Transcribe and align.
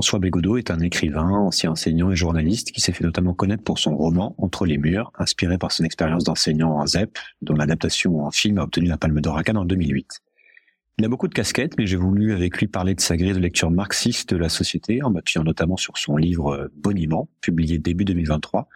François 0.00 0.18
Bégodeau 0.18 0.56
est 0.56 0.70
un 0.70 0.80
écrivain, 0.80 1.28
ancien 1.28 1.72
enseignant 1.72 2.10
et 2.10 2.16
journaliste 2.16 2.72
qui 2.72 2.80
s'est 2.80 2.92
fait 2.92 3.04
notamment 3.04 3.34
connaître 3.34 3.62
pour 3.62 3.78
son 3.78 3.94
roman 3.94 4.34
Entre 4.38 4.64
les 4.64 4.78
murs, 4.78 5.12
inspiré 5.18 5.58
par 5.58 5.72
son 5.72 5.84
expérience 5.84 6.24
d'enseignant 6.24 6.70
en 6.70 6.86
ZEP, 6.86 7.18
dont 7.42 7.54
l'adaptation 7.54 8.24
en 8.24 8.30
film 8.30 8.56
a 8.56 8.62
obtenu 8.62 8.86
la 8.86 8.96
Palme 8.96 9.20
d'Or 9.20 9.36
à 9.36 9.42
Cannes 9.42 9.58
en 9.58 9.66
2008. 9.66 10.22
Il 10.96 11.04
a 11.04 11.08
beaucoup 11.08 11.28
de 11.28 11.34
casquettes, 11.34 11.76
mais 11.76 11.86
j'ai 11.86 11.98
voulu 11.98 12.32
avec 12.32 12.56
lui 12.56 12.66
parler 12.66 12.94
de 12.94 13.00
sa 13.02 13.18
grille 13.18 13.34
de 13.34 13.40
lecture 13.40 13.70
marxiste 13.70 14.32
de 14.32 14.38
la 14.38 14.48
société, 14.48 15.02
en 15.02 15.10
m'appuyant 15.10 15.44
notamment 15.44 15.76
sur 15.76 15.98
son 15.98 16.16
livre 16.16 16.70
Boniment, 16.76 17.28
publié 17.42 17.76
début 17.76 18.06
2023, 18.06 18.68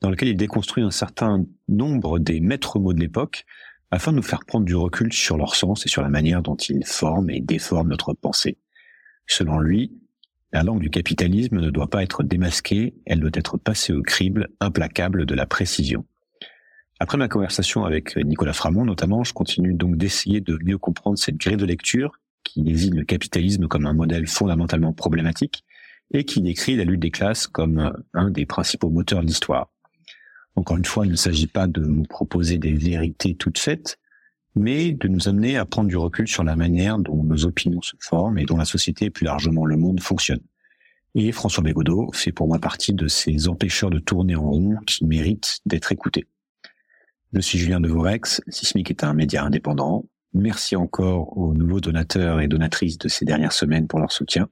dans 0.00 0.08
lequel 0.08 0.28
il 0.28 0.36
déconstruit 0.38 0.82
un 0.82 0.90
certain 0.90 1.44
nombre 1.68 2.18
des 2.18 2.40
maîtres 2.40 2.78
mots 2.78 2.94
de 2.94 3.00
l'époque, 3.00 3.44
afin 3.90 4.12
de 4.12 4.16
nous 4.16 4.22
faire 4.22 4.46
prendre 4.46 4.64
du 4.64 4.76
recul 4.76 5.12
sur 5.12 5.36
leur 5.36 5.56
sens 5.56 5.84
et 5.84 5.90
sur 5.90 6.00
la 6.00 6.08
manière 6.08 6.40
dont 6.40 6.56
ils 6.56 6.86
forment 6.86 7.28
et 7.28 7.42
déforment 7.42 7.90
notre 7.90 8.14
pensée. 8.14 8.56
Selon 9.26 9.58
lui, 9.58 9.99
la 10.52 10.62
langue 10.62 10.80
du 10.80 10.90
capitalisme 10.90 11.60
ne 11.60 11.70
doit 11.70 11.88
pas 11.88 12.02
être 12.02 12.22
démasquée, 12.22 12.94
elle 13.06 13.20
doit 13.20 13.30
être 13.34 13.56
passée 13.56 13.92
au 13.92 14.02
crible 14.02 14.48
implacable 14.60 15.26
de 15.26 15.34
la 15.34 15.46
précision. 15.46 16.04
Après 16.98 17.16
ma 17.16 17.28
conversation 17.28 17.84
avec 17.84 18.16
Nicolas 18.16 18.52
Framont 18.52 18.84
notamment, 18.84 19.24
je 19.24 19.32
continue 19.32 19.74
donc 19.74 19.96
d'essayer 19.96 20.40
de 20.40 20.58
mieux 20.62 20.78
comprendre 20.78 21.18
cette 21.18 21.36
grille 21.36 21.56
de 21.56 21.64
lecture 21.64 22.18
qui 22.42 22.62
désigne 22.62 22.96
le 22.96 23.04
capitalisme 23.04 23.68
comme 23.68 23.86
un 23.86 23.94
modèle 23.94 24.26
fondamentalement 24.26 24.92
problématique 24.92 25.64
et 26.12 26.24
qui 26.24 26.42
décrit 26.42 26.76
la 26.76 26.84
lutte 26.84 27.00
des 27.00 27.10
classes 27.10 27.46
comme 27.46 27.92
un 28.12 28.30
des 28.30 28.44
principaux 28.44 28.90
moteurs 28.90 29.20
de 29.20 29.26
l'histoire. 29.26 29.70
Encore 30.56 30.76
une 30.76 30.84
fois, 30.84 31.06
il 31.06 31.12
ne 31.12 31.16
s'agit 31.16 31.46
pas 31.46 31.68
de 31.68 31.80
nous 31.80 32.02
proposer 32.02 32.58
des 32.58 32.72
vérités 32.72 33.36
toutes 33.36 33.58
faites, 33.58 33.99
mais 34.56 34.92
de 34.92 35.08
nous 35.08 35.28
amener 35.28 35.56
à 35.56 35.64
prendre 35.64 35.88
du 35.88 35.96
recul 35.96 36.26
sur 36.28 36.44
la 36.44 36.56
manière 36.56 36.98
dont 36.98 37.22
nos 37.22 37.44
opinions 37.44 37.82
se 37.82 37.96
forment 38.00 38.38
et 38.38 38.44
dont 38.44 38.56
la 38.56 38.64
société 38.64 39.10
plus 39.10 39.24
largement 39.24 39.64
le 39.64 39.76
monde 39.76 40.00
fonctionne. 40.00 40.40
Et 41.14 41.32
François 41.32 41.62
Bégodeau 41.62 42.10
fait 42.12 42.32
pour 42.32 42.46
moi 42.46 42.58
partie 42.58 42.94
de 42.94 43.08
ces 43.08 43.48
empêcheurs 43.48 43.90
de 43.90 43.98
tourner 43.98 44.36
en 44.36 44.50
rond 44.50 44.76
qui 44.86 45.04
méritent 45.04 45.58
d'être 45.66 45.92
écoutés. 45.92 46.26
Je 47.32 47.40
suis 47.40 47.58
Julien 47.58 47.80
Devorex, 47.80 48.40
Sismic 48.48 48.90
est 48.90 49.04
un 49.04 49.14
média 49.14 49.44
indépendant. 49.44 50.04
Merci 50.32 50.76
encore 50.76 51.36
aux 51.36 51.54
nouveaux 51.54 51.80
donateurs 51.80 52.40
et 52.40 52.48
donatrices 52.48 52.98
de 52.98 53.08
ces 53.08 53.24
dernières 53.24 53.52
semaines 53.52 53.88
pour 53.88 53.98
leur 53.98 54.12
soutien. 54.12 54.48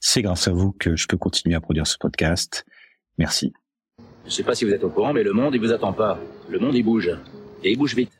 C'est 0.00 0.22
grâce 0.22 0.48
à 0.48 0.52
vous 0.52 0.72
que 0.72 0.96
je 0.96 1.06
peux 1.06 1.16
continuer 1.16 1.54
à 1.54 1.60
produire 1.60 1.86
ce 1.86 1.96
podcast. 1.98 2.64
Merci. 3.18 3.52
Je 4.24 4.28
ne 4.28 4.30
sais 4.30 4.42
pas 4.42 4.54
si 4.54 4.64
vous 4.64 4.72
êtes 4.72 4.84
au 4.84 4.90
courant, 4.90 5.12
mais 5.12 5.22
le 5.22 5.32
monde, 5.32 5.54
il 5.54 5.60
vous 5.60 5.72
attend 5.72 5.92
pas. 5.92 6.18
Le 6.48 6.58
monde, 6.58 6.74
il 6.74 6.82
bouge. 6.82 7.10
Et 7.62 7.72
il 7.72 7.78
bouge 7.78 7.94
vite. 7.94 8.19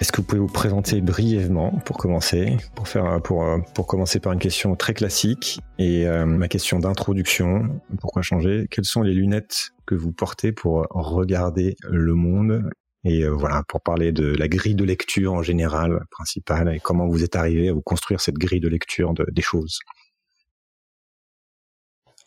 Est-ce 0.00 0.12
que 0.12 0.20
vous 0.20 0.26
pouvez 0.28 0.40
vous 0.40 0.46
présenter 0.46 1.00
brièvement 1.00 1.72
pour 1.84 1.96
commencer, 1.96 2.56
pour 2.76 2.86
faire 2.86 3.20
pour 3.20 3.44
pour 3.74 3.88
commencer 3.88 4.20
par 4.20 4.32
une 4.32 4.38
question 4.38 4.76
très 4.76 4.94
classique 4.94 5.58
et 5.78 6.06
euh, 6.06 6.24
ma 6.24 6.46
question 6.46 6.78
d'introduction. 6.78 7.80
Pourquoi 8.00 8.22
changer? 8.22 8.68
Quelles 8.70 8.84
sont 8.84 9.02
les 9.02 9.12
lunettes 9.12 9.70
que 9.86 9.96
vous 9.96 10.12
portez 10.12 10.52
pour 10.52 10.86
regarder 10.90 11.76
le 11.88 12.14
monde? 12.14 12.70
Et 13.02 13.24
euh, 13.24 13.30
voilà 13.30 13.64
pour 13.66 13.80
parler 13.80 14.12
de 14.12 14.26
la 14.36 14.46
grille 14.46 14.76
de 14.76 14.84
lecture 14.84 15.32
en 15.32 15.42
général 15.42 16.04
principale 16.12 16.72
et 16.74 16.78
comment 16.78 17.08
vous 17.08 17.24
êtes 17.24 17.34
arrivé 17.34 17.68
à 17.68 17.72
vous 17.72 17.82
construire 17.82 18.20
cette 18.20 18.38
grille 18.38 18.60
de 18.60 18.68
lecture 18.68 19.14
de, 19.14 19.26
des 19.32 19.42
choses? 19.42 19.80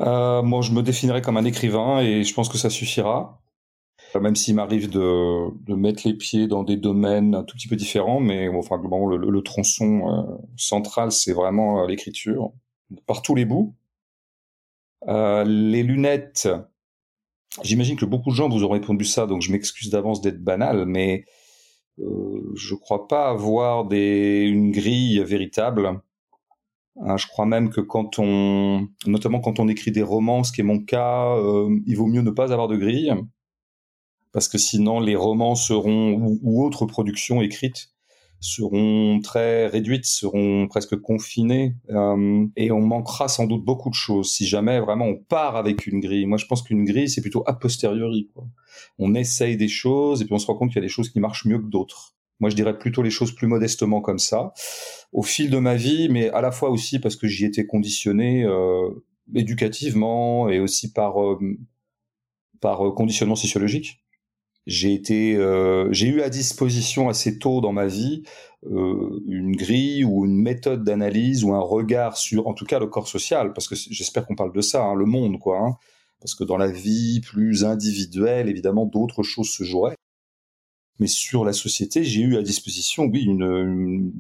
Euh, 0.02 0.42
moi, 0.42 0.62
je 0.62 0.72
me 0.72 0.82
définirais 0.82 1.22
comme 1.22 1.38
un 1.38 1.46
écrivain 1.46 2.00
et 2.00 2.24
je 2.24 2.34
pense 2.34 2.50
que 2.50 2.58
ça 2.58 2.70
suffira. 2.70 3.40
Même 4.20 4.36
s'il 4.36 4.56
m'arrive 4.56 4.90
de, 4.90 5.50
de, 5.66 5.74
mettre 5.74 6.06
les 6.06 6.14
pieds 6.14 6.48
dans 6.48 6.64
des 6.64 6.76
domaines 6.76 7.34
un 7.34 7.44
tout 7.44 7.56
petit 7.56 7.70
peu 7.70 7.78
différents, 7.78 8.20
mais 8.20 8.50
enfin, 8.50 8.78
globalement, 8.78 9.08
le, 9.08 9.18
le 9.18 9.42
tronçon 9.42 10.10
euh, 10.10 10.38
central, 10.58 11.12
c'est 11.12 11.32
vraiment 11.32 11.84
euh, 11.84 11.88
l'écriture, 11.88 12.52
par 13.08 13.22
tous 13.22 13.36
les 13.36 13.46
bouts. 13.46 13.74
Euh, 15.08 15.44
les 15.46 15.84
lunettes, 15.84 16.50
j'imagine 17.64 17.96
que 17.96 18.06
beaucoup 18.06 18.32
de 18.32 18.36
gens 18.36 18.50
vous 18.50 18.64
ont 18.64 18.70
répondu 18.70 19.06
ça, 19.06 19.28
donc 19.28 19.42
je 19.42 19.52
m'excuse 19.52 19.90
d'avance 19.90 20.22
d'être 20.22 20.44
banal, 20.44 20.86
mais 20.86 21.26
euh, 22.00 22.52
je 22.56 22.76
crois 22.76 23.08
pas 23.08 23.30
avoir 23.30 23.86
des, 23.86 24.44
une 24.44 24.72
grille 24.72 25.24
véritable. 25.24 26.02
Hein, 27.02 27.18
je 27.18 27.28
crois 27.28 27.46
même 27.46 27.70
que 27.70 27.82
quand 27.82 28.20
on, 28.20 28.88
notamment 29.06 29.40
quand 29.40 29.60
on 29.60 29.68
écrit 29.68 29.92
des 29.92 30.04
romans, 30.04 30.44
ce 30.44 30.52
qui 30.52 30.62
est 30.62 30.66
mon 30.66 30.80
cas, 30.80 31.36
euh, 31.38 31.80
il 31.88 31.96
vaut 31.96 32.08
mieux 32.08 32.22
ne 32.22 32.32
pas 32.32 32.52
avoir 32.54 32.68
de 32.68 32.78
grille 32.78 33.14
parce 34.32 34.48
que 34.48 34.58
sinon 34.58 35.00
les 35.00 35.16
romans 35.16 35.56
seront 35.56 36.14
ou, 36.14 36.40
ou, 36.44 36.64
autres 36.64 36.86
productions 36.86 37.42
écrites 37.42 37.90
seront 38.44 39.20
très 39.22 39.68
réduites, 39.68 40.06
seront 40.06 40.68
presque 40.68 41.00
confinées 41.00 41.76
euh, 41.92 42.48
et 42.56 42.72
on 42.72 42.82
manquera 42.82 43.28
sans 43.28 43.46
doute 43.46 43.64
beaucoup 43.64 43.92
de 43.92 43.96
choses 43.96 44.32
si 44.32 44.48
jamais 44.48 44.80
vraiment 44.80 45.06
on 45.06 45.16
part 45.16 45.56
avec 45.56 45.86
une 45.86 46.00
grille. 46.00 46.26
Moi 46.26 46.40
je 46.40 46.48
pense 46.48 46.64
qu'une 46.64 46.84
grille 46.84 47.08
c'est 47.08 47.22
plutôt 47.22 47.44
a 47.46 47.54
posteriori. 47.54 48.30
Quoi. 48.34 48.46
On 48.98 49.14
essaye 49.14 49.58
des 49.58 49.68
choses 49.68 50.22
et 50.22 50.26
puis 50.26 50.34
on 50.34 50.40
se 50.40 50.48
rend 50.48 50.56
compte 50.56 50.70
qu'il 50.70 50.78
y 50.78 50.84
a 50.84 50.88
des 50.88 50.90
choses 50.90 51.10
qui 51.10 51.20
marchent 51.20 51.46
mieux 51.46 51.60
que 51.60 51.68
d'autres. 51.68 52.16
Moi 52.40 52.50
je 52.50 52.56
dirais 52.56 52.78
plutôt 52.78 53.04
les 53.04 53.12
choses 53.12 53.32
plus 53.32 53.48
modestement 53.48 54.02
comme 54.02 54.20
ça 54.20 54.54
au 55.12 55.24
fil 55.24 55.50
de 55.50 55.58
ma 55.58 55.76
vie, 55.76 56.10
mais 56.10 56.30
à 56.30 56.42
la 56.42 56.52
fois 56.52 56.70
aussi 56.70 57.00
parce 57.00 57.16
que 57.16 57.28
j'y 57.28 57.46
étais 57.46 57.66
conditionné 57.66 58.44
euh, 58.44 58.90
éducativement 59.36 60.50
et 60.50 60.60
aussi 60.60 60.92
par 60.92 61.22
euh, 61.22 61.38
par 62.60 62.88
euh, 62.88 62.92
conditionnement 62.92 63.36
sociologique 63.36 64.01
j'ai 64.72 64.94
été, 64.94 65.36
euh, 65.36 65.92
j'ai 65.92 66.08
eu 66.08 66.22
à 66.22 66.30
disposition 66.30 67.10
assez 67.10 67.38
tôt 67.38 67.62
dans 67.62 67.74
ma 67.74 67.88
vie 67.88 68.24
euh, 68.66 69.22
une 69.28 69.56
grille 69.56 70.04
ou 70.06 70.26
une 70.26 70.40
méthode 70.40 70.84
d'analyse 70.84 71.44
ou 71.44 71.54
un 71.54 71.60
regard 71.60 72.18
sur, 72.18 72.48
en 72.48 72.54
tout 72.54 72.66
cas, 72.66 72.80
le 72.80 72.88
corps 72.88 73.08
social, 73.08 73.54
parce 73.54 73.68
que 73.68 73.76
j'espère 73.76 74.26
qu'on 74.26 74.36
parle 74.36 74.54
de 74.54 74.62
ça, 74.62 74.84
hein, 74.84 74.96
le 74.96 75.06
monde, 75.06 75.40
quoi. 75.40 75.60
Hein, 75.60 75.78
parce 76.20 76.36
que 76.36 76.44
dans 76.44 76.58
la 76.58 76.68
vie 76.68 77.22
plus 77.22 77.66
individuelle, 77.66 78.50
évidemment, 78.50 78.86
d'autres 78.86 79.24
choses 79.24 79.50
se 79.50 79.64
joueraient. 79.64 79.96
Mais 81.00 81.08
sur 81.08 81.44
la 81.44 81.54
société, 81.54 82.04
j'ai 82.04 82.22
eu 82.22 82.38
à 82.38 82.44
disposition, 82.44 83.06
oui, 83.06 83.28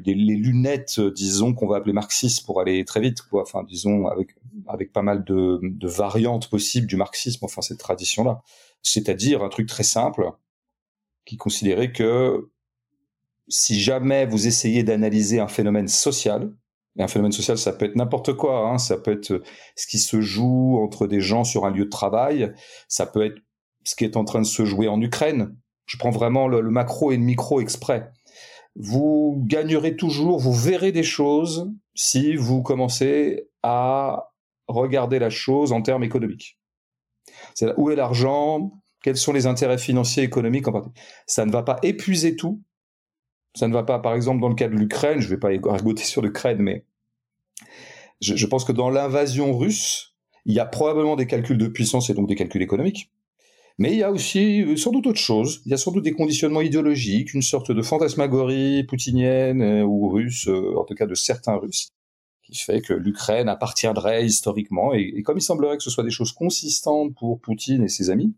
les, 0.03 0.16
lunettes, 0.16 1.00
disons, 1.00 1.53
qu'on 1.53 1.68
va 1.68 1.78
appeler 1.78 1.94
marxistes 1.94 2.44
pour 2.44 2.59
aller 2.59 2.83
très 2.85 3.01
vite, 3.01 3.22
quoi. 3.22 3.44
Enfin, 3.44 3.63
disons, 3.63 4.07
avec, 4.07 4.35
avec 4.68 4.91
pas 4.91 5.03
mal 5.03 5.23
de 5.23 5.88
variantes 5.88 6.50
possibles 6.50 6.88
du 6.88 6.95
marxisme, 6.95 7.45
enfin, 7.45 7.62
cette 7.62 7.78
tradition-là 7.78 8.41
c'est-à-dire 8.84 9.44
un 9.44 9.50
truc 9.50 9.68
très 9.68 9.84
simple 9.84 10.31
qui 11.25 11.38
considérait 11.38 11.92
que 11.92 12.50
si 13.47 13.80
jamais 13.80 14.25
vous 14.25 14.47
essayez 14.47 14.84
d'analyser 14.84 15.40
un 15.40 15.47
phénomène 15.47 15.88
social, 15.88 16.53
et 16.97 17.03
un 17.03 17.08
phénomène 17.08 17.31
social, 17.31 17.58
ça 17.58 17.74
peut 17.74 17.86
être 17.86 17.96
n'importe 17.96 18.34
quoi, 18.34 18.68
hein, 18.68 18.78
ça 18.78 18.97
peut 18.97 19.12
être 19.12 19.42
ce 19.75 19.88
qui 19.88 20.00
se 20.00 20.22
joue 20.22 20.78
entre 20.84 21.08
des 21.08 21.22
gens 21.22 21.44
sur 21.44 21.66
un 21.66 21.72
lieu 21.72 21.86
de 21.86 21.90
travail, 21.90 22.53
ça 22.88 23.06
peut 23.06 23.25
être 23.25 23.42
ce 23.84 23.96
qui 23.96 24.03
est 24.03 24.18
en 24.18 24.25
train 24.25 24.42
de 24.42 24.46
se 24.46 24.66
jouer 24.66 24.88
en 24.88 25.02
Ukraine. 25.02 25.56
Je 25.86 25.98
prends 25.98 26.09
vraiment 26.09 26.48
le, 26.48 26.62
le 26.62 26.69
macro 26.69 27.12
et 27.12 27.18
le 27.18 27.24
micro 27.24 27.62
exprès. 27.62 28.12
Vous 28.75 29.42
gagnerez 29.46 29.96
toujours, 29.96 30.40
vous 30.40 30.53
verrez 30.53 30.92
des 30.92 31.03
choses 31.03 31.72
si 31.94 32.36
vous 32.36 32.62
commencez 32.62 33.50
à 33.63 34.31
regarder 34.68 35.19
la 35.19 35.30
chose 35.30 35.74
en 35.74 35.81
termes 35.81 36.03
économiques. 36.03 36.61
C'est 37.53 37.74
où 37.78 37.90
est 37.90 37.96
l'argent? 37.96 38.72
Quels 39.03 39.18
sont 39.18 39.33
les 39.33 39.48
intérêts 39.48 39.77
financiers 39.77 40.24
économiques 40.24 40.68
en 40.68 40.74
particulier? 40.74 41.06
Ça 41.25 41.45
ne 41.45 41.51
va 41.51 41.63
pas 41.63 41.80
épuiser 41.83 42.36
tout. 42.36 42.62
Ça 43.56 43.68
ne 43.68 43.74
va 43.74 43.83
pas, 43.83 44.00
par 44.00 44.13
exemple, 44.13 44.42
dans 44.42 44.50
le 44.50 44.56
cas 44.56 44.69
de 44.69 44.75
l'Ukraine, 44.75 45.19
je 45.19 45.25
ne 45.25 45.31
vais 45.31 45.39
pas 45.39 45.50
argoter 45.69 46.04
sur 46.04 46.21
l'Ukraine, 46.21 46.60
mais 46.60 46.86
je, 48.21 48.36
je, 48.36 48.45
pense 48.45 48.63
que 48.63 48.71
dans 48.71 48.89
l'invasion 48.89 49.57
russe, 49.57 50.16
il 50.45 50.54
y 50.54 50.60
a 50.60 50.66
probablement 50.66 51.16
des 51.16 51.27
calculs 51.27 51.57
de 51.57 51.68
puissance 51.68 52.10
et 52.10 52.13
donc 52.13 52.27
des 52.27 52.36
calculs 52.36 52.62
économiques. 52.62 53.12
Mais 53.77 53.94
il 53.94 53.98
y 53.98 54.04
a 54.04 54.12
aussi 54.12 54.62
euh, 54.62 54.75
sans 54.75 54.92
doute 54.92 55.07
autre 55.07 55.19
chose. 55.19 55.62
Il 55.66 55.71
y 55.71 55.74
a 55.74 55.77
sans 55.77 55.92
doute 55.92 56.04
des 56.04 56.13
conditionnements 56.13 56.62
idéologiques, 56.62 57.33
une 57.33 57.42
sorte 57.42 57.71
de 57.71 57.81
fantasmagorie 57.81 58.83
poutinienne 58.83 59.62
euh, 59.62 59.83
ou 59.83 60.10
russe, 60.10 60.48
euh, 60.48 60.75
en 60.77 60.83
tout 60.83 60.94
cas 60.94 61.06
de 61.06 61.16
certains 61.16 61.56
Russes, 61.56 61.89
qui 62.51 62.62
fait 62.62 62.81
que 62.81 62.94
l'Ukraine 62.94 63.50
appartiendrait 63.50 64.25
historiquement, 64.25 64.94
et, 64.94 65.13
et, 65.15 65.24
comme 65.24 65.38
il 65.38 65.42
semblerait 65.42 65.77
que 65.77 65.83
ce 65.83 65.89
soit 65.89 66.03
des 66.03 66.12
choses 66.12 66.33
consistantes 66.33 67.15
pour 67.15 67.39
Poutine 67.39 67.83
et 67.83 67.88
ses 67.88 68.09
amis, 68.09 68.33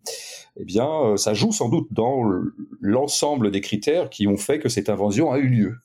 eh 0.57 0.65
bien, 0.65 0.88
euh, 0.88 1.18
ça 1.18 1.33
joue 1.33 1.51
sans 1.51 1.69
doute 1.69 1.88
dans 1.92 2.24
l'ensemble 2.80 3.51
des 3.51 3.62
critères 3.62 4.10
qui 4.10 4.27
ont 4.27 4.38
fait 4.38 4.60
que 4.60 4.69
cette 4.69 4.89
invasion 4.89 5.31
a 5.31 5.39
eu 5.39 5.48
lieu. 5.48 5.75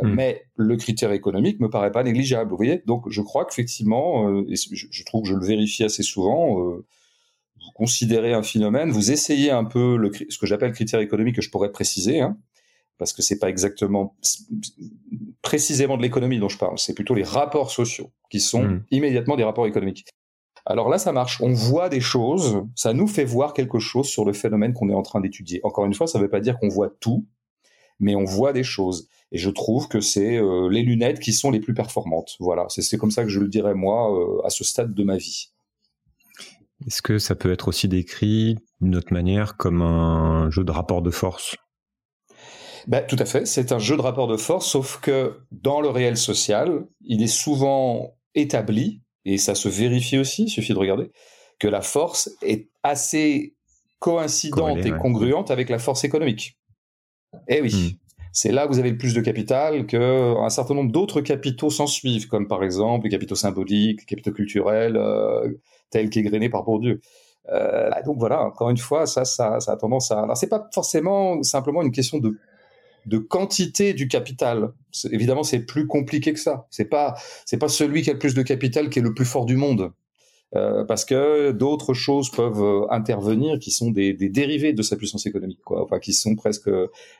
Mmh. 0.00 0.14
Mais 0.14 0.44
le 0.56 0.76
critère 0.76 1.12
économique 1.12 1.60
me 1.60 1.68
paraît 1.68 1.92
pas 1.92 2.04
négligeable, 2.04 2.50
vous 2.50 2.56
voyez. 2.56 2.82
Donc, 2.86 3.08
je 3.08 3.20
crois 3.20 3.44
qu'effectivement, 3.44 4.30
euh, 4.30 4.44
et 4.48 4.56
je, 4.56 4.86
je, 4.90 5.04
trouve 5.04 5.22
que 5.22 5.28
je 5.28 5.34
le 5.34 5.44
vérifie 5.44 5.84
assez 5.84 6.02
souvent, 6.02 6.60
euh, 6.60 6.86
vous 7.60 7.72
considérez 7.74 8.32
un 8.32 8.42
phénomène, 8.42 8.90
vous 8.90 9.10
essayez 9.10 9.50
un 9.50 9.64
peu 9.64 9.96
le, 9.96 10.10
ce 10.12 10.38
que 10.38 10.46
j'appelle 10.46 10.72
critère 10.72 11.00
économique 11.00 11.36
que 11.36 11.42
je 11.42 11.50
pourrais 11.50 11.72
préciser, 11.72 12.20
hein, 12.20 12.38
parce 12.98 13.12
que 13.12 13.22
c'est 13.22 13.38
pas 13.38 13.48
exactement 13.48 14.16
précisément 15.42 15.96
de 15.96 16.02
l'économie 16.02 16.38
dont 16.38 16.48
je 16.48 16.58
parle, 16.58 16.78
c'est 16.78 16.94
plutôt 16.94 17.14
les 17.14 17.22
rapports 17.22 17.70
sociaux 17.70 18.10
qui 18.30 18.40
sont 18.40 18.64
mmh. 18.64 18.84
immédiatement 18.90 19.36
des 19.36 19.44
rapports 19.44 19.66
économiques. 19.66 20.04
Alors 20.66 20.90
là, 20.90 20.98
ça 20.98 21.12
marche. 21.12 21.40
On 21.40 21.52
voit 21.52 21.88
des 21.88 22.00
choses, 22.00 22.62
ça 22.74 22.92
nous 22.92 23.06
fait 23.06 23.24
voir 23.24 23.54
quelque 23.54 23.78
chose 23.78 24.06
sur 24.06 24.26
le 24.26 24.34
phénomène 24.34 24.74
qu'on 24.74 24.90
est 24.90 24.94
en 24.94 25.02
train 25.02 25.20
d'étudier. 25.20 25.60
Encore 25.62 25.86
une 25.86 25.94
fois, 25.94 26.06
ça 26.06 26.18
ne 26.18 26.24
veut 26.24 26.28
pas 26.28 26.40
dire 26.40 26.58
qu'on 26.58 26.68
voit 26.68 26.90
tout, 27.00 27.26
mais 28.00 28.14
on 28.14 28.24
voit 28.24 28.52
des 28.52 28.64
choses. 28.64 29.08
Et 29.32 29.38
je 29.38 29.48
trouve 29.48 29.88
que 29.88 30.00
c'est 30.00 30.36
euh, 30.36 30.68
les 30.68 30.82
lunettes 30.82 31.20
qui 31.20 31.32
sont 31.32 31.50
les 31.50 31.60
plus 31.60 31.72
performantes. 31.72 32.36
Voilà, 32.38 32.66
c'est 32.68 32.98
comme 32.98 33.10
ça 33.10 33.22
que 33.22 33.30
je 33.30 33.40
le 33.40 33.48
dirais 33.48 33.74
moi 33.74 34.14
euh, 34.14 34.44
à 34.44 34.50
ce 34.50 34.62
stade 34.62 34.92
de 34.92 35.04
ma 35.04 35.16
vie. 35.16 35.52
Est-ce 36.86 37.00
que 37.00 37.18
ça 37.18 37.34
peut 37.34 37.50
être 37.50 37.68
aussi 37.68 37.88
décrit 37.88 38.58
d'une 38.80 38.96
autre 38.96 39.12
manière 39.12 39.56
comme 39.56 39.80
un 39.80 40.50
jeu 40.50 40.64
de 40.64 40.70
rapport 40.70 41.00
de 41.00 41.10
force? 41.10 41.56
Ben, 42.88 43.04
tout 43.06 43.16
à 43.18 43.26
fait, 43.26 43.46
c'est 43.46 43.70
un 43.72 43.78
jeu 43.78 43.98
de 43.98 44.00
rapport 44.00 44.26
de 44.26 44.38
force, 44.38 44.66
sauf 44.66 44.98
que 45.00 45.40
dans 45.52 45.82
le 45.82 45.88
réel 45.88 46.16
social, 46.16 46.86
il 47.02 47.22
est 47.22 47.26
souvent 47.26 48.14
établi, 48.34 49.02
et 49.26 49.36
ça 49.36 49.54
se 49.54 49.68
vérifie 49.68 50.16
aussi, 50.16 50.44
il 50.44 50.48
suffit 50.48 50.72
de 50.72 50.78
regarder, 50.78 51.10
que 51.58 51.68
la 51.68 51.82
force 51.82 52.30
est 52.40 52.70
assez 52.82 53.54
coïncidente 53.98 54.86
et 54.86 54.90
congruente 54.90 55.50
avec 55.50 55.68
la 55.68 55.78
force 55.78 56.04
économique. 56.04 56.58
Eh 57.46 57.60
oui. 57.60 57.74
Hmm. 57.74 57.96
C'est 58.32 58.52
là 58.52 58.66
que 58.66 58.72
vous 58.72 58.78
avez 58.78 58.90
le 58.90 58.96
plus 58.96 59.12
de 59.12 59.20
capital 59.20 59.86
qu'un 59.86 60.48
certain 60.48 60.74
nombre 60.74 60.90
d'autres 60.90 61.20
capitaux 61.20 61.68
s'en 61.68 61.86
suivent, 61.86 62.26
comme 62.26 62.48
par 62.48 62.64
exemple 62.64 63.04
les 63.04 63.10
capitaux 63.10 63.34
symboliques, 63.34 64.00
les 64.00 64.06
capitaux 64.06 64.32
culturels, 64.32 64.96
euh, 64.96 65.46
tels 65.90 66.08
qu'égrenés 66.08 66.48
par 66.48 66.64
Bourdieu. 66.64 67.00
Euh, 67.50 67.90
donc 68.06 68.18
voilà, 68.18 68.42
encore 68.44 68.70
une 68.70 68.78
fois, 68.78 69.06
ça, 69.06 69.26
ça, 69.26 69.60
ça 69.60 69.72
a 69.72 69.76
tendance 69.76 70.10
à. 70.10 70.22
Alors 70.22 70.36
c'est 70.38 70.48
pas 70.48 70.68
forcément 70.72 71.42
simplement 71.42 71.82
une 71.82 71.92
question 71.92 72.18
de 72.18 72.38
de 73.06 73.18
quantité 73.18 73.94
du 73.94 74.08
capital. 74.08 74.72
Évidemment, 75.10 75.42
c'est 75.42 75.60
plus 75.60 75.86
compliqué 75.86 76.32
que 76.32 76.40
ça. 76.40 76.66
C'est 76.70 76.86
pas 76.86 77.14
c'est 77.46 77.58
pas 77.58 77.68
celui 77.68 78.02
qui 78.02 78.10
a 78.10 78.14
le 78.14 78.18
plus 78.18 78.34
de 78.34 78.42
capital 78.42 78.90
qui 78.90 78.98
est 78.98 79.02
le 79.02 79.14
plus 79.14 79.24
fort 79.24 79.46
du 79.46 79.56
monde. 79.56 79.92
Euh, 80.56 80.82
parce 80.84 81.04
que 81.04 81.52
d'autres 81.52 81.92
choses 81.92 82.30
peuvent 82.30 82.62
euh, 82.62 82.86
intervenir 82.90 83.58
qui 83.58 83.70
sont 83.70 83.90
des, 83.90 84.14
des, 84.14 84.30
dérivés 84.30 84.72
de 84.72 84.80
sa 84.80 84.96
puissance 84.96 85.26
économique, 85.26 85.60
quoi, 85.62 85.82
enfin 85.82 85.98
qui 85.98 86.14
sont 86.14 86.36
presque 86.36 86.70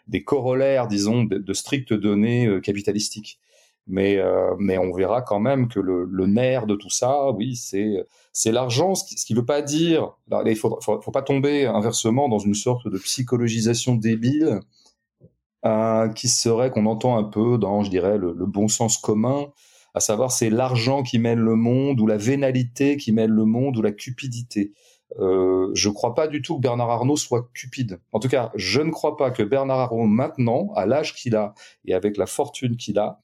des 0.07 0.25
corollaires, 0.25 0.89
disons, 0.89 1.25
de, 1.25 1.53
strictes 1.53 1.93
données 1.93 2.47
euh, 2.47 2.61
capitalistiques. 2.61 3.39
Mais 3.87 4.17
euh, 4.17 4.55
mais 4.59 4.79
on 4.79 4.93
verra 4.95 5.23
quand 5.23 5.41
même 5.41 5.69
que 5.69 5.81
le, 5.81 6.05
le 6.11 6.27
nerf 6.27 6.67
de 6.67 6.75
tout 6.75 6.91
ça, 6.91 7.31
oui, 7.33 7.57
c'est 7.57 8.07
c'est 8.33 8.53
l'argent, 8.53 8.95
ce 8.95 9.05
qui, 9.05 9.33
ne 9.35 9.41
veut 9.41 9.47
pas 9.47 9.63
dire, 9.63 10.13
il 10.47 10.57
faut, 10.57 10.79
faut, 10.81 11.11
pas 11.11 11.23
tomber 11.23 11.67
inversement 11.67 12.29
dans 12.29 12.39
une 12.39 12.55
sorte 12.55 12.87
de 12.87 12.97
psychologisation 12.99 13.95
débile 13.97 14.61
euh, 15.65 16.09
qui 16.09 16.29
serait 16.29 16.71
qu'on 16.71 16.87
entend 16.87 17.17
un 17.17 17.25
peu 17.25 17.59
dans, 17.59 17.83
je 17.83 17.91
dirais, 17.91 18.17
le, 18.19 18.33
bon 18.47 18.69
sens 18.69 18.97
commun, 18.97 19.47
à 19.95 20.01
savoir 20.01 20.31
c'est 20.31 20.51
l'argent 20.51 21.03
qui 21.03 21.19
mène 21.19 21.41
le 21.41 21.57
monde 21.57 22.01
ou 22.01 22.07
la 22.07 22.17
vénalité 22.17 22.97
qui 22.97 23.13
mène 23.13 23.31
le 23.31 23.45
monde 23.45 23.77
ou 23.77 23.83
la 23.83 23.93
cupidité. 23.93 24.73
Euh, 25.19 25.71
je 25.75 25.89
ne 25.89 25.95
crois 25.95 26.15
pas 26.15 26.29
du 26.29 26.43
tout 26.43 26.57
que 26.57 26.61
Bernard 26.61 26.91
Arnault 26.91 27.17
soit 27.17 27.49
cupide. 27.55 28.01
En 28.13 28.21
tout 28.21 28.29
cas, 28.29 28.53
je 28.55 28.81
ne 28.81 28.91
crois 28.91 29.17
pas 29.17 29.31
que 29.31 29.43
Bernard 29.43 29.81
Arnault 29.81 30.07
maintenant, 30.07 30.71
à 30.77 30.87
l'âge 30.87 31.15
qu'il 31.15 31.35
a 31.35 31.55
et 31.85 31.95
avec 31.95 32.19
la 32.19 32.27
fortune 32.27 32.77
qu'il 32.77 32.99
a, 32.99 33.19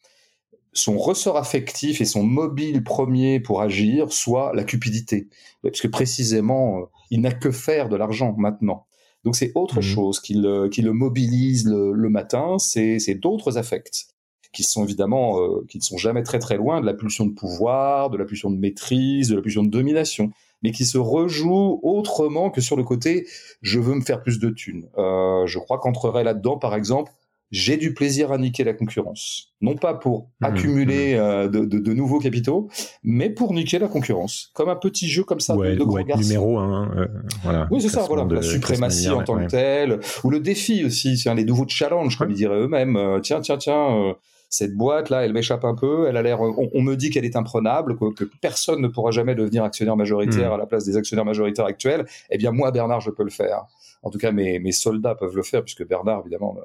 son 0.73 0.99
ressort 0.99 1.37
affectif 1.37 2.01
et 2.01 2.05
son 2.05 2.25
mobile 2.25 2.83
premier 2.83 3.39
pour 3.39 3.63
agir 3.63 4.13
soit 4.13 4.53
la 4.55 4.65
cupidité. 4.65 5.29
Parce 5.63 5.81
que 5.81 5.89
précisément, 5.89 6.81
euh, 6.81 6.85
il 7.11 7.21
n'a 7.21 7.33
que 7.33 7.51
faire 7.51 7.89
de 7.89 7.97
l'argent 7.97 8.35
maintenant. 8.37 8.87
Donc 9.25 9.37
c'est 9.37 9.53
autre 9.55 9.79
mmh. 9.79 9.83
chose 9.83 10.21
qui 10.21 10.35
le, 10.35 10.69
qui 10.69 10.83
le 10.83 10.93
mobilise 10.93 11.67
le, 11.67 11.93
le 11.93 12.09
matin, 12.09 12.59
c'est 12.59 13.15
d'autres 13.15 13.59
affects 13.59 14.09
qui 14.55 14.63
sont 14.63 14.85
évidemment, 14.85 15.41
euh, 15.41 15.67
qui 15.69 15.79
ne 15.79 15.83
sont 15.83 15.99
jamais 15.99 16.23
très 16.23 16.39
très 16.39 16.57
loin 16.57 16.81
de 16.81 16.87
la 16.87 16.95
pulsion 16.95 17.27
de 17.27 17.33
pouvoir, 17.33 18.09
de 18.09 18.17
la 18.17 18.25
pulsion 18.25 18.51
de 18.51 18.57
maîtrise, 18.57 19.29
de 19.29 19.37
la 19.37 19.43
pulsion 19.43 19.63
de 19.63 19.69
domination, 19.69 20.31
mais 20.63 20.71
qui 20.71 20.87
se 20.87 20.97
rejouent 20.97 21.81
autrement 21.83 22.51
que 22.51 22.61
sur 22.61 22.77
le 22.77 22.85
côté 22.85 23.27
je 23.61 23.81
veux 23.81 23.95
me 23.95 24.01
faire 24.01 24.23
plus 24.23 24.39
de 24.39 24.49
thunes. 24.49 24.89
Euh, 24.97 25.45
je 25.47 25.59
crois 25.59 25.79
qu'entrerait 25.79 26.25
là-dedans, 26.25 26.57
par 26.57 26.75
exemple, 26.75 27.13
j'ai 27.55 27.77
du 27.77 27.95
plaisir 27.95 28.33
à 28.33 28.39
niquer 28.39 28.65
la 28.65 28.75
concurrence. 28.75 29.53
Non 29.61 29.77
pas 29.77 29.95
pour 29.95 30.29
mmh, 30.41 30.45
accumuler 30.45 31.15
mmh. 31.15 31.19
Euh, 31.19 31.49
de, 31.49 31.65
de, 31.65 31.79
de, 31.79 31.93
nouveaux 31.93 32.19
capitaux, 32.19 32.69
mais 33.05 33.31
pour 33.31 33.55
niquer 33.55 33.79
la 33.79 33.87
concurrence. 33.87 34.51
Comme 34.55 34.69
un 34.69 34.77
petit 34.77 35.09
jeu 35.09 35.23
comme 35.23 35.39
ça 35.39 35.55
ouais, 35.55 35.77
de, 35.77 35.85
gros 35.85 36.03
garçons. 36.03 36.21
numéro 36.21 36.59
un. 36.59 36.91
Euh, 36.97 37.07
voilà, 37.45 37.69
oui, 37.71 37.81
c'est 37.81 37.91
ça, 37.91 38.03
voilà. 38.09 38.27
la 38.29 38.43
suprématie 38.43 39.09
en 39.09 39.23
tant 39.23 39.39
que 39.39 39.47
telle. 39.47 40.01
Ou 40.25 40.31
le 40.31 40.41
défi 40.41 40.85
aussi, 40.85 41.15
tiens, 41.15 41.37
les 41.37 41.45
nouveaux 41.45 41.69
challenges, 41.69 42.19
comme 42.19 42.33
ils 42.33 42.37
diraient 42.37 42.59
eux-mêmes. 42.59 42.97
Euh, 42.97 43.21
tiens, 43.21 43.41
tiens, 43.41 43.57
tiens, 43.57 44.17
cette 44.51 44.75
boîte-là, 44.75 45.25
elle 45.25 45.33
m'échappe 45.33 45.65
un 45.65 45.77
peu, 45.77 46.09
elle 46.09 46.17
a 46.17 46.23
l'air, 46.23 46.41
on, 46.41 46.71
on, 46.75 46.83
me 46.83 46.97
dit 46.97 47.11
qu'elle 47.11 47.25
est 47.25 47.37
imprenable, 47.37 47.97
que, 47.97 48.13
que, 48.15 48.25
personne 48.41 48.81
ne 48.81 48.89
pourra 48.89 49.13
jamais 49.13 49.37
devenir 49.37 49.63
actionnaire 49.63 49.97
majoritaire 49.97 50.51
mmh. 50.51 50.55
à 50.55 50.59
la 50.59 50.67
place 50.67 50.85
des 50.85 50.97
actionnaires 50.97 51.25
majoritaires 51.25 51.67
actuels. 51.67 52.05
Eh 52.31 52.37
bien, 52.37 52.51
moi, 52.51 52.73
Bernard, 52.73 53.01
je 53.01 53.11
peux 53.11 53.25
le 53.25 53.31
faire. 53.31 53.67
En 54.03 54.11
tout 54.11 54.19
cas, 54.19 54.33
mes, 54.33 54.59
mes 54.59 54.73
soldats 54.73 55.15
peuvent 55.15 55.37
le 55.37 55.45
faire, 55.45 55.63
puisque 55.63 55.87
Bernard, 55.87 56.23
évidemment, 56.23 56.57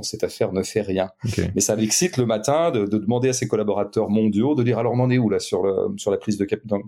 dans 0.00 0.02
cette 0.02 0.24
affaire 0.24 0.52
ne 0.52 0.62
fait 0.62 0.80
rien. 0.80 1.10
Okay. 1.26 1.50
Mais 1.54 1.60
ça 1.60 1.76
l'excite 1.76 2.16
le 2.16 2.24
matin 2.24 2.70
de, 2.70 2.86
de, 2.86 2.98
demander 2.98 3.28
à 3.28 3.32
ses 3.34 3.46
collaborateurs 3.46 4.08
mondiaux 4.08 4.54
de 4.54 4.62
dire 4.62 4.78
alors 4.78 4.94
on 4.94 5.00
en 5.00 5.10
est 5.10 5.18
où 5.18 5.28
là 5.28 5.38
sur, 5.38 5.62
le, 5.62 5.94
sur 5.98 6.10
la 6.10 6.16
prise 6.16 6.38
de 6.38 6.46
cap 6.46 6.60
dans, 6.64 6.80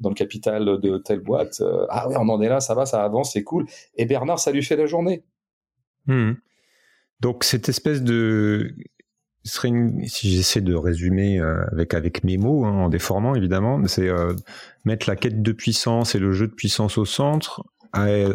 dans, 0.00 0.08
le 0.08 0.14
capital 0.14 0.80
de 0.80 0.98
telle 0.98 1.20
boîte? 1.20 1.60
Euh, 1.60 1.86
ah 1.88 2.08
ouais, 2.08 2.16
on 2.18 2.28
en 2.28 2.42
est 2.42 2.48
là, 2.48 2.60
ça 2.60 2.74
va, 2.74 2.86
ça 2.86 3.04
avance, 3.04 3.32
c'est 3.32 3.44
cool. 3.44 3.66
Et 3.96 4.04
Bernard, 4.04 4.40
ça 4.40 4.50
lui 4.50 4.62
fait 4.62 4.76
la 4.76 4.86
journée. 4.86 5.22
Mmh. 6.06 6.32
Donc 7.20 7.44
cette 7.44 7.68
espèce 7.68 8.02
de 8.02 8.74
serait 9.44 9.68
une, 9.68 10.04
si 10.06 10.34
j'essaie 10.34 10.60
de 10.60 10.74
résumer 10.74 11.38
euh, 11.38 11.64
avec 11.70 11.94
avec 11.94 12.24
mes 12.24 12.36
mots 12.36 12.64
hein, 12.64 12.72
en 12.72 12.88
déformant 12.88 13.36
évidemment, 13.36 13.80
c'est 13.86 14.08
euh, 14.08 14.34
mettre 14.84 15.08
la 15.08 15.14
quête 15.14 15.40
de 15.40 15.52
puissance 15.52 16.16
et 16.16 16.18
le 16.18 16.32
jeu 16.32 16.48
de 16.48 16.52
puissance 16.52 16.98
au 16.98 17.04
centre 17.04 17.62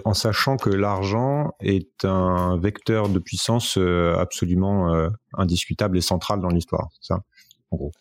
en 0.06 0.14
sachant 0.14 0.58
que 0.58 0.70
l'argent 0.70 1.52
est 1.62 2.06
un 2.06 2.58
vecteur 2.58 3.10
de 3.10 3.20
puissance 3.20 3.78
euh, 3.78 4.16
absolument 4.18 4.94
euh, 4.94 5.10
indiscutable 5.34 5.98
et 5.98 6.02
central 6.02 6.42
dans 6.42 6.50
l'histoire. 6.50 6.90
C'est 7.00 7.14
ça, 7.14 7.22
en 7.72 7.78
gros. 7.78 7.92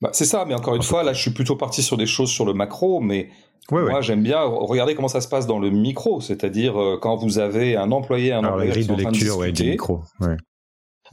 Bah, 0.00 0.10
c'est 0.12 0.24
ça, 0.24 0.44
mais 0.46 0.54
encore 0.54 0.76
une 0.76 0.82
fois, 0.82 1.02
là, 1.02 1.12
je 1.12 1.20
suis 1.20 1.32
plutôt 1.32 1.56
parti 1.56 1.82
sur 1.82 1.96
des 1.96 2.06
choses 2.06 2.30
sur 2.30 2.44
le 2.44 2.54
macro, 2.54 3.00
mais 3.00 3.28
ouais, 3.70 3.82
moi, 3.82 3.94
ouais. 3.94 4.02
j'aime 4.02 4.22
bien 4.22 4.40
regarder 4.40 4.94
comment 4.94 5.08
ça 5.08 5.20
se 5.20 5.28
passe 5.28 5.46
dans 5.46 5.58
le 5.58 5.70
micro, 5.70 6.20
c'est-à-dire 6.20 6.80
euh, 6.80 6.98
quand 7.00 7.16
vous 7.16 7.38
avez 7.38 7.76
un 7.76 7.92
employé, 7.92 8.32
un 8.32 8.38
Alors, 8.38 8.52
employeur 8.52 8.74
qui 8.74 8.84
sont 8.84 8.92
en 8.92 8.96
train 8.96 9.10
de 9.10 9.12
discuter. 9.12 9.38
Ouais, 9.64 9.70
micro, 9.70 10.02
ouais. 10.20 10.36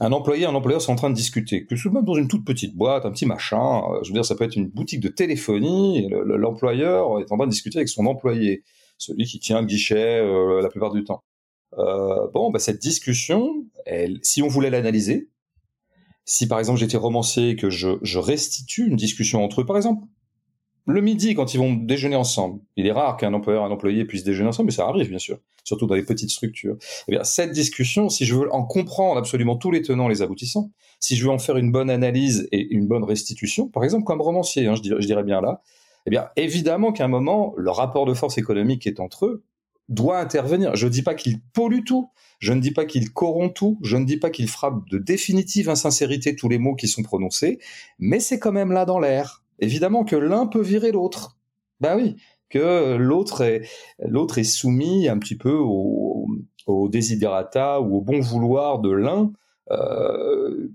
Un 0.00 0.12
employé, 0.12 0.46
un 0.46 0.54
employeur 0.54 0.80
sont 0.80 0.92
en 0.92 0.96
train 0.96 1.10
de 1.10 1.16
discuter. 1.16 1.66
Que 1.66 1.74
ce 1.74 1.82
soit 1.82 1.90
même 1.90 2.04
dans 2.04 2.14
une 2.14 2.28
toute 2.28 2.44
petite 2.44 2.76
boîte, 2.76 3.04
un 3.04 3.10
petit 3.10 3.26
machin, 3.26 3.82
je 4.02 4.08
veux 4.08 4.14
dire, 4.14 4.24
ça 4.24 4.36
peut 4.36 4.44
être 4.44 4.54
une 4.54 4.68
boutique 4.68 5.00
de 5.00 5.08
téléphonie, 5.08 6.08
l'employeur 6.24 7.18
est 7.18 7.32
en 7.32 7.36
train 7.36 7.46
de 7.46 7.50
discuter 7.50 7.78
avec 7.78 7.88
son 7.88 8.06
employé 8.06 8.62
celui 8.98 9.24
qui 9.24 9.38
tient 9.38 9.60
le 9.60 9.66
guichet 9.66 10.20
euh, 10.20 10.60
la 10.60 10.68
plupart 10.68 10.92
du 10.92 11.04
temps. 11.04 11.22
Euh, 11.78 12.28
bon, 12.32 12.50
bah, 12.50 12.58
cette 12.58 12.80
discussion, 12.80 13.64
si 14.22 14.42
on 14.42 14.48
voulait 14.48 14.70
l'analyser, 14.70 15.30
si 16.24 16.46
par 16.46 16.58
exemple 16.58 16.78
j'étais 16.78 16.96
romancier 16.96 17.50
et 17.50 17.56
que 17.56 17.70
je, 17.70 18.18
restitue 18.18 18.86
une 18.86 18.96
discussion 18.96 19.42
entre 19.42 19.62
eux, 19.62 19.66
par 19.66 19.76
exemple, 19.76 20.04
le 20.86 21.00
midi 21.02 21.34
quand 21.34 21.54
ils 21.54 21.58
vont 21.58 21.74
déjeuner 21.74 22.16
ensemble, 22.16 22.60
il 22.76 22.86
est 22.86 22.92
rare 22.92 23.16
qu'un 23.16 23.34
employeur 23.34 23.62
et 23.62 23.66
un 23.66 23.70
employé 23.70 24.04
puissent 24.04 24.24
déjeuner 24.24 24.48
ensemble, 24.48 24.66
mais 24.66 24.74
ça 24.74 24.86
arrive 24.86 25.08
bien 25.08 25.18
sûr, 25.18 25.38
surtout 25.64 25.86
dans 25.86 25.94
les 25.94 26.02
petites 26.02 26.30
structures. 26.30 26.76
Eh 27.08 27.12
bien, 27.12 27.24
cette 27.24 27.52
discussion, 27.52 28.08
si 28.08 28.24
je 28.24 28.34
veux 28.34 28.52
en 28.52 28.64
comprendre 28.64 29.18
absolument 29.18 29.56
tous 29.56 29.70
les 29.70 29.82
tenants, 29.82 30.08
les 30.08 30.22
aboutissants, 30.22 30.70
si 30.98 31.16
je 31.16 31.24
veux 31.24 31.30
en 31.30 31.38
faire 31.38 31.58
une 31.58 31.70
bonne 31.70 31.90
analyse 31.90 32.48
et 32.52 32.66
une 32.74 32.88
bonne 32.88 33.04
restitution, 33.04 33.68
par 33.68 33.84
exemple 33.84 34.04
comme 34.04 34.20
romancier, 34.22 34.66
hein, 34.66 34.74
je 34.74 35.06
dirais 35.06 35.24
bien 35.24 35.40
là, 35.42 35.62
eh 36.08 36.10
bien, 36.10 36.30
évidemment 36.36 36.90
qu'à 36.90 37.04
un 37.04 37.08
moment, 37.08 37.52
le 37.58 37.70
rapport 37.70 38.06
de 38.06 38.14
force 38.14 38.38
économique 38.38 38.80
qui 38.80 38.88
est 38.88 38.98
entre 38.98 39.26
eux 39.26 39.44
doit 39.90 40.18
intervenir. 40.18 40.74
Je 40.74 40.86
ne 40.86 40.90
dis 40.90 41.02
pas 41.02 41.14
qu'il 41.14 41.38
pollue 41.52 41.84
tout, 41.84 42.08
je 42.38 42.54
ne 42.54 42.62
dis 42.62 42.70
pas 42.70 42.86
qu'il 42.86 43.12
corrompt 43.12 43.54
tout, 43.54 43.78
je 43.82 43.98
ne 43.98 44.06
dis 44.06 44.16
pas 44.16 44.30
qu'il 44.30 44.48
frappe 44.48 44.88
de 44.88 44.96
définitive 44.96 45.68
insincérité 45.68 46.34
tous 46.34 46.48
les 46.48 46.56
mots 46.56 46.74
qui 46.76 46.88
sont 46.88 47.02
prononcés, 47.02 47.58
mais 47.98 48.20
c'est 48.20 48.38
quand 48.38 48.52
même 48.52 48.72
là 48.72 48.86
dans 48.86 48.98
l'air. 48.98 49.44
Évidemment 49.58 50.02
que 50.02 50.16
l'un 50.16 50.46
peut 50.46 50.62
virer 50.62 50.92
l'autre. 50.92 51.36
Ben 51.80 51.94
oui, 51.94 52.16
que 52.48 52.96
l'autre 52.96 53.42
est, 53.42 54.44
soumis 54.44 55.10
un 55.10 55.18
petit 55.18 55.36
peu 55.36 55.52
au, 55.52 56.26
au 56.66 56.88
ou 56.88 57.96
au 57.96 58.00
bon 58.00 58.20
vouloir 58.20 58.78
de 58.78 58.92
l'un, 58.92 59.30
euh, 59.72 60.70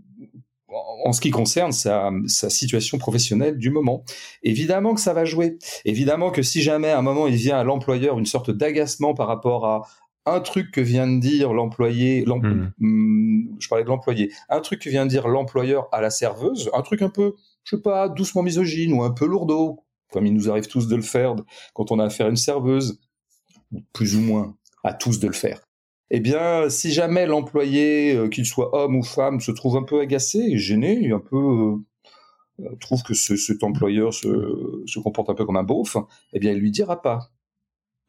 en 1.05 1.13
ce 1.13 1.21
qui 1.21 1.31
concerne 1.31 1.71
sa, 1.71 2.11
sa, 2.27 2.49
situation 2.49 2.97
professionnelle 2.97 3.57
du 3.57 3.69
moment. 3.69 4.03
Évidemment 4.43 4.93
que 4.93 5.01
ça 5.01 5.13
va 5.13 5.25
jouer. 5.25 5.57
Évidemment 5.85 6.31
que 6.31 6.41
si 6.41 6.61
jamais 6.61 6.89
à 6.89 6.99
un 6.99 7.01
moment 7.01 7.27
il 7.27 7.35
vient 7.35 7.57
à 7.57 7.63
l'employeur 7.63 8.19
une 8.19 8.25
sorte 8.25 8.51
d'agacement 8.51 9.13
par 9.13 9.27
rapport 9.27 9.65
à 9.65 9.83
un 10.25 10.39
truc 10.39 10.71
que 10.71 10.81
vient 10.81 11.07
de 11.07 11.19
dire 11.19 11.53
l'employé, 11.53 12.23
mmh. 12.25 13.57
je 13.59 13.67
parlais 13.67 13.83
de 13.83 13.89
l'employé, 13.89 14.31
un 14.49 14.61
truc 14.61 14.81
que 14.81 14.89
vient 14.89 15.05
de 15.05 15.09
dire 15.09 15.27
l'employeur 15.27 15.89
à 15.91 16.01
la 16.01 16.09
serveuse, 16.09 16.69
un 16.73 16.81
truc 16.81 17.01
un 17.01 17.09
peu, 17.09 17.35
je 17.63 17.75
sais 17.75 17.81
pas, 17.81 18.07
doucement 18.07 18.41
misogyne 18.41 18.93
ou 18.93 19.03
un 19.03 19.11
peu 19.11 19.25
lourdeau, 19.25 19.83
comme 20.11 20.25
il 20.25 20.33
nous 20.33 20.49
arrive 20.49 20.67
tous 20.67 20.87
de 20.87 20.95
le 20.95 21.01
faire 21.01 21.35
quand 21.73 21.91
on 21.91 21.99
a 21.99 22.05
affaire 22.05 22.27
à 22.27 22.29
une 22.29 22.37
serveuse. 22.37 22.99
plus 23.91 24.15
ou 24.15 24.21
moins 24.21 24.55
à 24.83 24.93
tous 24.93 25.19
de 25.19 25.27
le 25.27 25.33
faire. 25.33 25.61
Eh 26.15 26.19
bien, 26.19 26.69
si 26.69 26.91
jamais 26.91 27.25
l'employé, 27.25 28.15
euh, 28.15 28.29
qu'il 28.29 28.45
soit 28.45 28.75
homme 28.75 28.95
ou 28.95 29.01
femme, 29.01 29.41
se 29.41 29.51
trouve 29.51 29.77
un 29.77 29.81
peu 29.81 29.99
agacé, 29.99 30.59
gêné, 30.59 31.11
un 31.11 31.17
peu 31.17 31.35
euh, 31.35 31.75
euh, 32.63 32.75
trouve 32.79 33.01
que 33.01 33.15
ce, 33.15 33.35
cet 33.35 33.63
employeur 33.63 34.13
se, 34.13 34.83
se, 34.85 34.99
comporte 34.99 35.31
un 35.31 35.33
peu 35.33 35.43
comme 35.43 35.57
un 35.57 35.63
beauf, 35.63 35.97
eh 36.33 36.39
bien, 36.39 36.51
il 36.51 36.59
lui 36.59 36.69
dira 36.69 37.01
pas. 37.01 37.31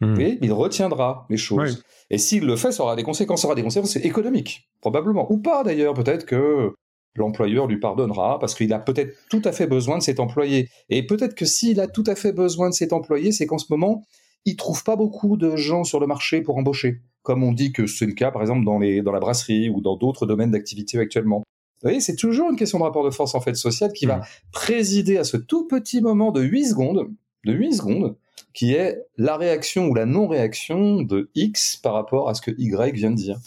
Mmh. 0.00 0.20
il 0.42 0.52
retiendra 0.52 1.24
les 1.30 1.38
choses. 1.38 1.82
Et 2.10 2.18
s'il 2.18 2.44
le 2.44 2.56
fait, 2.56 2.72
ça 2.72 2.82
aura 2.82 2.94
des 2.94 3.04
conséquences. 3.04 3.40
Ça 3.40 3.46
aura 3.46 3.54
des 3.54 3.62
conséquences 3.62 3.96
économiques, 3.96 4.68
probablement. 4.82 5.32
Ou 5.32 5.38
pas, 5.38 5.62
d'ailleurs. 5.62 5.94
Peut-être 5.94 6.26
que 6.26 6.74
l'employeur 7.14 7.66
lui 7.68 7.78
pardonnera 7.78 8.38
parce 8.38 8.54
qu'il 8.54 8.72
a 8.74 8.80
peut-être 8.80 9.16
tout 9.30 9.40
à 9.46 9.52
fait 9.52 9.66
besoin 9.66 9.96
de 9.96 10.02
cet 10.02 10.20
employé. 10.20 10.68
Et 10.90 11.06
peut-être 11.06 11.34
que 11.34 11.46
s'il 11.46 11.80
a 11.80 11.86
tout 11.86 12.04
à 12.06 12.16
fait 12.16 12.32
besoin 12.32 12.68
de 12.68 12.74
cet 12.74 12.92
employé, 12.92 13.32
c'est 13.32 13.46
qu'en 13.46 13.56
ce 13.56 13.66
moment, 13.70 14.04
il 14.44 14.56
trouve 14.56 14.84
pas 14.84 14.96
beaucoup 14.96 15.38
de 15.38 15.56
gens 15.56 15.84
sur 15.84 16.00
le 16.00 16.06
marché 16.06 16.42
pour 16.42 16.58
embaucher. 16.58 17.00
Comme 17.24 17.42
on 17.42 17.52
dit 17.52 17.72
que 17.72 17.86
c'est 17.86 18.06
le 18.06 18.12
cas, 18.12 18.30
par 18.30 18.42
exemple, 18.42 18.64
dans, 18.64 18.78
les, 18.78 19.02
dans 19.02 19.10
la 19.10 19.18
brasserie 19.18 19.70
ou 19.70 19.80
dans 19.80 19.96
d'autres 19.96 20.26
domaines 20.26 20.52
d'activité 20.52 20.98
actuellement. 20.98 21.38
Vous 21.38 21.88
voyez, 21.88 22.00
c'est 22.00 22.16
toujours 22.16 22.50
une 22.50 22.56
question 22.56 22.78
de 22.78 22.84
rapport 22.84 23.04
de 23.04 23.10
force 23.10 23.34
en 23.34 23.40
fait 23.40 23.54
social 23.54 23.92
qui 23.92 24.06
va 24.06 24.18
mmh. 24.18 24.24
présider 24.52 25.16
à 25.18 25.24
ce 25.24 25.36
tout 25.36 25.66
petit 25.66 26.00
moment 26.00 26.30
de 26.30 26.42
8 26.42 26.66
secondes, 26.66 27.10
de 27.44 27.52
8 27.52 27.72
secondes, 27.72 28.16
qui 28.52 28.74
est 28.74 29.02
la 29.16 29.36
réaction 29.36 29.88
ou 29.88 29.94
la 29.94 30.06
non-réaction 30.06 31.02
de 31.02 31.30
X 31.34 31.76
par 31.76 31.94
rapport 31.94 32.28
à 32.28 32.34
ce 32.34 32.42
que 32.42 32.52
Y 32.56 32.94
vient 32.94 33.10
de 33.10 33.16
dire. 33.16 33.38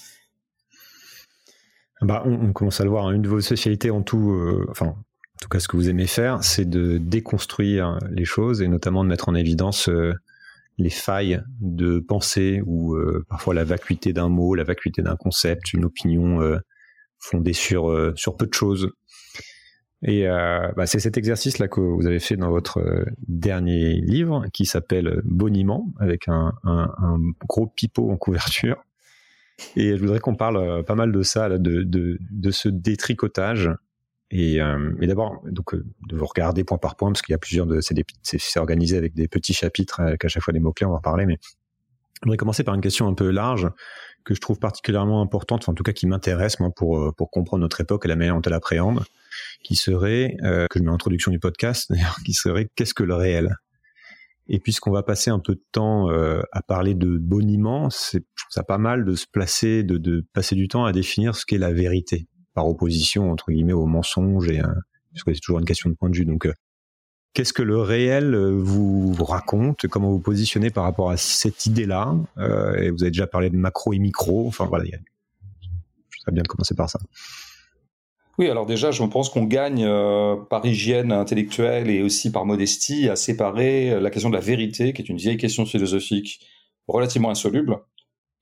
Bah, 2.01 2.24
on, 2.25 2.51
commence 2.53 2.81
à 2.81 2.84
le 2.84 2.89
voir. 2.89 3.07
Hein. 3.07 3.13
Une 3.13 3.22
de 3.22 3.29
vos 3.29 3.41
spécialités 3.41 3.89
en 3.89 4.01
tout, 4.01 4.31
euh, 4.31 4.67
enfin, 4.69 4.88
en 4.88 4.96
tout 5.41 5.50
cas, 5.50 5.60
ce 5.60 5.67
que 5.67 5.77
vous 5.77 5.89
aimez 5.89 6.07
faire, 6.07 6.43
c'est 6.43 6.69
de 6.69 6.98
déconstruire 6.98 8.00
les 8.10 8.25
choses 8.25 8.62
et 8.62 8.67
notamment 8.67 9.03
de 9.03 9.10
mettre 9.10 9.29
en 9.29 9.36
évidence 9.36 9.88
euh, 9.89 10.13
les 10.77 10.89
failles 10.89 11.41
de 11.60 12.00
pensée 12.00 12.62
ou 12.65 12.96
euh, 12.96 13.25
parfois 13.29 13.53
la 13.53 13.63
vacuité 13.63 14.13
d'un 14.13 14.29
mot, 14.29 14.55
la 14.55 14.63
vacuité 14.63 15.01
d'un 15.01 15.15
concept, 15.15 15.74
une 15.74 15.86
opinion 15.86 16.39
fondée 17.19 17.53
sur 17.53 18.13
sur 18.15 18.38
peu 18.38 18.46
de 18.48 18.53
choses. 18.53 18.91
Et 20.03 20.27
euh, 20.27 20.72
bah, 20.75 20.86
c'est 20.86 21.00
cet 21.00 21.17
exercice-là 21.17 21.67
que 21.67 21.81
vous 21.81 22.05
avez 22.05 22.19
fait 22.19 22.36
dans 22.38 22.51
votre 22.51 22.79
euh, 22.79 23.05
dernier 23.27 23.96
livre, 23.96 24.46
qui 24.53 24.65
s'appelle 24.65 25.22
Boniment, 25.24 25.91
avec 26.00 26.27
un, 26.27 26.53
un, 26.63 26.93
un, 27.00 27.17
gros 27.48 27.67
pipeau 27.67 28.12
en 28.12 28.17
couverture. 28.17 28.84
Et 29.75 29.98
je 29.98 30.01
voudrais 30.01 30.19
qu'on 30.19 30.36
parle 30.36 30.57
euh, 30.57 30.84
pas 30.84 30.93
mal 30.93 31.12
de 31.12 31.22
ça, 31.24 31.50
là, 31.50 31.57
de, 31.57 31.81
de, 31.81 32.19
de, 32.22 32.51
ce 32.51 32.69
détricotage. 32.69 33.72
Et, 34.29 34.62
euh, 34.62 34.91
et 35.01 35.07
d'abord, 35.07 35.41
donc, 35.46 35.75
de 35.75 36.15
vous 36.15 36.25
regarder 36.25 36.63
point 36.63 36.77
par 36.77 36.96
point, 36.96 37.12
parce 37.12 37.22
qu'il 37.22 37.34
y 37.34 37.36
a 37.36 37.39
plusieurs 37.39 37.65
de, 37.65 37.79
c'est, 37.79 37.96
c'est 38.24 38.60
organisé 38.60 38.98
avec 38.98 39.13
des 39.13 39.27
petits 39.27 39.53
chapitres, 39.53 40.01
avec 40.01 40.25
à 40.25 40.27
chaque 40.27 40.43
fois 40.43 40.53
des 40.53 40.60
mots-clés, 40.60 40.86
on 40.86 40.91
va 40.91 40.98
en 40.98 41.01
parler, 41.01 41.25
mais 41.25 41.38
je 41.41 42.24
voudrais 42.24 42.38
commencer 42.38 42.63
par 42.63 42.75
une 42.75 42.81
question 42.81 43.07
un 43.07 43.13
peu 43.13 43.29
large 43.29 43.69
que 44.25 44.36
je 44.36 44.41
trouve 44.41 44.60
particulièrement 44.60 45.22
importante, 45.22 45.63
enfin, 45.63 45.72
en 45.72 45.75
tout 45.75 45.84
cas 45.84 45.93
qui 45.93 46.07
m'intéresse 46.07 46.60
moi 46.60 46.69
pour 46.75 47.13
pour 47.15 47.31
comprendre 47.31 47.62
notre 47.62 47.79
époque 47.79 48.03
et 48.03 48.07
la 48.10 48.17
manière 48.17 48.36
dont 48.36 48.41
elle 48.41 48.53
appréhende 48.53 49.05
qui 49.63 49.75
serait, 49.75 50.38
euh, 50.43 50.67
que 50.69 50.79
je 50.79 50.84
mets 50.84 50.89
en 50.89 50.96
introduction 50.96 51.31
du 51.31 51.39
podcast 51.39 51.91
qui 52.25 52.34
serait 52.34 52.69
qu'est-ce 52.75 52.93
que 52.93 53.03
le 53.03 53.15
réel? 53.15 53.55
Et 54.50 54.60
puisqu'on 54.60 54.91
va 54.91 55.03
passer 55.03 55.29
un 55.29 55.39
peu 55.39 55.55
de 55.55 55.63
temps 55.74 56.10
euh, 56.10 56.41
à 56.53 56.62
parler 56.62 56.93
de 56.93 57.17
boniment, 57.17 57.89
c'est 57.89 58.24
ça 58.50 58.63
pas 58.63 58.77
mal 58.77 59.03
de 59.03 59.13
se 59.13 59.25
placer, 59.29 59.84
de, 59.84 59.98
de, 59.98 60.25
passer 60.34 60.55
du 60.55 60.69
temps 60.69 60.86
à 60.86 60.93
définir 60.93 61.36
ce 61.36 61.46
qu'est 61.46 61.57
la 61.57 61.74
vérité, 61.74 62.27
par 62.58 62.68
opposition 62.68 63.32
entre 63.32 63.52
guillemets 63.52 63.80
au 63.84 63.86
mensonge 63.86 64.50
et 64.50 64.60
parce 65.12 65.24
que 65.24 65.34
c'est 65.34 65.40
toujours 65.46 65.60
une 65.60 65.66
question 65.66 65.92
de 65.92 65.96
point 65.96 66.10
de 66.10 66.18
vue. 66.20 66.26
Donc 66.26 66.48
euh, 66.48 66.54
Qu'est-ce 67.34 67.54
que 67.54 67.62
le 67.62 67.80
réel 67.80 68.34
euh, 68.34 68.58
vous 68.58 69.14
raconte? 69.24 69.86
Comment 69.88 70.10
vous 70.10 70.24
positionnez 70.32 70.72
par 70.72 70.84
rapport 70.84 71.12
à 71.12 71.18
cette 71.18 71.68
idée-là? 71.68 72.16
Euh, 72.40 72.82
Et 72.82 72.90
vous 72.90 73.04
avez 73.04 73.12
déjà 73.12 73.28
parlé 73.28 73.52
de 73.52 73.58
macro 73.58 73.94
et 73.94 74.00
micro. 74.00 74.48
Enfin 74.48 74.66
voilà, 74.66 74.86
je 74.86 76.20
serais 76.20 76.32
bien 76.32 76.42
de 76.42 76.48
commencer 76.48 76.74
par 76.74 76.90
ça. 76.90 77.00
Oui, 78.40 78.50
alors 78.50 78.66
déjà, 78.66 78.90
je 78.90 79.04
pense 79.04 79.30
qu'on 79.30 79.44
gagne 79.44 79.86
euh, 79.86 80.36
par 80.50 80.66
hygiène 80.66 81.12
intellectuelle 81.12 81.92
et 81.92 82.02
aussi 82.02 82.32
par 82.32 82.44
modestie 82.46 83.08
à 83.08 83.16
séparer 83.16 83.92
euh, 83.92 84.00
la 84.00 84.10
question 84.10 84.32
de 84.32 84.36
la 84.36 84.42
vérité, 84.42 84.94
qui 84.94 85.04
est 85.04 85.10
une 85.10 85.18
vieille 85.18 85.38
question 85.38 85.66
philosophique 85.68 86.40
relativement 86.88 87.30
insoluble, 87.30 87.78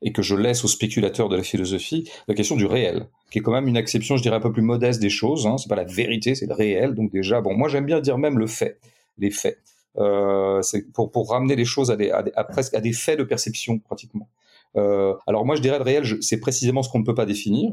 et 0.02 0.12
que 0.12 0.22
je 0.22 0.36
laisse 0.36 0.64
aux 0.64 0.68
spéculateurs 0.68 1.30
de 1.30 1.36
la 1.36 1.44
philosophie, 1.44 2.10
la 2.28 2.36
question 2.36 2.56
du 2.56 2.66
réel, 2.66 3.08
qui 3.32 3.40
est 3.40 3.42
quand 3.42 3.52
même 3.52 3.68
une 3.68 3.78
acception, 3.78 4.18
je 4.18 4.22
dirais, 4.22 4.36
un 4.36 4.42
peu 4.42 4.52
plus 4.52 4.62
modeste 4.62 5.02
des 5.02 5.10
choses. 5.10 5.48
Hein. 5.48 5.58
C'est 5.58 5.70
pas 5.70 5.76
la 5.76 5.84
vérité, 5.84 6.36
c'est 6.36 6.48
le 6.48 6.54
réel. 6.54 6.94
Donc 6.94 7.12
déjà, 7.12 7.42
bon, 7.42 7.56
moi 7.56 7.70
j'aime 7.70 7.86
bien 7.86 8.00
dire 8.02 8.18
même 8.18 8.38
le 8.38 8.48
fait, 8.48 8.80
les 9.18 9.32
faits. 9.32 9.60
Euh, 9.98 10.62
c'est 10.62 10.92
pour, 10.92 11.30
ramener 11.30 11.56
les 11.56 11.66
choses 11.66 11.90
à, 11.90 11.96
des, 11.96 12.12
presque 12.50 12.74
à 12.74 12.82
des 12.82 12.92
faits 12.92 13.18
de 13.18 13.24
perception 13.24 13.80
pratiquement. 13.80 14.30
Euh, 14.76 15.14
alors 15.26 15.46
moi 15.46 15.56
je 15.56 15.62
dirais 15.62 15.78
le 15.78 15.86
réel, 15.86 16.04
c'est 16.22 16.40
précisément 16.40 16.84
ce 16.84 16.90
qu'on 16.90 17.00
ne 17.00 17.06
peut 17.06 17.16
pas 17.16 17.26
définir 17.26 17.72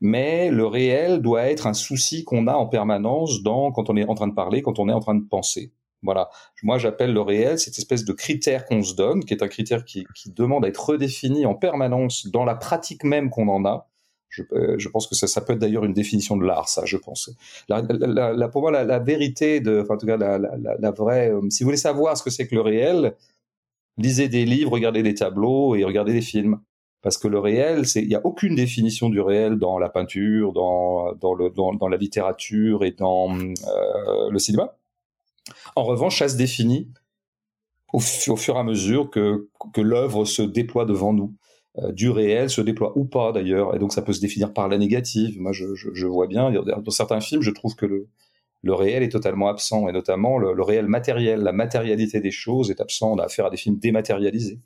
mais 0.00 0.50
le 0.50 0.66
réel 0.66 1.20
doit 1.20 1.44
être 1.44 1.66
un 1.66 1.74
souci 1.74 2.24
qu'on 2.24 2.46
a 2.46 2.54
en 2.54 2.66
permanence 2.66 3.42
dans 3.42 3.70
quand 3.72 3.90
on 3.90 3.96
est 3.96 4.08
en 4.08 4.14
train 4.14 4.28
de 4.28 4.34
parler, 4.34 4.62
quand 4.62 4.78
on 4.78 4.88
est 4.88 4.92
en 4.92 5.00
train 5.00 5.14
de 5.14 5.24
penser. 5.24 5.72
Voilà. 6.02 6.30
Moi, 6.62 6.78
j'appelle 6.78 7.12
le 7.12 7.20
réel 7.20 7.58
cette 7.58 7.78
espèce 7.78 8.04
de 8.04 8.12
critère 8.12 8.64
qu'on 8.64 8.82
se 8.82 8.94
donne, 8.94 9.24
qui 9.24 9.34
est 9.34 9.42
un 9.42 9.48
critère 9.48 9.84
qui, 9.84 10.06
qui, 10.14 10.30
demande 10.32 10.64
à 10.64 10.68
être 10.68 10.84
redéfini 10.90 11.46
en 11.46 11.54
permanence 11.54 12.26
dans 12.26 12.44
la 12.44 12.54
pratique 12.54 13.04
même 13.04 13.30
qu'on 13.30 13.48
en 13.48 13.64
a. 13.64 13.88
Je, 14.28 14.42
euh, 14.52 14.78
je, 14.78 14.88
pense 14.88 15.08
que 15.08 15.14
ça, 15.14 15.26
ça 15.26 15.40
peut 15.40 15.54
être 15.54 15.58
d'ailleurs 15.58 15.84
une 15.84 15.92
définition 15.92 16.36
de 16.36 16.44
l'art, 16.44 16.68
ça, 16.68 16.84
je 16.84 16.96
pense. 16.96 17.30
La, 17.68 17.82
la, 17.82 18.32
la, 18.32 18.48
pour 18.48 18.62
moi, 18.62 18.70
la, 18.70 18.98
vérité, 19.00 19.60
de, 19.60 19.80
enfin, 19.82 19.94
en 19.94 19.98
tout 19.98 20.06
cas, 20.06 20.16
la, 20.16 20.90
vraie. 20.92 21.30
Euh, 21.30 21.40
si 21.50 21.64
vous 21.64 21.68
voulez 21.68 21.76
savoir 21.76 22.16
ce 22.16 22.22
que 22.22 22.30
c'est 22.30 22.46
que 22.46 22.54
le 22.54 22.60
réel, 22.60 23.14
lisez 23.98 24.28
des 24.28 24.44
livres, 24.44 24.72
regardez 24.72 25.02
des 25.02 25.14
tableaux 25.14 25.74
et 25.74 25.84
regardez 25.84 26.12
des 26.12 26.22
films 26.22 26.60
parce 27.02 27.16
que 27.16 27.28
le 27.28 27.38
réel, 27.38 27.84
il 27.94 28.08
n'y 28.08 28.14
a 28.14 28.24
aucune 28.24 28.54
définition 28.54 29.08
du 29.08 29.20
réel 29.20 29.58
dans 29.58 29.78
la 29.78 29.88
peinture, 29.88 30.52
dans 30.52 31.14
dans 31.14 31.34
le 31.34 31.50
dans, 31.50 31.72
dans 31.72 31.88
la 31.88 31.96
littérature 31.96 32.84
et 32.84 32.90
dans 32.92 33.34
euh, 33.34 34.30
le 34.30 34.38
cinéma. 34.38 34.74
En 35.76 35.84
revanche, 35.84 36.18
ça 36.18 36.28
se 36.28 36.36
définit 36.36 36.88
au, 37.92 38.00
fur 38.00 38.56
et 38.56 38.58
à 38.58 38.62
mesure 38.62 39.10
que 39.10 39.48
l'œuvre 39.76 40.24
se 40.24 40.42
déploie 40.42 40.84
devant 40.84 41.12
nous. 41.12 41.34
Euh, 41.78 41.92
du 41.92 42.10
réel 42.10 42.50
se 42.50 42.60
déploie 42.60 42.98
ou 42.98 43.04
pas 43.04 43.30
d'ailleurs, 43.30 43.76
et 43.76 43.78
donc 43.78 43.92
ça 43.92 44.02
peut 44.02 44.12
se 44.12 44.20
définir 44.20 44.52
par 44.52 44.66
la 44.66 44.76
négative. 44.76 45.40
Moi, 45.40 45.52
je, 45.52 46.06
vois 46.06 46.26
bien 46.26 46.50
dans 46.50 46.90
certains 46.90 47.20
films, 47.20 47.42
je 47.42 47.52
trouve 47.52 47.76
que 47.76 47.86
le 47.86 48.74
réel 48.74 49.04
est 49.04 49.08
totalement 49.08 49.48
absent, 49.48 49.88
et 49.88 49.92
notamment 49.92 50.38
le, 50.38 50.62
réel 50.62 50.86
matériel, 50.86 51.40
la 51.42 51.52
matérialité 51.52 52.20
des 52.20 52.32
choses 52.32 52.72
est 52.72 52.80
absent. 52.80 53.12
On 53.12 53.18
a 53.18 53.24
affaire 53.24 53.46
à 53.46 53.50
des 53.50 53.56
films 53.56 53.78
dématérialisés. 53.78 54.58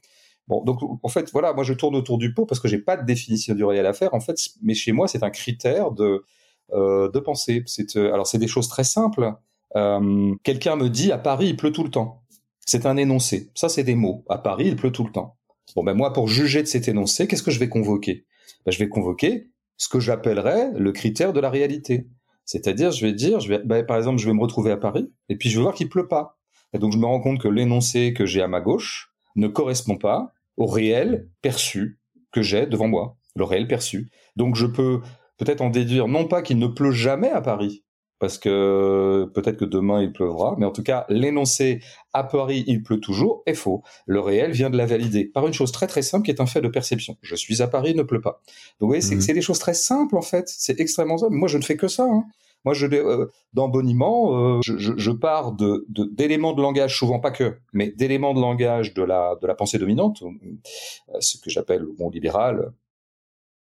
Bon, 0.49 0.65
donc 0.65 0.81
en 0.83 1.09
fait, 1.09 1.31
voilà, 1.31 1.53
moi 1.53 1.65
je 1.65 1.75
tourne 1.75 1.95
autour 1.95 2.19
du 2.19 2.33
pot 2.33 2.47
parce 2.47 2.61
que 2.61 2.69
j'ai 2.69 2.79
pas 2.79 2.97
de 2.97 3.05
définition 3.05 3.55
du 3.55 3.65
réel 3.65 3.87
à 3.87 3.93
faire. 3.93 4.15
En 4.15 4.21
fait, 4.21 4.37
mais 4.63 4.75
chez 4.75 4.93
moi, 4.93 5.07
c'est 5.07 5.23
un 5.23 5.31
critère 5.31 5.91
de 5.91 6.25
euh, 6.73 7.11
pensée. 7.23 7.65
Euh, 7.97 8.13
alors 8.15 8.27
c'est 8.27 8.39
des 8.39 8.49
choses 8.49 8.69
très 8.69 8.85
simples. 8.85 9.35
Euh, 9.77 10.35
Quelqu'un 10.43 10.77
me 10.77 10.89
dit 10.89 11.13
à 11.13 11.19
Paris 11.19 11.49
il 11.49 11.57
pleut 11.57 11.73
tout 11.73 11.85
le 11.85 11.91
temps. 11.91 12.23
C'est 12.67 12.87
un 12.87 12.97
énoncé. 12.97 13.51
Ça, 13.55 13.69
c'est 13.69 13.85
des 13.85 13.95
mots. 13.95 14.25
À 14.29 14.39
Paris, 14.39 14.69
il 14.69 14.77
pleut 14.77 14.93
tout 14.93 15.05
le 15.05 15.13
temps. 15.13 15.37
Bon, 15.77 15.85
ben 15.85 15.95
moi, 15.95 16.13
pour 16.13 16.29
juger 16.29 16.63
de 16.63 16.67
cet 16.67 16.89
énoncé, 16.89 17.27
qu'est-ce 17.27 17.43
que 17.43 17.51
je 17.51 17.59
vais 17.59 17.69
convoquer? 17.69 18.25
Ben, 18.65 18.73
Je 18.73 18.79
vais 18.79 18.89
convoquer 18.89 19.51
ce 19.77 19.89
que 19.89 20.01
j'appellerais 20.01 20.71
le 20.75 20.93
critère 20.93 21.33
de 21.33 21.41
la 21.41 21.51
réalité. 21.51 22.07
C'est-à-dire, 22.47 22.91
je 22.91 23.05
vais 23.05 23.13
dire, 23.13 23.39
ben, 23.65 23.85
par 23.85 23.97
exemple, 23.99 24.19
je 24.19 24.27
vais 24.27 24.33
me 24.35 24.41
retrouver 24.41 24.71
à 24.71 24.77
Paris, 24.77 25.13
et 25.29 25.37
puis 25.37 25.51
je 25.51 25.57
vais 25.59 25.63
voir 25.63 25.75
qu'il 25.75 25.89
pleut 25.89 26.09
pas. 26.09 26.39
Et 26.73 26.79
donc, 26.79 26.93
je 26.93 26.99
me 26.99 27.07
rends 27.07 27.21
compte 27.21 27.41
que 27.41 27.49
l'énoncé 27.49 28.15
que 28.15 28.25
j'ai 28.25 28.41
à 28.43 28.49
ma 28.49 28.61
gauche 28.61 29.13
ne 29.37 29.49
correspond 29.49 29.97
pas 29.97 30.33
au 30.57 30.67
réel 30.67 31.29
perçu 31.43 31.99
que 32.33 32.43
j'ai 32.43 32.67
devant 32.67 32.89
moi, 32.89 33.17
le 33.37 33.45
réel 33.45 33.67
perçu. 33.67 34.11
Donc 34.37 34.57
je 34.57 34.67
peux 34.67 35.01
peut-être 35.39 35.61
en 35.61 35.71
déduire 35.71 36.09
non 36.09 36.27
pas 36.27 36.43
qu'il 36.43 36.59
ne 36.59 36.67
pleut 36.67 36.93
jamais 36.93 37.31
à 37.31 37.41
Paris, 37.41 37.84
parce 38.19 38.39
que 38.39 39.31
peut-être 39.35 39.57
que 39.59 39.65
demain 39.65 40.03
il 40.03 40.13
pleuvra, 40.13 40.55
mais 40.59 40.67
en 40.67 40.71
tout 40.71 40.83
cas 40.83 41.05
l'énoncé 41.09 41.81
à 42.13 42.25
Paris 42.25 42.65
il 42.67 42.83
pleut 42.83 43.01
toujours 43.01 43.43
est 43.47 43.55
faux. 43.55 43.83
Le 44.07 44.21
réel 44.21 44.53
vient 44.53 44.71
de 44.71 44.77
la 44.77 44.87
valider 44.87 45.25
par 45.25 45.47
une 45.47 45.53
chose 45.53 45.73
très 45.73 45.87
très 45.87 46.03
simple 46.03 46.25
qui 46.25 46.31
est 46.31 46.41
un 46.41 46.47
fait 46.47 46.61
de 46.61 46.69
perception. 46.69 47.17
Je 47.23 47.35
suis 47.35 47.63
à 47.63 47.67
Paris, 47.67 47.91
il 47.91 47.97
ne 47.97 48.03
pleut 48.03 48.21
pas. 48.21 48.43
Donc 48.81 48.83
vous 48.83 48.87
voyez, 48.89 49.03
c'est 49.03 49.17
mmh. 49.17 49.35
des 49.35 49.43
choses 49.43 49.59
très 49.59 49.75
simples 49.75 50.17
en 50.17 50.23
fait, 50.23 50.49
c'est 50.49 50.81
extrêmement 50.81 51.19
simple. 51.19 51.35
Moi 51.35 51.49
je 51.49 51.59
ne 51.59 51.63
fais 51.63 51.77
que 51.77 51.89
ça. 51.89 52.05
Hein. 52.05 52.25
Moi, 52.65 52.73
je, 52.73 52.87
euh, 52.87 53.27
dans 53.53 53.69
Boniment, 53.69 54.57
euh, 54.57 54.61
je, 54.65 54.79
je, 54.79 54.95
je, 54.97 55.11
pars 55.11 55.53
de, 55.53 55.87
d'éléments 55.89 56.55
de, 56.55 56.63
langage, 56.63 56.99
souvent 56.99 57.21
pas 57.21 57.31
que, 57.31 57.59
mais 57.73 57.91
d'éléments 57.91 58.33
de 58.33 58.41
langage 58.41 58.95
de 58.95 59.03
la, 59.03 59.37
de 59.41 59.47
la 59.47 59.55
pensée 59.55 59.79
dominante, 59.79 60.23
euh, 60.23 61.21
ce 61.21 61.37
que 61.39 61.51
j'appelle 61.51 61.83
le 61.83 61.93
bon 61.93 62.09
libéral. 62.09 62.73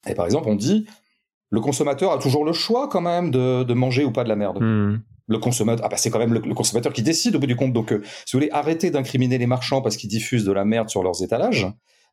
Et 0.07 0.15
par 0.15 0.27
exemple, 0.27 0.49
on 0.49 0.55
dit, 0.55 0.87
le 1.51 1.61
consommateur 1.61 2.13
a 2.13 2.19
toujours 2.19 2.45
le 2.45 2.53
choix 2.53 2.89
quand 2.89 3.01
même 3.01 3.31
de, 3.31 3.65
de 3.65 3.75
manger 3.75 4.05
ou 4.05 4.13
pas 4.13 4.25
de 4.25 4.29
la 4.29 4.37
merde. 4.37 4.59
Hmm. 4.61 5.01
Le 5.27 5.39
consommateur, 5.39 5.87
ah 5.87 5.89
bah 5.89 5.97
c'est 5.97 6.11
quand 6.11 6.19
même 6.19 6.35
le, 6.35 6.55
consommateur 6.55 6.93
qui 6.93 7.03
décide 7.03 7.37
au 7.37 7.39
bout 7.39 7.47
du 7.47 7.55
compte. 7.55 7.73
Donc, 7.73 7.91
si 7.91 8.33
vous 8.33 8.41
voulez 8.41 8.51
arrêter 8.51 8.91
d'incriminer 8.91 9.39
les 9.39 9.47
marchands 9.47 9.81
parce 9.81 9.97
qu'ils 9.97 10.11
diffusent 10.11 10.45
de 10.45 10.53
la 10.53 10.65
merde 10.65 10.89
sur 10.89 11.05
leurs 11.05 11.23
étalages, 11.23 11.69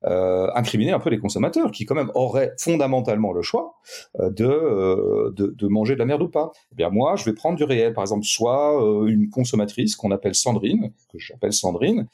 euh, 0.05 0.47
incriminer 0.53 0.91
un 0.91 0.99
peu 0.99 1.09
les 1.09 1.17
consommateurs 1.17 1.71
qui 1.71 1.85
quand 1.85 1.95
même 1.95 2.11
auraient 2.13 2.53
fondamentalement 2.59 3.33
le 3.33 3.41
choix 3.41 3.75
euh, 4.19 4.29
de, 4.29 4.45
euh, 4.45 5.33
de, 5.35 5.47
de 5.47 5.67
manger 5.67 5.95
de 5.95 5.99
la 5.99 6.05
merde 6.05 6.21
ou 6.21 6.29
pas. 6.29 6.51
Eh 6.71 6.75
bien 6.75 6.89
moi, 6.89 7.15
je 7.15 7.25
vais 7.25 7.33
prendre 7.33 7.57
du 7.57 7.63
réel, 7.63 7.93
par 7.93 8.03
exemple, 8.03 8.25
soit 8.25 8.83
euh, 8.83 9.07
une 9.07 9.29
consommatrice 9.29 9.95
qu'on 9.95 10.11
appelle 10.11 10.35
Sandrine, 10.35 10.91
que 11.11 11.17
j'appelle 11.17 11.53
Sandrine, 11.53 12.07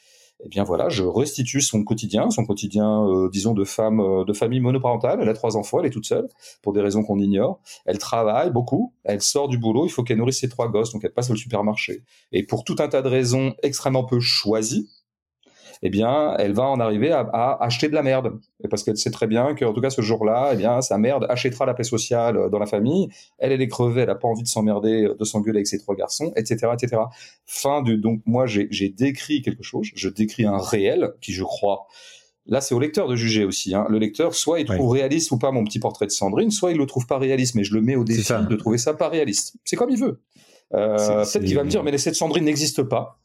eh 0.45 0.50
bien 0.50 0.63
voilà, 0.63 0.89
je 0.89 1.03
restitue 1.03 1.62
son 1.62 1.83
quotidien, 1.83 2.29
son 2.29 2.45
quotidien, 2.45 3.07
euh, 3.07 3.29
disons, 3.29 3.53
de 3.53 3.63
femme, 3.63 4.01
euh, 4.01 4.25
de 4.25 4.33
famille 4.33 4.59
monoparentale. 4.59 5.19
Elle 5.21 5.29
a 5.29 5.33
trois 5.33 5.55
enfants, 5.55 5.79
elle 5.79 5.85
est 5.85 5.91
toute 5.91 6.05
seule, 6.05 6.27
pour 6.62 6.73
des 6.73 6.81
raisons 6.81 7.01
qu'on 7.03 7.17
ignore. 7.17 7.62
Elle 7.85 7.97
travaille 7.97 8.51
beaucoup, 8.51 8.93
elle 9.05 9.21
sort 9.21 9.47
du 9.47 9.57
boulot, 9.57 9.85
il 9.85 9.89
faut 9.89 10.03
qu'elle 10.03 10.17
nourrisse 10.17 10.39
ses 10.39 10.50
trois 10.50 10.67
gosses, 10.67 10.91
donc 10.91 11.03
elle 11.05 11.13
passe 11.13 11.29
au 11.29 11.35
supermarché. 11.35 12.03
Et 12.33 12.43
pour 12.43 12.65
tout 12.65 12.75
un 12.79 12.89
tas 12.89 13.01
de 13.01 13.07
raisons 13.07 13.55
extrêmement 13.63 14.03
peu 14.03 14.19
choisies, 14.19 14.89
eh 15.85 15.89
bien, 15.89 16.35
elle 16.39 16.53
va 16.53 16.63
en 16.63 16.79
arriver 16.79 17.11
à, 17.11 17.57
acheter 17.61 17.89
de 17.89 17.93
la 17.93 18.03
merde. 18.03 18.39
Et 18.63 18.69
parce 18.69 18.83
qu'elle 18.83 18.97
sait 18.97 19.11
très 19.11 19.27
bien 19.27 19.53
qu'en 19.53 19.73
tout 19.73 19.81
cas, 19.81 19.89
ce 19.89 20.01
jour-là, 20.01 20.51
eh 20.53 20.55
bien, 20.55 20.81
sa 20.81 20.97
merde 20.97 21.25
achètera 21.29 21.65
la 21.65 21.73
paix 21.73 21.83
sociale 21.83 22.37
euh, 22.37 22.49
dans 22.49 22.59
la 22.59 22.65
famille. 22.65 23.09
Elle, 23.37 23.51
elle 23.51 23.61
est 23.61 23.67
crevée, 23.67 24.01
elle 24.01 24.07
n'a 24.07 24.15
pas 24.15 24.29
envie 24.29 24.43
de 24.43 24.47
s'emmerder, 24.47 25.09
de 25.19 25.25
s'engueuler 25.25 25.57
avec 25.57 25.67
ses 25.67 25.77
trois 25.77 25.95
garçons, 25.95 26.31
etc., 26.37 26.69
etc. 26.73 27.01
Fin 27.45 27.81
du, 27.81 27.97
donc, 27.97 28.21
moi, 28.25 28.45
j'ai 28.47 28.89
décrit 28.89 29.41
quelque 29.41 29.63
chose, 29.63 29.89
je 29.93 30.07
décris 30.07 30.45
un 30.45 30.57
réel 30.57 31.11
qui, 31.21 31.33
je 31.33 31.43
crois, 31.43 31.87
Là, 32.45 32.59
c'est 32.59 32.75
au 32.75 32.79
lecteur 32.79 33.07
de 33.07 33.15
juger 33.15 33.45
aussi. 33.45 33.73
Hein. 33.73 33.85
Le 33.89 33.97
lecteur, 33.99 34.35
soit 34.35 34.59
il 34.59 34.65
trouve 34.65 34.91
réaliste 34.91 35.31
ou 35.31 35.37
pas 35.37 35.51
mon 35.51 35.63
petit 35.63 35.79
portrait 35.79 36.07
de 36.07 36.11
Sandrine, 36.11 36.51
soit 36.51 36.71
il 36.71 36.77
le 36.77 36.85
trouve 36.85 37.07
pas 37.07 37.17
réaliste, 37.17 37.55
mais 37.55 37.63
je 37.63 37.73
le 37.73 37.81
mets 37.81 37.95
au 37.95 38.03
défi 38.03 38.33
de 38.49 38.55
trouver 38.57 38.77
ça 38.77 38.93
pas 38.93 39.07
réaliste. 39.07 39.55
C'est 39.63 39.77
comme 39.77 39.89
il 39.89 39.99
veut. 39.99 40.19
Euh, 40.73 41.23
Peut-être 41.23 41.45
qu'il 41.45 41.55
va 41.55 41.63
me 41.63 41.69
dire, 41.69 41.83
mais 41.83 41.91
l'essai 41.91 42.11
de 42.11 42.15
Sandrine 42.15 42.43
n'existe 42.43 42.83
pas. 42.83 43.19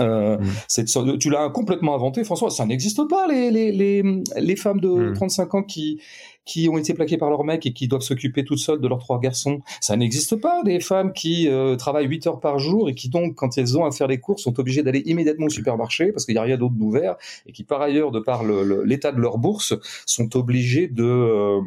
Euh, 0.00 0.38
mm. 0.38 1.18
tu 1.18 1.30
l'as 1.30 1.48
complètement 1.50 1.94
inventé, 1.94 2.24
François. 2.24 2.50
Ça 2.50 2.66
n'existe 2.66 3.08
pas 3.08 3.26
les, 3.28 3.50
les, 3.50 3.72
les, 3.72 4.02
les 4.36 4.56
femmes 4.56 4.80
de 4.80 5.12
35 5.14 5.52
mm. 5.52 5.56
ans 5.56 5.62
qui 5.62 6.00
qui 6.46 6.68
ont 6.68 6.78
été 6.78 6.94
plaquées 6.94 7.18
par 7.18 7.28
leur 7.28 7.44
mec 7.44 7.66
et 7.66 7.72
qui 7.72 7.88
doivent 7.88 8.02
s'occuper 8.02 8.44
toutes 8.44 8.60
seules 8.60 8.80
de 8.80 8.88
leurs 8.88 9.00
trois 9.00 9.18
garçons. 9.18 9.60
Ça 9.80 9.96
n'existe 9.96 10.36
pas 10.36 10.62
des 10.62 10.78
femmes 10.78 11.12
qui 11.12 11.48
euh, 11.48 11.74
travaillent 11.74 12.06
8 12.06 12.28
heures 12.28 12.40
par 12.40 12.58
jour 12.60 12.88
et 12.88 12.94
qui 12.94 13.08
donc, 13.08 13.34
quand 13.34 13.58
elles 13.58 13.76
ont 13.76 13.84
à 13.84 13.90
faire 13.90 14.06
les 14.06 14.20
courses, 14.20 14.44
sont 14.44 14.58
obligées 14.60 14.84
d'aller 14.84 15.02
immédiatement 15.06 15.46
au 15.46 15.50
supermarché 15.50 16.12
parce 16.12 16.24
qu'il 16.24 16.34
n'y 16.34 16.38
a 16.38 16.42
rien 16.42 16.56
d'autre 16.56 16.74
d'ouvert 16.74 17.16
et 17.46 17.52
qui, 17.52 17.64
par 17.64 17.82
ailleurs, 17.82 18.12
de 18.12 18.20
par 18.20 18.44
l'état 18.44 19.10
de 19.10 19.20
leur 19.20 19.38
bourse, 19.38 19.74
sont 20.06 20.36
obligées 20.36 20.86
de 20.86 21.04
euh, 21.04 21.60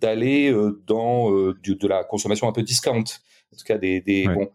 d'aller 0.00 0.54
dans 0.86 1.30
de 1.32 1.88
la 1.88 2.04
consommation 2.04 2.46
un 2.46 2.52
peu 2.52 2.62
discount. 2.62 2.98
En 3.00 3.56
tout 3.56 3.64
cas, 3.64 3.78
des, 3.78 4.02
des 4.02 4.26
bon 4.26 4.50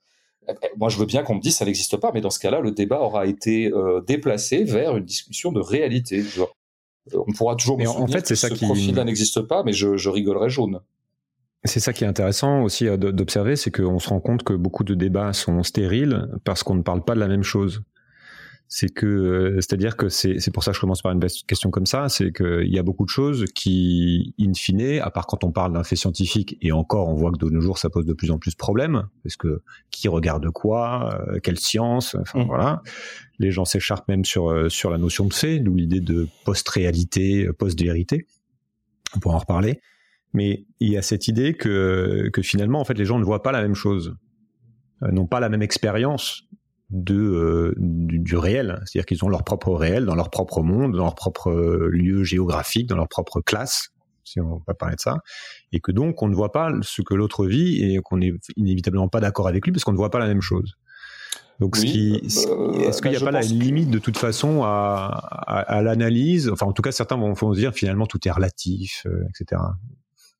moi, 0.77 0.89
je 0.89 0.97
veux 0.97 1.05
bien 1.05 1.23
qu'on 1.23 1.35
me 1.35 1.41
dise 1.41 1.55
ça 1.55 1.65
n'existe 1.65 1.97
pas, 1.97 2.11
mais 2.13 2.21
dans 2.21 2.29
ce 2.29 2.39
cas-là, 2.39 2.59
le 2.61 2.71
débat 2.71 3.01
aura 3.01 3.25
été 3.25 3.71
euh, 3.71 4.01
déplacé 4.01 4.63
vers 4.63 4.97
une 4.97 5.05
discussion 5.05 5.51
de 5.51 5.59
réalité. 5.59 6.23
Euh, 6.37 6.45
on 7.27 7.31
pourra 7.33 7.55
toujours 7.55 7.77
me 7.77 7.87
en 7.87 8.07
fait, 8.07 8.27
c'est 8.27 8.35
ça 8.35 8.49
ce 8.49 8.53
qui... 8.53 8.65
profil-là 8.65 9.03
n'existe 9.03 9.41
pas, 9.41 9.63
mais 9.63 9.73
je, 9.73 9.97
je 9.97 10.09
rigolerais 10.09 10.49
jaune. 10.49 10.79
C'est 11.65 11.81
ça 11.81 11.91
qui 11.91 12.05
est 12.05 12.07
intéressant 12.07 12.61
aussi 12.63 12.87
euh, 12.87 12.97
d'observer, 12.97 13.55
c'est 13.55 13.71
qu'on 13.71 13.99
se 13.99 14.09
rend 14.09 14.19
compte 14.19 14.43
que 14.43 14.53
beaucoup 14.53 14.83
de 14.83 14.95
débats 14.95 15.33
sont 15.33 15.61
stériles 15.63 16.29
parce 16.43 16.63
qu'on 16.63 16.75
ne 16.75 16.83
parle 16.83 17.03
pas 17.03 17.15
de 17.15 17.19
la 17.19 17.27
même 17.27 17.43
chose 17.43 17.81
c'est 18.71 18.93
que 18.93 19.07
euh, 19.07 19.55
c'est-à-dire 19.55 19.97
que 19.97 20.09
c'est 20.09 20.51
pour 20.53 20.63
ça 20.63 20.69
que 20.71 20.75
je 20.75 20.81
commence 20.81 21.01
par 21.01 21.11
une 21.11 21.19
question 21.47 21.71
comme 21.71 21.87
ça, 21.87 22.07
c'est 22.07 22.31
qu'il 22.31 22.71
y 22.71 22.77
a 22.77 22.83
beaucoup 22.83 23.03
de 23.03 23.09
choses 23.09 23.45
qui, 23.55 24.35
in 24.39 24.53
fine, 24.53 24.99
à 24.99 25.09
part 25.09 25.25
quand 25.25 25.43
on 25.43 25.51
parle 25.51 25.73
d'un 25.73 25.83
fait 25.83 25.95
scientifique, 25.95 26.55
et 26.61 26.71
encore 26.71 27.09
on 27.09 27.15
voit 27.15 27.31
que 27.31 27.37
de 27.37 27.49
nos 27.49 27.61
jours 27.61 27.79
ça 27.79 27.89
pose 27.89 28.05
de 28.05 28.13
plus 28.13 28.29
en 28.29 28.37
plus 28.37 28.51
de 28.51 28.57
problèmes, 28.57 29.07
parce 29.23 29.37
que 29.37 29.63
qui 29.89 30.07
regarde 30.07 30.47
quoi, 30.51 31.19
euh, 31.29 31.39
quelle 31.39 31.57
science, 31.57 32.15
enfin 32.21 32.43
mmh. 32.43 32.45
voilà, 32.45 32.83
les 33.39 33.49
gens 33.49 33.65
s'écharpent 33.65 34.07
même 34.07 34.23
sur 34.23 34.51
euh, 34.51 34.69
sur 34.69 34.91
la 34.91 34.99
notion 34.99 35.25
de 35.25 35.33
fait, 35.33 35.59
d'où 35.59 35.73
l'idée 35.73 35.99
de 35.99 36.27
post-réalité, 36.45 37.49
post-vérité. 37.57 38.27
On 39.15 39.19
pourra 39.19 39.37
en 39.37 39.39
reparler, 39.39 39.81
mais 40.33 40.67
il 40.79 40.91
y 40.91 40.97
a 40.97 41.01
cette 41.01 41.27
idée 41.27 41.55
que 41.55 42.29
que 42.31 42.43
finalement 42.43 42.79
en 42.79 42.85
fait 42.85 42.99
les 42.99 43.05
gens 43.05 43.17
ne 43.17 43.25
voient 43.25 43.41
pas 43.41 43.51
la 43.51 43.63
même 43.63 43.73
chose, 43.73 44.13
n'ont 45.01 45.25
pas 45.25 45.39
la 45.39 45.49
même 45.49 45.63
expérience 45.63 46.43
de 46.89 47.15
euh, 47.15 47.73
du, 47.77 48.35
réel, 48.35 48.81
c'est-à-dire 48.85 49.05
qu'ils 49.05 49.23
ont 49.23 49.29
leur 49.29 49.43
propre 49.43 49.73
réel 49.73 50.05
dans 50.05 50.15
leur 50.15 50.29
propre 50.29 50.61
monde, 50.61 50.93
dans 50.93 51.03
leur 51.03 51.15
propre 51.15 51.51
euh, 51.51 51.89
lieu 51.91 52.23
géographique, 52.23 52.87
dans 52.87 52.95
leur 52.95 53.07
propre 53.07 53.41
classe, 53.41 53.89
si 54.23 54.39
on 54.41 54.61
va 54.67 54.73
parler 54.73 54.95
de 54.95 55.01
ça, 55.01 55.17
et 55.71 55.79
que 55.79 55.91
donc 55.91 56.21
on 56.23 56.27
ne 56.27 56.35
voit 56.35 56.51
pas 56.51 56.71
ce 56.81 57.01
que 57.01 57.13
l'autre 57.13 57.45
vit 57.45 57.83
et 57.83 57.99
qu'on 57.99 58.17
n'est 58.17 58.33
inévitablement 58.57 59.07
pas 59.07 59.19
d'accord 59.19 59.47
avec 59.47 59.65
lui 59.65 59.71
parce 59.71 59.83
qu'on 59.83 59.91
ne 59.91 59.97
voit 59.97 60.11
pas 60.11 60.19
la 60.19 60.27
même 60.27 60.41
chose. 60.41 60.75
Donc, 61.59 61.75
ce 61.75 61.81
qui, 61.81 62.13
euh, 62.47 62.71
est-ce 62.87 63.01
qu'il 63.01 63.11
n'y 63.11 63.17
a 63.17 63.19
pas 63.19 63.31
la 63.31 63.41
limite 63.41 63.89
de 63.89 63.99
toute 63.99 64.17
façon 64.17 64.61
à, 64.63 65.07
à, 65.45 65.81
l'analyse? 65.81 66.49
Enfin, 66.49 66.65
en 66.65 66.71
tout 66.71 66.81
cas, 66.81 66.93
certains 66.93 67.17
vont, 67.17 67.33
vont 67.33 67.53
se 67.53 67.59
dire 67.59 67.73
finalement 67.73 68.05
tout 68.05 68.25
est 68.25 68.31
relatif, 68.31 69.05
etc. 69.29 69.61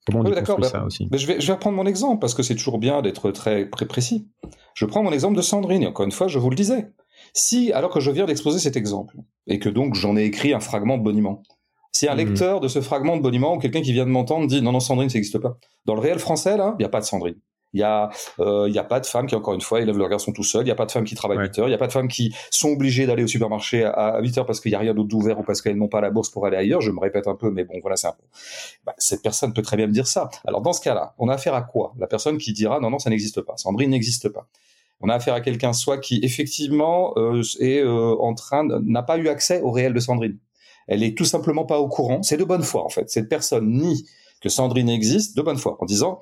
Comment 0.06 0.20
on 0.20 0.30
d'accord, 0.30 0.64
ça 0.64 0.84
aussi? 0.84 1.08
mais 1.10 1.18
je, 1.18 1.26
vais, 1.26 1.40
je 1.40 1.46
vais 1.46 1.52
reprendre 1.52 1.76
mon 1.76 1.86
exemple 1.86 2.20
parce 2.20 2.34
que 2.34 2.42
c'est 2.42 2.54
toujours 2.54 2.78
bien 2.78 3.02
d'être 3.02 3.30
très, 3.32 3.68
très 3.68 3.86
précis. 3.86 4.28
Je 4.74 4.84
prends 4.86 5.02
mon 5.02 5.12
exemple 5.12 5.36
de 5.36 5.42
Sandrine, 5.42 5.82
et 5.82 5.86
encore 5.86 6.04
une 6.04 6.12
fois, 6.12 6.28
je 6.28 6.38
vous 6.38 6.50
le 6.50 6.56
disais. 6.56 6.90
Si, 7.34 7.72
alors 7.72 7.92
que 7.92 8.00
je 8.00 8.10
viens 8.10 8.24
d'exposer 8.24 8.58
cet 8.58 8.76
exemple, 8.76 9.16
et 9.46 9.58
que 9.58 9.68
donc 9.68 9.94
j'en 9.94 10.16
ai 10.16 10.24
écrit 10.24 10.52
un 10.52 10.60
fragment 10.60 10.98
de 10.98 11.02
boniment, 11.02 11.42
si 11.92 12.08
un 12.08 12.12
mhm. 12.12 12.18
lecteur 12.18 12.60
de 12.60 12.68
ce 12.68 12.80
fragment 12.80 13.16
de 13.16 13.22
boniment 13.22 13.54
ou 13.54 13.58
quelqu'un 13.58 13.82
qui 13.82 13.92
vient 13.92 14.06
de 14.06 14.10
m'entendre 14.10 14.46
dit 14.46 14.62
non, 14.62 14.72
non, 14.72 14.80
Sandrine, 14.80 15.10
ça 15.10 15.18
n'existe 15.18 15.38
pas. 15.38 15.56
Dans 15.86 15.94
le 15.94 16.00
réel 16.00 16.18
français, 16.18 16.56
là, 16.56 16.74
il 16.78 16.82
n'y 16.82 16.86
a 16.86 16.88
pas 16.88 17.00
de 17.00 17.04
Sandrine. 17.04 17.36
Il 17.72 17.80
y 17.80 17.82
a, 17.82 18.10
euh, 18.40 18.68
y 18.68 18.78
a 18.78 18.84
pas 18.84 19.00
de 19.00 19.06
femmes 19.06 19.26
qui, 19.26 19.34
encore 19.34 19.54
une 19.54 19.60
fois, 19.60 19.80
élèvent 19.80 19.98
leurs 19.98 20.08
garçons 20.08 20.32
tout 20.32 20.42
seuls. 20.42 20.64
Il 20.64 20.68
y 20.68 20.72
a 20.72 20.74
pas 20.74 20.86
de 20.86 20.90
femmes 20.90 21.04
qui 21.04 21.14
travaillent 21.14 21.38
8 21.38 21.58
heures. 21.60 21.68
Il 21.68 21.72
y 21.72 21.74
a 21.74 21.78
pas 21.78 21.86
de 21.86 21.92
femmes 21.92 22.08
qui 22.08 22.34
sont 22.50 22.70
obligées 22.70 23.06
d'aller 23.06 23.22
au 23.22 23.28
supermarché 23.28 23.84
à, 23.84 24.18
8 24.20 24.38
heures 24.38 24.46
parce 24.46 24.60
qu'il 24.60 24.72
y 24.72 24.74
a 24.74 24.78
rien 24.78 24.94
d'autre 24.94 25.08
d'ouvert 25.08 25.38
ou 25.38 25.42
parce 25.42 25.62
qu'elles 25.62 25.76
n'ont 25.76 25.88
pas 25.88 26.00
la 26.00 26.10
bourse 26.10 26.30
pour 26.30 26.46
aller 26.46 26.56
ailleurs. 26.56 26.80
Je 26.80 26.90
me 26.90 27.00
répète 27.00 27.28
un 27.28 27.36
peu, 27.36 27.50
mais 27.50 27.64
bon, 27.64 27.74
voilà, 27.80 27.96
c'est 27.96 28.08
un 28.08 28.12
peu. 28.12 28.24
Bah, 28.84 28.94
cette 28.98 29.22
personne 29.22 29.52
peut 29.52 29.62
très 29.62 29.76
bien 29.76 29.86
me 29.86 29.92
dire 29.92 30.06
ça. 30.06 30.28
Alors, 30.46 30.62
dans 30.62 30.72
ce 30.72 30.80
cas-là, 30.80 31.14
on 31.18 31.28
a 31.28 31.34
affaire 31.34 31.54
à 31.54 31.62
quoi? 31.62 31.94
La 31.98 32.06
personne 32.06 32.38
qui 32.38 32.52
dira 32.52 32.80
non, 32.80 32.90
non, 32.90 32.98
ça 32.98 33.10
n'existe 33.10 33.40
pas. 33.40 33.56
Sandrine 33.56 33.90
n'existe 33.90 34.28
pas. 34.28 34.48
On 35.00 35.08
a 35.08 35.14
affaire 35.14 35.34
à 35.34 35.40
quelqu'un 35.40 35.72
soit 35.72 35.98
qui 35.98 36.20
effectivement 36.22 37.14
euh, 37.16 37.42
est 37.58 37.80
euh, 37.80 38.16
en 38.20 38.34
train 38.34 38.64
n'a 38.64 39.02
pas 39.02 39.16
eu 39.16 39.28
accès 39.28 39.60
au 39.62 39.70
réel 39.70 39.94
de 39.94 40.00
Sandrine. 40.00 40.38
Elle 40.88 41.02
est 41.02 41.16
tout 41.16 41.24
simplement 41.24 41.64
pas 41.64 41.78
au 41.78 41.88
courant. 41.88 42.22
C'est 42.22 42.36
de 42.36 42.44
bonne 42.44 42.62
foi 42.62 42.84
en 42.84 42.88
fait. 42.88 43.08
Cette 43.10 43.28
personne 43.28 43.70
nie 43.70 44.06
que 44.40 44.48
Sandrine 44.48 44.88
existe 44.88 45.36
de 45.36 45.42
bonne 45.42 45.56
foi 45.56 45.76
en 45.80 45.86
disant 45.86 46.20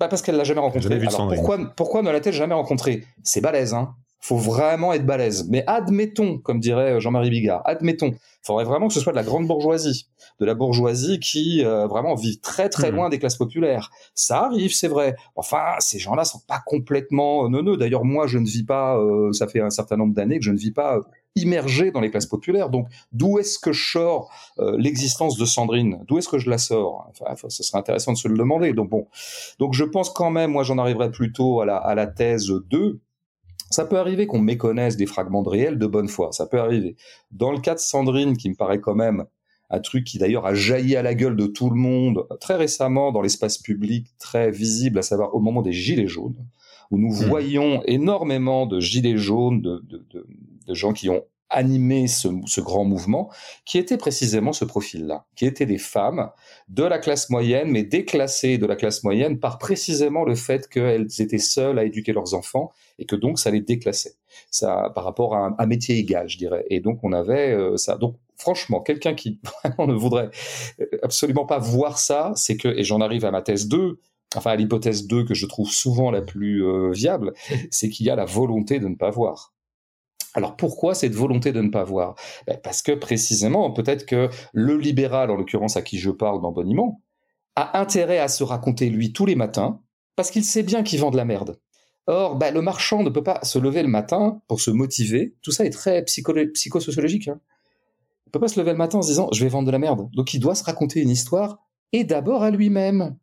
pas 0.00 0.08
parce 0.08 0.22
qu'elle 0.22 0.36
l'a 0.36 0.44
jamais 0.44 0.60
rencontré. 0.60 0.98
Alors 0.98 1.28
pourquoi, 1.28 1.58
pourquoi 1.76 2.02
ne 2.02 2.10
l'a-t-elle 2.10 2.34
jamais 2.34 2.54
rencontré? 2.54 3.04
C'est 3.22 3.40
balèze, 3.40 3.74
hein. 3.74 3.94
Faut 4.22 4.36
vraiment 4.36 4.92
être 4.92 5.06
balèze. 5.06 5.46
Mais 5.48 5.62
admettons, 5.66 6.38
comme 6.38 6.58
dirait 6.58 7.00
Jean-Marie 7.00 7.30
Bigard, 7.30 7.62
admettons, 7.64 8.08
il 8.08 8.46
faudrait 8.46 8.64
vraiment 8.64 8.88
que 8.88 8.94
ce 8.94 9.00
soit 9.00 9.12
de 9.12 9.16
la 9.16 9.22
grande 9.22 9.46
bourgeoisie, 9.46 10.08
de 10.40 10.46
la 10.46 10.54
bourgeoisie 10.54 11.20
qui 11.20 11.64
euh, 11.64 11.86
vraiment 11.86 12.14
vit 12.14 12.40
très 12.40 12.68
très 12.68 12.90
hmm. 12.90 12.96
loin 12.96 13.08
des 13.08 13.18
classes 13.18 13.36
populaires. 13.36 13.90
Ça 14.14 14.44
arrive, 14.44 14.74
c'est 14.74 14.88
vrai. 14.88 15.16
Enfin, 15.36 15.74
ces 15.78 15.98
gens-là 15.98 16.24
sont 16.24 16.40
pas 16.46 16.60
complètement 16.66 17.48
neuneux. 17.48 17.76
D'ailleurs, 17.76 18.04
moi, 18.04 18.26
je 18.26 18.38
ne 18.38 18.46
vis 18.46 18.64
pas. 18.64 18.98
Euh, 18.98 19.32
ça 19.32 19.46
fait 19.46 19.60
un 19.60 19.70
certain 19.70 19.96
nombre 19.96 20.14
d'années 20.14 20.38
que 20.38 20.44
je 20.44 20.52
ne 20.52 20.58
vis 20.58 20.72
pas 20.72 20.98
immergé 21.36 21.90
dans 21.90 22.00
les 22.00 22.10
classes 22.10 22.26
populaires. 22.26 22.70
Donc, 22.70 22.88
d'où 23.12 23.38
est-ce 23.38 23.58
que 23.58 23.72
je 23.72 23.92
sors 23.92 24.30
euh, 24.58 24.76
l'existence 24.78 25.36
de 25.38 25.44
Sandrine? 25.44 26.04
D'où 26.06 26.18
est-ce 26.18 26.28
que 26.28 26.38
je 26.38 26.50
la 26.50 26.58
sors? 26.58 27.10
Enfin, 27.20 27.48
Ce 27.48 27.62
serait 27.62 27.78
intéressant 27.78 28.12
de 28.12 28.18
se 28.18 28.28
le 28.28 28.36
demander. 28.36 28.72
Donc, 28.72 28.90
bon. 28.90 29.06
Donc, 29.58 29.74
je 29.74 29.84
pense 29.84 30.10
quand 30.10 30.30
même, 30.30 30.50
moi, 30.50 30.62
j'en 30.62 30.78
arriverai 30.78 31.10
plutôt 31.10 31.60
à 31.60 31.66
la, 31.66 31.76
à 31.76 31.94
la 31.94 32.06
thèse 32.06 32.48
2. 32.48 33.00
Ça 33.70 33.84
peut 33.84 33.98
arriver 33.98 34.26
qu'on 34.26 34.40
méconnaisse 34.40 34.96
des 34.96 35.06
fragments 35.06 35.42
de 35.42 35.48
réel 35.48 35.78
de 35.78 35.86
bonne 35.86 36.08
foi. 36.08 36.32
Ça 36.32 36.46
peut 36.46 36.58
arriver. 36.58 36.96
Dans 37.30 37.52
le 37.52 37.60
cas 37.60 37.74
de 37.74 37.80
Sandrine, 37.80 38.36
qui 38.36 38.50
me 38.50 38.56
paraît 38.56 38.80
quand 38.80 38.96
même 38.96 39.24
un 39.70 39.78
truc 39.78 40.04
qui 40.04 40.18
d'ailleurs 40.18 40.46
a 40.46 40.54
jailli 40.54 40.96
à 40.96 41.02
la 41.02 41.14
gueule 41.14 41.36
de 41.36 41.46
tout 41.46 41.70
le 41.70 41.76
monde 41.76 42.26
très 42.40 42.56
récemment 42.56 43.12
dans 43.12 43.22
l'espace 43.22 43.58
public, 43.58 44.08
très 44.18 44.50
visible, 44.50 44.98
à 44.98 45.02
savoir 45.02 45.34
au 45.34 45.40
moment 45.40 45.62
des 45.62 45.72
Gilets 45.72 46.08
jaunes, 46.08 46.44
où 46.90 46.98
nous 46.98 47.12
mmh. 47.12 47.26
voyons 47.26 47.82
énormément 47.84 48.66
de 48.66 48.80
Gilets 48.80 49.16
jaunes, 49.16 49.62
de, 49.62 49.80
de, 49.88 50.04
de, 50.12 50.26
de 50.66 50.74
gens 50.74 50.92
qui 50.92 51.08
ont 51.08 51.24
animé 51.50 52.06
ce, 52.06 52.28
ce, 52.46 52.60
grand 52.60 52.84
mouvement, 52.84 53.30
qui 53.64 53.76
était 53.76 53.96
précisément 53.96 54.52
ce 54.52 54.64
profil-là, 54.64 55.26
qui 55.34 55.46
étaient 55.46 55.66
des 55.66 55.78
femmes 55.78 56.30
de 56.68 56.84
la 56.84 56.98
classe 56.98 57.28
moyenne, 57.28 57.68
mais 57.70 57.82
déclassées 57.82 58.56
de 58.56 58.66
la 58.66 58.76
classe 58.76 59.02
moyenne 59.02 59.40
par 59.40 59.58
précisément 59.58 60.24
le 60.24 60.36
fait 60.36 60.68
qu'elles 60.68 61.08
étaient 61.18 61.38
seules 61.38 61.78
à 61.78 61.84
éduquer 61.84 62.12
leurs 62.12 62.34
enfants 62.34 62.70
et 62.98 63.04
que 63.04 63.16
donc 63.16 63.38
ça 63.38 63.50
les 63.50 63.60
déclassait, 63.60 64.14
ça 64.50 64.90
par 64.94 65.04
rapport 65.04 65.34
à 65.34 65.54
un, 65.58 65.66
métier 65.66 65.96
égal, 65.96 66.28
je 66.28 66.38
dirais. 66.38 66.64
Et 66.70 66.80
donc 66.80 67.00
on 67.02 67.12
avait 67.12 67.52
euh, 67.52 67.76
ça. 67.76 67.96
Donc 67.96 68.16
franchement, 68.36 68.80
quelqu'un 68.80 69.14
qui 69.14 69.40
vraiment 69.64 69.92
ne 69.92 69.98
voudrait 69.98 70.30
euh, 70.80 70.86
absolument 71.02 71.46
pas 71.46 71.58
voir 71.58 71.98
ça, 71.98 72.32
c'est 72.36 72.56
que, 72.56 72.68
et 72.68 72.84
j'en 72.84 73.00
arrive 73.00 73.24
à 73.24 73.32
ma 73.32 73.42
thèse 73.42 73.66
2, 73.66 73.98
enfin 74.36 74.52
à 74.52 74.56
l'hypothèse 74.56 75.08
2 75.08 75.24
que 75.24 75.34
je 75.34 75.46
trouve 75.46 75.70
souvent 75.70 76.12
la 76.12 76.22
plus 76.22 76.64
euh, 76.64 76.92
viable, 76.92 77.32
c'est 77.72 77.88
qu'il 77.88 78.06
y 78.06 78.10
a 78.10 78.14
la 78.14 78.24
volonté 78.24 78.78
de 78.78 78.86
ne 78.86 78.94
pas 78.94 79.10
voir. 79.10 79.52
Alors 80.34 80.56
pourquoi 80.56 80.94
cette 80.94 81.14
volonté 81.14 81.52
de 81.52 81.60
ne 81.60 81.70
pas 81.70 81.84
voir? 81.84 82.14
Ben, 82.46 82.58
Parce 82.62 82.82
que 82.82 82.92
précisément, 82.92 83.72
peut-être 83.72 84.06
que 84.06 84.28
le 84.52 84.76
libéral, 84.76 85.30
en 85.30 85.36
l'occurrence 85.36 85.76
à 85.76 85.82
qui 85.82 85.98
je 85.98 86.10
parle 86.10 86.40
dans 86.40 86.54
a 87.56 87.80
intérêt 87.80 88.18
à 88.18 88.28
se 88.28 88.44
raconter 88.44 88.90
lui 88.90 89.12
tous 89.12 89.26
les 89.26 89.34
matins, 89.34 89.80
parce 90.16 90.30
qu'il 90.30 90.44
sait 90.44 90.62
bien 90.62 90.82
qu'il 90.82 91.00
vend 91.00 91.10
de 91.10 91.16
la 91.16 91.24
merde. 91.24 91.58
Or, 92.06 92.36
ben, 92.36 92.52
le 92.52 92.62
marchand 92.62 93.02
ne 93.02 93.10
peut 93.10 93.22
pas 93.22 93.40
se 93.42 93.58
lever 93.58 93.82
le 93.82 93.88
matin 93.88 94.40
pour 94.48 94.60
se 94.60 94.70
motiver. 94.70 95.34
Tout 95.42 95.52
ça 95.52 95.64
est 95.64 95.70
très 95.70 96.04
psychosociologique. 96.04 97.28
Hein. 97.28 97.40
Il 98.26 98.28
ne 98.28 98.32
peut 98.32 98.40
pas 98.40 98.48
se 98.48 98.58
lever 98.58 98.72
le 98.72 98.78
matin 98.78 98.98
en 98.98 99.02
se 99.02 99.08
disant 99.08 99.28
je 99.32 99.42
vais 99.42 99.50
vendre 99.50 99.66
de 99.66 99.72
la 99.72 99.78
merde. 99.78 100.08
Donc 100.12 100.34
il 100.34 100.40
doit 100.40 100.54
se 100.54 100.64
raconter 100.64 101.00
une 101.00 101.10
histoire 101.10 101.58
et 101.92 102.04
d'abord 102.04 102.42
à 102.42 102.50
lui-même. 102.50 103.16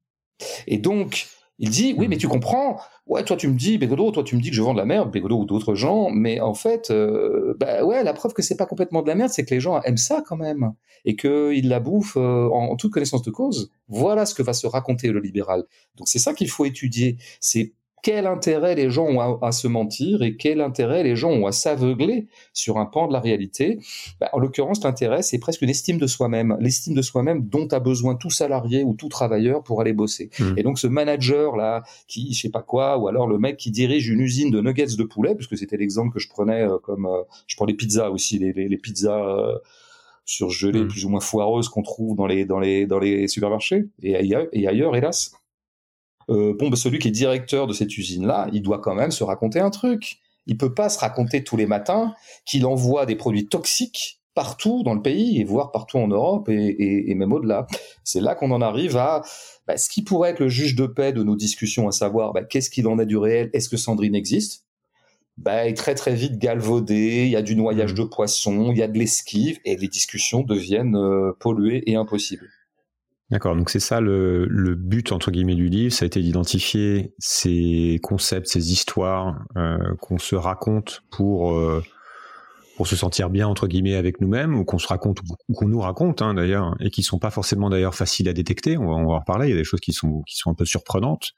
Et 0.67 0.77
donc, 0.77 1.27
Il 1.59 1.69
dit, 1.71 1.95
oui, 1.97 2.07
mais 2.07 2.17
tu 2.17 2.27
comprends, 2.27 2.79
ouais, 3.07 3.23
toi 3.23 3.35
tu 3.35 3.47
me 3.47 3.55
dis, 3.55 3.77
Bégodo, 3.79 4.11
toi 4.11 4.23
tu 4.23 4.35
me 4.35 4.41
dis 4.41 4.49
que 4.49 4.55
je 4.55 4.61
vends 4.61 4.73
de 4.73 4.77
la 4.77 4.85
merde, 4.85 5.11
Bégodo 5.11 5.39
ou 5.39 5.45
d'autres 5.45 5.73
gens, 5.73 6.09
mais 6.11 6.39
en 6.39 6.53
fait, 6.53 6.91
euh, 6.91 7.55
bah 7.59 7.83
ouais, 7.83 8.03
la 8.03 8.13
preuve 8.13 8.33
que 8.33 8.43
c'est 8.43 8.57
pas 8.57 8.67
complètement 8.67 9.01
de 9.01 9.07
la 9.07 9.15
merde, 9.15 9.31
c'est 9.31 9.43
que 9.43 9.53
les 9.55 9.59
gens 9.59 9.81
aiment 9.81 9.97
ça 9.97 10.23
quand 10.25 10.37
même, 10.37 10.73
et 11.03 11.15
qu'ils 11.15 11.67
la 11.67 11.79
bouffent 11.79 12.17
euh, 12.17 12.47
en, 12.49 12.71
en, 12.71 12.75
toute 12.75 12.91
connaissance 12.91 13.23
de 13.23 13.31
cause. 13.31 13.71
Voilà 13.87 14.27
ce 14.27 14.35
que 14.35 14.43
va 14.43 14.53
se 14.53 14.67
raconter 14.67 15.09
le 15.09 15.19
libéral. 15.19 15.63
Donc 15.95 16.07
c'est 16.07 16.19
ça 16.19 16.33
qu'il 16.33 16.49
faut 16.49 16.65
étudier. 16.65 17.17
C'est 17.39 17.73
quel 18.03 18.27
intérêt 18.27 18.75
les 18.75 18.89
gens 18.89 19.05
ont 19.05 19.41
à, 19.41 19.51
se 19.51 19.67
mentir 19.67 20.21
et 20.21 20.37
quel 20.37 20.61
intérêt 20.61 21.03
les 21.03 21.15
gens 21.15 21.31
ont 21.31 21.47
à 21.47 21.51
s'aveugler 21.51 22.27
sur 22.53 22.77
un 22.77 22.85
pan 22.85 23.07
de 23.07 23.13
la 23.13 23.19
réalité? 23.19 23.79
Bah, 24.19 24.29
en 24.33 24.39
l'occurrence, 24.39 24.83
l'intérêt, 24.83 25.21
c'est 25.23 25.39
presque 25.39 25.61
une 25.61 25.69
estime 25.69 25.97
de 25.97 26.07
soi-même, 26.07 26.55
l'estime 26.59 26.93
de 26.93 27.01
soi-même 27.01 27.47
dont 27.47 27.67
a 27.67 27.79
besoin 27.79 28.15
tout 28.15 28.29
salarié 28.29 28.83
ou 28.83 28.93
tout 28.93 29.09
travailleur 29.09 29.63
pour 29.63 29.81
aller 29.81 29.93
bosser. 29.93 30.29
Mmh. 30.39 30.43
Et 30.57 30.63
donc 30.63 30.79
ce 30.79 30.87
manager 30.87 31.55
là, 31.55 31.83
qui 32.07 32.33
je 32.33 32.41
sais 32.41 32.49
pas 32.49 32.61
quoi, 32.61 32.97
ou 32.97 33.07
alors 33.07 33.27
le 33.27 33.39
mec 33.39 33.57
qui 33.57 33.71
dirige 33.71 34.07
une 34.09 34.21
usine 34.21 34.51
de 34.51 34.61
nuggets 34.61 34.95
de 34.97 35.03
poulet, 35.03 35.35
puisque 35.35 35.57
c'était 35.57 35.77
l'exemple 35.77 36.13
que 36.13 36.19
je 36.19 36.29
prenais 36.29 36.61
euh, 36.61 36.77
comme, 36.77 37.07
euh, 37.07 37.23
je 37.47 37.55
prends 37.55 37.65
les 37.65 37.73
pizzas 37.73 38.09
aussi, 38.09 38.37
les, 38.39 38.53
les, 38.53 38.69
les 38.69 38.77
pizzas. 38.77 39.25
Euh, 39.25 39.57
surgelées, 40.29 40.83
mmh. 40.83 40.87
plus 40.89 41.05
ou 41.05 41.09
moins 41.09 41.21
foireuses 41.21 41.69
qu'on 41.69 41.83
trouve 41.83 42.17
dans 42.17 42.27
les 42.27 42.43
dans 42.43 42.59
les 42.59 42.85
dans 42.85 42.99
les 42.99 43.29
supermarchés 43.29 43.85
et 44.03 44.13
ailleurs, 44.13 44.47
et 44.51 44.67
ailleurs 44.67 44.93
hélas 44.93 45.31
euh, 46.29 46.53
bon, 46.57 46.69
bah, 46.69 46.75
celui 46.75 46.99
qui 46.99 47.07
est 47.07 47.11
directeur 47.11 47.67
de 47.67 47.73
cette 47.73 47.97
usine-là, 47.97 48.49
il 48.53 48.61
doit 48.61 48.79
quand 48.79 48.95
même 48.95 49.11
se 49.11 49.23
raconter 49.23 49.59
un 49.59 49.69
truc. 49.69 50.17
Il 50.45 50.57
peut 50.57 50.73
pas 50.73 50.89
se 50.89 50.99
raconter 50.99 51.43
tous 51.43 51.57
les 51.57 51.65
matins 51.65 52.13
qu'il 52.45 52.65
envoie 52.65 53.05
des 53.05 53.15
produits 53.15 53.47
toxiques 53.47 54.21
partout 54.33 54.83
dans 54.83 54.93
le 54.93 55.01
pays 55.01 55.41
et 55.41 55.43
voire 55.43 55.71
partout 55.71 55.97
en 55.97 56.07
Europe 56.07 56.47
et, 56.47 57.09
et, 57.09 57.15
même 57.15 57.33
au-delà. 57.33 57.65
C'est 58.03 58.21
là 58.21 58.35
qu'on 58.35 58.51
en 58.51 58.61
arrive 58.61 58.95
à 58.95 59.23
bah, 59.65 59.77
ce 59.77 59.89
qui 59.89 60.03
pourrait 60.03 60.29
être 60.29 60.39
le 60.39 60.47
juge 60.47 60.75
de 60.75 60.85
paix 60.85 61.11
de 61.11 61.23
nos 61.23 61.35
discussions, 61.35 61.87
à 61.87 61.91
savoir 61.91 62.33
bah, 62.33 62.43
qu'est-ce 62.43 62.69
qu'il 62.69 62.87
en 62.87 62.99
est 62.99 63.07
du 63.07 63.17
réel, 63.17 63.49
est-ce 63.53 63.67
que 63.67 63.77
Sandrine 63.77 64.13
existe? 64.13 64.63
Bah, 65.37 65.67
est 65.67 65.73
très 65.73 65.95
très 65.95 66.13
vite 66.13 66.37
galvaudé, 66.37 67.23
il 67.25 67.29
y 67.29 67.35
a 67.35 67.41
du 67.41 67.55
noyage 67.55 67.93
mmh. 67.93 67.97
de 67.97 68.03
poissons, 68.03 68.71
il 68.71 68.77
y 68.77 68.83
a 68.83 68.87
de 68.87 68.97
l'esquive, 68.97 69.59
et 69.65 69.75
les 69.75 69.87
discussions 69.87 70.41
deviennent 70.41 70.95
euh, 70.95 71.31
polluées 71.39 71.83
et 71.87 71.95
impossibles. 71.95 72.47
D'accord, 73.29 73.57
donc 73.57 73.69
c'est 73.69 73.81
ça 73.81 73.99
le, 73.99 74.75
but 74.75 75.11
entre 75.11 75.31
guillemets 75.31 75.55
du 75.55 75.67
livre, 75.67 75.93
ça 75.93 76.05
a 76.05 76.07
été 76.07 76.21
d'identifier 76.21 77.13
ces 77.19 77.99
concepts, 78.01 78.47
ces 78.47 78.71
histoires 78.71 79.43
euh, 79.57 79.77
qu'on 79.99 80.17
se 80.17 80.35
raconte 80.35 81.03
pour 81.11 81.51
euh, 81.51 81.83
pour 82.77 82.87
se 82.87 82.95
sentir 82.95 83.29
bien 83.29 83.47
entre 83.47 83.67
guillemets 83.67 83.95
avec 83.95 84.21
nous-mêmes 84.21 84.55
ou 84.55 84.63
qu'on 84.63 84.77
se 84.77 84.87
raconte 84.87 85.19
ou 85.49 85.53
qu'on 85.53 85.67
nous 85.67 85.81
raconte 85.81 86.21
hein, 86.21 86.35
d'ailleurs 86.35 86.75
et 86.79 86.89
qui 86.89 87.03
sont 87.03 87.19
pas 87.19 87.31
forcément 87.31 87.69
d'ailleurs 87.69 87.95
faciles 87.95 88.29
à 88.29 88.33
détecter. 88.33 88.77
On 88.77 88.85
va, 88.85 88.93
on 88.93 89.07
va 89.07 89.13
en 89.15 89.19
reparler. 89.19 89.47
Il 89.47 89.49
y 89.49 89.53
a 89.53 89.57
des 89.57 89.65
choses 89.65 89.81
qui 89.81 89.91
sont 89.91 90.21
qui 90.25 90.37
sont 90.37 90.51
un 90.51 90.55
peu 90.55 90.65
surprenantes 90.65 91.33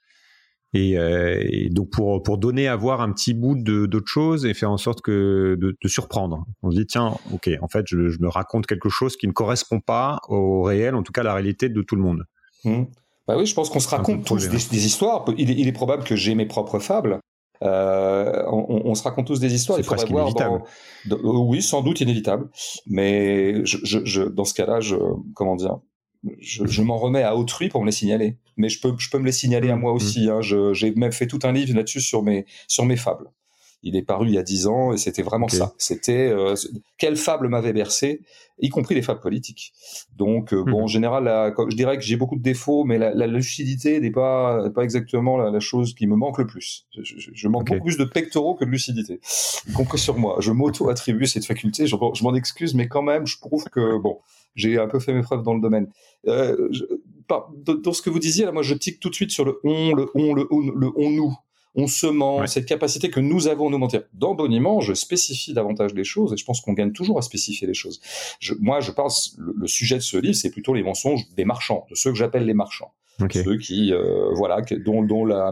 et, 0.73 0.97
euh, 0.97 1.43
et, 1.49 1.69
donc 1.69 1.89
pour 1.89 2.21
pour 2.21 2.37
donner 2.37 2.67
à 2.67 2.75
voir 2.75 3.01
un 3.01 3.11
petit 3.11 3.33
bout 3.33 3.55
de 3.55 3.85
d'autre 3.85 4.07
chose 4.07 4.45
et 4.45 4.53
faire 4.53 4.71
en 4.71 4.77
sorte 4.77 5.01
que 5.01 5.57
de, 5.59 5.75
de, 5.81 5.87
surprendre. 5.87 6.45
On 6.61 6.71
se 6.71 6.77
dit 6.77 6.85
tiens, 6.85 7.15
ok, 7.33 7.49
en 7.61 7.67
fait, 7.67 7.85
je, 7.87 8.09
je, 8.09 8.19
me 8.19 8.27
raconte 8.27 8.67
quelque 8.67 8.89
chose 8.89 9.17
qui 9.17 9.27
ne 9.27 9.31
correspond 9.31 9.79
pas 9.79 10.19
au 10.27 10.61
réel, 10.61 10.95
en 10.95 11.03
tout 11.03 11.11
cas 11.11 11.21
à 11.21 11.25
la 11.25 11.33
réalité 11.33 11.69
de 11.69 11.81
tout 11.81 11.95
le 11.95 12.01
monde. 12.01 12.23
Mmh. 12.65 12.83
Bah 13.27 13.35
oui, 13.37 13.45
je 13.45 13.53
pense 13.53 13.69
qu'on 13.69 13.79
se 13.79 13.89
raconte 13.89 14.25
tous 14.25 14.47
des, 14.47 14.57
des, 14.57 14.85
histoires. 14.85 15.25
Il 15.37 15.51
est, 15.51 15.55
il 15.55 15.67
est, 15.67 15.71
probable 15.71 16.03
que 16.03 16.15
j'ai 16.15 16.33
mes 16.33 16.47
propres 16.47 16.79
fables. 16.79 17.19
Euh, 17.61 18.43
on, 18.47 18.81
on, 18.85 18.95
se 18.95 19.03
raconte 19.03 19.27
tous 19.27 19.39
des 19.39 19.53
histoires. 19.53 19.77
C'est 19.77 19.85
presque 19.85 20.09
voir 20.09 20.23
inévitable. 20.23 20.63
Dans, 21.07 21.17
dans, 21.21 21.45
oui, 21.45 21.61
sans 21.61 21.81
doute 21.81 22.01
inévitable. 22.01 22.49
Mais 22.87 23.63
je, 23.65 23.77
je, 23.83 24.23
dans 24.23 24.45
ce 24.45 24.53
cas-là, 24.53 24.79
je, 24.79 24.95
comment 25.35 25.55
dire, 25.55 25.77
je, 26.39 26.65
je 26.65 26.81
m'en 26.81 26.97
remets 26.97 27.23
à 27.23 27.35
autrui 27.35 27.69
pour 27.69 27.81
me 27.81 27.85
les 27.87 27.91
signaler. 27.91 28.37
Mais 28.57 28.69
je 28.69 28.81
peux, 28.81 28.93
je 28.97 29.09
peux 29.09 29.19
me 29.19 29.25
les 29.25 29.31
signaler 29.31 29.69
à 29.69 29.75
moi 29.75 29.93
aussi. 29.93 30.27
Mmh. 30.27 30.31
Hein. 30.31 30.73
J'ai 30.73 30.91
même 30.95 31.11
fait 31.11 31.27
tout 31.27 31.39
un 31.43 31.51
livre 31.51 31.75
là-dessus 31.75 32.01
sur 32.01 32.23
mes, 32.23 32.45
sur 32.67 32.85
mes 32.85 32.97
fables. 32.97 33.31
Il 33.81 33.95
est 33.95 34.01
paru 34.01 34.27
il 34.27 34.33
y 34.33 34.37
a 34.37 34.43
dix 34.43 34.67
ans 34.67 34.91
et 34.91 34.97
c'était 34.97 35.21
vraiment 35.21 35.45
okay. 35.45 35.57
ça. 35.57 35.73
C'était 35.77 36.27
euh, 36.27 36.55
quelle 36.97 37.15
fable 37.15 37.47
m'avait 37.47 37.71
bercé, 37.71 38.21
y 38.59 38.67
compris 38.67 38.93
les 38.93 39.01
fables 39.01 39.21
politiques. 39.21 39.71
Donc 40.17 40.53
euh, 40.53 40.61
mmh. 40.61 40.71
bon, 40.71 40.83
en 40.83 40.87
général, 40.87 41.23
la, 41.23 41.53
je 41.69 41.75
dirais 41.75 41.97
que 41.97 42.03
j'ai 42.03 42.17
beaucoup 42.17 42.35
de 42.35 42.41
défauts, 42.41 42.83
mais 42.83 42.97
la, 42.97 43.13
la 43.13 43.27
lucidité 43.27 43.99
n'est 44.01 44.11
pas 44.11 44.69
pas 44.71 44.83
exactement 44.83 45.37
la, 45.37 45.49
la, 45.49 45.59
chose 45.61 45.95
qui 45.95 46.07
me 46.07 46.15
manque 46.15 46.39
le 46.39 46.45
plus. 46.45 46.87
Je, 46.91 47.01
je, 47.03 47.29
je 47.33 47.47
manque 47.47 47.61
okay. 47.61 47.75
beaucoup 47.75 47.85
plus 47.85 47.97
de 47.97 48.03
pectoraux 48.03 48.55
que 48.55 48.65
de 48.65 48.69
lucidité. 48.69 49.21
Compris 49.73 49.97
sur 49.97 50.17
moi. 50.17 50.37
Je 50.39 50.51
m'auto-attribue 50.51 51.25
cette 51.25 51.45
faculté. 51.45 51.87
Je, 51.87 51.95
je 52.13 52.23
m'en 52.23 52.35
excuse, 52.35 52.73
mais 52.73 52.89
quand 52.89 53.03
même, 53.03 53.25
je 53.25 53.39
trouve 53.39 53.63
que 53.65 53.97
bon, 53.97 54.19
j'ai 54.55 54.77
un 54.77 54.87
peu 54.87 54.99
fait 54.99 55.13
mes 55.13 55.21
preuves 55.21 55.43
dans 55.43 55.53
le 55.53 55.61
domaine. 55.61 55.87
Euh, 56.27 56.67
je, 56.71 56.83
par, 57.27 57.49
dans 57.63 57.93
ce 57.93 58.01
que 58.01 58.09
vous 58.09 58.19
disiez, 58.19 58.43
là, 58.43 58.51
moi, 58.51 58.63
je 58.63 58.73
tique 58.73 58.99
tout 58.99 59.09
de 59.09 59.15
suite 59.15 59.31
sur 59.31 59.45
le 59.45 59.59
on, 59.63 59.93
le 59.93 60.09
on, 60.15 60.33
le 60.33 60.47
on, 60.51 60.59
le 60.59 60.89
on 60.97 61.09
nous. 61.11 61.33
On 61.75 61.87
se 61.87 62.07
ment, 62.07 62.39
ouais. 62.39 62.47
cette 62.47 62.65
capacité 62.65 63.09
que 63.09 63.19
nous 63.19 63.47
avons 63.47 63.67
à 63.67 63.71
nous 63.71 63.77
mentir. 63.77 64.03
Dans 64.13 64.33
Boniment, 64.33 64.81
je 64.81 64.93
spécifie 64.93 65.53
davantage 65.53 65.93
les 65.93 66.03
choses 66.03 66.33
et 66.33 66.37
je 66.37 66.43
pense 66.43 66.61
qu'on 66.61 66.73
gagne 66.73 66.91
toujours 66.91 67.19
à 67.19 67.21
spécifier 67.21 67.67
les 67.67 67.73
choses. 67.73 68.01
Je, 68.39 68.53
moi, 68.59 68.79
je 68.79 68.91
pense, 68.91 69.35
le, 69.37 69.53
le, 69.55 69.67
sujet 69.67 69.95
de 69.95 70.01
ce 70.01 70.17
livre, 70.17 70.35
c'est 70.35 70.49
plutôt 70.49 70.73
les 70.73 70.83
mensonges 70.83 71.25
des 71.35 71.45
marchands, 71.45 71.85
de 71.89 71.95
ceux 71.95 72.11
que 72.11 72.17
j'appelle 72.17 72.45
les 72.45 72.55
marchands. 72.55 72.91
Okay. 73.21 73.43
Ceux 73.43 73.57
qui, 73.57 73.93
euh, 73.93 74.31
voilà, 74.33 74.61
dont, 74.83 75.03
dont 75.03 75.25
la, 75.25 75.51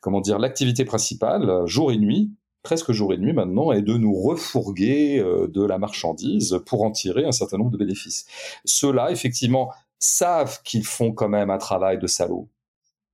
comment 0.00 0.20
dire, 0.20 0.38
l'activité 0.38 0.84
principale, 0.84 1.66
jour 1.66 1.90
et 1.90 1.96
nuit, 1.96 2.30
presque 2.62 2.92
jour 2.92 3.12
et 3.12 3.18
nuit 3.18 3.32
maintenant, 3.32 3.72
est 3.72 3.82
de 3.82 3.94
nous 3.94 4.14
refourguer 4.14 5.18
euh, 5.18 5.48
de 5.48 5.64
la 5.64 5.78
marchandise 5.78 6.60
pour 6.66 6.82
en 6.82 6.90
tirer 6.90 7.24
un 7.24 7.32
certain 7.32 7.58
nombre 7.58 7.70
de 7.70 7.78
bénéfices. 7.78 8.26
Ceux-là, 8.64 9.10
effectivement, 9.10 9.72
savent 9.98 10.60
qu'ils 10.62 10.84
font 10.84 11.12
quand 11.12 11.28
même 11.28 11.50
un 11.50 11.58
travail 11.58 11.98
de 11.98 12.06
salaud. 12.06 12.48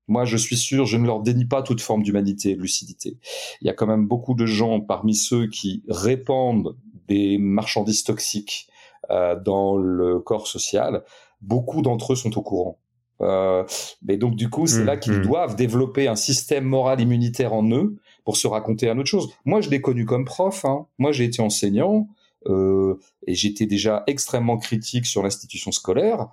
Moi, 0.06 0.24
je 0.24 0.36
suis 0.36 0.56
sûr, 0.56 0.84
je 0.86 0.96
ne 0.96 1.06
leur 1.06 1.20
dénie 1.20 1.46
pas 1.46 1.62
toute 1.62 1.80
forme 1.80 2.02
d'humanité 2.02 2.50
et 2.50 2.56
de 2.56 2.60
lucidité. 2.60 3.16
Il 3.60 3.66
y 3.66 3.70
a 3.70 3.72
quand 3.72 3.86
même 3.86 4.06
beaucoup 4.06 4.34
de 4.34 4.46
gens 4.46 4.80
parmi 4.80 5.14
ceux 5.14 5.46
qui 5.48 5.82
répandent 5.88 6.76
des 7.08 7.38
marchandises 7.38 8.04
toxiques 8.04 8.68
euh, 9.10 9.38
dans 9.38 9.76
le 9.76 10.20
corps 10.20 10.46
social. 10.46 11.04
Beaucoup 11.40 11.82
d'entre 11.82 12.12
eux 12.12 12.16
sont 12.16 12.36
au 12.38 12.42
courant. 12.42 12.78
Euh, 13.20 13.64
mais 14.02 14.16
donc, 14.16 14.36
du 14.36 14.50
coup, 14.50 14.66
c'est 14.66 14.82
mmh, 14.82 14.86
là 14.86 14.96
qu'ils 14.96 15.18
mmh. 15.18 15.22
doivent 15.22 15.56
développer 15.56 16.08
un 16.08 16.16
système 16.16 16.64
moral 16.64 17.00
immunitaire 17.00 17.52
en 17.52 17.68
eux 17.70 17.96
pour 18.24 18.36
se 18.36 18.46
raconter 18.46 18.88
un 18.88 18.98
autre 18.98 19.08
chose. 19.08 19.30
Moi, 19.44 19.60
je 19.60 19.70
l'ai 19.70 19.80
connu 19.80 20.04
comme 20.04 20.24
prof. 20.24 20.64
Hein. 20.64 20.86
Moi, 20.98 21.12
j'ai 21.12 21.24
été 21.24 21.40
enseignant 21.40 22.08
euh, 22.46 22.98
et 23.26 23.34
j'étais 23.34 23.66
déjà 23.66 24.02
extrêmement 24.06 24.58
critique 24.58 25.06
sur 25.06 25.22
l'institution 25.22 25.72
scolaire 25.72 26.28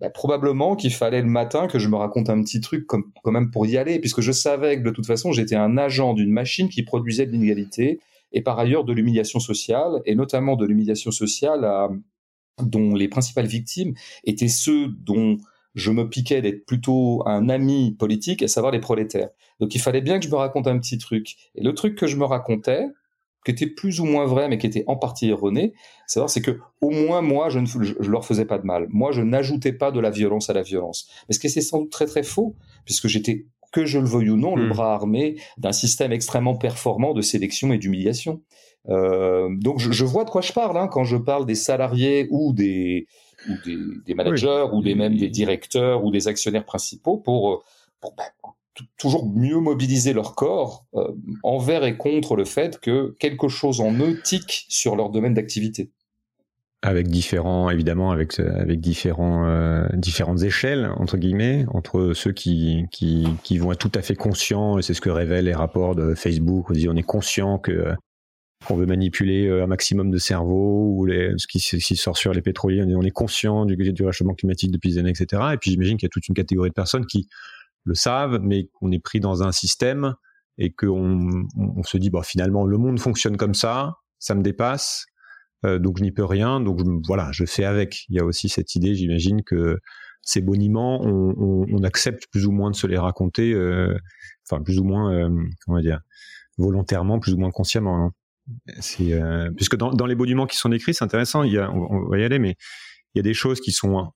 bah, 0.00 0.10
probablement 0.10 0.76
qu'il 0.76 0.92
fallait 0.92 1.22
le 1.22 1.28
matin 1.28 1.66
que 1.66 1.78
je 1.78 1.88
me 1.88 1.96
raconte 1.96 2.28
un 2.28 2.42
petit 2.42 2.60
truc 2.60 2.86
comme, 2.86 3.12
quand 3.22 3.32
même 3.32 3.50
pour 3.50 3.66
y 3.66 3.76
aller, 3.76 3.98
puisque 3.98 4.20
je 4.20 4.32
savais 4.32 4.78
que 4.78 4.82
de 4.82 4.90
toute 4.90 5.06
façon 5.06 5.32
j'étais 5.32 5.56
un 5.56 5.78
agent 5.78 6.14
d'une 6.14 6.32
machine 6.32 6.68
qui 6.68 6.82
produisait 6.82 7.26
de 7.26 7.32
l'inégalité 7.32 8.00
et 8.32 8.42
par 8.42 8.58
ailleurs 8.58 8.84
de 8.84 8.92
l'humiliation 8.92 9.40
sociale, 9.40 10.02
et 10.04 10.14
notamment 10.14 10.56
de 10.56 10.66
l'humiliation 10.66 11.10
sociale 11.10 11.66
dont 12.60 12.94
les 12.94 13.08
principales 13.08 13.46
victimes 13.46 13.94
étaient 14.24 14.48
ceux 14.48 14.88
dont 14.88 15.38
je 15.74 15.90
me 15.90 16.08
piquais 16.08 16.40
d'être 16.40 16.64
plutôt 16.66 17.22
un 17.26 17.48
ami 17.48 17.94
politique, 17.98 18.42
à 18.42 18.48
savoir 18.48 18.72
les 18.72 18.80
prolétaires. 18.80 19.28
Donc 19.60 19.74
il 19.74 19.80
fallait 19.80 20.00
bien 20.00 20.18
que 20.18 20.24
je 20.24 20.30
me 20.30 20.36
raconte 20.36 20.66
un 20.66 20.78
petit 20.78 20.98
truc. 20.98 21.36
Et 21.54 21.62
le 21.62 21.74
truc 21.74 21.96
que 21.96 22.06
je 22.06 22.16
me 22.16 22.24
racontais, 22.24 22.86
qui 23.46 23.52
était 23.52 23.68
plus 23.68 24.00
ou 24.00 24.04
moins 24.04 24.26
vrai, 24.26 24.48
mais 24.48 24.58
qui 24.58 24.66
était 24.66 24.82
en 24.88 24.96
partie 24.96 25.28
erroné, 25.28 25.72
savoir 26.08 26.28
c'est 26.28 26.42
que 26.42 26.58
au 26.80 26.90
moins 26.90 27.22
moi, 27.22 27.48
je 27.48 27.60
ne 27.60 27.66
je, 27.66 27.94
je 27.98 28.10
leur 28.10 28.24
faisais 28.24 28.44
pas 28.44 28.58
de 28.58 28.66
mal. 28.66 28.88
Moi, 28.90 29.12
je 29.12 29.22
n'ajoutais 29.22 29.72
pas 29.72 29.92
de 29.92 30.00
la 30.00 30.10
violence 30.10 30.50
à 30.50 30.52
la 30.52 30.62
violence. 30.62 31.08
Mais 31.28 31.34
ce 31.34 31.38
qui 31.38 31.46
est 31.46 31.60
sans 31.60 31.78
doute 31.78 31.90
très 31.90 32.06
très 32.06 32.24
faux, 32.24 32.56
puisque 32.84 33.06
j'étais 33.06 33.46
que 33.70 33.84
je 33.84 34.00
le 34.00 34.06
veuille 34.06 34.30
ou 34.30 34.36
non, 34.36 34.56
mmh. 34.56 34.60
le 34.60 34.68
bras 34.68 34.94
armé 34.94 35.36
d'un 35.58 35.70
système 35.70 36.10
extrêmement 36.10 36.56
performant 36.56 37.14
de 37.14 37.22
sélection 37.22 37.72
et 37.72 37.78
d'humiliation. 37.78 38.42
Euh, 38.88 39.48
donc 39.60 39.78
je, 39.78 39.92
je, 39.92 40.04
vois 40.04 40.24
de 40.24 40.30
quoi 40.30 40.40
je 40.40 40.52
parle 40.52 40.76
hein, 40.76 40.88
quand 40.88 41.04
je 41.04 41.16
parle 41.16 41.46
des 41.46 41.54
salariés 41.54 42.26
ou 42.30 42.52
des 42.52 43.06
ou 43.48 43.52
des, 43.64 43.76
des 44.06 44.14
managers 44.14 44.66
oui. 44.72 44.78
ou 44.78 44.82
des 44.82 44.94
même 44.96 45.16
des 45.16 45.28
directeurs 45.28 46.04
ou 46.04 46.10
des 46.10 46.26
actionnaires 46.26 46.64
principaux 46.64 47.16
pour, 47.16 47.64
pour 48.00 48.14
ben, 48.16 48.24
toujours 48.98 49.28
mieux 49.28 49.58
mobiliser 49.58 50.12
leur 50.12 50.34
corps 50.34 50.86
euh, 50.94 51.08
envers 51.42 51.84
et 51.84 51.96
contre 51.96 52.36
le 52.36 52.44
fait 52.44 52.78
que 52.80 53.14
quelque 53.18 53.48
chose 53.48 53.80
en 53.80 53.92
eux 53.98 54.20
tique 54.22 54.66
sur 54.68 54.96
leur 54.96 55.10
domaine 55.10 55.34
d'activité. 55.34 55.90
Avec 56.82 57.08
différents, 57.08 57.70
évidemment, 57.70 58.12
avec 58.12 58.38
avec 58.38 58.80
différents 58.80 59.46
euh, 59.46 59.86
différentes 59.94 60.42
échelles 60.42 60.90
entre 60.98 61.16
guillemets 61.16 61.64
entre 61.72 62.12
ceux 62.14 62.32
qui 62.32 62.84
qui 62.92 63.26
qui 63.42 63.58
vont 63.58 63.72
être 63.72 63.78
tout 63.78 63.98
à 63.98 64.02
fait 64.02 64.14
conscients 64.14 64.78
et 64.78 64.82
c'est 64.82 64.94
ce 64.94 65.00
que 65.00 65.10
révèlent 65.10 65.46
les 65.46 65.54
rapports 65.54 65.94
de 65.94 66.14
Facebook. 66.14 66.70
On 66.70 66.74
on 66.74 66.96
est 66.96 67.02
conscient 67.02 67.58
que 67.58 67.94
qu'on 68.66 68.76
veut 68.76 68.86
manipuler 68.86 69.46
euh, 69.46 69.64
un 69.64 69.66
maximum 69.66 70.10
de 70.10 70.18
cerveau 70.18 70.92
ou 70.94 71.06
les, 71.06 71.32
ce, 71.36 71.46
qui, 71.46 71.60
ce 71.60 71.76
qui 71.76 71.96
sort 71.96 72.16
sur 72.16 72.32
les 72.32 72.42
pétroliers. 72.42 72.82
On 72.96 73.02
est 73.02 73.10
conscient 73.10 73.64
du, 73.64 73.76
du 73.76 74.04
réchauffement 74.04 74.34
climatique 74.34 74.70
depuis 74.70 74.90
des 74.90 74.98
années, 74.98 75.10
etc. 75.10 75.42
Et 75.54 75.56
puis 75.56 75.70
j'imagine 75.70 75.96
qu'il 75.96 76.06
y 76.06 76.10
a 76.10 76.10
toute 76.10 76.28
une 76.28 76.34
catégorie 76.34 76.70
de 76.70 76.74
personnes 76.74 77.06
qui 77.06 77.28
le 77.86 77.94
savent, 77.94 78.40
mais 78.42 78.68
qu'on 78.74 78.90
est 78.92 78.98
pris 78.98 79.20
dans 79.20 79.42
un 79.42 79.52
système 79.52 80.14
et 80.58 80.72
qu'on 80.72 81.46
on 81.56 81.82
se 81.82 81.96
dit, 81.96 82.10
bon, 82.10 82.22
finalement, 82.22 82.66
le 82.66 82.78
monde 82.78 82.98
fonctionne 82.98 83.36
comme 83.36 83.54
ça, 83.54 83.96
ça 84.18 84.34
me 84.34 84.42
dépasse, 84.42 85.06
euh, 85.64 85.78
donc 85.78 85.98
je 85.98 86.02
n'y 86.02 86.12
peux 86.12 86.24
rien, 86.24 86.60
donc 86.60 86.80
voilà, 87.06 87.30
je 87.32 87.44
fais 87.44 87.64
avec. 87.64 88.04
Il 88.08 88.16
y 88.16 88.20
a 88.20 88.24
aussi 88.24 88.48
cette 88.48 88.74
idée, 88.74 88.94
j'imagine, 88.94 89.42
que 89.42 89.78
ces 90.22 90.40
boniments, 90.40 91.02
on, 91.02 91.82
accepte 91.84 92.26
plus 92.32 92.46
ou 92.46 92.52
moins 92.52 92.70
de 92.70 92.76
se 92.76 92.86
les 92.86 92.98
raconter, 92.98 93.54
enfin 94.44 94.60
plus 94.60 94.80
ou 94.80 94.84
moins, 94.84 95.30
comment 95.64 95.78
dire, 95.78 96.00
volontairement, 96.58 97.20
plus 97.20 97.34
ou 97.34 97.38
moins 97.38 97.52
consciemment. 97.52 98.06
Hein. 98.06 98.12
Puisque 99.56 99.76
dans, 99.76 100.06
les 100.06 100.14
boniments 100.14 100.46
qui 100.46 100.56
sont 100.56 100.68
décrits, 100.68 100.94
c'est 100.94 101.04
intéressant. 101.04 101.42
Il 101.42 101.52
y 101.52 101.58
a, 101.58 101.70
on, 101.70 102.08
va 102.08 102.18
y 102.18 102.24
aller, 102.24 102.38
mais 102.38 102.56
il 103.14 103.18
y 103.18 103.20
a 103.20 103.22
des 103.22 103.34
choses 103.34 103.60
qui 103.60 103.72
sont 103.72 104.12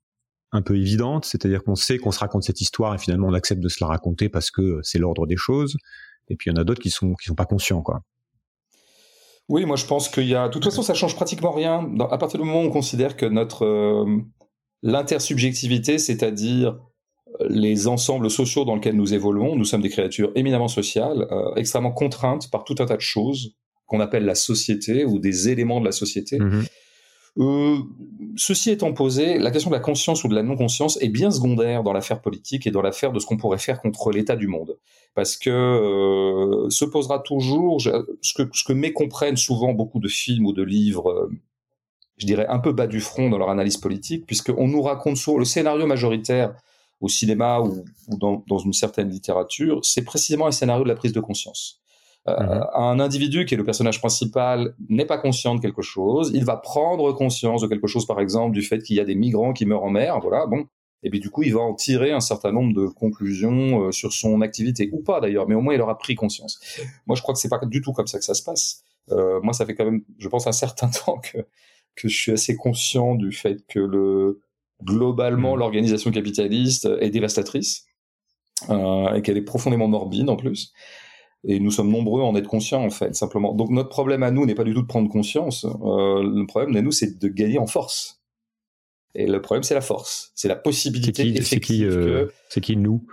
un 0.53 0.63
peu 0.63 0.77
évidentes, 0.77 1.25
c'est-à-dire 1.25 1.63
qu'on 1.63 1.77
sait 1.77 1.99
qu'on 1.99 2.11
se 2.11 2.19
raconte 2.19 2.43
cette 2.43 2.61
histoire 2.61 2.95
et 2.95 2.99
finalement 2.99 3.29
on 3.29 3.35
accepte 3.35 3.61
de 3.61 3.69
se 3.69 3.79
la 3.81 3.87
raconter 3.87 4.29
parce 4.29 4.51
que 4.51 4.81
c'est 4.83 4.99
l'ordre 4.99 5.27
des 5.27 5.37
choses. 5.37 5.77
Et 6.29 6.37
puis 6.37 6.51
il 6.51 6.55
y 6.55 6.59
en 6.59 6.61
a 6.61 6.65
d'autres 6.65 6.83
qui 6.83 6.91
sont 6.91 7.15
qui 7.15 7.27
sont 7.27 7.35
pas 7.35 7.47
conscients, 7.47 7.83
quoi. 7.83 8.03
Oui, 9.49 9.65
moi 9.65 9.77
je 9.77 9.85
pense 9.85 10.09
qu'il 10.09 10.29
y 10.29 10.35
a. 10.35 10.49
De 10.49 10.53
toute 10.53 10.65
façon, 10.65 10.83
ça 10.83 10.95
change 10.95 11.17
pratiquement 11.17 11.51
rien. 11.51 11.89
à 12.11 12.19
partir 12.19 12.39
du 12.41 12.47
moment 12.47 12.63
où 12.63 12.67
on 12.67 12.71
considère 12.71 13.17
que 13.17 13.27
notre 13.27 13.65
euh, 13.65 14.23
l'intersubjectivité, 14.83 15.99
c'est-à-dire 15.99 16.79
euh, 17.41 17.47
les 17.49 17.89
ensembles 17.89 18.31
sociaux 18.31 18.65
dans 18.65 18.77
lesquels 18.77 18.97
nous 18.97 19.13
évoluons, 19.13 19.57
nous 19.57 19.65
sommes 19.65 19.83
des 19.83 19.89
créatures 19.89 20.31
éminemment 20.37 20.69
sociales, 20.69 21.27
euh, 21.33 21.55
extrêmement 21.57 21.91
contraintes 21.91 22.49
par 22.51 22.63
tout 22.63 22.77
un 22.79 22.87
tas 22.87 22.97
de 22.97 23.01
choses 23.01 23.57
qu'on 23.87 23.99
appelle 23.99 24.25
la 24.25 24.37
société 24.37 25.05
ou 25.05 25.19
des 25.19 25.49
éléments 25.49 25.81
de 25.81 25.85
la 25.85 25.93
société. 25.93 26.39
Mm-hmm. 26.39 26.69
Euh, 27.39 27.79
ceci 28.37 28.71
étant 28.71 28.93
posé, 28.93 29.39
la 29.39 29.51
question 29.51 29.71
de 29.71 29.75
la 29.75 29.81
conscience 29.81 30.25
ou 30.25 30.29
de 30.29 30.35
la 30.35 30.43
non-conscience 30.43 31.01
est 31.01 31.09
bien 31.09 31.31
secondaire 31.31 31.83
dans 31.83 31.93
l'affaire 31.93 32.21
politique 32.21 32.67
et 32.67 32.71
dans 32.71 32.83
l'affaire 32.83 33.13
de 33.13 33.21
ce 33.21 33.27
qu'on 33.27 33.37
pourrait 33.37 33.59
faire 33.59 33.81
contre 33.81 34.11
l'état 34.11 34.37
du 34.37 34.49
monde. 34.49 34.79
Parce 35.15 35.37
que 35.37 35.51
euh, 35.51 36.71
se 36.71 36.85
posera 36.85 37.21
toujours, 37.21 37.81
ce 37.81 38.35
que, 38.35 38.73
mécomprennent 38.73 39.37
souvent 39.37 39.73
beaucoup 39.73 40.01
de 40.01 40.09
films 40.09 40.47
ou 40.47 40.53
de 40.53 40.63
livres, 40.63 41.11
euh, 41.11 41.31
je 42.17 42.27
dirais 42.27 42.47
un 42.49 42.59
peu 42.59 42.73
bas 42.73 42.87
du 42.87 43.01
front 43.01 43.31
dans 43.31 43.39
leur 43.39 43.51
analyse 43.51 43.77
politique, 43.77 44.27
puisqu'on 44.27 44.69
nous 44.69 44.83
raconte 44.83 45.17
souvent 45.17 45.39
le 45.39 45.45
scénario 45.45 45.87
majoritaire 45.87 46.55
au 47.01 47.09
cinéma 47.09 47.61
ou, 47.61 47.85
dans, 48.09 48.45
dans, 48.47 48.59
une 48.59 48.75
certaine 48.75 49.09
littérature, 49.09 49.83
c'est 49.85 50.05
précisément 50.05 50.47
un 50.47 50.51
scénario 50.51 50.85
de 50.85 50.89
la 50.89 50.97
prise 50.97 51.13
de 51.13 51.21
conscience. 51.21 51.80
Euh, 52.29 52.39
mhm. 52.39 52.67
Un 52.75 53.01
individu 53.01 53.47
qui 53.47 53.55
est 53.55 53.57
le 53.57 53.65
personnage 53.65 53.99
principal 53.99 54.75
n'est 54.89 55.07
pas 55.07 55.19
conscient 55.19 55.55
de 55.55 55.61
quelque 55.61 55.83
chose, 55.83 56.31
il 56.35 56.45
va 56.45 56.57
prendre 56.57 57.13
conscience 57.13 57.63
de 57.63 57.67
quelque 57.67 57.87
chose, 57.87 58.07
par 58.07 58.21
exemple, 58.21 58.53
du 58.53 58.63
fait 58.63 58.83
qu'il 58.83 58.97
y 58.97 59.01
a 59.01 59.05
des 59.05 59.15
migrants 59.15 59.53
qui 59.53 59.67
meurent 59.67 59.85
en 59.85 59.91
mer, 59.91 60.21
voilà, 60.21 60.47
bon. 60.47 60.67
Et 61.03 61.09
puis 61.09 61.19
du 61.19 61.31
coup, 61.31 61.43
il 61.43 61.55
va 61.55 61.61
en 61.61 61.75
tirer 61.75 62.13
un 62.13 62.21
certain 62.21 62.53
nombre 62.53 62.75
de 62.75 62.87
conclusions 62.87 63.87
euh, 63.87 63.93
sur 63.93 64.13
son 64.13 64.43
activité, 64.43 64.91
ou 64.93 65.01
pas 65.01 65.21
d'ailleurs, 65.21 65.49
mais 65.49 65.55
au 65.55 65.63
moins 65.63 65.75
il 65.75 65.81
aura 65.81 65.97
pris 65.97 66.15
conscience. 66.15 66.61
Moi, 67.07 67.17
je 67.17 67.23
crois 67.23 67.33
que 67.33 67.41
c'est 67.41 67.49
pas 67.49 67.59
du 67.65 67.81
tout 67.81 67.93
comme 67.93 68.07
ça 68.07 68.19
que 68.19 68.25
ça 68.25 68.35
se 68.35 68.43
passe. 68.43 68.83
Euh, 69.11 69.41
moi, 69.43 69.55
ça 69.55 69.65
fait 69.65 69.75
quand 69.75 69.87
même, 69.87 70.03
je 70.19 70.29
pense, 70.29 70.47
un 70.47 70.53
certain 70.53 70.89
temps 71.05 71.19
que 71.19 71.39
que 71.97 72.09
je 72.09 72.17
suis 72.17 72.33
assez 72.33 72.57
conscient 72.57 73.15
du 73.15 73.33
fait 73.33 73.65
que 73.69 73.81
le 73.81 74.41
globalement 74.83 75.53
mhm. 75.53 75.59
l'organisation 75.59 76.11
capitaliste 76.11 76.89
est 77.01 77.11
dévastatrice 77.11 77.85
euh, 78.71 79.15
et 79.15 79.23
qu'elle 79.23 79.37
est 79.37 79.43
profondément 79.43 79.89
morbide 79.89 80.31
en 80.31 80.37
plus. 80.37 80.73
Et 81.45 81.59
nous 81.59 81.71
sommes 81.71 81.91
nombreux 81.91 82.23
à 82.23 82.25
en 82.25 82.37
être 82.37 82.49
conscients, 82.49 82.85
en 82.85 82.91
fait, 82.91 83.15
simplement. 83.15 83.55
Donc 83.55 83.71
notre 83.71 83.89
problème 83.89 84.23
à 84.23 84.31
nous 84.31 84.45
n'est 84.45 84.55
pas 84.55 84.65
du 84.65 84.75
tout 84.75 84.83
de 84.83 84.87
prendre 84.87 85.11
conscience. 85.11 85.65
Euh, 85.65 86.23
le 86.23 86.45
problème 86.47 86.77
à 86.77 86.83
nous, 86.83 86.93
c'est 86.93 87.19
de 87.19 87.29
gagner 87.29 87.59
en 87.59 87.67
force. 87.67 88.21
Et 89.15 89.27
le 89.27 89.41
problème, 89.41 89.63
c'est 89.63 89.75
la 89.75 89.81
force. 89.81 90.33
C'est 90.35 90.49
la 90.49 90.57
possibilité 90.57 91.23
effective 91.23 91.45
c'est 91.47 91.61
qui, 91.61 91.85
euh, 91.85 92.27
C'est 92.49 92.61
qui 92.61 92.77
nous? 92.77 93.07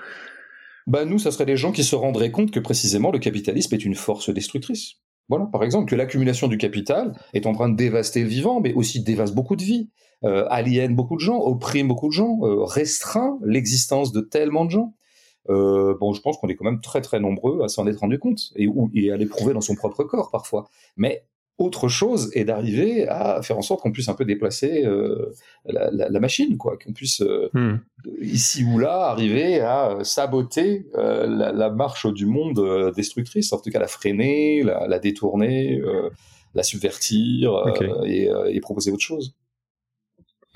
Bah, 0.86 1.06
Nous, 1.06 1.20
ça 1.20 1.32
serait 1.32 1.46
des 1.46 1.58
gens 1.58 1.72
qui 1.72 1.84
se 1.84 1.96
rendraient 1.96 2.32
compte 2.32 2.52
que 2.52 2.60
précisément 2.60 3.12
le 3.12 3.20
capitalisme 3.20 3.74
est 3.76 3.84
une 3.84 3.96
force 3.96 4.30
destructrice. 4.30 4.96
Voilà, 5.30 5.46
par 5.46 5.64
exemple, 5.64 5.90
que 5.90 5.96
l'accumulation 5.96 6.48
du 6.48 6.58
capital 6.58 7.14
est 7.34 7.46
en 7.46 7.54
train 7.54 7.70
de 7.70 7.76
dévaster 7.76 8.22
le 8.22 8.30
vivant, 8.30 8.62
mais 8.62 8.74
aussi 8.74 9.04
dévaste 9.04 9.36
beaucoup 9.36 9.58
de 9.58 9.64
vies, 9.64 9.90
euh, 10.24 10.46
aliène 10.50 10.96
beaucoup 10.96 11.16
de 11.16 11.22
gens, 11.22 11.40
opprime 11.40 11.90
beaucoup 11.90 12.08
de 12.08 12.14
gens, 12.14 12.40
euh, 12.44 12.64
restreint 12.64 13.38
l'existence 13.44 14.14
de 14.14 14.22
tellement 14.22 14.66
de 14.66 14.72
gens. 14.72 14.96
Euh, 15.50 15.96
bon, 16.00 16.14
je 16.14 16.22
pense 16.22 16.38
qu'on 16.38 16.48
est 16.48 16.56
quand 16.56 16.66
même 16.66 16.82
très 16.82 17.02
très 17.02 17.20
nombreux 17.20 17.64
à 17.64 17.68
s'en 17.68 17.88
être 17.88 18.00
rendu 18.00 18.20
compte 18.20 18.52
et, 18.56 18.68
et 18.94 19.12
à 19.12 19.18
l'éprouver 19.18 19.54
dans 19.54 19.62
son 19.62 19.76
propre 19.76 20.04
corps 20.04 20.30
parfois. 20.32 20.70
Mais 20.96 21.24
autre 21.58 21.88
chose 21.88 22.30
est 22.36 22.44
d'arriver 22.44 23.08
à 23.08 23.42
faire 23.42 23.58
en 23.58 23.64
sorte 23.64 23.82
qu'on 23.82 23.92
puisse 23.92 24.10
un 24.10 24.14
peu 24.14 24.26
déplacer 24.26 24.86
euh, 24.86 25.34
la, 25.66 25.90
la, 25.90 26.08
la, 26.10 26.20
machine, 26.20 26.56
quoi, 26.56 26.78
qu'on 26.78 26.94
puisse 26.94 27.22
euh, 27.22 27.50
hmm. 27.54 27.78
ici 28.22 28.64
ou 28.64 28.78
là 28.78 29.08
arriver 29.08 29.60
à 29.60 29.98
saboter 30.04 30.86
la, 30.94 31.52
la, 31.52 31.70
marche 31.72 32.06
du 32.14 32.28
monde 32.28 32.94
destructrice, 32.96 33.52
en 33.54 33.60
tout 33.60 33.72
cas 33.72 33.80
la 33.80 33.88
freiner, 33.88 34.62
la, 34.62 35.00
détourner, 35.00 35.82
la 36.54 36.62
subvertir 36.62 37.52
et, 38.06 38.30
et 38.50 38.60
proposer 38.60 38.92
autre 38.92 39.02
chose. 39.02 39.34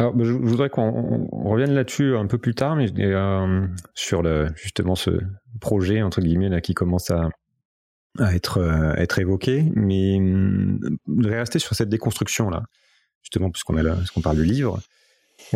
Alors, 0.02 0.16
je, 0.20 0.34
voudrais 0.34 0.72
qu'on 0.72 1.28
revienne 1.32 1.74
là-dessus 1.74 2.18
un 2.18 2.26
peu 2.26 2.40
plus 2.40 2.56
tard, 2.56 2.76
mais 2.76 2.92
euh, 2.98 3.68
sur 3.94 4.24
justement 4.56 4.96
ce 4.96 5.12
projet 5.60 6.02
entre 6.02 6.22
guillemets 6.22 6.60
qui 6.62 6.74
commence 6.74 7.12
à, 7.12 7.30
euh, 8.20 8.96
être 8.96 9.20
évoqué, 9.20 9.64
mais 9.76 10.18
hum, 10.18 10.80
je 10.82 11.14
voudrais 11.14 11.38
rester 11.38 11.60
sur 11.60 11.76
cette 11.76 11.90
déconstruction 11.90 12.50
là, 12.50 12.64
justement 13.22 13.52
puisqu'on 13.52 14.22
parle 14.24 14.38
de 14.38 14.42
livre. 14.42 14.80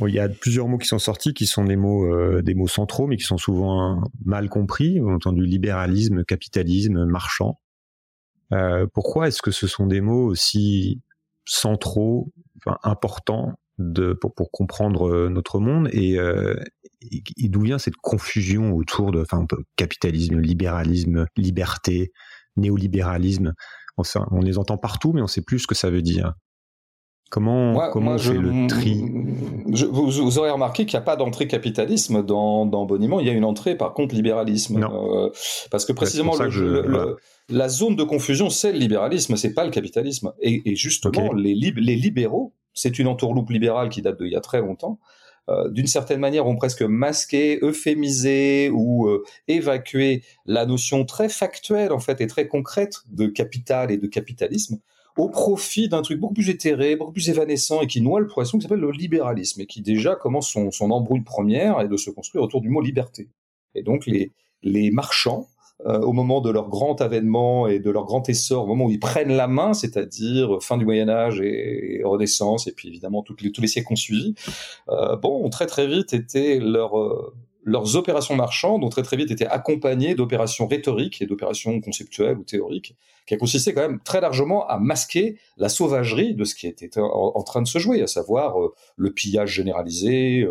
Il 0.05 0.13
y 0.13 0.19
a 0.19 0.29
plusieurs 0.29 0.67
mots 0.67 0.77
qui 0.77 0.87
sont 0.87 0.99
sortis, 0.99 1.33
qui 1.33 1.47
sont 1.47 1.63
des 1.63 1.75
mots 1.75 2.05
euh, 2.05 2.43
des 2.43 2.53
mots 2.53 2.67
centraux, 2.67 3.07
mais 3.07 3.17
qui 3.17 3.23
sont 3.23 3.39
souvent 3.39 4.03
mal 4.25 4.47
compris. 4.47 5.01
On 5.01 5.09
a 5.09 5.15
entendu 5.15 5.43
libéralisme, 5.43 6.23
capitalisme, 6.23 7.05
marchand. 7.05 7.59
Pourquoi 8.93 9.27
est-ce 9.27 9.41
que 9.41 9.51
ce 9.51 9.65
sont 9.65 9.87
des 9.87 10.01
mots 10.01 10.27
aussi 10.27 11.01
centraux, 11.45 12.31
importants 12.83 13.57
de, 13.77 14.13
pour, 14.13 14.33
pour 14.33 14.51
comprendre 14.51 15.07
euh, 15.07 15.29
notre 15.29 15.59
monde 15.59 15.89
et, 15.91 16.17
euh, 16.17 16.55
et, 17.01 17.49
d'où 17.49 17.61
vient 17.61 17.77
cette 17.77 17.97
confusion 17.97 18.73
autour 18.73 19.11
de 19.11 19.21
enfin, 19.21 19.45
capitalisme, 19.75 20.39
libéralisme, 20.39 21.27
liberté, 21.35 22.11
néolibéralisme. 22.57 23.53
Enfin, 23.97 24.27
on 24.31 24.41
les 24.41 24.57
entend 24.57 24.77
partout, 24.77 25.13
mais 25.13 25.21
on 25.21 25.27
sait 25.27 25.41
plus 25.41 25.59
ce 25.59 25.67
que 25.67 25.75
ça 25.75 25.89
veut 25.89 26.01
dire. 26.01 26.33
Comment, 27.31 27.89
comment 27.91 28.11
on 28.11 28.17
fait 28.19 28.37
le 28.37 28.67
tri? 28.67 29.03
vous, 29.65 30.37
aurez 30.37 30.51
remarqué 30.51 30.85
qu'il 30.85 30.95
n'y 30.95 31.01
a 31.01 31.05
pas 31.05 31.15
d'entrée 31.15 31.47
capitalisme 31.47 32.23
dans, 32.23 32.67
dans 32.67 32.85
Boniment, 32.85 33.19
il 33.19 33.25
y 33.25 33.29
a 33.31 33.33
une 33.33 33.43
entrée 33.43 33.75
par 33.75 33.93
contre 33.93 34.13
libéralisme. 34.13 34.83
Euh, 34.83 35.31
parce 35.71 35.85
que 35.85 35.91
précisément, 35.91 36.33
la 37.49 37.69
zone 37.69 37.95
de 37.95 38.03
confusion, 38.03 38.49
c'est 38.49 38.71
le 38.71 38.77
libéralisme, 38.77 39.35
c'est 39.37 39.53
pas 39.53 39.65
le 39.65 39.71
capitalisme. 39.71 40.33
Et, 40.39 40.71
et 40.71 40.75
justement, 40.75 41.33
les, 41.33 41.55
les 41.55 41.95
libéraux 41.95 42.53
c'est 42.75 42.99
une 42.99 43.07
entourloupe 43.07 43.49
libérale 43.49 43.89
qui 43.89 44.01
date 44.01 44.21
d'il 44.21 44.31
y 44.31 44.35
a 44.35 44.41
très 44.41 44.61
longtemps, 44.61 44.99
euh, 45.49 45.69
d'une 45.69 45.87
certaine 45.87 46.19
manière 46.19 46.47
ont 46.47 46.55
presque 46.55 46.81
masqué, 46.81 47.59
euphémisé 47.61 48.69
ou 48.73 49.07
euh, 49.07 49.23
évacué 49.47 50.23
la 50.45 50.65
notion 50.65 51.05
très 51.05 51.29
factuelle 51.29 51.91
en 51.91 51.99
fait 51.99 52.19
et 52.21 52.27
très 52.27 52.47
concrète 52.47 53.01
de 53.11 53.27
capital 53.27 53.91
et 53.91 53.97
de 53.97 54.07
capitalisme 54.07 54.79
au 55.17 55.29
profit 55.29 55.87
d'un 55.87 56.01
truc 56.01 56.19
beaucoup 56.19 56.33
plus 56.33 56.49
éthéré, 56.49 56.95
beaucoup 56.95 57.13
plus 57.13 57.29
évanescent 57.29 57.81
et 57.81 57.87
qui 57.87 58.01
noie 58.01 58.19
le 58.19 58.27
poisson 58.27 58.57
qui 58.57 58.63
s'appelle 58.63 58.79
le 58.79 58.91
libéralisme 58.91 59.61
et 59.61 59.65
qui 59.65 59.81
déjà 59.81 60.15
commence 60.15 60.49
son, 60.49 60.91
embrouille 60.91 61.21
première 61.21 61.79
et 61.79 61.87
de 61.87 61.95
se 61.95 62.09
construire 62.09 62.43
autour 62.43 62.59
du 62.59 62.69
mot 62.69 62.81
liberté. 62.81 63.29
Et 63.75 63.83
donc 63.83 64.07
les 64.07 64.91
marchands 64.91 65.47
euh, 65.85 65.99
au 65.99 66.13
moment 66.13 66.39
de 66.39 66.49
leur 66.49 66.69
grand 66.69 67.01
avènement 67.01 67.67
et 67.67 67.79
de 67.79 67.91
leur 67.91 68.05
grand 68.05 68.29
essor, 68.29 68.63
au 68.63 68.67
moment 68.67 68.85
où 68.85 68.91
ils 68.91 68.99
prennent 68.99 69.35
la 69.35 69.47
main, 69.47 69.73
c'est-à-dire 69.73 70.63
fin 70.63 70.77
du 70.77 70.85
Moyen 70.85 71.09
Âge 71.09 71.41
et, 71.41 72.01
Renaissance, 72.05 72.65
et 72.67 72.71
puis 72.71 72.87
évidemment 72.87 73.25
les, 73.41 73.51
tous 73.51 73.61
les 73.61 73.67
siècles 73.67 73.91
ont 73.91 73.97
suivi, 73.97 74.35
euh, 74.87 75.17
bon, 75.17 75.43
ont 75.43 75.49
très 75.49 75.65
très 75.65 75.85
vite 75.85 76.13
été 76.13 76.61
euh, 76.61 77.17
leurs 77.65 77.95
opérations 77.97 78.37
marchandes 78.37 78.85
ont 78.85 78.89
très 78.89 79.03
très 79.03 79.17
vite 79.17 79.31
été 79.31 79.45
accompagnées 79.45 80.15
d'opérations 80.15 80.65
rhétoriques 80.65 81.21
et 81.21 81.25
d'opérations 81.25 81.81
conceptuelles 81.81 82.37
ou 82.37 82.43
théoriques, 82.43 82.95
qui 83.27 83.33
a 83.33 83.37
consisté 83.37 83.73
quand 83.73 83.81
même 83.81 83.99
très 83.99 84.21
largement 84.21 84.65
à 84.67 84.79
masquer 84.79 85.37
la 85.57 85.67
sauvagerie 85.67 86.35
de 86.35 86.45
ce 86.45 86.55
qui 86.55 86.67
était 86.67 86.89
en, 86.97 87.43
train 87.43 87.61
de 87.61 87.67
se 87.67 87.79
jouer, 87.79 88.01
à 88.01 88.07
savoir 88.07 88.55
le 88.95 89.11
pillage 89.11 89.49
généralisé, 89.49 90.47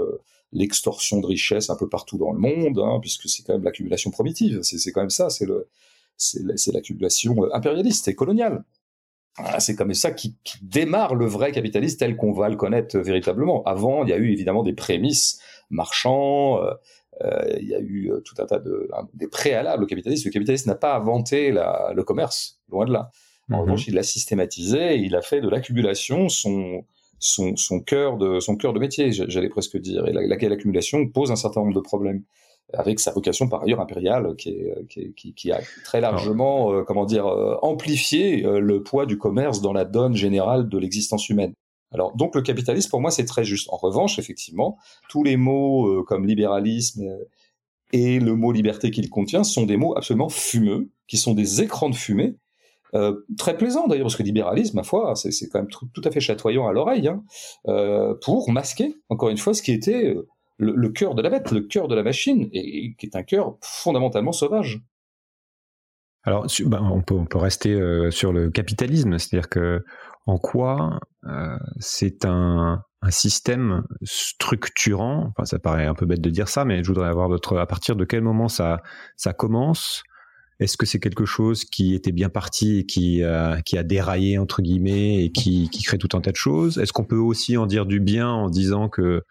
l'extorsion 0.54 1.20
de 1.20 1.26
richesses 1.26 1.68
un 1.68 1.76
peu 1.76 1.88
partout 1.88 2.16
dans 2.16 2.32
le 2.32 2.38
monde, 2.38 2.78
hein, 2.78 2.98
puisque 3.00 3.28
c'est 3.28 3.42
quand 3.42 3.52
même 3.52 3.64
l'accumulation 3.64 4.10
primitive, 4.10 4.60
c'est 4.62 4.92
quand 4.92 5.02
même 5.02 5.10
ça, 5.10 5.28
c'est 5.28 5.46
le 5.46 5.68
c'est 6.16 6.72
l'accumulation 6.72 7.44
euh, 7.44 7.54
impérialiste 7.54 8.08
et 8.08 8.14
coloniale. 8.14 8.64
C'est 9.58 9.74
comme 9.74 9.92
ça 9.94 10.12
qui, 10.12 10.36
qui, 10.44 10.58
démarre 10.62 11.16
le 11.16 11.26
vrai 11.26 11.50
capitalisme 11.50 11.98
tel 11.98 12.16
qu'on 12.16 12.30
va 12.30 12.48
le 12.48 12.54
connaître 12.54 12.96
véritablement. 13.00 13.64
Avant, 13.64 14.04
il 14.04 14.10
y 14.10 14.12
a 14.12 14.16
eu 14.16 14.30
évidemment 14.30 14.62
des 14.62 14.74
prémices 14.74 15.40
marchands, 15.70 16.62
euh, 16.62 16.72
euh 17.22 17.56
il 17.60 17.68
y 17.68 17.74
a 17.74 17.80
eu 17.80 18.12
euh, 18.12 18.20
tout 18.20 18.36
un 18.38 18.46
tas 18.46 18.60
de 18.60 18.88
des 19.14 19.26
préalables 19.26 19.82
au 19.82 19.86
capitalisme. 19.86 20.28
Le 20.28 20.32
capitalisme 20.32 20.70
n'a 20.70 20.76
pas 20.76 20.94
inventé 20.94 21.50
la, 21.50 21.92
le 21.96 22.04
commerce, 22.04 22.60
loin 22.68 22.84
de 22.84 22.92
là. 22.92 23.10
En 23.50 23.56
mm-hmm. 23.56 23.60
revanche, 23.60 23.88
il 23.88 23.94
l'a 23.94 24.04
systématisé, 24.04 24.94
et 24.94 24.98
il 24.98 25.16
a 25.16 25.20
fait 25.20 25.40
de 25.40 25.48
l'accumulation 25.48 26.28
son 26.28 26.84
son, 27.18 27.56
son 27.56 27.80
cœur 27.80 28.16
de 28.16 28.40
son 28.40 28.56
cœur 28.56 28.72
de 28.72 28.78
métier, 28.78 29.12
j'allais 29.12 29.48
presque 29.48 29.76
dire, 29.76 30.06
et 30.06 30.12
laquelle 30.12 30.52
accumulation 30.52 31.08
pose 31.08 31.30
un 31.30 31.36
certain 31.36 31.60
nombre 31.60 31.74
de 31.74 31.80
problèmes 31.80 32.22
avec 32.72 32.98
sa 32.98 33.12
vocation 33.12 33.48
par 33.48 33.62
ailleurs 33.62 33.80
impériale 33.80 34.34
qui, 34.36 34.50
est, 34.50 35.14
qui, 35.14 35.34
qui, 35.34 35.52
a 35.52 35.60
très 35.84 36.00
largement, 36.00 36.72
euh, 36.72 36.82
comment 36.82 37.04
dire, 37.04 37.26
euh, 37.26 37.56
amplifié 37.62 38.44
euh, 38.44 38.58
le 38.58 38.82
poids 38.82 39.06
du 39.06 39.18
commerce 39.18 39.60
dans 39.60 39.72
la 39.72 39.84
donne 39.84 40.16
générale 40.16 40.68
de 40.68 40.78
l'existence 40.78 41.28
humaine. 41.28 41.54
Alors 41.94 42.16
donc 42.16 42.34
le 42.34 42.42
capitalisme 42.42 42.90
pour 42.90 43.00
moi 43.00 43.10
c'est 43.10 43.24
très 43.24 43.44
juste. 43.44 43.68
En 43.70 43.76
revanche, 43.76 44.18
effectivement, 44.18 44.76
tous 45.08 45.22
les 45.22 45.36
mots 45.36 45.86
euh, 45.86 46.02
comme 46.02 46.26
libéralisme 46.26 47.04
euh, 47.04 47.24
et 47.92 48.18
le 48.18 48.34
mot 48.34 48.50
liberté 48.50 48.90
qu'il 48.90 49.08
contient 49.08 49.44
sont 49.44 49.64
des 49.64 49.76
mots 49.76 49.96
absolument 49.96 50.28
fumeux, 50.28 50.90
qui 51.06 51.16
sont 51.16 51.34
des 51.34 51.62
écrans 51.62 51.88
de 51.88 51.94
fumée. 51.94 52.34
Euh, 52.94 53.24
très 53.36 53.56
plaisants 53.56 53.88
d'ailleurs, 53.88 54.04
parce 54.04 54.16
que 54.16 54.22
libéralisme, 54.22 54.76
ma 54.76 54.82
foi, 54.84 55.14
c'est 55.16 55.48
quand 55.48 55.58
même 55.60 55.68
tout, 55.68 56.02
à 56.04 56.10
fait 56.10 56.20
chatoyant 56.20 56.68
à 56.68 56.72
l'oreille, 56.72 57.08
hein, 57.08 57.24
euh, 57.66 58.14
pour 58.22 58.50
masquer, 58.50 58.94
encore 59.08 59.30
une 59.30 59.38
fois, 59.38 59.52
ce 59.54 59.62
qui 59.62 59.72
était 59.72 60.06
euh, 60.06 60.28
le, 60.58 60.88
cœur 60.90 61.14
de 61.14 61.22
la 61.22 61.30
bête, 61.30 61.50
le 61.50 61.62
cœur 61.62 61.88
de 61.88 61.94
la 61.94 62.02
machine, 62.02 62.48
et, 62.52 62.94
qui 62.96 63.06
est 63.06 63.16
un 63.16 63.24
cœur 63.24 63.56
fondamentalement 63.62 64.32
sauvage. 64.32 64.80
Alors, 66.22 66.46
bah, 66.66 66.80
on, 66.82 67.02
peut, 67.02 67.38
rester 67.38 67.78
sur 68.10 68.32
le 68.32 68.50
capitalisme, 68.50 69.18
c'est-à-dire 69.18 69.50
que 69.50 69.84
en 70.26 70.38
quoi 70.38 71.00
c'est 71.80 72.24
un, 72.24 72.82
système 73.10 73.82
structurant. 74.02 75.28
Enfin, 75.28 75.44
ça 75.44 75.58
paraît 75.58 75.84
un 75.84 75.92
peu 75.92 76.06
bête 76.06 76.22
de 76.22 76.30
dire 76.30 76.48
ça, 76.48 76.64
mais 76.64 76.82
je 76.82 76.88
voudrais 76.88 77.10
avoir 77.10 77.28
votre. 77.28 77.58
À 77.58 77.66
partir 77.66 77.94
de 77.94 78.06
quel 78.06 78.22
moment 78.22 78.48
ça 78.48 78.80
commence 79.36 80.02
Est-ce 80.60 80.76
que 80.76 80.86
c'est 80.86 81.00
quelque 81.00 81.24
chose 81.24 81.64
qui 81.64 81.94
était 81.94 82.12
bien 82.12 82.28
parti 82.28 82.78
et 82.78 82.86
qui 82.86 83.22
euh, 83.22 83.56
a 83.56 83.82
déraillé 83.82 84.38
entre 84.38 84.62
guillemets 84.62 85.24
et 85.24 85.32
qui 85.32 85.68
crée 85.84 85.98
tout 85.98 86.16
un 86.16 86.20
tas 86.20 86.30
de 86.30 86.36
choses? 86.36 86.78
Est-ce 86.78 86.92
qu'on 86.92 87.04
peut 87.04 87.16
aussi 87.16 87.56
en 87.56 87.66
dire 87.66 87.86
du 87.86 88.00
bien 88.00 88.28
en 88.28 88.48
disant 88.50 88.88
que 88.88 89.22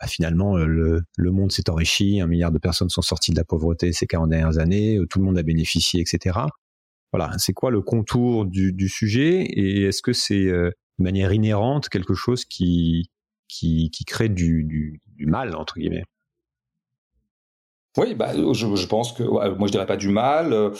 bah, 0.00 0.06
finalement, 0.06 0.58
euh, 0.58 0.66
le, 0.66 1.30
monde 1.30 1.50
s'est 1.50 1.70
enrichi, 1.70 2.20
un 2.20 2.26
milliard 2.26 2.52
de 2.52 2.58
personnes 2.58 2.90
sont 2.90 3.00
sorties 3.00 3.30
de 3.30 3.36
la 3.36 3.44
pauvreté 3.44 3.92
ces 3.92 4.06
40 4.06 4.28
dernières 4.28 4.58
années, 4.58 4.98
euh, 4.98 5.06
tout 5.06 5.18
le 5.18 5.24
monde 5.24 5.38
a 5.38 5.42
bénéficié, 5.42 6.02
etc. 6.02 6.38
Voilà, 7.12 7.32
c'est 7.38 7.54
quoi 7.54 7.70
le 7.70 7.80
contour 7.80 8.44
du, 8.44 8.88
sujet? 8.88 9.42
Et 9.44 9.84
est-ce 9.84 10.02
que 10.02 10.12
c'est 10.12 10.44
de 10.44 10.74
manière 10.98 11.32
inhérente 11.32 11.88
quelque 11.88 12.12
chose 12.12 12.44
qui, 12.44 13.10
qui, 13.48 13.90
crée 14.06 14.28
du 14.28 15.00
mal, 15.20 15.56
entre 15.56 15.78
guillemets? 15.78 16.04
Oui, 17.96 18.14
bah, 18.14 18.32
je, 18.52 18.74
je 18.74 18.86
pense 18.86 19.12
que, 19.12 19.22
moi 19.22 19.66
je 19.66 19.72
dirais 19.72 19.86
pas 19.86 19.96
du 19.96 20.08
mal. 20.08 20.72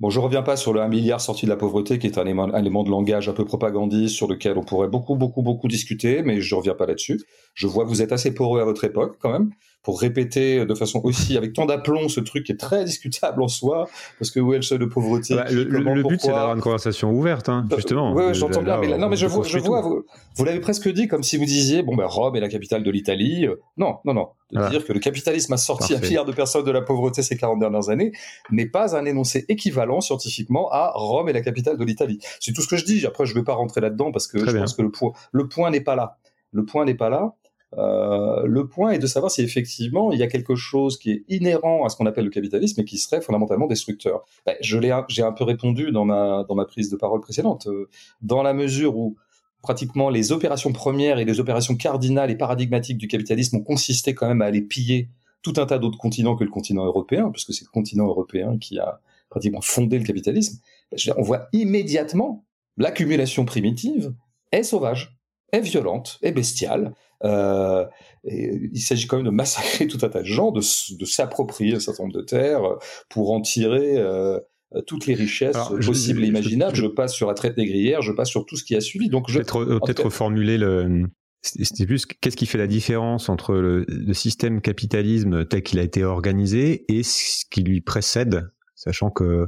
Bon, 0.00 0.10
je 0.10 0.18
reviens 0.18 0.42
pas 0.42 0.56
sur 0.56 0.72
le 0.72 0.80
1 0.80 0.88
milliard 0.88 1.20
sorti 1.20 1.46
de 1.46 1.50
la 1.50 1.56
pauvreté, 1.56 2.00
qui 2.00 2.08
est 2.08 2.18
un 2.18 2.22
élément, 2.22 2.44
un 2.52 2.58
élément, 2.58 2.82
de 2.82 2.90
langage 2.90 3.28
un 3.28 3.32
peu 3.32 3.44
propagandiste 3.44 4.16
sur 4.16 4.26
lequel 4.26 4.58
on 4.58 4.64
pourrait 4.64 4.88
beaucoup, 4.88 5.14
beaucoup, 5.14 5.42
beaucoup 5.42 5.68
discuter, 5.68 6.22
mais 6.22 6.40
je 6.40 6.54
reviens 6.54 6.74
pas 6.74 6.86
là-dessus. 6.86 7.22
Je 7.54 7.68
vois 7.68 7.84
que 7.84 7.90
vous 7.90 8.02
êtes 8.02 8.10
assez 8.10 8.34
poreux 8.34 8.60
à 8.60 8.64
votre 8.64 8.82
époque, 8.82 9.16
quand 9.20 9.30
même, 9.30 9.50
pour 9.84 10.00
répéter 10.00 10.66
de 10.66 10.74
façon 10.74 11.00
aussi 11.04 11.36
avec 11.36 11.52
tant 11.52 11.66
d'aplomb 11.66 12.08
ce 12.08 12.20
truc 12.20 12.44
qui 12.46 12.52
est 12.52 12.56
très 12.56 12.84
discutable 12.84 13.42
en 13.42 13.48
soi, 13.48 13.88
parce 14.18 14.30
que 14.30 14.40
où 14.40 14.52
est 14.54 14.56
le 14.56 14.62
seuil 14.62 14.78
de 14.78 14.86
pauvreté 14.86 15.36
bah, 15.36 15.44
Le, 15.50 16.02
but, 16.02 16.20
c'est 16.20 16.28
d'avoir 16.28 16.56
une 16.56 16.62
conversation 16.62 17.12
ouverte, 17.12 17.48
hein, 17.48 17.66
justement. 17.76 18.12
Oui, 18.12 18.24
ouais, 18.24 18.34
j'entends 18.34 18.62
bien, 18.62 18.78
mais, 18.78 18.98
non, 18.98 19.08
mais 19.08 19.16
je, 19.16 19.26
vois, 19.26 19.44
je 19.44 19.58
vois 19.58 19.82
vous, 19.82 20.04
vous 20.36 20.44
l'avez 20.44 20.60
presque 20.60 20.88
dit 20.88 21.06
comme 21.06 21.22
si 21.22 21.36
vous 21.36 21.44
disiez, 21.44 21.82
bon, 21.82 21.94
ben, 21.94 22.06
Rome 22.06 22.34
est 22.34 22.40
la 22.40 22.48
capitale 22.48 22.82
de 22.82 22.90
l'Italie. 22.90 23.46
Non, 23.76 23.98
non, 24.04 24.14
non. 24.14 24.28
De 24.50 24.58
voilà. 24.58 24.70
dire 24.70 24.84
que 24.84 24.92
le 24.92 25.00
capitalisme 25.00 25.52
a 25.52 25.56
sorti 25.56 25.92
Parfait. 25.92 26.06
un 26.06 26.08
milliard 26.08 26.24
de 26.24 26.32
personnes 26.32 26.64
de 26.64 26.70
la 26.70 26.82
pauvreté 26.82 27.22
ces 27.22 27.36
40 27.36 27.58
dernières 27.58 27.88
années 27.88 28.12
n'est 28.50 28.68
pas 28.68 28.96
un 28.96 29.04
énoncé 29.04 29.44
équivalent 29.48 30.00
scientifiquement 30.00 30.70
à 30.70 30.92
Rome 30.94 31.28
est 31.28 31.32
la 31.32 31.40
capitale 31.42 31.76
de 31.76 31.84
l'Italie. 31.84 32.20
C'est 32.40 32.52
tout 32.52 32.62
ce 32.62 32.68
que 32.68 32.76
je 32.76 32.84
dis. 32.84 33.04
Après, 33.06 33.26
je 33.26 33.34
ne 33.34 33.40
vais 33.40 33.44
pas 33.44 33.54
rentrer 33.54 33.80
là-dedans 33.80 34.12
parce 34.12 34.26
que 34.28 34.38
Très 34.38 34.48
je 34.48 34.52
bien. 34.52 34.60
pense 34.62 34.74
que 34.74 34.82
le 34.82 34.90
point, 34.90 35.12
le 35.32 35.48
point 35.48 35.70
n'est 35.70 35.80
pas 35.80 35.96
là. 35.96 36.18
Le 36.52 36.64
point 36.64 36.84
n'est 36.84 36.94
pas 36.94 37.10
là. 37.10 37.34
Euh, 37.78 38.42
le 38.46 38.66
point 38.66 38.92
est 38.92 38.98
de 38.98 39.06
savoir 39.06 39.30
si 39.30 39.42
effectivement 39.42 40.12
il 40.12 40.18
y 40.18 40.22
a 40.22 40.26
quelque 40.26 40.54
chose 40.54 40.98
qui 40.98 41.10
est 41.10 41.24
inhérent 41.28 41.84
à 41.84 41.88
ce 41.88 41.96
qu'on 41.96 42.06
appelle 42.06 42.24
le 42.24 42.30
capitalisme 42.30 42.80
et 42.80 42.84
qui 42.84 42.98
serait 42.98 43.20
fondamentalement 43.20 43.66
destructeur. 43.66 44.24
Ben, 44.46 44.56
je 44.60 44.78
l'ai, 44.78 44.94
j'ai 45.08 45.22
un 45.22 45.32
peu 45.32 45.44
répondu 45.44 45.90
dans 45.92 46.04
ma 46.04 46.44
dans 46.48 46.54
ma 46.54 46.64
prise 46.64 46.90
de 46.90 46.96
parole 46.96 47.20
précédente, 47.20 47.66
euh, 47.66 47.88
dans 48.22 48.42
la 48.42 48.54
mesure 48.54 48.96
où 48.96 49.16
pratiquement 49.62 50.10
les 50.10 50.30
opérations 50.30 50.72
premières 50.72 51.18
et 51.18 51.24
les 51.24 51.40
opérations 51.40 51.74
cardinales 51.74 52.30
et 52.30 52.36
paradigmatiques 52.36 52.98
du 52.98 53.08
capitalisme 53.08 53.56
ont 53.56 53.62
consisté 53.62 54.14
quand 54.14 54.28
même 54.28 54.42
à 54.42 54.46
aller 54.46 54.60
piller 54.60 55.08
tout 55.42 55.54
un 55.56 55.66
tas 55.66 55.78
d'autres 55.78 55.98
continents 55.98 56.36
que 56.36 56.44
le 56.44 56.50
continent 56.50 56.84
européen, 56.84 57.30
puisque 57.30 57.52
c'est 57.52 57.64
le 57.64 57.70
continent 57.70 58.06
européen 58.06 58.58
qui 58.58 58.78
a 58.78 59.00
pratiquement 59.30 59.60
fondé 59.62 59.98
le 59.98 60.04
capitalisme. 60.04 60.60
Ben, 60.92 60.98
on 61.16 61.22
voit 61.22 61.48
immédiatement 61.52 62.44
l'accumulation 62.76 63.44
primitive 63.44 64.14
est 64.52 64.62
sauvage, 64.62 65.16
est 65.52 65.60
violente, 65.60 66.18
est 66.22 66.32
bestiale, 66.32 66.94
euh, 67.24 67.84
et 68.24 68.68
il 68.72 68.80
s'agit 68.80 69.06
quand 69.06 69.16
même 69.16 69.26
de 69.26 69.30
massacrer 69.30 69.86
tout 69.86 69.98
un 70.02 70.08
tas 70.08 70.22
de 70.22 70.26
gens, 70.26 70.50
de, 70.50 70.60
de 70.60 71.04
s'approprier 71.04 71.74
un 71.74 71.80
certain 71.80 72.04
nombre 72.04 72.16
de 72.16 72.22
terres 72.22 72.64
euh, 72.64 72.76
pour 73.08 73.32
en 73.32 73.40
tirer 73.40 73.96
euh, 73.96 74.38
toutes 74.86 75.06
les 75.06 75.14
richesses 75.14 75.54
Alors, 75.54 75.78
possibles 75.78 76.20
je, 76.20 76.24
et 76.24 76.28
imaginables. 76.28 76.74
Je, 76.74 76.82
je, 76.82 76.86
passe 76.86 77.14
sur 77.14 77.28
la 77.28 77.34
traite 77.34 77.56
négrière, 77.56 78.02
je 78.02 78.12
passe 78.12 78.28
sur 78.28 78.44
tout 78.46 78.56
ce 78.56 78.64
qui 78.64 78.74
a 78.76 78.80
suivi. 78.80 79.08
Donc, 79.08 79.28
peut-être 79.28 79.62
peut 79.62 80.02
reformuler 80.02 80.58
le. 80.58 81.04
C'était 81.42 81.84
plus 81.84 82.06
qu'est-ce 82.06 82.38
qui 82.38 82.46
fait 82.46 82.56
la 82.56 82.66
différence 82.66 83.28
entre 83.28 83.52
le, 83.52 83.84
le 83.86 84.14
système 84.14 84.62
capitalisme 84.62 85.44
tel 85.44 85.62
qu'il 85.62 85.78
a 85.78 85.82
été 85.82 86.02
organisé 86.02 86.86
et 86.88 87.02
ce 87.02 87.44
qui 87.50 87.62
lui 87.62 87.82
précède, 87.82 88.48
sachant 88.74 89.10
que 89.10 89.46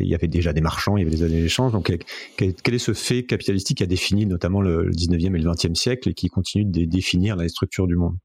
il 0.00 0.06
y 0.06 0.14
avait 0.14 0.28
déjà 0.28 0.52
des 0.52 0.60
marchands, 0.60 0.96
il 0.96 1.00
y 1.00 1.06
avait 1.06 1.16
des 1.16 1.22
années 1.22 1.40
d'échange. 1.40 1.72
Donc, 1.72 1.92
quel, 2.36 2.74
est 2.74 2.78
ce 2.78 2.92
fait 2.92 3.24
capitalistique 3.24 3.78
qui 3.78 3.82
a 3.82 3.86
défini 3.86 4.26
notamment 4.26 4.60
le, 4.60 4.84
le 4.84 4.92
19e 4.92 5.34
et 5.34 5.38
le 5.38 5.50
20e 5.50 5.74
siècle 5.74 6.08
et 6.08 6.14
qui 6.14 6.28
continue 6.28 6.64
de 6.64 6.84
définir 6.84 7.36
la 7.36 7.48
structure 7.48 7.86
du 7.86 7.96
monde? 7.96 8.16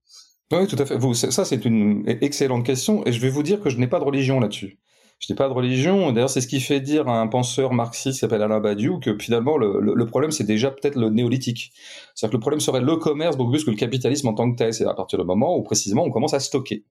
Oui, 0.52 0.66
tout 0.68 0.78
à 0.80 0.86
fait. 0.86 0.98
Ça, 1.14 1.44
c'est 1.44 1.66
une 1.66 2.04
excellente 2.08 2.66
question 2.66 3.06
et 3.06 3.12
je 3.12 3.20
vais 3.20 3.30
vous 3.30 3.44
dire 3.44 3.60
que 3.60 3.70
je 3.70 3.78
n'ai 3.78 3.88
pas 3.88 4.00
de 4.00 4.06
religion 4.06 4.40
là-dessus. 4.40 4.80
Je 5.20 5.34
n'ai 5.34 5.36
pas 5.36 5.50
de 5.50 5.54
religion. 5.54 6.12
D'ailleurs, 6.12 6.30
c'est 6.30 6.42
ce 6.42 6.48
qui 6.48 6.62
fait 6.62 6.80
dire 6.80 7.08
à 7.08 7.20
un 7.20 7.28
penseur 7.28 7.74
marxiste 7.74 8.14
qui 8.14 8.20
s'appelle 8.20 8.44
Alain 8.44 8.60
Badiou 8.60 9.00
que 9.00 9.18
finalement, 9.18 9.58
le, 9.58 9.80
le, 9.82 9.96
le 9.96 10.06
problème, 10.06 10.32
c'est 10.32 10.44
déjà 10.44 10.70
peut-être 10.70 10.96
le 10.96 11.10
néolithique. 11.10 11.72
C'est-à-dire 12.14 12.32
que 12.32 12.38
le 12.38 12.42
problème 12.42 12.60
serait 12.60 12.82
le 12.82 12.96
commerce 12.98 13.36
beaucoup 13.36 13.52
plus 13.52 13.66
que 13.66 13.72
le 13.72 13.78
capitalisme 13.78 14.28
en 14.28 14.36
tant 14.36 14.50
que 14.52 14.58
tel. 14.58 14.74
C'est 14.74 14.86
à 14.86 14.94
partir 14.94 15.18
du 15.18 15.26
moment 15.26 15.58
où, 15.58 15.64
précisément, 15.64 16.04
on 16.04 16.12
commence 16.12 16.36
à 16.36 16.40
stocker. 16.40 16.86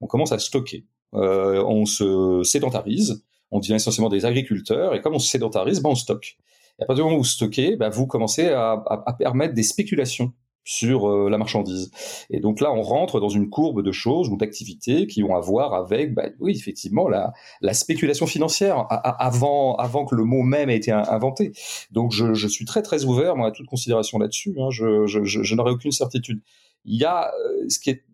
On 0.00 0.06
commence 0.06 0.32
à 0.32 0.38
stocker. 0.38 0.86
Euh, 1.14 1.62
on 1.66 1.84
se 1.84 2.42
sédentarise 2.44 3.24
on 3.52 3.60
devient 3.60 3.74
essentiellement 3.74 4.08
des 4.08 4.24
agriculteurs, 4.24 4.94
et 4.94 5.00
comme 5.00 5.14
on 5.14 5.20
se 5.20 5.28
sédentarise, 5.28 5.80
ben 5.80 5.90
on 5.90 5.94
stocke. 5.94 6.36
Et 6.78 6.82
à 6.82 6.86
partir 6.86 7.04
du 7.04 7.08
moment 7.08 7.18
où 7.18 7.22
vous 7.22 7.28
stockez, 7.28 7.76
ben 7.76 7.90
vous 7.90 8.08
commencez 8.08 8.48
à, 8.48 8.72
à, 8.72 9.02
à 9.06 9.12
permettre 9.12 9.54
des 9.54 9.62
spéculations 9.62 10.32
sur 10.64 11.08
euh, 11.08 11.28
la 11.28 11.38
marchandise. 11.38 11.90
Et 12.30 12.38
donc 12.38 12.60
là, 12.60 12.72
on 12.72 12.82
rentre 12.82 13.18
dans 13.18 13.28
une 13.28 13.50
courbe 13.50 13.82
de 13.82 13.90
choses 13.92 14.28
ou 14.28 14.36
d'activités 14.36 15.08
qui 15.08 15.24
ont 15.24 15.34
à 15.34 15.40
voir 15.40 15.74
avec, 15.74 16.14
bah, 16.14 16.28
oui, 16.38 16.52
effectivement, 16.56 17.08
la, 17.08 17.32
la 17.60 17.74
spéculation 17.74 18.26
financière 18.26 18.86
avant, 19.18 19.74
avant 19.74 20.04
que 20.04 20.14
le 20.14 20.22
mot 20.22 20.42
même 20.42 20.70
ait 20.70 20.76
été 20.76 20.92
inventé. 20.92 21.52
Donc 21.90 22.12
je, 22.12 22.34
je 22.34 22.46
suis 22.46 22.64
très 22.64 22.82
très 22.82 23.04
ouvert 23.04 23.34
moi, 23.34 23.48
à 23.48 23.50
toute 23.50 23.66
considération 23.66 24.18
là-dessus. 24.18 24.54
Hein. 24.58 24.70
Je, 24.70 25.06
je, 25.06 25.24
je 25.24 25.54
n'aurai 25.56 25.72
aucune 25.72 25.90
certitude. 25.90 26.40
Il 26.84 26.96
y 26.96 27.04
a 27.04 27.26
euh, 27.26 27.68
ce 27.68 27.80
qui 27.80 27.90
est 27.90 28.04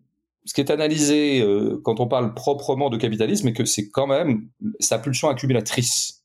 ce 0.49 0.55
qui 0.55 0.61
est 0.61 0.71
analysé 0.71 1.41
euh, 1.41 1.79
quand 1.83 1.99
on 1.99 2.07
parle 2.07 2.33
proprement 2.33 2.89
de 2.89 2.97
capitalisme, 2.97 3.49
et 3.49 3.53
que 3.53 3.65
c'est 3.65 3.91
quand 3.91 4.07
même 4.07 4.49
sa 4.79 4.97
pulsion 4.97 5.29
accumulatrice 5.29 6.23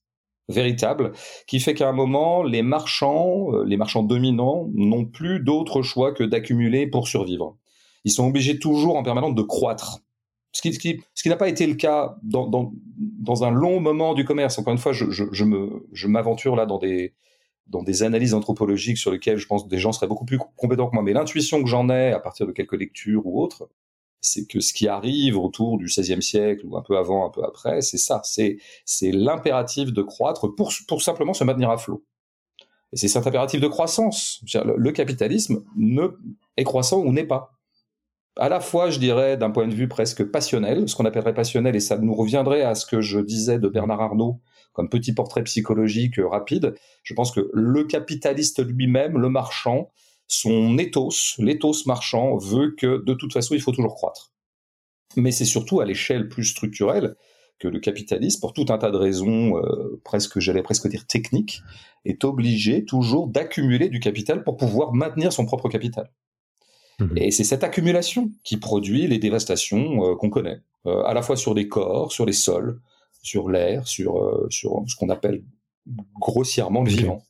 véritable, 0.48 1.12
qui 1.46 1.60
fait 1.60 1.74
qu'à 1.74 1.90
un 1.90 1.92
moment, 1.92 2.42
les 2.42 2.62
marchands, 2.62 3.52
euh, 3.52 3.64
les 3.66 3.76
marchands 3.76 4.02
dominants, 4.02 4.70
n'ont 4.72 5.04
plus 5.04 5.40
d'autre 5.40 5.82
choix 5.82 6.14
que 6.14 6.24
d'accumuler 6.24 6.86
pour 6.86 7.06
survivre. 7.06 7.58
Ils 8.06 8.12
sont 8.12 8.26
obligés 8.26 8.58
toujours 8.58 8.96
en 8.96 9.02
permanence 9.02 9.34
de 9.34 9.42
croître. 9.42 9.98
Ce 10.52 10.62
qui, 10.62 11.02
n'a 11.26 11.36
pas 11.36 11.48
été 11.50 11.66
le 11.66 11.74
cas 11.74 12.16
dans, 12.22 13.44
un 13.44 13.50
long 13.50 13.78
moment 13.78 14.14
du 14.14 14.24
commerce. 14.24 14.58
Encore 14.58 14.72
une 14.72 14.78
fois, 14.78 14.92
je 14.92 16.06
m'aventure 16.06 16.56
là 16.56 16.64
dans 16.64 16.78
des, 16.78 17.12
dans 17.66 17.82
des 17.82 18.02
analyses 18.02 18.32
anthropologiques 18.32 18.96
sur 18.96 19.10
lesquelles 19.10 19.36
je 19.36 19.46
pense 19.46 19.64
que 19.64 19.68
des 19.68 19.78
gens 19.78 19.92
seraient 19.92 20.06
beaucoup 20.06 20.24
plus 20.24 20.38
compétents 20.56 20.88
que 20.88 20.94
moi. 20.94 21.02
Mais 21.02 21.12
l'intuition 21.12 21.62
que 21.62 21.68
j'en 21.68 21.90
ai 21.90 22.12
à 22.12 22.20
partir 22.20 22.46
de 22.46 22.52
quelques 22.52 22.78
lectures 22.78 23.26
ou 23.26 23.42
autres, 23.42 23.68
c'est 24.24 24.46
que 24.46 24.60
ce 24.60 24.72
qui 24.72 24.88
arrive 24.88 25.38
autour 25.38 25.78
du 25.78 25.86
XVIe 25.86 26.22
siècle 26.22 26.66
ou 26.66 26.76
un 26.76 26.82
peu 26.82 26.96
avant, 26.96 27.26
un 27.26 27.30
peu 27.30 27.44
après, 27.44 27.82
c'est 27.82 27.98
ça, 27.98 28.22
c'est 28.24 28.58
l'impératif 29.12 29.92
de 29.92 30.02
croître 30.02 30.54
pour 30.54 30.72
pour 30.88 31.02
simplement 31.02 31.34
se 31.34 31.44
maintenir 31.44 31.70
à 31.70 31.76
flot. 31.76 32.04
Et 32.92 32.96
c'est 32.96 33.08
cet 33.08 33.26
impératif 33.26 33.60
de 33.60 33.68
croissance. 33.68 34.42
Le 34.54 34.92
capitalisme 34.92 35.64
est 36.56 36.64
croissant 36.64 37.00
ou 37.00 37.12
n'est 37.12 37.26
pas. 37.26 37.50
À 38.36 38.48
la 38.48 38.60
fois, 38.60 38.90
je 38.90 38.98
dirais, 38.98 39.36
d'un 39.36 39.50
point 39.50 39.68
de 39.68 39.74
vue 39.74 39.88
presque 39.88 40.24
passionnel, 40.24 40.88
ce 40.88 40.96
qu'on 40.96 41.04
appellerait 41.04 41.34
passionnel, 41.34 41.76
et 41.76 41.80
ça 41.80 41.98
nous 41.98 42.14
reviendrait 42.14 42.62
à 42.62 42.74
ce 42.74 42.86
que 42.86 43.00
je 43.00 43.20
disais 43.20 43.58
de 43.58 43.68
Bernard 43.68 44.00
Arnault 44.00 44.40
comme 44.72 44.88
petit 44.88 45.12
portrait 45.12 45.44
psychologique 45.44 46.16
rapide. 46.18 46.74
Je 47.04 47.14
pense 47.14 47.30
que 47.30 47.48
le 47.52 47.84
capitaliste 47.84 48.64
lui-même, 48.64 49.18
le 49.18 49.28
marchand, 49.28 49.90
son 50.26 50.78
ethos, 50.78 51.36
l'ethos 51.38 51.86
marchand 51.86 52.36
veut 52.36 52.74
que 52.76 53.02
de 53.04 53.14
toute 53.14 53.32
façon 53.32 53.54
il 53.54 53.60
faut 53.60 53.72
toujours 53.72 53.94
croître. 53.94 54.32
Mais 55.16 55.30
c'est 55.30 55.44
surtout 55.44 55.80
à 55.80 55.84
l'échelle 55.84 56.28
plus 56.28 56.44
structurelle 56.44 57.16
que 57.58 57.68
le 57.68 57.78
capitalisme, 57.78 58.40
pour 58.40 58.52
tout 58.52 58.66
un 58.68 58.78
tas 58.78 58.90
de 58.90 58.96
raisons, 58.96 59.58
euh, 59.58 60.00
presque, 60.04 60.40
j'allais 60.40 60.62
presque 60.62 60.88
dire 60.88 61.06
techniques, 61.06 61.62
est 62.04 62.24
obligé 62.24 62.84
toujours 62.84 63.28
d'accumuler 63.28 63.88
du 63.88 64.00
capital 64.00 64.42
pour 64.42 64.56
pouvoir 64.56 64.92
maintenir 64.92 65.32
son 65.32 65.46
propre 65.46 65.68
capital. 65.68 66.10
Mmh. 66.98 67.16
Et 67.16 67.30
c'est 67.30 67.44
cette 67.44 67.64
accumulation 67.64 68.30
qui 68.42 68.56
produit 68.56 69.06
les 69.06 69.18
dévastations 69.18 70.04
euh, 70.04 70.16
qu'on 70.16 70.30
connaît, 70.30 70.60
euh, 70.86 71.02
à 71.04 71.14
la 71.14 71.22
fois 71.22 71.36
sur 71.36 71.54
les 71.54 71.68
corps, 71.68 72.12
sur 72.12 72.26
les 72.26 72.32
sols, 72.32 72.80
sur 73.22 73.48
l'air, 73.48 73.86
sur, 73.86 74.46
sur 74.50 74.84
ce 74.86 74.96
qu'on 74.96 75.08
appelle 75.08 75.42
grossièrement 76.20 76.82
le 76.82 76.90
vivant. 76.90 77.22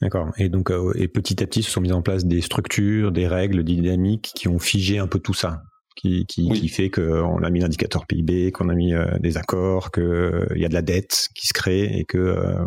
D'accord. 0.00 0.32
Et 0.38 0.48
donc, 0.48 0.70
euh, 0.70 0.92
et 0.96 1.08
petit 1.08 1.42
à 1.42 1.46
petit, 1.46 1.62
se 1.62 1.70
sont 1.70 1.80
mises 1.80 1.92
en 1.92 2.02
place 2.02 2.24
des 2.24 2.40
structures, 2.40 3.12
des 3.12 3.26
règles, 3.26 3.64
des 3.64 3.74
dynamiques 3.74 4.32
qui 4.34 4.48
ont 4.48 4.58
figé 4.58 4.98
un 4.98 5.06
peu 5.06 5.18
tout 5.18 5.34
ça, 5.34 5.62
qui, 5.96 6.26
qui, 6.26 6.48
Oui. 6.50 6.60
qui 6.60 6.68
fait 6.68 6.90
qu'on 6.90 7.42
a 7.42 7.50
mis 7.50 7.60
l'indicateur 7.60 8.06
PIB, 8.06 8.52
qu'on 8.52 8.68
a 8.68 8.74
mis 8.74 8.92
euh, 8.92 9.16
des 9.20 9.36
accords, 9.36 9.90
qu'il 9.92 10.56
y 10.56 10.64
a 10.64 10.68
de 10.68 10.74
la 10.74 10.82
dette 10.82 11.28
qui 11.34 11.46
se 11.46 11.52
crée 11.54 11.84
et 11.98 12.04
que 12.04 12.18
euh, 12.18 12.64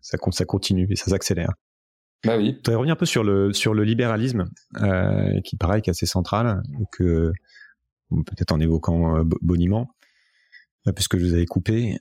ça, 0.00 0.16
ça 0.30 0.44
continue 0.44 0.86
et 0.90 0.96
ça 0.96 1.06
s'accélère. 1.10 1.52
Bah 2.24 2.38
oui. 2.38 2.52
Je 2.52 2.56
voudrais 2.56 2.74
revenir 2.76 2.92
un 2.94 2.96
peu 2.96 3.04
sur 3.04 3.24
le, 3.24 3.52
sur 3.52 3.74
le 3.74 3.84
libéralisme, 3.84 4.44
euh, 4.80 5.40
qui 5.44 5.56
pareil, 5.56 5.82
qui 5.82 5.90
est 5.90 5.92
assez 5.92 6.06
central, 6.06 6.62
que 6.92 7.32
peut-être 8.10 8.52
en 8.52 8.60
évoquant 8.60 9.18
euh, 9.18 9.24
Bo- 9.24 9.38
boniment, 9.42 9.90
euh, 10.86 10.92
puisque 10.92 11.18
je 11.18 11.24
vous 11.26 11.34
avais 11.34 11.44
coupé. 11.46 11.98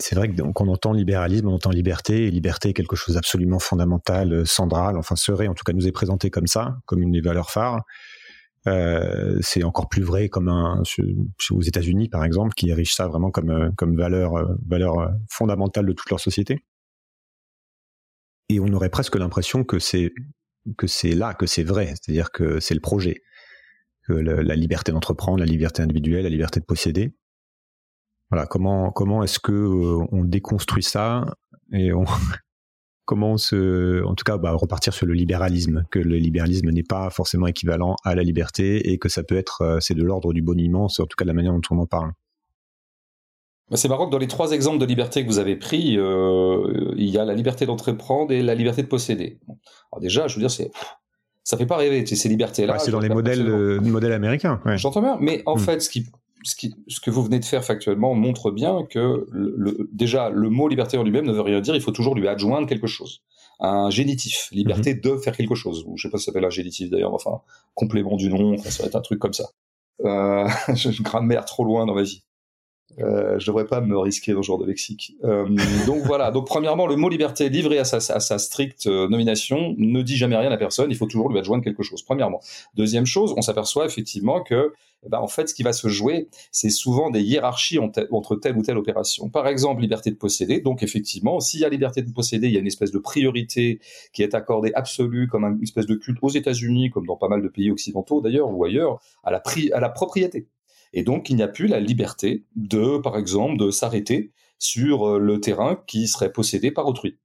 C'est 0.00 0.14
vrai 0.14 0.28
que 0.28 0.34
donc, 0.34 0.60
on 0.60 0.68
entend 0.68 0.92
libéralisme, 0.92 1.48
on 1.48 1.54
entend 1.54 1.70
liberté, 1.70 2.26
et 2.26 2.30
liberté 2.30 2.70
est 2.70 2.72
quelque 2.72 2.96
chose 2.96 3.14
d'absolument 3.16 3.58
fondamental, 3.58 4.32
euh, 4.32 4.44
central, 4.44 4.96
enfin 4.96 5.14
serait, 5.14 5.46
en 5.46 5.54
tout 5.54 5.64
cas 5.64 5.72
nous 5.72 5.86
est 5.86 5.92
présenté 5.92 6.30
comme 6.30 6.46
ça, 6.46 6.78
comme 6.86 7.02
une 7.02 7.12
des 7.12 7.20
valeurs 7.20 7.50
phares. 7.50 7.84
Euh, 8.66 9.38
c'est 9.40 9.62
encore 9.62 9.88
plus 9.88 10.02
vrai 10.02 10.28
comme 10.28 10.48
aux 10.48 11.62
États-Unis 11.62 12.08
par 12.08 12.24
exemple, 12.24 12.52
qui 12.54 12.68
érigent 12.70 12.94
ça 12.94 13.08
vraiment 13.08 13.30
comme 13.30 13.50
euh, 13.50 13.70
comme 13.76 13.96
valeur 13.96 14.32
valeur 14.66 15.10
fondamentale 15.30 15.86
de 15.86 15.92
toute 15.92 16.10
leur 16.10 16.20
société. 16.20 16.64
Et 18.48 18.58
on 18.60 18.68
aurait 18.72 18.90
presque 18.90 19.16
l'impression 19.16 19.64
que 19.64 19.78
c'est 19.78 20.12
que 20.76 20.86
c'est 20.86 21.14
là 21.14 21.34
que 21.34 21.46
c'est 21.46 21.62
vrai, 21.62 21.86
c'est-à-dire 21.86 22.32
que 22.32 22.60
c'est 22.60 22.74
le 22.74 22.80
projet, 22.80 23.22
que 24.06 24.12
la 24.12 24.56
liberté 24.56 24.92
d'entreprendre, 24.92 25.38
la 25.38 25.46
liberté 25.46 25.82
individuelle, 25.82 26.24
la 26.24 26.30
liberté 26.30 26.60
de 26.60 26.64
posséder. 26.64 27.14
Voilà, 28.30 28.46
comment 28.46 28.90
comment 28.92 29.22
est-ce 29.22 29.38
que 29.40 29.52
euh, 29.52 30.06
on 30.12 30.24
déconstruit 30.24 30.82
ça 30.82 31.24
et 31.72 31.92
on 31.92 32.04
comment 33.04 33.32
on 33.32 33.36
se 33.38 34.04
en 34.04 34.14
tout 34.14 34.22
cas 34.24 34.36
bah, 34.38 34.52
repartir 34.52 34.94
sur 34.94 35.06
le 35.06 35.14
libéralisme, 35.14 35.84
que 35.90 35.98
le 35.98 36.16
libéralisme 36.16 36.70
n'est 36.70 36.84
pas 36.84 37.10
forcément 37.10 37.48
équivalent 37.48 37.96
à 38.04 38.14
la 38.14 38.22
liberté 38.22 38.90
et 38.92 38.98
que 38.98 39.08
ça 39.08 39.22
peut 39.24 39.36
être 39.36 39.62
euh, 39.62 39.78
c'est 39.80 39.94
de 39.94 40.02
l'ordre 40.04 40.32
du 40.32 40.42
boniment, 40.42 40.88
c'est 40.88 41.02
en 41.02 41.06
tout 41.06 41.16
cas 41.16 41.24
de 41.24 41.30
la 41.30 41.34
manière 41.34 41.52
dont 41.52 41.60
on 41.70 41.78
en 41.78 41.86
parle. 41.86 42.12
Bah, 43.70 43.76
C'est 43.76 43.88
marrant 43.88 44.06
que 44.06 44.12
dans 44.12 44.18
les 44.18 44.28
trois 44.28 44.52
exemples 44.52 44.78
de 44.78 44.84
liberté 44.86 45.22
que 45.24 45.28
vous 45.28 45.38
avez 45.38 45.56
pris, 45.56 45.96
euh, 45.98 46.92
il 46.96 47.08
y 47.08 47.18
a 47.18 47.24
la 47.24 47.34
liberté 47.34 47.66
d'entreprendre 47.66 48.32
et 48.32 48.42
la 48.42 48.54
liberté 48.54 48.82
de 48.82 48.88
posséder. 48.88 49.38
Alors 49.92 50.00
déjà, 50.00 50.26
je 50.28 50.34
veux 50.36 50.40
dire, 50.40 50.50
c'est 50.50 50.70
ça 51.42 51.56
fait 51.56 51.66
pas 51.66 51.76
rêver 51.78 52.04
ces 52.06 52.28
libertés-là. 52.28 52.78
C'est 52.78 52.90
dans 52.92 53.00
les 53.00 53.08
modèles 53.08 53.48
euh, 53.48 53.80
modèles 53.80 54.12
américains. 54.12 54.60
ouais. 54.66 54.76
J'entends 54.78 55.00
bien, 55.02 55.16
mais 55.20 55.42
en 55.46 55.56
Hmm. 55.56 55.58
fait, 55.60 55.80
ce, 55.80 55.88
qui, 55.90 56.06
ce, 56.44 56.54
qui, 56.56 56.74
ce 56.88 57.00
que 57.00 57.10
vous 57.10 57.22
venez 57.22 57.38
de 57.38 57.44
faire 57.44 57.64
factuellement 57.64 58.14
montre 58.14 58.50
bien 58.50 58.84
que 58.88 59.26
le, 59.30 59.54
le- 59.56 59.88
déjà, 59.92 60.30
le 60.30 60.50
mot 60.50 60.68
liberté 60.68 60.96
en 60.98 61.02
lui-même 61.02 61.26
ne 61.26 61.32
veut 61.32 61.40
rien 61.42 61.60
dire, 61.60 61.74
il 61.74 61.80
faut 61.82 61.90
toujours 61.92 62.14
lui 62.14 62.28
adjoindre 62.28 62.66
quelque 62.66 62.86
chose. 62.86 63.22
Un 63.60 63.90
génitif, 63.90 64.48
liberté 64.52 64.94
Mhm. 64.94 65.00
de 65.02 65.16
faire 65.18 65.36
quelque 65.36 65.54
chose. 65.54 65.84
Ou 65.86 65.96
je 65.96 66.02
sais 66.08 66.10
pas 66.10 66.18
si 66.18 66.24
ça 66.24 66.32
s'appelle 66.32 66.46
un 66.46 66.50
génitif 66.50 66.88
d'ailleurs, 66.90 67.12
enfin, 67.14 67.40
complément 67.74 68.16
du 68.16 68.28
nom, 68.30 68.56
ça 68.58 68.82
va 68.82 68.88
être 68.88 68.96
un 68.96 69.00
truc 69.02 69.18
comme 69.18 69.34
ça. 69.34 69.50
Euh, 70.04 70.48
une 70.86 71.02
grammaire 71.04 71.44
trop 71.44 71.64
loin 71.64 71.84
dans 71.86 71.94
ma 71.94 72.02
vie. 72.02 72.22
Euh, 72.98 73.38
je 73.38 73.46
devrais 73.46 73.66
pas 73.66 73.80
me 73.80 73.96
risquer 73.98 74.32
ce 74.32 74.42
genre 74.42 74.58
de 74.58 74.66
lexique. 74.66 75.14
Euh, 75.24 75.46
donc 75.86 76.02
voilà. 76.04 76.30
Donc 76.30 76.46
premièrement, 76.46 76.86
le 76.86 76.96
mot 76.96 77.08
liberté 77.08 77.48
livré 77.48 77.78
à 77.78 77.84
sa, 77.84 77.96
à 77.96 78.20
sa 78.20 78.38
stricte 78.38 78.86
euh, 78.86 79.08
nomination 79.08 79.74
ne 79.78 80.02
dit 80.02 80.16
jamais 80.16 80.36
rien 80.36 80.50
à 80.50 80.56
personne. 80.56 80.90
Il 80.90 80.96
faut 80.96 81.06
toujours 81.06 81.30
lui 81.30 81.38
adjoindre 81.38 81.64
quelque 81.64 81.82
chose. 81.82 82.02
Premièrement. 82.02 82.40
Deuxième 82.74 83.06
chose, 83.06 83.34
on 83.36 83.42
s'aperçoit 83.42 83.86
effectivement 83.86 84.42
que, 84.42 84.72
eh 85.04 85.08
ben, 85.08 85.18
en 85.18 85.28
fait, 85.28 85.48
ce 85.48 85.54
qui 85.54 85.62
va 85.62 85.72
se 85.72 85.88
jouer, 85.88 86.28
c'est 86.52 86.68
souvent 86.68 87.10
des 87.10 87.22
hiérarchies 87.22 87.78
entre 87.78 88.36
telle 88.36 88.56
ou 88.56 88.62
telle 88.62 88.76
opération. 88.76 89.28
Par 89.30 89.46
exemple, 89.46 89.80
liberté 89.80 90.10
de 90.10 90.16
posséder. 90.16 90.60
Donc 90.60 90.82
effectivement, 90.82 91.40
s'il 91.40 91.60
y 91.60 91.64
a 91.64 91.68
liberté 91.68 92.02
de 92.02 92.10
posséder, 92.12 92.48
il 92.48 92.54
y 92.54 92.56
a 92.56 92.60
une 92.60 92.66
espèce 92.66 92.90
de 92.90 92.98
priorité 92.98 93.80
qui 94.12 94.22
est 94.22 94.34
accordée 94.34 94.72
absolue 94.74 95.28
comme 95.28 95.44
une 95.44 95.62
espèce 95.62 95.86
de 95.86 95.94
culte 95.94 96.18
aux 96.22 96.30
États-Unis, 96.30 96.90
comme 96.90 97.06
dans 97.06 97.16
pas 97.16 97.28
mal 97.28 97.42
de 97.42 97.48
pays 97.48 97.70
occidentaux 97.70 98.20
d'ailleurs 98.20 98.50
ou 98.50 98.64
ailleurs, 98.64 99.00
à 99.22 99.30
la, 99.30 99.42
à 99.72 99.80
la 99.80 99.88
propriété. 99.88 100.48
Et 100.92 101.02
donc, 101.02 101.30
il 101.30 101.36
n'y 101.36 101.42
a 101.42 101.48
plus 101.48 101.66
la 101.66 101.80
liberté 101.80 102.44
de, 102.56 102.98
par 102.98 103.16
exemple, 103.16 103.56
de 103.56 103.70
s'arrêter 103.70 104.32
sur 104.58 105.08
euh, 105.08 105.18
le 105.18 105.40
terrain 105.40 105.82
qui 105.86 106.08
serait 106.08 106.32
possédé 106.32 106.70
par 106.70 106.86
autrui. 106.86 107.18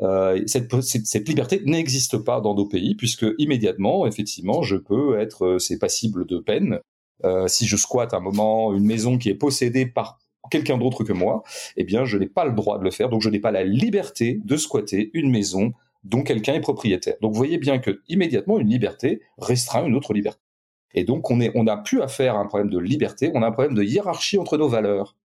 Euh, 0.00 0.40
cette, 0.46 1.28
liberté 1.28 1.62
n'existe 1.66 2.18
pas 2.18 2.40
dans 2.40 2.54
nos 2.54 2.66
pays, 2.66 2.94
puisque 2.94 3.26
immédiatement, 3.38 4.06
effectivement, 4.06 4.62
je 4.62 4.76
peux 4.76 5.20
être, 5.20 5.44
euh, 5.44 5.58
c'est 5.58 5.78
passible 5.78 6.26
de 6.26 6.38
peine. 6.38 6.80
Si 7.46 7.68
je 7.68 7.76
squatte 7.76 8.14
un 8.14 8.20
moment 8.20 8.72
une 8.72 8.84
maison 8.84 9.16
qui 9.16 9.28
est 9.28 9.36
possédée 9.36 9.86
par 9.86 10.18
quelqu'un 10.50 10.76
d'autre 10.76 11.04
que 11.04 11.12
moi, 11.12 11.44
eh 11.76 11.84
bien, 11.84 12.04
je 12.04 12.18
n'ai 12.18 12.26
pas 12.26 12.44
le 12.44 12.50
droit 12.50 12.80
de 12.80 12.82
le 12.82 12.90
faire, 12.90 13.08
donc 13.08 13.22
je 13.22 13.28
n'ai 13.28 13.38
pas 13.38 13.52
la 13.52 13.62
liberté 13.62 14.40
de 14.44 14.56
squatter 14.56 15.08
une 15.14 15.30
maison 15.30 15.72
dont 16.02 16.24
quelqu'un 16.24 16.54
est 16.54 16.60
propriétaire. 16.60 17.14
Donc, 17.20 17.30
vous 17.30 17.38
voyez 17.38 17.58
bien 17.58 17.78
que 17.78 18.02
immédiatement, 18.08 18.58
une 18.58 18.68
liberté 18.68 19.20
restreint 19.38 19.86
une 19.86 19.94
autre 19.94 20.14
liberté. 20.14 20.41
Et 20.94 21.04
donc, 21.04 21.30
on 21.30 21.36
n'a 21.36 21.76
plus 21.76 22.02
affaire 22.02 22.36
à 22.36 22.40
un 22.40 22.46
problème 22.46 22.70
de 22.70 22.78
liberté, 22.78 23.30
on 23.34 23.42
a 23.42 23.46
un 23.46 23.52
problème 23.52 23.74
de 23.74 23.82
hiérarchie 23.82 24.38
entre 24.38 24.58
nos 24.58 24.68
valeurs, 24.68 25.16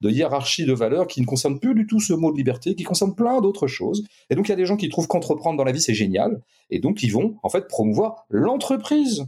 de 0.00 0.10
hiérarchie 0.10 0.64
de 0.64 0.72
valeurs 0.72 1.06
qui 1.06 1.20
ne 1.20 1.26
concerne 1.26 1.58
plus 1.58 1.74
du 1.74 1.86
tout 1.86 2.00
ce 2.00 2.12
mot 2.12 2.30
de 2.30 2.36
liberté, 2.36 2.74
qui 2.74 2.84
concerne 2.84 3.14
plein 3.14 3.40
d'autres 3.40 3.66
choses. 3.66 4.04
Et 4.30 4.34
donc, 4.34 4.48
il 4.48 4.50
y 4.50 4.54
a 4.54 4.56
des 4.56 4.66
gens 4.66 4.76
qui 4.76 4.88
trouvent 4.88 5.08
qu'entreprendre 5.08 5.56
dans 5.56 5.64
la 5.64 5.72
vie 5.72 5.80
c'est 5.80 5.94
génial, 5.94 6.40
et 6.70 6.80
donc 6.80 7.02
ils 7.02 7.12
vont 7.12 7.36
en 7.42 7.48
fait 7.48 7.68
promouvoir 7.68 8.26
l'entreprise. 8.28 9.26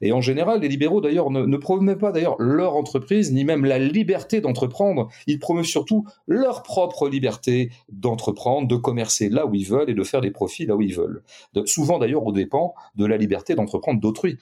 Et 0.00 0.12
en 0.12 0.20
général, 0.20 0.60
les 0.60 0.68
libéraux 0.68 1.00
d'ailleurs 1.00 1.30
ne, 1.30 1.46
ne 1.46 1.56
promeuvent 1.56 1.96
pas 1.98 2.12
d'ailleurs 2.12 2.36
leur 2.38 2.76
entreprise, 2.76 3.32
ni 3.32 3.44
même 3.44 3.64
la 3.64 3.78
liberté 3.78 4.40
d'entreprendre. 4.40 5.08
Ils 5.26 5.38
promeuvent 5.38 5.64
surtout 5.64 6.04
leur 6.26 6.62
propre 6.62 7.08
liberté 7.08 7.70
d'entreprendre, 7.88 8.68
de 8.68 8.76
commercer 8.76 9.28
là 9.28 9.46
où 9.46 9.54
ils 9.54 9.66
veulent 9.66 9.88
et 9.88 9.94
de 9.94 10.04
faire 10.04 10.20
des 10.20 10.30
profits 10.30 10.66
là 10.66 10.76
où 10.76 10.82
ils 10.82 10.94
veulent. 10.94 11.22
Souvent 11.64 11.98
d'ailleurs 11.98 12.26
au 12.26 12.32
dépens 12.32 12.74
de 12.96 13.06
la 13.06 13.16
liberté 13.16 13.54
d'entreprendre 13.54 14.00
d'autrui 14.00 14.38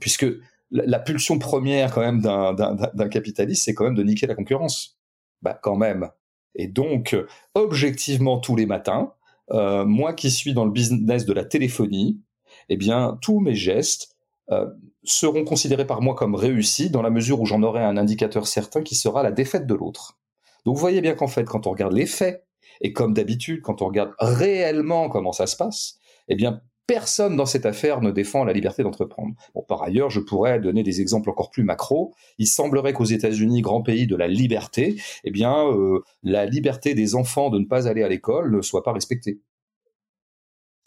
puisque 0.00 0.26
la, 0.70 0.98
pulsion 0.98 1.38
première 1.38 1.92
quand 1.92 2.00
même 2.00 2.20
d'un- 2.20 3.08
capitaliste, 3.08 3.64
c'est 3.64 3.74
quand 3.74 3.84
même 3.84 3.94
de 3.94 4.02
niquer 4.02 4.26
la 4.26 4.34
concurrence. 4.34 4.98
Bah 5.42 5.58
quand 5.62 5.76
même. 5.76 6.10
Et 6.54 6.66
donc, 6.66 7.16
objectivement, 7.54 8.38
tous 8.38 8.56
les 8.56 8.66
matins, 8.66 9.12
euh, 9.50 9.84
moi 9.84 10.12
qui 10.14 10.30
suis 10.30 10.54
dans 10.54 10.64
le 10.64 10.70
business 10.70 11.24
de 11.24 11.32
la 11.32 11.44
téléphonie, 11.44 12.20
eh 12.68 12.76
bien, 12.76 13.18
tous 13.20 13.40
mes 13.40 13.54
gestes 13.54 14.16
euh, 14.50 14.66
seront 15.04 15.44
considérés 15.44 15.86
par 15.86 16.02
moi 16.02 16.14
comme 16.14 16.34
réussis 16.34 16.90
dans 16.90 17.02
la 17.02 17.10
mesure 17.10 17.40
où 17.40 17.46
j'en 17.46 17.62
aurai 17.62 17.84
un 17.84 17.96
indicateur 17.96 18.46
certain 18.46 18.82
qui 18.82 18.94
sera 18.94 19.22
la 19.22 19.30
défaite 19.30 19.66
de 19.66 19.74
l'autre. 19.74 20.18
Donc, 20.64 20.74
vous 20.74 20.80
voyez 20.80 21.00
bien 21.00 21.14
qu'en 21.14 21.28
fait, 21.28 21.44
quand 21.44 21.66
on 21.66 21.70
regarde 21.70 21.92
les 21.92 22.06
faits, 22.06 22.44
et 22.80 22.92
comme 22.92 23.14
d'habitude, 23.14 23.62
quand 23.62 23.82
on 23.82 23.86
regarde 23.86 24.12
réellement 24.18 25.08
comment 25.08 25.32
ça 25.32 25.46
se 25.46 25.56
passe, 25.56 25.98
eh 26.28 26.34
bien, 26.34 26.60
personne 26.86 27.36
dans 27.36 27.46
cette 27.46 27.66
affaire 27.66 28.00
ne 28.00 28.10
défend 28.10 28.44
la 28.44 28.52
liberté 28.52 28.82
d'entreprendre. 28.82 29.34
Bon, 29.54 29.62
par 29.62 29.82
ailleurs, 29.82 30.10
je 30.10 30.20
pourrais 30.20 30.60
donner 30.60 30.82
des 30.82 31.00
exemples 31.00 31.30
encore 31.30 31.50
plus 31.50 31.64
macro. 31.64 32.14
Il 32.38 32.46
semblerait 32.46 32.92
qu'aux 32.92 33.04
États-Unis, 33.04 33.60
grand 33.60 33.82
pays 33.82 34.06
de 34.06 34.16
la 34.16 34.28
liberté, 34.28 34.96
eh 35.24 35.30
bien, 35.30 35.66
euh, 35.66 36.00
la 36.22 36.46
liberté 36.46 36.94
des 36.94 37.14
enfants 37.14 37.50
de 37.50 37.58
ne 37.58 37.64
pas 37.64 37.88
aller 37.88 38.02
à 38.02 38.08
l'école 38.08 38.54
ne 38.54 38.62
soit 38.62 38.82
pas 38.82 38.92
respectée. 38.92 39.40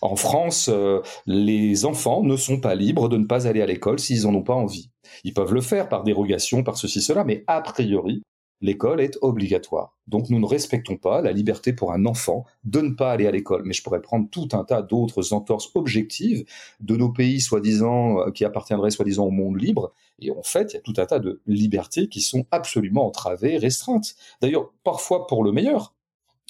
En 0.01 0.15
France, 0.15 0.69
euh, 0.71 1.01
les 1.25 1.83
enfants 1.83 2.23
ne 2.23 2.37
sont 2.37 2.61
pas 2.61 2.73
libres 2.73 3.09
de 3.09 3.17
ne 3.17 3.25
pas 3.25 3.47
aller 3.47 3.61
à 3.61 3.65
l'école 3.65 3.99
s'ils 3.99 4.25
en 4.25 4.33
ont 4.33 4.43
pas 4.43 4.53
envie. 4.53 4.89
Ils 5.25 5.33
peuvent 5.33 5.53
le 5.53 5.61
faire 5.61 5.89
par 5.89 6.03
dérogation, 6.03 6.63
par 6.63 6.77
ceci, 6.77 7.01
cela, 7.01 7.25
mais 7.25 7.43
a 7.47 7.61
priori, 7.61 8.23
l'école 8.61 8.99
est 9.01 9.17
obligatoire. 9.21 9.95
Donc 10.07 10.29
nous 10.29 10.39
ne 10.39 10.45
respectons 10.45 10.97
pas 10.97 11.21
la 11.21 11.31
liberté 11.31 11.71
pour 11.71 11.93
un 11.93 12.05
enfant 12.05 12.45
de 12.63 12.81
ne 12.81 12.89
pas 12.93 13.11
aller 13.11 13.25
à 13.27 13.31
l'école. 13.31 13.63
Mais 13.65 13.73
je 13.73 13.81
pourrais 13.83 14.01
prendre 14.01 14.27
tout 14.29 14.49
un 14.53 14.63
tas 14.63 14.81
d'autres 14.81 15.33
entorses 15.33 15.69
objectives 15.75 16.45
de 16.79 16.95
nos 16.97 17.09
pays 17.09 17.39
soi-disant 17.41 18.19
euh, 18.19 18.31
qui 18.31 18.43
appartiendraient 18.45 18.91
soi-disant 18.91 19.25
au 19.25 19.31
monde 19.31 19.61
libre. 19.61 19.93
Et 20.19 20.31
en 20.31 20.43
fait, 20.43 20.73
il 20.73 20.75
y 20.75 20.77
a 20.77 20.81
tout 20.81 20.93
un 20.97 21.05
tas 21.05 21.19
de 21.19 21.41
libertés 21.47 22.07
qui 22.09 22.21
sont 22.21 22.45
absolument 22.51 23.05
entravées, 23.07 23.57
restreintes. 23.57 24.15
D'ailleurs, 24.41 24.71
parfois 24.83 25.27
pour 25.27 25.43
le 25.43 25.51
meilleur. 25.51 25.93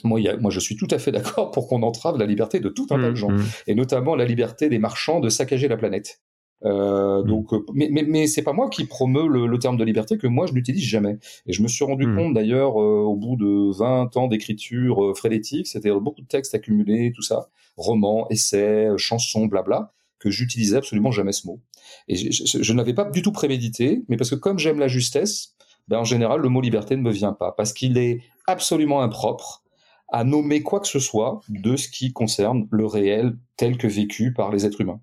Moi, 0.06 0.22
il 0.22 0.24
y 0.24 0.30
a- 0.30 0.38
moi, 0.38 0.50
je 0.50 0.62
suis 0.62 0.78
tout 0.78 0.88
à 0.92 0.98
fait 0.98 1.12
d'accord 1.12 1.52
pour 1.52 1.68
qu'on 1.68 1.84
entrave 1.84 2.18
la 2.18 2.26
liberté 2.26 2.62
de 2.62 2.70
tout 2.70 2.88
un 2.90 2.96
tas 3.02 3.10
de 3.10 3.16
gens, 3.16 3.30
Mmh, 3.32 3.38
mmh. 3.42 3.46
et 3.68 3.76
notamment 3.76 4.16
la 4.16 4.24
liberté 4.26 4.70
des 4.70 4.80
marchands 4.80 5.20
de 5.20 5.28
saccager 5.28 5.68
la 5.68 5.76
planète. 5.76 6.22
Euh, 6.66 7.24
donc, 7.24 7.54
euh, 7.54 7.64
mais, 7.74 7.88
mais, 7.92 8.04
mais 8.04 8.28
c'est 8.28 8.42
pas 8.42 8.52
moi 8.54 8.70
qui 8.70 8.86
promeut 8.86 9.28
le, 9.28 9.48
le 9.48 9.60
terme 9.60 9.78
de 9.78 9.84
liberté 9.84 10.18
que 10.18 10.28
moi 10.28 10.46
je 10.46 10.54
n'utilise 10.54 10.84
jamais. 10.84 11.18
Et 11.48 11.54
je 11.54 11.62
me 11.64 11.68
suis 11.68 11.86
rendu 11.86 12.06
Mm. 12.08 12.16
compte 12.16 12.34
d'ailleurs 12.34 12.82
euh, 12.82 13.02
au 13.02 13.16
bout 13.16 13.36
de 13.36 13.78
20 13.78 14.18
ans 14.18 14.28
d'écriture 14.28 15.04
euh, 15.04 15.14
frénétique, 15.14 15.68
c'est-à-dire 15.68 16.00
beaucoup 16.02 16.22
de 16.22 16.28
textes 16.28 16.54
accumulés, 16.56 17.12
tout 17.16 17.22
ça, 17.22 17.50
romans, 17.78 18.28
essais, 18.30 18.88
euh, 18.88 18.98
chansons, 18.98 19.46
blabla, 19.46 19.94
que 20.20 20.30
j'utilisais 20.30 20.76
absolument 20.78 21.12
jamais 21.12 21.32
ce 21.32 21.48
mot. 21.48 21.62
Et 22.08 22.16
je, 22.16 22.44
je, 22.46 22.62
je 22.62 22.74
n'avais 22.74 22.94
pas 22.94 23.06
du 23.06 23.22
tout 23.22 23.32
prémédité, 23.32 24.04
mais 24.10 24.18
parce 24.18 24.30
que 24.30 24.36
comme 24.36 24.60
j'aime 24.60 24.80
la 24.80 24.88
justesse, 24.90 25.56
ben 25.88 26.00
en 26.00 26.04
général 26.04 26.42
le 26.42 26.50
mot 26.50 26.62
liberté 26.62 26.96
ne 26.98 27.02
me 27.02 27.12
vient 27.12 27.34
pas, 27.34 27.54
parce 27.54 27.74
qu'il 27.74 27.98
est 27.98 28.22
absolument 28.48 29.02
impropre 29.02 29.64
à 30.12 30.24
nommer 30.24 30.62
quoi 30.62 30.80
que 30.80 30.88
ce 30.88 31.00
soit 31.00 31.40
de 31.50 31.76
ce 31.76 31.88
qui 31.88 32.12
concerne 32.14 32.68
le 32.72 32.86
réel 32.86 33.38
tel 33.58 33.78
que 33.78 33.88
vécu 33.88 34.34
par 34.34 34.52
les 34.52 34.66
êtres 34.66 34.82
humains. 34.82 35.00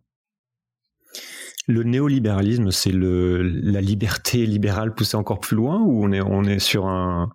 Le 1.66 1.82
néolibéralisme, 1.82 2.70
c'est 2.70 2.92
le 2.92 3.42
la 3.42 3.80
liberté 3.80 4.46
libérale 4.46 4.94
poussée 4.94 5.16
encore 5.16 5.40
plus 5.40 5.56
loin 5.56 5.80
ou 5.80 6.04
on 6.04 6.12
est 6.12 6.20
on 6.20 6.44
est 6.44 6.60
sur 6.60 6.86
un 6.86 7.30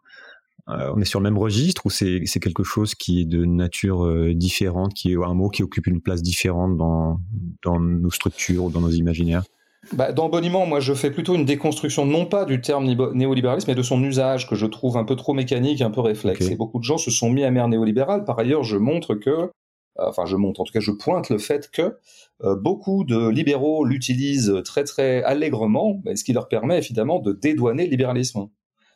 on 0.68 1.02
est 1.02 1.06
sur 1.06 1.20
le 1.20 1.24
même 1.26 1.38
registre 1.38 1.86
ou 1.86 1.90
c'est 1.90 2.40
quelque 2.40 2.64
chose 2.64 2.96
qui 2.96 3.22
est 3.22 3.26
de 3.26 3.44
nature 3.44 4.34
différente, 4.34 4.94
qui 4.94 5.12
est 5.12 5.16
un 5.16 5.34
mot 5.34 5.50
qui 5.50 5.64
occupe 5.64 5.88
une 5.88 6.02
place 6.02 6.22
différente 6.22 6.78
dans, 6.78 7.20
dans 7.62 7.80
nos 7.80 8.12
structures 8.12 8.66
ou 8.66 8.70
dans 8.70 8.80
nos 8.80 8.92
imaginaires? 8.92 9.44
Bah, 9.94 10.12
dans 10.12 10.30
Boniment, 10.30 10.66
moi, 10.66 10.80
je 10.80 10.94
fais 10.94 11.12
plutôt 11.12 11.36
une 11.36 11.46
déconstruction, 11.46 12.06
non 12.06 12.26
pas 12.26 12.46
du 12.46 12.62
terme 12.62 12.86
néolibéralisme, 13.14 13.70
mais 13.70 13.76
de 13.76 13.82
son 13.82 14.02
usage, 14.04 14.48
que 14.48 14.56
je 14.56 14.66
trouve 14.66 14.96
un 14.96 15.04
peu 15.04 15.16
trop 15.16 15.34
mécanique, 15.34 15.82
un 15.82 15.90
peu 15.90 16.02
réflexe. 16.02 16.50
Et 16.50 16.56
beaucoup 16.56 16.80
de 16.80 16.84
gens 16.84 16.98
se 16.98 17.10
sont 17.10 17.30
mis 17.30 17.44
à 17.44 17.52
mer 17.52 17.68
néolibéral. 17.68 18.24
Par 18.24 18.38
ailleurs, 18.40 18.64
je 18.64 18.78
montre 18.78 19.16
que 19.16 19.30
euh, 19.30 19.48
enfin 19.98 20.26
je 20.26 20.36
montre, 20.36 20.62
en 20.62 20.64
tout 20.64 20.74
cas 20.74 20.80
je 20.80 20.92
pointe 20.92 21.30
le 21.30 21.38
fait 21.38 21.70
que 21.72 21.98
euh, 22.44 22.56
beaucoup 22.56 23.04
de 23.04 23.30
libéraux 23.30 23.86
l'utilisent 23.86 24.62
très 24.66 24.84
très 24.84 25.24
allègrement, 25.24 26.02
ce 26.16 26.24
qui 26.24 26.34
leur 26.34 26.48
permet 26.48 26.78
évidemment 26.78 27.20
de 27.20 27.34
dédouaner 27.34 27.86
le 27.86 27.92
libéralisme. 27.92 28.48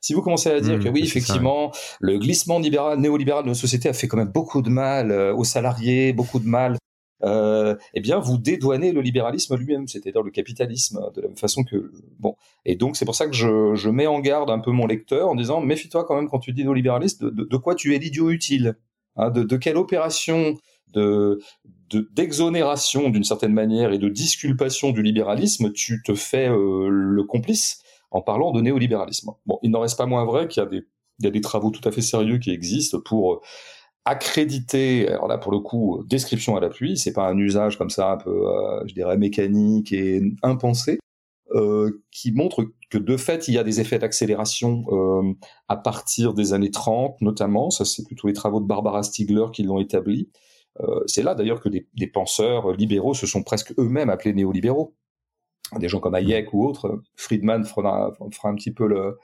Si 0.01 0.13
vous 0.13 0.21
commencez 0.21 0.51
à 0.51 0.59
dire 0.59 0.77
mmh, 0.77 0.83
que 0.83 0.89
oui, 0.89 1.01
effectivement, 1.03 1.71
le 1.99 2.19
glissement 2.19 2.59
libéral, 2.59 2.99
néolibéral 2.99 3.43
de 3.43 3.49
nos 3.49 3.55
sociétés 3.55 3.89
a 3.89 3.93
fait 3.93 4.07
quand 4.07 4.17
même 4.17 4.31
beaucoup 4.31 4.61
de 4.61 4.69
mal 4.69 5.11
euh, 5.11 5.33
aux 5.33 5.43
salariés, 5.43 6.13
beaucoup 6.13 6.39
de 6.39 6.47
mal 6.47 6.77
euh, 7.23 7.75
eh 7.93 8.01
bien, 8.01 8.19
vous 8.19 8.37
dédouanez 8.37 8.91
le 8.91 9.01
libéralisme 9.01 9.55
lui-même, 9.55 9.87
c'est-à-dire 9.87 10.21
le 10.21 10.31
capitalisme, 10.31 10.99
de 11.15 11.21
la 11.21 11.27
même 11.29 11.37
façon 11.37 11.63
que 11.63 11.91
bon. 12.19 12.35
Et 12.65 12.75
donc, 12.75 12.97
c'est 12.97 13.05
pour 13.05 13.15
ça 13.15 13.25
que 13.25 13.33
je, 13.33 13.73
je, 13.73 13.89
mets 13.89 14.07
en 14.07 14.19
garde 14.19 14.49
un 14.49 14.59
peu 14.59 14.71
mon 14.71 14.85
lecteur 14.85 15.29
en 15.29 15.35
disant 15.35 15.61
méfie-toi 15.61 16.03
quand 16.05 16.15
même 16.15 16.29
quand 16.29 16.39
tu 16.39 16.51
dis 16.51 16.63
néolibéraliste, 16.63 17.23
de, 17.23 17.43
de, 17.43 17.57
quoi 17.57 17.73
tu 17.75 17.95
es 17.95 17.99
l'idiot 17.99 18.29
utile, 18.29 18.75
hein, 19.15 19.31
de, 19.31 19.43
de 19.43 19.57
quelle 19.57 19.77
opération 19.77 20.57
de 20.93 21.39
d'exonération 22.13 23.09
d'une 23.09 23.23
certaine 23.23 23.53
manière 23.53 23.93
et 23.93 23.99
de 23.99 24.09
disculpation 24.09 24.91
du 24.91 25.03
libéralisme, 25.03 25.71
tu 25.71 26.01
te 26.03 26.15
fais 26.15 26.49
euh, 26.49 26.89
le 26.89 27.23
complice 27.23 27.83
en 28.09 28.21
parlant 28.21 28.51
de 28.51 28.59
néolibéralisme. 28.59 29.31
Bon, 29.45 29.59
il 29.61 29.69
n'en 29.69 29.81
reste 29.81 29.97
pas 29.97 30.07
moins 30.07 30.25
vrai 30.25 30.47
qu'il 30.47 30.63
y 30.63 30.65
a 30.65 30.69
des 30.69 30.83
il 31.19 31.25
y 31.25 31.27
a 31.27 31.31
des 31.31 31.41
travaux 31.41 31.69
tout 31.69 31.88
à 31.88 31.91
fait 31.91 32.01
sérieux 32.01 32.39
qui 32.39 32.51
existent 32.51 32.99
pour 32.99 33.41
accrédité, 34.05 35.07
alors 35.09 35.27
là 35.27 35.38
pour 35.38 35.51
le 35.51 35.59
coup, 35.59 36.03
description 36.07 36.55
à 36.55 36.59
l'appui, 36.59 36.97
c'est 36.97 37.13
pas 37.13 37.27
un 37.27 37.38
usage 37.38 37.77
comme 37.77 37.89
ça 37.89 38.11
un 38.11 38.17
peu, 38.17 38.47
euh, 38.47 38.86
je 38.86 38.93
dirais, 38.93 39.17
mécanique 39.17 39.91
et 39.91 40.21
impensé, 40.43 40.99
euh, 41.55 42.03
qui 42.11 42.31
montre 42.31 42.65
que 42.91 42.99
de 42.99 43.17
fait 43.17 43.47
il 43.47 43.55
y 43.55 43.57
a 43.57 43.63
des 43.63 43.81
effets 43.81 43.97
d'accélération 43.97 44.83
euh, 44.89 45.33
à 45.67 45.75
partir 45.75 46.36
des 46.36 46.53
années 46.53 46.71
30 46.71 47.19
notamment, 47.21 47.71
ça 47.71 47.83
c'est 47.83 48.05
plutôt 48.05 48.27
les 48.27 48.33
travaux 48.33 48.59
de 48.59 48.67
Barbara 48.67 49.01
Stiegler 49.01 49.45
qui 49.51 49.63
l'ont 49.63 49.79
établi. 49.79 50.29
Euh, 50.82 51.03
c'est 51.07 51.23
là 51.23 51.36
d'ailleurs 51.36 51.61
que 51.61 51.69
des, 51.69 51.88
des, 51.93 52.07
penseurs 52.07 52.73
libéraux 52.73 53.13
se 53.13 53.28
sont 53.28 53.43
presque 53.43 53.73
eux-mêmes 53.78 54.09
appelés 54.09 54.34
néolibéraux. 54.34 54.95
Des 55.78 55.88
gens 55.88 55.99
comme 55.99 56.15
Hayek 56.15 56.53
ou 56.53 56.65
autres, 56.65 57.01
Friedman 57.15 57.63
fera, 57.63 58.13
fera 58.32 58.49
un 58.49 58.55
petit 58.55 58.71
peu 58.71 58.88
le, 58.88 59.17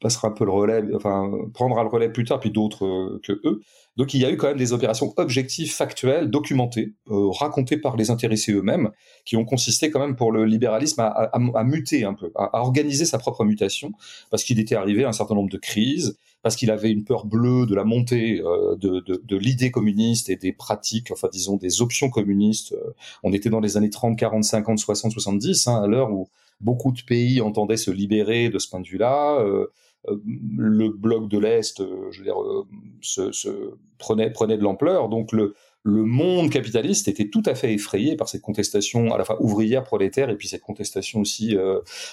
passera 0.00 0.28
un 0.28 0.30
peu 0.32 0.44
le 0.44 0.50
relais, 0.50 0.82
enfin 0.94 1.30
prendra 1.54 1.82
le 1.82 1.88
relais 1.88 2.10
plus 2.10 2.24
tard, 2.24 2.40
puis 2.40 2.50
d'autres 2.50 2.84
euh, 2.84 3.20
que 3.22 3.32
eux. 3.44 3.60
Donc 3.96 4.14
il 4.14 4.20
y 4.20 4.24
a 4.24 4.30
eu 4.30 4.36
quand 4.36 4.48
même 4.48 4.56
des 4.58 4.72
opérations 4.72 5.12
objectives, 5.16 5.72
factuelles, 5.72 6.30
documentées, 6.30 6.94
euh, 7.10 7.30
racontées 7.30 7.78
par 7.78 7.96
les 7.96 8.10
intéressés 8.10 8.52
eux-mêmes, 8.52 8.90
qui 9.24 9.36
ont 9.36 9.44
consisté 9.44 9.90
quand 9.90 10.00
même 10.00 10.16
pour 10.16 10.30
le 10.30 10.44
libéralisme 10.44 11.00
à, 11.00 11.64
muter 11.64 12.04
un 12.04 12.14
peu, 12.14 12.30
à, 12.36 12.60
organiser 12.60 13.04
sa 13.04 13.18
propre 13.18 13.44
mutation, 13.44 13.92
parce 14.30 14.44
qu'il 14.44 14.60
était 14.60 14.76
arrivé 14.76 15.04
à 15.04 15.08
un 15.08 15.12
certain 15.12 15.34
nombre 15.34 15.50
de 15.50 15.58
crises, 15.58 16.16
parce 16.42 16.54
qu'il 16.54 16.70
avait 16.70 16.92
une 16.92 17.04
peur 17.04 17.26
bleue 17.26 17.66
de 17.66 17.74
la 17.74 17.84
montée 17.84 18.40
euh, 18.40 18.76
de, 18.76 19.00
de, 19.00 19.36
l'idée 19.36 19.72
communiste 19.72 20.28
et 20.30 20.36
des 20.36 20.52
pratiques, 20.52 21.10
enfin 21.10 21.28
disons 21.32 21.56
des 21.56 21.82
options 21.82 22.08
communistes. 22.08 22.76
on 23.24 23.32
était 23.32 23.50
dans 23.50 23.60
les 23.60 23.76
années 23.76 23.90
30, 23.90 24.16
40, 24.16 24.44
50, 24.44 24.78
60, 24.78 25.12
70, 25.12 25.66
hein, 25.66 25.82
à 25.82 25.86
l'heure 25.88 26.12
où 26.12 26.28
beaucoup 26.60 26.92
de 26.92 27.02
pays 27.02 27.40
entendaient 27.40 27.76
se 27.76 27.90
libérer 27.90 28.48
de 28.48 28.58
ce 28.58 28.68
point 28.68 28.80
de 28.80 28.86
vue-là. 28.86 29.40
Euh, 29.40 29.66
euh, 30.08 30.16
le 30.56 30.88
bloc 30.90 31.28
de 31.28 31.38
l'Est, 31.38 31.80
euh, 31.80 32.10
se, 33.00 33.74
prenait, 33.98 34.30
prenait 34.30 34.56
de 34.56 34.62
l'ampleur. 34.62 35.08
Donc 35.08 35.32
le, 35.32 35.54
le 35.82 36.04
monde 36.04 36.50
capitaliste 36.50 37.08
était 37.08 37.28
tout 37.28 37.42
à 37.46 37.54
fait 37.54 37.72
effrayé 37.72 38.16
par 38.16 38.28
cette 38.28 38.42
contestation 38.42 39.12
à 39.12 39.18
la 39.18 39.24
fois 39.24 39.42
ouvrière, 39.42 39.84
prolétaire, 39.84 40.30
et 40.30 40.36
puis 40.36 40.48
cette 40.48 40.62
contestation 40.62 41.20
aussi, 41.20 41.56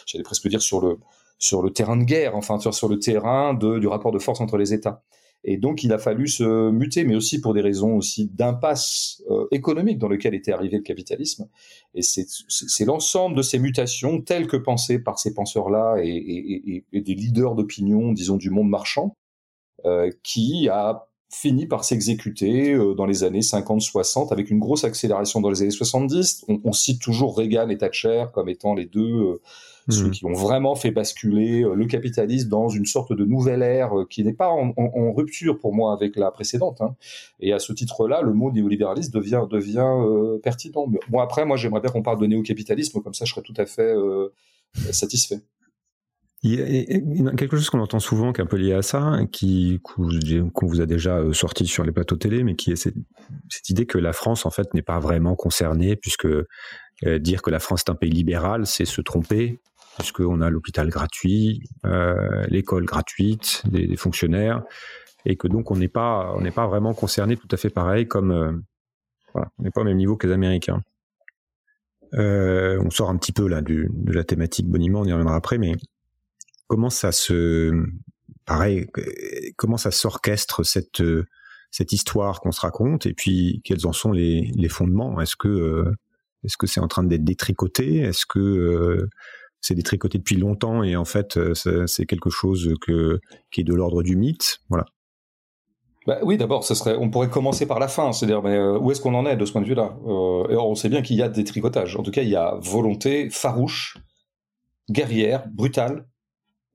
j'allais 0.05 0.23
presque 0.23 0.47
dire, 0.47 0.61
sur 0.61 0.81
le, 0.81 0.99
sur 1.39 1.61
le 1.61 1.71
terrain 1.71 1.97
de 1.97 2.03
guerre, 2.03 2.35
enfin 2.35 2.59
sur 2.71 2.87
le 2.87 2.99
terrain 2.99 3.53
de, 3.53 3.79
du 3.79 3.87
rapport 3.87 4.11
de 4.11 4.19
force 4.19 4.39
entre 4.39 4.57
les 4.57 4.73
États. 4.73 5.03
Et 5.47 5.57
donc, 5.57 5.83
il 5.83 5.93
a 5.93 5.99
fallu 5.99 6.27
se 6.27 6.71
muter, 6.71 7.03
mais 7.05 7.15
aussi 7.15 7.39
pour 7.39 7.53
des 7.53 7.61
raisons 7.61 7.95
aussi 7.95 8.27
d'impasse 8.33 9.21
euh, 9.29 9.45
économique 9.51 9.99
dans 9.99 10.07
lequel 10.07 10.33
était 10.33 10.51
arrivé 10.51 10.77
le 10.77 10.83
capitalisme. 10.83 11.47
Et 11.93 12.01
c'est 12.01 12.85
l'ensemble 12.85 13.37
de 13.37 13.43
ces 13.43 13.59
mutations, 13.59 14.21
telles 14.21 14.47
que 14.47 14.57
pensées 14.57 14.97
par 14.97 15.19
ces 15.19 15.35
penseurs-là 15.35 15.97
et, 16.01 16.83
des 16.91 17.13
leaders 17.13 17.53
d'opinion, 17.53 18.11
disons, 18.11 18.37
du 18.37 18.49
monde 18.49 18.69
marchand, 18.69 19.15
euh, 19.85 20.09
qui 20.23 20.67
a 20.67 21.07
fini 21.29 21.67
par 21.67 21.83
s'exécuter 21.83 22.73
euh, 22.73 22.95
dans 22.95 23.05
les 23.05 23.23
années 23.23 23.41
50-60 23.41 24.33
avec 24.33 24.49
une 24.49 24.59
grosse 24.59 24.83
accélération 24.83 25.41
dans 25.41 25.51
les 25.51 25.61
années 25.61 25.69
70. 25.69 26.45
On, 26.47 26.59
on, 26.63 26.71
cite 26.71 26.99
toujours 26.99 27.37
Reagan 27.37 27.69
et 27.69 27.77
Thatcher 27.77 28.25
comme 28.33 28.49
étant 28.49 28.73
les 28.73 28.85
deux 28.85 29.39
ceux 29.89 30.07
mmh. 30.07 30.11
qui 30.11 30.25
ont 30.25 30.33
vraiment 30.33 30.75
fait 30.75 30.91
basculer 30.91 31.63
euh, 31.63 31.75
le 31.75 31.85
capitalisme 31.85 32.49
dans 32.49 32.69
une 32.69 32.85
sorte 32.85 33.13
de 33.13 33.23
nouvelle 33.23 33.61
ère 33.61 33.99
euh, 33.99 34.05
qui 34.09 34.23
n'est 34.23 34.33
pas 34.33 34.49
en, 34.49 34.73
en, 34.77 34.91
en, 34.95 35.13
rupture 35.13 35.59
pour 35.59 35.73
moi 35.73 35.93
avec 35.93 36.15
la 36.15 36.31
précédente. 36.31 36.81
Hein. 36.81 36.95
Et 37.39 37.53
à 37.53 37.59
ce 37.59 37.71
titre-là, 37.71 38.21
le 38.21 38.33
mot 38.33 38.51
néolibéralisme 38.51 39.11
devient 39.11 39.43
devient 39.49 39.85
euh, 39.85 40.39
pertinent. 40.39 40.87
Bon 41.09 41.19
après, 41.19 41.45
moi 41.45 41.57
j'aimerais 41.57 41.81
bien 41.81 41.91
qu'on 41.91 42.01
parle 42.01 42.19
de 42.19 42.25
néo-capitalisme, 42.25 43.01
comme 43.01 43.13
ça 43.13 43.25
je 43.25 43.33
serais 43.33 43.43
tout 43.43 43.53
à 43.57 43.65
fait 43.65 43.93
euh, 43.95 44.29
satisfait. 44.91 45.41
Il 46.47 46.53
y 46.53 47.27
a 47.27 47.31
quelque 47.31 47.57
chose 47.57 47.71
qu'on 47.71 47.79
entend 47.79 47.99
souvent 47.99 48.31
qui 48.31 48.39
est 48.39 48.43
un 48.43 48.47
peu 48.47 48.57
lié 48.57 48.73
à 48.73 48.83
ça, 48.83 49.17
qui 49.31 49.79
qu'on 49.81 50.67
vous 50.67 50.79
a 50.79 50.85
déjà 50.85 51.19
sorti 51.33 51.65
sur 51.65 51.83
les 51.83 51.91
plateaux 51.91 52.17
télé, 52.17 52.43
mais 52.43 52.55
qui 52.55 52.71
est 52.71 52.75
cette, 52.75 52.97
cette 53.49 53.71
idée 53.71 53.87
que 53.87 53.97
la 53.97 54.13
France 54.13 54.45
en 54.45 54.51
fait 54.51 54.71
n'est 54.75 54.83
pas 54.83 54.99
vraiment 54.99 55.35
concernée, 55.35 55.95
puisque 55.95 56.27
euh, 57.03 57.19
dire 57.19 57.41
que 57.41 57.49
la 57.49 57.59
France 57.59 57.83
est 57.85 57.91
un 57.91 57.95
pays 57.95 58.11
libéral, 58.11 58.65
c'est 58.65 58.85
se 58.85 59.01
tromper, 59.01 59.59
puisqu'on 59.97 60.41
a 60.41 60.49
l'hôpital 60.49 60.89
gratuit, 60.89 61.61
euh, 61.85 62.43
l'école 62.47 62.85
gratuite, 62.85 63.63
des, 63.65 63.95
fonctionnaires, 63.95 64.63
et 65.25 65.35
que 65.35 65.47
donc 65.47 65.71
on 65.71 65.75
n'est 65.75 65.87
pas, 65.87 66.33
on 66.35 66.41
n'est 66.41 66.51
pas 66.51 66.67
vraiment 66.67 66.93
concerné 66.93 67.37
tout 67.37 67.47
à 67.51 67.57
fait 67.57 67.69
pareil 67.69 68.07
comme, 68.07 68.31
euh, 68.31 68.51
on 69.35 69.63
n'est 69.63 69.71
pas 69.71 69.81
au 69.81 69.85
même 69.85 69.97
niveau 69.97 70.17
que 70.17 70.27
les 70.27 70.33
Américains. 70.33 70.81
Euh, 72.13 72.79
on 72.83 72.89
sort 72.89 73.09
un 73.09 73.17
petit 73.17 73.31
peu 73.31 73.47
là 73.47 73.61
de 73.61 73.89
la 74.07 74.23
thématique 74.23 74.67
boniment, 74.67 75.01
on 75.01 75.05
y 75.05 75.11
reviendra 75.11 75.35
après, 75.35 75.57
mais 75.57 75.73
comment 76.67 76.89
ça 76.89 77.11
se, 77.11 77.71
pareil, 78.45 78.87
comment 79.57 79.77
ça 79.77 79.91
s'orchestre 79.91 80.63
cette 80.63 81.03
cette 81.71 81.91
histoire 81.91 82.39
qu'on 82.39 82.53
se 82.53 82.61
raconte, 82.61 83.05
et 83.05 83.13
puis 83.13 83.61
quels 83.65 83.85
en 83.85 83.91
sont 83.91 84.13
les, 84.13 84.49
les 84.55 84.69
fondements? 84.69 85.19
Est-ce 85.19 85.35
que 85.35 85.85
est-ce 86.45 86.57
que 86.57 86.67
c'est 86.67 86.79
en 86.79 86.87
train 86.87 87.03
d'être 87.03 87.23
détricoté? 87.23 87.97
Est-ce 87.97 88.25
que 88.25 89.09
c'est 89.61 89.75
détricoté 89.75 90.17
depuis 90.17 90.35
longtemps 90.37 90.83
et 90.83 90.95
en 90.95 91.05
fait 91.05 91.37
euh, 91.37 91.53
c'est 91.87 92.05
quelque 92.05 92.29
chose 92.29 92.73
qui 93.51 93.61
est 93.61 93.63
de 93.63 93.73
l'ordre 93.73 94.03
du 94.03 94.15
mythe. 94.15 94.59
Voilà. 94.69 94.85
Bah 96.05 96.19
oui, 96.21 96.37
d'abord, 96.37 96.63
on 96.99 97.09
pourrait 97.09 97.29
commencer 97.29 97.65
par 97.65 97.79
la 97.79 97.87
fin, 97.87 98.13
c'est-à-dire 98.13 98.43
mais, 98.43 98.55
euh, 98.55 98.77
où 98.77 98.91
est-ce 98.91 99.01
qu'on 99.01 99.15
en 99.15 99.25
est 99.25 99.35
de 99.35 99.43
ce 99.43 99.51
point 99.51 99.61
de 99.61 99.65
vue-là? 99.65 99.97
Euh, 100.05 100.47
et 100.49 100.55
On 100.55 100.75
sait 100.75 100.89
bien 100.89 101.01
qu'il 101.01 101.15
y 101.15 101.23
a 101.23 101.29
des 101.29 101.43
tricotages. 101.43 101.95
En 101.95 102.03
tout 102.03 102.11
cas, 102.11 102.21
il 102.21 102.29
y 102.29 102.35
a 102.35 102.59
volonté 102.61 103.29
farouche, 103.31 103.97
guerrière, 104.89 105.47
brutale 105.49 106.07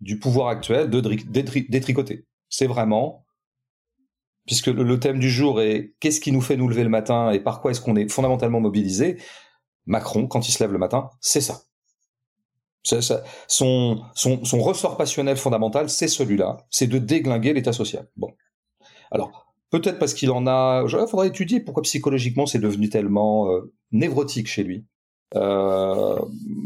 du 0.01 0.19
pouvoir 0.19 0.49
actuel 0.49 0.91
de 0.91 1.01
détricoter. 1.01 2.27
C'est 2.49 2.67
vraiment, 2.67 3.25
puisque 4.47 4.67
le, 4.67 4.99
thème 4.99 5.21
du 5.21 5.31
jour 5.31 5.61
est 5.61 5.95
qu'est-ce 6.01 6.21
qui 6.21 6.33
nous 6.33 6.41
fait 6.41 6.57
nous 6.57 6.69
lever 6.69 6.83
le 6.83 6.89
matin 6.89 7.31
et 7.31 7.39
par 7.39 7.61
quoi 7.61 7.71
est-ce 7.71 7.81
qu'on 7.81 7.97
est 7.97 8.11
fondamentalement 8.11 8.61
mobilisé. 8.61 9.19
Macron, 9.87 10.27
quand 10.27 10.49
il 10.49 10.53
se 10.53 10.63
lève 10.63 10.73
le 10.73 10.79
matin, 10.79 11.11
c'est 11.21 11.41
ça. 11.41 11.61
Ça, 12.83 13.03
ça, 13.03 13.23
son, 13.47 14.01
son, 14.15 14.45
son, 14.45 14.61
ressort 14.61 14.97
passionnel 14.97 15.37
fondamental, 15.37 15.91
c'est 15.91 16.09
celui-là, 16.09 16.67
c'est 16.71 16.87
de 16.87 16.99
déglinguer 16.99 17.53
l'état 17.53 17.75
social. 17.75 18.09
Bon. 18.17 18.33
Alors, 19.11 19.53
peut-être 19.71 19.99
parce 19.99 20.15
qu'il 20.15 20.31
en 20.31 20.47
a... 20.47 20.85
Il 20.87 21.07
faudrait 21.09 21.29
étudier 21.29 21.61
pourquoi 21.61 21.83
psychologiquement 21.83 22.47
c'est 22.47 22.59
devenu 22.59 22.89
tellement 22.89 23.51
euh, 23.51 23.73
névrotique 23.93 24.49
chez 24.49 24.63
lui. 24.63 24.87
Euh, 25.37 26.19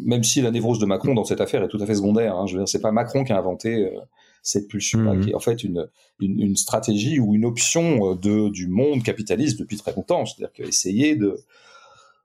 même 0.06 0.24
si 0.24 0.40
la 0.40 0.50
névrose 0.50 0.78
de 0.78 0.86
Macron 0.86 1.14
dans 1.14 1.24
cette 1.24 1.40
affaire 1.40 1.62
est 1.62 1.68
tout 1.68 1.82
à 1.82 1.86
fait 1.86 1.96
secondaire. 1.96 2.36
Hein, 2.36 2.46
je 2.46 2.54
veux 2.54 2.60
dire, 2.60 2.68
c'est 2.68 2.80
pas 2.80 2.92
Macron 2.92 3.24
qui 3.24 3.32
a 3.32 3.38
inventé 3.38 3.84
euh, 3.84 4.00
cette 4.42 4.68
pulsion-là, 4.68 5.14
mmh. 5.14 5.20
qui 5.20 5.30
est 5.30 5.34
en 5.34 5.40
fait 5.40 5.64
une, 5.64 5.88
une, 6.20 6.40
une, 6.40 6.56
stratégie 6.56 7.18
ou 7.18 7.34
une 7.34 7.44
option 7.44 8.14
de, 8.14 8.48
du 8.48 8.68
monde 8.68 9.02
capitaliste 9.02 9.58
depuis 9.58 9.76
très 9.76 9.92
longtemps. 9.92 10.24
C'est-à-dire 10.24 10.52
qu'essayer 10.52 11.16
de 11.16 11.36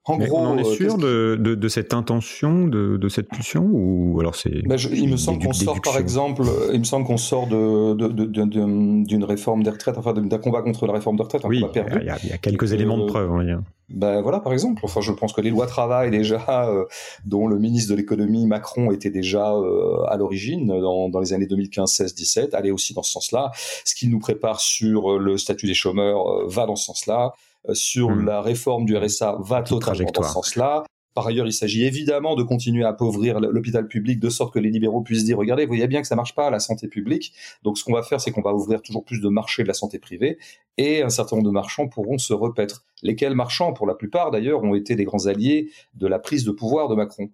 En 0.06 0.18
Mais 0.18 0.28
gros, 0.28 0.38
on 0.40 0.46
en 0.48 0.58
est 0.58 0.66
euh, 0.66 0.74
sûr 0.74 0.98
de, 0.98 1.36
de, 1.40 1.54
de 1.56 1.68
cette 1.68 1.94
intention, 1.94 2.66
de, 2.68 2.98
de 2.98 3.10
cette 3.10 3.28
pulsion, 3.28 3.68
ou 3.72 4.18
alors 4.20 4.34
c'est. 4.36 4.66
Ben, 4.66 4.78
je- 4.78 4.90
il 4.90 5.08
me 5.10 5.18
semble 5.18 5.44
qu'on 5.46 5.54
sort, 5.54 5.80
par 5.82 5.98
exemple, 5.98 6.42
euh, 6.44 6.72
il 6.74 6.80
me 6.80 6.84
semble 6.86 7.06
qu'on 7.06 7.18
sort 7.18 7.48
d'une 7.48 9.24
réforme 9.24 9.64
des 9.64 9.70
retraites, 9.70 9.98
enfin 9.98 10.14
d'un 10.14 10.38
combat 10.38 10.62
contre 10.62 10.88
la 10.88 10.94
réforme 10.94 11.18
des 11.18 11.24
retraites, 11.24 11.46
un 11.46 11.50
Oui, 11.50 11.60
combat 11.62 11.74
perdu. 11.74 11.98
il 12.02 12.08
y, 12.08 12.10
a- 12.10 12.18
il 12.24 12.30
y 12.30 12.34
a 12.34 12.38
quelques 12.38 12.72
Euh, 12.72 12.76
éléments 12.76 12.98
de 12.98 13.06
preuve, 13.06 13.44
dire. 13.46 13.62
Ben 13.90 14.22
voilà, 14.22 14.40
par 14.40 14.54
exemple. 14.54 14.82
Enfin, 14.84 15.02
je 15.02 15.12
pense 15.12 15.34
que 15.34 15.42
les 15.42 15.50
lois 15.50 15.66
travail 15.68 16.12
déjà, 16.12 16.70
euh, 16.70 16.86
dont 17.26 17.48
le 17.48 17.58
ministre 17.58 17.92
de 17.92 17.98
l'économie 17.98 18.46
Macron 18.46 18.92
était 18.92 19.10
déjà 19.10 19.54
euh, 19.54 20.04
à 20.08 20.16
l'origine 20.18 20.68
dans, 20.68 21.10
dans 21.10 21.20
les 21.20 21.34
années 21.34 21.48
2015, 21.48 21.92
16, 21.92 22.16
17, 22.16 22.54
allaient 22.54 22.72
aussi 22.72 22.94
dans 22.94 23.04
ce 23.04 23.12
sens-là. 23.12 23.52
Ce 23.86 23.96
qu'il 23.96 24.12
nous 24.12 24.20
prépare 24.20 24.60
sur 24.60 25.14
euh, 25.14 25.18
le 25.20 25.38
statut 25.38 25.66
des 25.68 25.74
chômeurs 25.74 26.28
euh, 26.30 26.46
va 26.48 26.66
dans 26.68 26.76
ce 26.76 26.86
sens-là. 26.86 27.34
Euh, 27.68 27.74
sur 27.74 28.10
Hmm. 28.10 28.26
la 28.26 28.42
réforme 28.42 28.86
du 28.86 28.96
RSA 28.96 29.38
va 29.42 29.62
totalement 29.62 30.10
dans 30.14 30.24
ce 30.24 30.34
sens-là. 30.34 30.84
Par 31.16 31.28
ailleurs, 31.28 31.48
il 31.48 31.54
s'agit 31.54 31.84
évidemment 31.84 32.36
de 32.36 32.44
continuer 32.44 32.86
à 32.86 32.90
appauvrir 32.90 33.40
l'hôpital 33.42 33.88
public 33.88 34.20
de 34.20 34.30
sorte 34.30 34.54
que 34.54 34.60
les 34.60 34.70
libéraux 34.70 35.02
puissent 35.02 35.26
dire 35.26 35.38
regardez, 35.38 35.66
vous 35.66 35.70
voyez 35.70 35.88
bien 35.88 36.02
que 36.02 36.08
ça 36.08 36.16
marche 36.16 36.34
pas 36.36 36.48
à 36.48 36.50
la 36.52 36.60
santé 36.60 36.88
publique. 36.88 37.34
Donc, 37.64 37.78
ce 37.78 37.84
qu'on 37.84 37.94
va 37.94 38.04
faire, 38.04 38.22
c'est 38.22 38.32
qu'on 38.32 38.42
va 38.42 38.54
ouvrir 38.54 38.82
toujours 38.82 39.04
plus 39.04 39.20
de 39.20 39.28
marchés 39.28 39.64
de 39.64 39.68
la 39.68 39.74
santé 39.74 40.00
privée 40.00 40.38
et 40.78 41.02
un 41.02 41.10
certain 41.10 41.36
nombre 41.36 41.48
de 41.48 41.52
marchands 41.54 41.90
pourront 41.90 42.18
se 42.20 42.32
repaître. 42.32 42.86
Lesquels 43.02 43.36
marchands, 43.36 43.74
pour 43.74 43.88
la 43.88 43.96
plupart 43.96 44.32
d'ailleurs, 44.32 44.64
ont 44.64 44.76
été 44.76 44.96
des 44.96 45.04
grands 45.04 45.26
alliés 45.26 45.72
de 45.96 46.08
la 46.08 46.20
prise 46.20 46.46
de 46.46 46.52
pouvoir 46.52 46.88
de 46.88 46.96
Macron. 46.96 47.32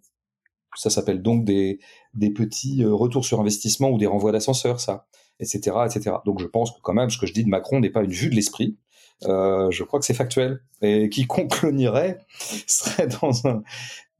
Ça 0.76 0.90
s'appelle 0.90 1.22
donc 1.22 1.46
des, 1.46 1.80
des 2.16 2.32
petits 2.32 2.84
euh, 2.84 2.94
retours 2.94 3.26
sur 3.26 3.40
investissement 3.40 3.92
ou 3.92 3.98
des 4.00 4.08
renvois 4.08 4.32
d'ascenseur, 4.32 4.80
ça, 4.80 5.06
etc., 5.40 5.78
etc. 5.86 6.16
Donc, 6.26 6.40
je 6.40 6.48
pense 6.48 6.72
que 6.72 6.82
quand 6.82 6.94
même, 6.94 7.10
ce 7.12 7.18
que 7.20 7.28
je 7.28 7.34
dis 7.34 7.44
de 7.44 7.50
Macron 7.50 7.82
n'est 7.82 7.92
pas 7.92 8.04
une 8.04 8.12
vue 8.12 8.30
de 8.30 8.36
l'esprit. 8.36 8.78
Euh, 9.24 9.72
je 9.72 9.84
crois 9.84 10.00
que 10.00 10.06
c'est 10.06 10.14
factuel. 10.14 10.62
Et 10.82 11.10
quiconque 11.10 11.62
le 11.62 11.72
nierait 11.72 12.20
serait 12.68 13.08
dans 13.08 13.48
un, 13.48 13.64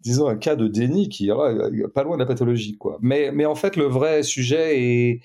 disons, 0.02 0.28
un 0.28 0.38
cas 0.38 0.56
de 0.56 0.68
déni 0.68 1.10
qui 1.10 1.26
ira 1.26 1.50
euh, 1.50 1.88
pas 1.94 2.04
loin 2.04 2.16
de 2.16 2.22
la 2.22 2.28
pathologie, 2.28 2.78
quoi. 2.78 2.98
Mais, 3.02 3.32
mais 3.32 3.46
en 3.46 3.56
fait, 3.56 3.76
le 3.76 3.86
vrai 3.86 4.24
sujet 4.24 4.80
est, 4.80 5.22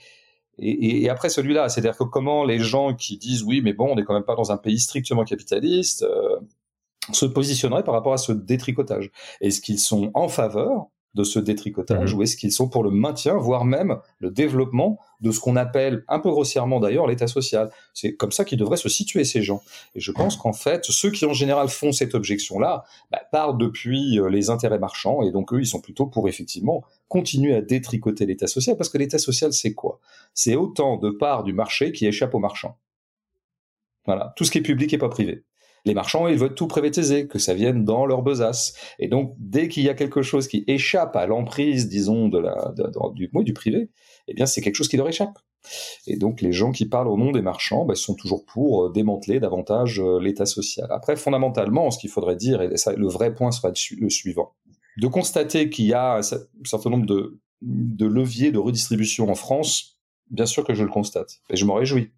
et 0.62 1.08
après 1.08 1.30
celui-là, 1.30 1.70
c'est-à-dire 1.70 1.96
que 1.96 2.04
comment 2.04 2.44
les 2.44 2.58
gens 2.58 2.94
qui 2.94 3.16
disent 3.16 3.42
oui, 3.42 3.62
mais 3.62 3.72
bon, 3.72 3.92
on 3.92 3.94
n'est 3.96 4.04
quand 4.04 4.12
même 4.12 4.24
pas 4.24 4.36
dans 4.36 4.52
un 4.52 4.58
pays 4.58 4.78
strictement 4.78 5.24
capitaliste, 5.24 6.02
euh, 6.02 6.36
se 7.12 7.24
positionneraient 7.24 7.82
par 7.82 7.94
rapport 7.94 8.12
à 8.12 8.18
ce 8.18 8.32
détricotage. 8.32 9.10
Est-ce 9.40 9.62
qu'ils 9.62 9.78
sont 9.78 10.10
en 10.12 10.28
faveur 10.28 10.88
de 11.14 11.24
ce 11.24 11.38
détricotage 11.38 12.12
Mhm. 12.12 12.18
ou 12.18 12.22
est-ce 12.22 12.36
qu'ils 12.36 12.52
sont 12.52 12.68
pour 12.68 12.84
le 12.84 12.90
maintien, 12.90 13.34
voire 13.36 13.64
même 13.64 13.98
le 14.18 14.30
développement 14.30 14.98
de 15.20 15.32
ce 15.32 15.40
qu'on 15.40 15.56
appelle, 15.56 16.04
un 16.08 16.20
peu 16.20 16.30
grossièrement 16.30 16.78
d'ailleurs, 16.80 17.06
l'état 17.06 17.26
social 17.26 17.70
C'est 17.94 18.14
comme 18.14 18.30
ça 18.32 18.44
qu'ils 18.44 18.58
devraient 18.58 18.76
se 18.76 18.88
situer, 18.88 19.24
ces 19.24 19.42
gens. 19.42 19.60
Et 19.94 20.00
je 20.00 20.12
pense 20.12 20.36
qu'en 20.36 20.52
fait, 20.52 20.84
ceux 20.84 21.10
qui 21.10 21.26
en 21.26 21.32
général 21.32 21.68
font 21.68 21.92
cette 21.92 22.14
objection-là 22.14 22.84
bah, 23.10 23.20
parlent 23.32 23.58
depuis 23.58 24.18
euh, 24.20 24.28
les 24.30 24.50
intérêts 24.50 24.78
marchands 24.78 25.22
et 25.22 25.32
donc 25.32 25.52
eux, 25.52 25.60
ils 25.60 25.66
sont 25.66 25.80
plutôt 25.80 26.06
pour 26.06 26.28
effectivement 26.28 26.84
continuer 27.08 27.54
à 27.54 27.60
détricoter 27.60 28.24
l'état 28.24 28.46
social 28.46 28.76
parce 28.76 28.88
que 28.88 28.98
l'état 28.98 29.18
social, 29.18 29.52
c'est 29.52 29.74
quoi? 29.74 29.98
C'est 30.32 30.54
autant 30.54 30.96
de 30.96 31.10
parts 31.10 31.42
du 31.42 31.52
marché 31.52 31.92
qui 31.92 32.06
échappent 32.06 32.34
aux 32.34 32.38
marchands. 32.38 32.76
Voilà, 34.06 34.32
tout 34.36 34.44
ce 34.44 34.50
qui 34.50 34.58
est 34.58 34.62
public 34.62 34.92
et 34.94 34.98
pas 34.98 35.08
privé. 35.08 35.44
Les 35.84 35.94
marchands, 35.94 36.28
ils 36.28 36.38
veulent 36.38 36.54
tout 36.54 36.66
privatiser, 36.66 37.26
que 37.26 37.38
ça 37.38 37.54
vienne 37.54 37.84
dans 37.84 38.06
leur 38.06 38.22
besace. 38.22 38.74
Et 38.98 39.08
donc, 39.08 39.34
dès 39.38 39.68
qu'il 39.68 39.82
y 39.84 39.88
a 39.88 39.94
quelque 39.94 40.22
chose 40.22 40.48
qui 40.48 40.64
échappe 40.66 41.16
à 41.16 41.26
l'emprise, 41.26 41.88
disons, 41.88 42.30
du, 43.14 43.30
du 43.32 43.52
privé, 43.52 43.90
eh 44.28 44.34
bien, 44.34 44.46
c'est 44.46 44.60
quelque 44.60 44.76
chose 44.76 44.88
qui 44.88 44.96
leur 44.96 45.08
échappe. 45.08 45.38
Et 46.06 46.16
donc, 46.16 46.40
les 46.40 46.52
gens 46.52 46.72
qui 46.72 46.86
parlent 46.86 47.08
au 47.08 47.18
nom 47.18 47.32
des 47.32 47.42
marchands 47.42 47.84
ben, 47.84 47.94
sont 47.94 48.14
toujours 48.14 48.44
pour 48.46 48.86
euh, 48.86 48.92
démanteler 48.92 49.40
davantage 49.40 50.00
euh, 50.00 50.18
l'État 50.18 50.46
social. 50.46 50.86
Après, 50.90 51.16
fondamentalement, 51.16 51.90
ce 51.90 51.98
qu'il 51.98 52.10
faudrait 52.10 52.36
dire, 52.36 52.62
et 52.62 52.76
ça, 52.78 52.94
le 52.94 53.08
vrai 53.08 53.34
point 53.34 53.50
sera 53.50 53.68
le 53.68 53.74
su- 53.74 53.96
le 53.96 54.08
suivant, 54.08 54.54
de 54.96 55.06
constater 55.06 55.68
qu'il 55.68 55.86
y 55.86 55.92
a 55.92 56.16
un 56.16 56.22
certain 56.22 56.90
nombre 56.90 57.06
de, 57.06 57.38
de 57.60 58.06
leviers 58.06 58.52
de 58.52 58.58
redistribution 58.58 59.30
en 59.30 59.34
France, 59.34 59.98
bien 60.30 60.46
sûr 60.46 60.64
que 60.64 60.74
je 60.74 60.82
le 60.82 60.90
constate. 60.90 61.40
Et 61.50 61.56
je 61.56 61.64
m'en 61.66 61.74
réjouis. 61.74 62.10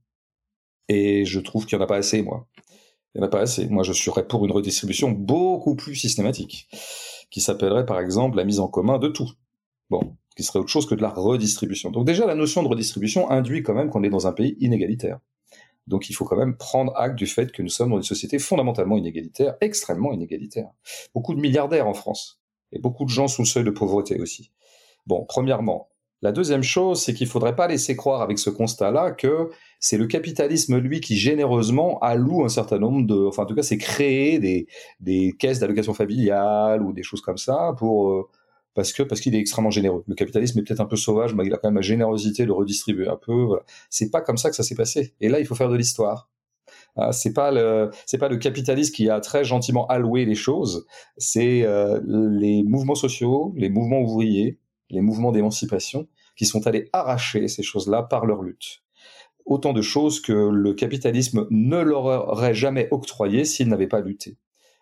Et 0.88 1.24
je 1.24 1.40
trouve 1.40 1.66
qu'il 1.66 1.76
n'y 1.76 1.82
en 1.82 1.84
a 1.84 1.88
pas 1.88 1.96
assez, 1.96 2.22
moi. 2.22 2.46
Il 3.14 3.18
n'y 3.18 3.24
en 3.24 3.26
a 3.26 3.30
pas 3.30 3.40
assez. 3.40 3.68
Moi, 3.68 3.82
je 3.82 3.92
serais 3.92 4.26
pour 4.26 4.44
une 4.44 4.52
redistribution 4.52 5.10
beaucoup 5.10 5.74
plus 5.74 5.94
systématique, 5.94 6.68
qui 7.30 7.40
s'appellerait 7.40 7.86
par 7.86 8.00
exemple 8.00 8.36
la 8.36 8.44
mise 8.44 8.60
en 8.60 8.68
commun 8.68 8.98
de 8.98 9.08
tout. 9.08 9.30
Bon, 9.90 10.16
qui 10.36 10.42
serait 10.42 10.58
autre 10.58 10.70
chose 10.70 10.86
que 10.86 10.94
de 10.94 11.02
la 11.02 11.10
redistribution. 11.10 11.90
Donc 11.90 12.06
déjà, 12.06 12.26
la 12.26 12.34
notion 12.34 12.62
de 12.62 12.68
redistribution 12.68 13.30
induit 13.30 13.62
quand 13.62 13.74
même 13.74 13.90
qu'on 13.90 14.02
est 14.02 14.10
dans 14.10 14.26
un 14.26 14.32
pays 14.32 14.56
inégalitaire. 14.60 15.18
Donc 15.86 16.08
il 16.08 16.14
faut 16.14 16.24
quand 16.24 16.36
même 16.36 16.56
prendre 16.56 16.96
acte 16.96 17.16
du 17.16 17.26
fait 17.26 17.50
que 17.52 17.62
nous 17.62 17.68
sommes 17.68 17.90
dans 17.90 17.96
une 17.96 18.02
société 18.02 18.38
fondamentalement 18.38 18.96
inégalitaire, 18.96 19.56
extrêmement 19.60 20.12
inégalitaire. 20.12 20.70
Beaucoup 21.14 21.34
de 21.34 21.40
milliardaires 21.40 21.88
en 21.88 21.94
France, 21.94 22.40
et 22.72 22.78
beaucoup 22.78 23.04
de 23.04 23.10
gens 23.10 23.28
sous 23.28 23.42
le 23.42 23.46
seuil 23.46 23.64
de 23.64 23.70
pauvreté 23.70 24.20
aussi. 24.20 24.50
Bon, 25.06 25.24
premièrement. 25.28 25.88
La 26.22 26.30
deuxième 26.30 26.62
chose, 26.62 27.02
c'est 27.02 27.14
qu'il 27.14 27.26
ne 27.26 27.32
faudrait 27.32 27.56
pas 27.56 27.66
laisser 27.66 27.96
croire 27.96 28.22
avec 28.22 28.38
ce 28.38 28.48
constat-là 28.48 29.10
que 29.10 29.50
c'est 29.80 29.98
le 29.98 30.06
capitalisme, 30.06 30.78
lui, 30.78 31.00
qui 31.00 31.16
généreusement 31.16 31.98
alloue 31.98 32.44
un 32.44 32.48
certain 32.48 32.78
nombre 32.78 33.04
de... 33.06 33.26
Enfin, 33.26 33.42
en 33.42 33.46
tout 33.46 33.56
cas, 33.56 33.64
c'est 33.64 33.78
créer 33.78 34.38
des, 34.38 35.34
caisses 35.38 35.58
d'allocation 35.58 35.94
familiale 35.94 36.82
ou 36.82 36.92
des 36.92 37.02
choses 37.02 37.20
comme 37.20 37.38
ça 37.38 37.74
pour... 37.76 38.10
euh, 38.12 38.28
parce 38.74 38.92
que 38.92 39.02
parce 39.02 39.20
qu'il 39.20 39.34
est 39.34 39.38
extrêmement 39.38 39.70
généreux. 39.70 40.02
Le 40.06 40.14
capitalisme 40.14 40.58
est 40.58 40.62
peut-être 40.62 40.80
un 40.80 40.86
peu 40.86 40.96
sauvage, 40.96 41.34
mais 41.34 41.44
il 41.44 41.52
a 41.52 41.58
quand 41.58 41.68
même 41.68 41.76
la 41.76 41.82
générosité 41.82 42.46
de 42.46 42.52
redistribuer 42.52 43.08
un 43.08 43.16
peu. 43.16 43.34
Voilà. 43.44 43.64
C'est 43.90 44.10
pas 44.10 44.22
comme 44.22 44.38
ça 44.38 44.48
que 44.48 44.56
ça 44.56 44.62
s'est 44.62 44.74
passé. 44.74 45.14
Et 45.20 45.28
là, 45.28 45.40
il 45.40 45.46
faut 45.46 45.54
faire 45.54 45.68
de 45.68 45.76
l'histoire. 45.76 46.30
Ah, 46.96 47.12
c'est 47.12 47.32
pas 47.32 47.50
le 47.50 47.90
c'est 48.06 48.18
pas 48.18 48.28
le 48.28 48.36
capitaliste 48.36 48.94
qui 48.94 49.08
a 49.10 49.20
très 49.20 49.44
gentiment 49.44 49.86
alloué 49.88 50.24
les 50.24 50.34
choses. 50.34 50.86
C'est 51.16 51.64
euh, 51.64 52.00
les 52.04 52.62
mouvements 52.62 52.94
sociaux, 52.94 53.52
les 53.56 53.70
mouvements 53.70 54.00
ouvriers, 54.00 54.58
les 54.93 55.01
mouvements 55.01 55.32
d'émancipation 55.32 56.07
qui 56.36 56.47
sont 56.47 56.66
allés 56.66 56.88
arracher 56.93 57.49
ces 57.49 57.62
choses-là 57.62 58.03
par 58.03 58.26
leur 58.26 58.43
lutte. 58.43 58.82
Autant 59.45 59.72
de 59.72 59.82
choses 59.82 60.20
que 60.20 60.32
le 60.32 60.74
capitalisme 60.74 61.47
ne 61.51 61.78
leur 61.78 62.05
aurait 62.05 62.55
jamais 62.55 62.88
octroyé 62.93 63.45
s'il 63.45 63.68
n'avait 63.68 63.88
pas 63.88 64.01
lutté. 64.01 64.36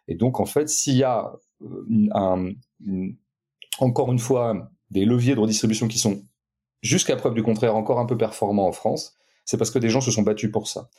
Et 0.09 0.17
donc, 0.17 0.41
en 0.41 0.45
fait, 0.45 0.69
s'il 0.69 0.97
y 0.97 1.05
a 1.05 1.33
euh, 1.63 2.53
encore 3.79 4.13
une 4.13 4.19
fois 4.19 4.71
des 4.91 5.05
leviers 5.05 5.35
de 5.35 5.41
redistribution 5.41 5.89
qui 5.89 5.99
sont, 5.99 6.25
jusqu'à 6.83 7.17
preuve 7.17 7.35
du 7.35 7.43
contraire, 7.43 7.77
encore 7.77 8.01
un 8.01 8.07
peu 8.07 8.19
performants 8.19 8.67
en 8.67 8.73
France, 8.73 9.15
c'est 9.45 9.57
parce 9.57 9.71
que 9.71 9.79
des 9.79 9.89
gens 9.89 10.01
se 10.01 10.11
sont 10.11 10.23
battus 10.23 10.51
pour 10.51 10.69
ça. 10.69 10.91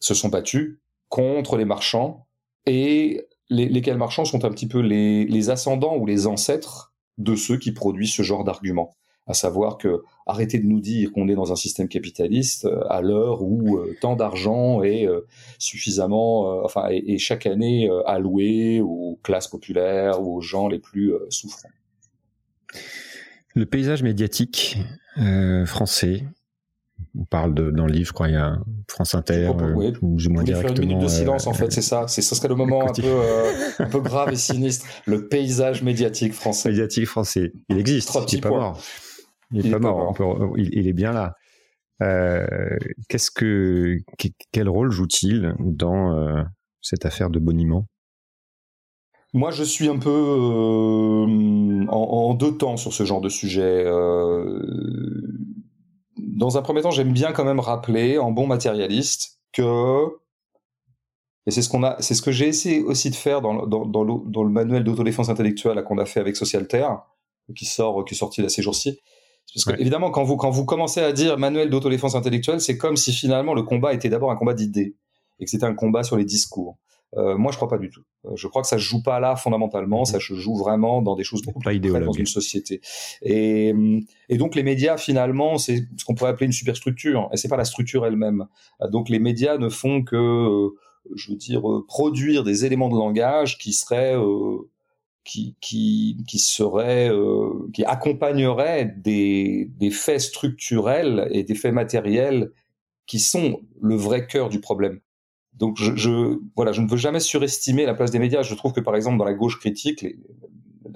Se 0.00 0.14
sont 0.14 0.28
battus 0.28 0.80
contre 1.08 1.56
les 1.56 1.64
marchands 1.64 2.26
et 2.64 3.26
les, 3.48 3.68
lesquels 3.68 3.98
marchands 3.98 4.24
sont 4.24 4.44
un 4.44 4.50
petit 4.50 4.66
peu 4.66 4.80
les 4.80 5.50
ascendants 5.50 5.96
ou 5.96 6.06
les 6.06 6.26
ancêtres 6.26 6.95
de 7.18 7.34
ceux 7.34 7.58
qui 7.58 7.72
produisent 7.72 8.14
ce 8.14 8.22
genre 8.22 8.44
d'arguments. 8.44 8.96
À 9.28 9.34
savoir 9.34 9.76
que 9.76 10.02
arrêtez 10.26 10.60
de 10.60 10.66
nous 10.66 10.80
dire 10.80 11.10
qu'on 11.12 11.28
est 11.28 11.34
dans 11.34 11.50
un 11.50 11.56
système 11.56 11.88
capitaliste 11.88 12.64
euh, 12.64 12.84
à 12.88 13.00
l'heure 13.00 13.42
où 13.42 13.76
euh, 13.76 13.96
tant 14.00 14.14
d'argent 14.14 14.84
est 14.84 15.06
euh, 15.06 15.26
suffisamment, 15.58 16.64
enfin, 16.64 16.88
chaque 17.18 17.46
année 17.46 17.90
alloué 18.06 18.80
aux 18.80 19.18
classes 19.22 19.48
populaires 19.48 20.22
aux 20.22 20.40
gens 20.40 20.68
les 20.68 20.78
plus 20.78 21.12
souffrants. 21.30 21.70
Le 23.54 23.66
paysage 23.66 24.02
médiatique 24.02 24.78
français, 25.64 26.24
on 27.18 27.24
parle 27.24 27.54
de, 27.54 27.70
dans 27.70 27.86
le 27.86 27.92
livre, 27.92 28.08
je 28.08 28.12
crois, 28.12 28.28
il 28.28 28.34
y 28.34 28.36
a 28.36 28.58
France 28.88 29.14
Inter, 29.14 29.52
Je 29.58 29.64
euh, 29.64 29.72
oui. 29.74 29.92
ou 30.02 30.18
Vous 30.18 30.34
voulez 30.34 30.54
faire 30.54 30.70
une 30.72 30.78
minute 30.80 30.98
de 31.00 31.08
silence, 31.08 31.46
euh, 31.46 31.50
en 31.50 31.54
fait, 31.54 31.72
c'est 31.72 31.82
ça. 31.82 32.06
C'est, 32.08 32.22
ce 32.22 32.34
serait 32.34 32.48
le 32.48 32.54
moment 32.56 32.82
un 32.82 32.86
peu, 32.92 33.02
continue. 33.02 33.08
euh, 33.10 33.52
un 33.78 33.88
peu 33.88 34.00
grave 34.00 34.32
et 34.32 34.36
sinistre. 34.36 34.86
Le 35.06 35.28
paysage 35.28 35.82
médiatique 35.82 36.32
français. 36.34 36.68
médiatique 36.70 37.06
français. 37.06 37.52
Il 37.68 37.78
existe, 37.78 38.08
Trois 38.08 38.22
il 38.22 38.24
petits 38.24 38.36
est 38.36 38.40
pas 38.40 38.48
points. 38.50 38.58
mort. 38.60 38.80
Il 39.52 39.60
est 39.60 39.68
Il 39.68 39.70
pas 39.72 39.78
mort, 39.78 39.96
mort. 39.98 40.10
on 40.10 40.12
peut- 40.48 40.60
il, 40.60 40.70
il 40.78 40.88
est 40.88 40.92
bien 40.92 41.12
là. 41.12 41.34
Euh, 42.02 42.46
qu'est-ce 43.08 43.30
que, 43.30 43.96
que- 44.18 44.28
quel 44.52 44.68
rôle 44.68 44.90
joue-t-il 44.90 45.54
dans 45.60 46.12
euh, 46.12 46.42
cette 46.82 47.06
affaire 47.06 47.30
de 47.30 47.38
boniment 47.38 47.86
Moi, 49.32 49.50
je 49.52 49.62
suis 49.64 49.88
un 49.88 49.98
peu 49.98 50.10
euh, 50.10 51.86
en, 51.88 51.90
en 51.90 52.34
deux 52.34 52.56
temps 52.58 52.76
sur 52.76 52.92
ce 52.92 53.04
genre 53.04 53.20
de 53.22 53.28
sujet. 53.30 53.84
Dans 56.16 56.56
un 56.56 56.62
premier 56.62 56.82
temps, 56.82 56.90
j'aime 56.90 57.12
bien 57.12 57.32
quand 57.32 57.44
même 57.44 57.60
rappeler, 57.60 58.18
en 58.18 58.30
bon 58.32 58.46
matérialiste, 58.46 59.38
que 59.52 60.06
et 61.46 61.52
c'est 61.52 61.62
ce 61.62 61.68
qu'on 61.68 61.84
a, 61.84 61.96
c'est 62.00 62.14
ce 62.14 62.22
que 62.22 62.32
j'ai 62.32 62.48
essayé 62.48 62.80
aussi 62.82 63.08
de 63.10 63.14
faire 63.14 63.40
dans, 63.40 63.52
le- 63.52 63.66
dans, 63.68 63.86
dans, 63.86 64.02
le, 64.02 64.14
dans 64.30 64.42
le 64.42 64.50
manuel 64.50 64.82
d'autodéfense 64.82 65.28
intellectuelle 65.28 65.82
qu'on 65.84 65.98
a 65.98 66.04
fait 66.04 66.18
avec 66.18 66.34
Socialterre, 66.36 67.02
qui 67.54 67.64
sort, 67.66 68.04
qui 68.04 68.14
est 68.14 68.18
sorti 68.18 68.42
là 68.42 68.48
ces 68.48 68.62
jours-ci. 68.62 68.98
Parce 69.54 69.64
que 69.64 69.70
Ouais. 69.70 69.80
évidemment, 69.80 70.10
quand 70.10 70.24
vous 70.24 70.36
quand 70.36 70.50
vous 70.50 70.64
commencez 70.64 71.00
à 71.00 71.12
dire 71.12 71.38
manuel 71.38 71.70
d'autodéfense 71.70 72.16
intellectuelle, 72.16 72.60
c'est 72.60 72.76
comme 72.76 72.96
si 72.96 73.12
finalement 73.12 73.54
le 73.54 73.62
combat 73.62 73.94
était 73.94 74.08
d'abord 74.08 74.32
un 74.32 74.36
combat 74.36 74.54
d'idées 74.54 74.96
et 75.38 75.44
que 75.44 75.50
c'était 75.50 75.66
un 75.66 75.74
combat 75.74 76.02
sur 76.02 76.16
les 76.16 76.24
discours. 76.24 76.78
Euh, 77.14 77.36
moi, 77.36 77.52
je 77.52 77.56
crois 77.56 77.68
pas 77.68 77.78
du 77.78 77.88
tout. 77.90 78.02
Euh, 78.26 78.36
Je 78.36 78.46
crois 78.48 78.62
que 78.62 78.68
ça 78.68 78.76
se 78.78 78.82
joue 78.82 79.02
pas 79.02 79.20
là 79.20 79.36
fondamentalement. 79.36 80.04
Ça 80.04 80.18
se 80.20 80.34
joue 80.34 80.56
vraiment 80.56 81.02
dans 81.02 81.14
des 81.14 81.24
choses 81.24 81.42
beaucoup 81.42 81.60
Pas 81.60 81.70
plus 81.70 81.80
dans 81.80 82.12
une 82.12 82.26
société. 82.26 82.80
Et, 83.22 83.72
hum, 83.72 84.02
et 84.28 84.36
donc 84.36 84.54
les 84.54 84.62
médias 84.62 84.96
finalement, 84.98 85.56
c'est 85.58 85.86
ce 85.96 86.04
qu'on 86.04 86.14
pourrait 86.14 86.30
appeler 86.30 86.46
une 86.46 86.52
superstructure. 86.52 87.28
Et 87.32 87.36
c'est 87.36 87.48
pas 87.48 87.56
la 87.56 87.64
structure 87.64 88.04
elle-même. 88.06 88.46
Euh, 88.82 88.88
Donc 88.88 89.08
les 89.08 89.18
médias 89.20 89.56
ne 89.58 89.68
font 89.68 90.02
que 90.02 90.16
euh, 90.16 90.70
je 91.14 91.30
veux 91.30 91.36
dire, 91.36 91.62
produire 91.86 92.42
des 92.42 92.64
éléments 92.64 92.88
de 92.88 92.96
langage 92.96 93.58
qui 93.58 93.72
seraient 93.72 94.16
qui, 95.26 95.56
qui, 95.60 96.16
qui 96.26 96.38
serait, 96.38 97.10
euh, 97.10 97.68
qui 97.74 97.84
accompagnerait 97.84 98.94
des, 98.96 99.68
des 99.76 99.90
faits 99.90 100.20
structurels 100.20 101.28
et 101.32 101.42
des 101.42 101.54
faits 101.54 101.74
matériels 101.74 102.52
qui 103.06 103.18
sont 103.18 103.60
le 103.80 103.96
vrai 103.96 104.26
cœur 104.26 104.48
du 104.48 104.60
problème. 104.60 105.00
Donc, 105.56 105.76
je, 105.78 105.96
je, 105.96 106.38
voilà, 106.54 106.72
je 106.72 106.82
ne 106.82 106.88
veux 106.88 106.96
jamais 106.96 107.20
surestimer 107.20 107.86
la 107.86 107.94
place 107.94 108.10
des 108.10 108.18
médias. 108.18 108.42
Je 108.42 108.54
trouve 108.54 108.72
que, 108.72 108.80
par 108.80 108.94
exemple, 108.94 109.18
dans 109.18 109.24
la 109.24 109.34
gauche 109.34 109.58
critique, 109.58 110.04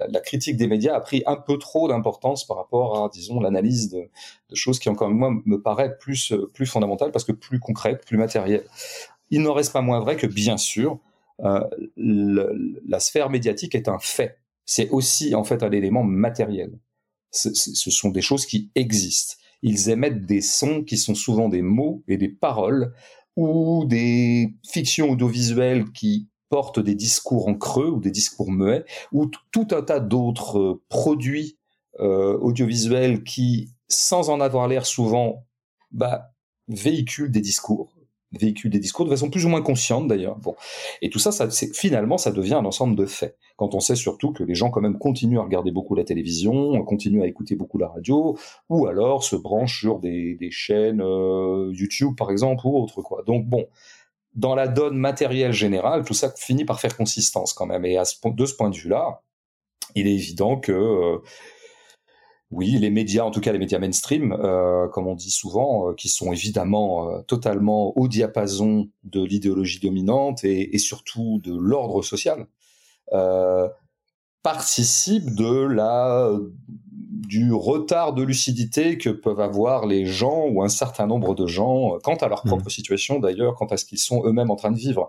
la, 0.09 0.21
critique 0.21 0.57
des 0.57 0.67
médias 0.67 0.95
a 0.95 1.01
pris 1.01 1.23
un 1.27 1.37
peu 1.37 1.59
trop 1.59 1.89
d'importance 1.89 2.47
par 2.47 2.57
rapport 2.57 3.05
à, 3.05 3.09
disons, 3.09 3.41
l'analyse 3.41 3.91
de, 3.91 4.09
choses 4.55 4.79
qui, 4.79 4.89
encore 4.89 5.11
fois, 5.11 5.33
me 5.45 5.61
paraît 5.61 5.97
plus, 5.99 6.35
plus 6.53 6.67
fondamentale 6.67 7.11
parce 7.11 7.25
que 7.25 7.33
plus 7.33 7.59
concrète, 7.59 8.05
plus 8.05 8.19
matérielle. 8.19 8.65
Il 9.31 9.43
n'en 9.43 9.55
reste 9.55 9.73
pas 9.73 9.83
moins 9.83 10.01
vrai 10.01 10.17
que, 10.17 10.27
bien 10.27 10.57
sûr, 10.57 10.99
euh, 11.43 11.61
la 11.97 13.01
sphère 13.01 13.31
médiatique 13.31 13.75
est 13.75 13.89
un 13.89 13.99
fait. 13.99 14.39
C'est 14.67 14.91
aussi 14.91 15.35
en 15.35 15.43
fait 15.43 15.63
un 15.63 15.71
élément 15.71 16.05
matériel. 16.05 16.79
ce 17.31 17.91
sont 17.91 18.11
des 18.11 18.23
choses 18.23 18.45
qui 18.45 18.71
existent. 18.75 19.37
Ils 19.63 19.91
émettent 19.91 20.27
des 20.27 20.41
sons 20.41 20.85
qui 20.85 20.97
sont 20.97 21.15
souvent 21.15 21.49
des 21.49 21.63
mots 21.63 22.03
et 22.09 22.17
des 22.17 22.29
paroles 22.29 22.93
ou 23.41 23.86
des 23.86 24.55
fictions 24.68 25.11
audiovisuelles 25.11 25.91
qui 25.93 26.28
portent 26.51 26.78
des 26.78 26.95
discours 26.95 27.49
en 27.49 27.55
creux 27.55 27.88
ou 27.88 27.99
des 27.99 28.11
discours 28.11 28.53
muets 28.53 28.84
ou 29.12 29.30
tout 29.51 29.68
un 29.70 29.80
tas 29.80 29.99
d'autres 29.99 30.59
euh, 30.59 30.82
produits 30.91 31.57
euh, 32.01 32.36
audiovisuels 32.38 33.24
qui, 33.24 33.70
sans 33.88 34.28
en 34.28 34.41
avoir 34.41 34.68
l'air 34.68 34.84
souvent, 34.84 35.47
bah, 35.91 36.34
véhiculent 36.68 37.30
des 37.30 37.41
discours 37.41 37.95
véhicule 38.33 38.70
des 38.70 38.78
discours 38.78 39.05
de 39.05 39.11
façon 39.11 39.31
plus 39.31 39.45
ou 39.45 39.49
moins 39.49 39.62
consciente 39.62 40.07
d'ailleurs. 40.07 40.37
Bon, 40.37 40.55
et 41.03 41.11
tout 41.11 41.18
ça, 41.18 41.33
ça 41.33 41.49
finalement, 41.72 42.18
ça 42.18 42.31
devient 42.31 42.55
un 42.55 42.64
ensemble 42.64 42.97
de 42.97 43.07
faits. 43.07 43.37
Quand 43.57 43.74
on 43.74 43.81
sait 43.81 43.97
surtout 43.97 44.33
que 44.33 44.45
les 44.45 44.55
gens 44.55 44.70
quand 44.70 44.81
même 44.81 44.99
continuent 44.99 45.39
à 45.39 45.43
regarder 45.43 45.70
beaucoup 45.70 45.95
la 45.95 46.05
télévision, 46.05 46.83
continuent 46.85 47.22
à 47.22 47.26
écouter 47.26 47.57
beaucoup 47.57 47.78
la 47.78 47.89
radio, 47.89 48.39
ou 48.68 48.87
alors 48.87 49.24
se 49.24 49.37
branchent 49.37 49.81
sur 49.81 49.99
des, 49.99 50.37
des 50.37 50.51
chaînes 50.51 51.03
euh, 51.03 51.70
YouTube 51.72 52.14
par 52.16 52.31
exemple 52.31 52.66
ou 52.66 52.76
autre 52.76 53.03
quoi. 53.03 53.22
Donc 53.26 53.47
bon, 53.47 53.66
dans 54.35 54.55
la 54.55 54.68
donne 54.68 54.97
matérielle 54.97 55.53
générale, 55.53 56.05
tout 56.05 56.14
ça 56.14 56.33
finit 56.37 56.64
par 56.64 56.81
faire 56.81 56.97
consistance 56.97 57.53
quand 57.53 57.66
même. 57.66 57.85
Et 57.85 57.97
à 57.97 58.05
ce, 58.05 58.16
de 58.24 58.47
ce 58.47 58.55
point 58.55 58.70
de 58.70 58.76
vue-là, 58.76 59.22
il 59.95 60.07
est 60.07 60.14
évident 60.14 60.59
que 60.59 60.72
euh, 60.72 61.18
oui, 62.51 62.78
les 62.78 62.90
médias, 62.90 63.22
en 63.22 63.30
tout 63.30 63.40
cas 63.40 63.53
les 63.53 63.61
médias 63.61 63.78
mainstream, 63.78 64.32
euh, 64.32 64.88
comme 64.88 65.07
on 65.07 65.14
dit 65.14 65.30
souvent, 65.30 65.88
euh, 65.88 65.94
qui 65.94 66.09
sont 66.09 66.32
évidemment 66.32 67.09
euh, 67.09 67.22
totalement 67.22 67.96
au 67.96 68.09
diapason 68.09 68.88
de 69.05 69.22
l'idéologie 69.22 69.78
dominante 69.78 70.42
et, 70.42 70.74
et, 70.74 70.78
surtout 70.78 71.40
de 71.44 71.55
l'ordre 71.55 72.03
social, 72.03 72.46
participent 74.42 75.34
de 75.34 75.66
la 75.66 76.30
du 77.28 77.53
retard 77.53 78.14
de 78.14 78.22
lucidité 78.22 78.98
que 78.98 79.11
peuvent 79.11 79.40
avoir 79.40 79.86
les 79.86 80.07
gens 80.07 80.46
ou 80.46 80.62
un 80.62 80.68
certain 80.68 81.07
nombre 81.07 81.34
de 81.34 81.46
gens 81.46 81.98
quant 82.03 82.14
à 82.16 82.28
leur 82.28 82.42
propre 82.42 82.66
mmh. 82.66 82.70
situation 82.70 83.18
d'ailleurs, 83.18 83.55
quant 83.57 83.66
à 83.66 83.76
ce 83.76 83.84
qu'ils 83.84 83.98
sont 83.98 84.24
eux-mêmes 84.24 84.51
en 84.51 84.57
train 84.57 84.70
de 84.70 84.78
vivre. 84.78 85.09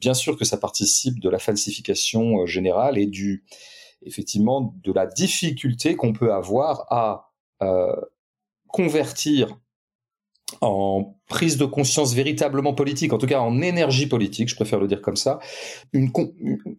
Bien 0.00 0.14
sûr 0.14 0.36
que 0.36 0.44
ça 0.44 0.56
participe 0.58 1.20
de 1.20 1.30
la 1.30 1.38
falsification 1.38 2.46
générale 2.46 2.98
et 2.98 3.06
du 3.06 3.44
effectivement 4.02 4.74
de 4.82 4.92
la 4.92 5.06
difficulté 5.06 5.96
qu'on 5.96 6.12
peut 6.12 6.32
avoir 6.32 6.86
à 6.90 7.30
euh, 7.62 7.94
convertir 8.68 9.58
en 10.60 11.16
prise 11.28 11.56
de 11.56 11.64
conscience 11.64 12.14
véritablement 12.14 12.72
politique, 12.72 13.12
en 13.12 13.18
tout 13.18 13.26
cas 13.26 13.40
en 13.40 13.60
énergie 13.60 14.06
politique, 14.06 14.48
je 14.48 14.54
préfère 14.54 14.78
le 14.78 14.86
dire 14.86 15.02
comme 15.02 15.16
ça, 15.16 15.40
une, 15.92 16.10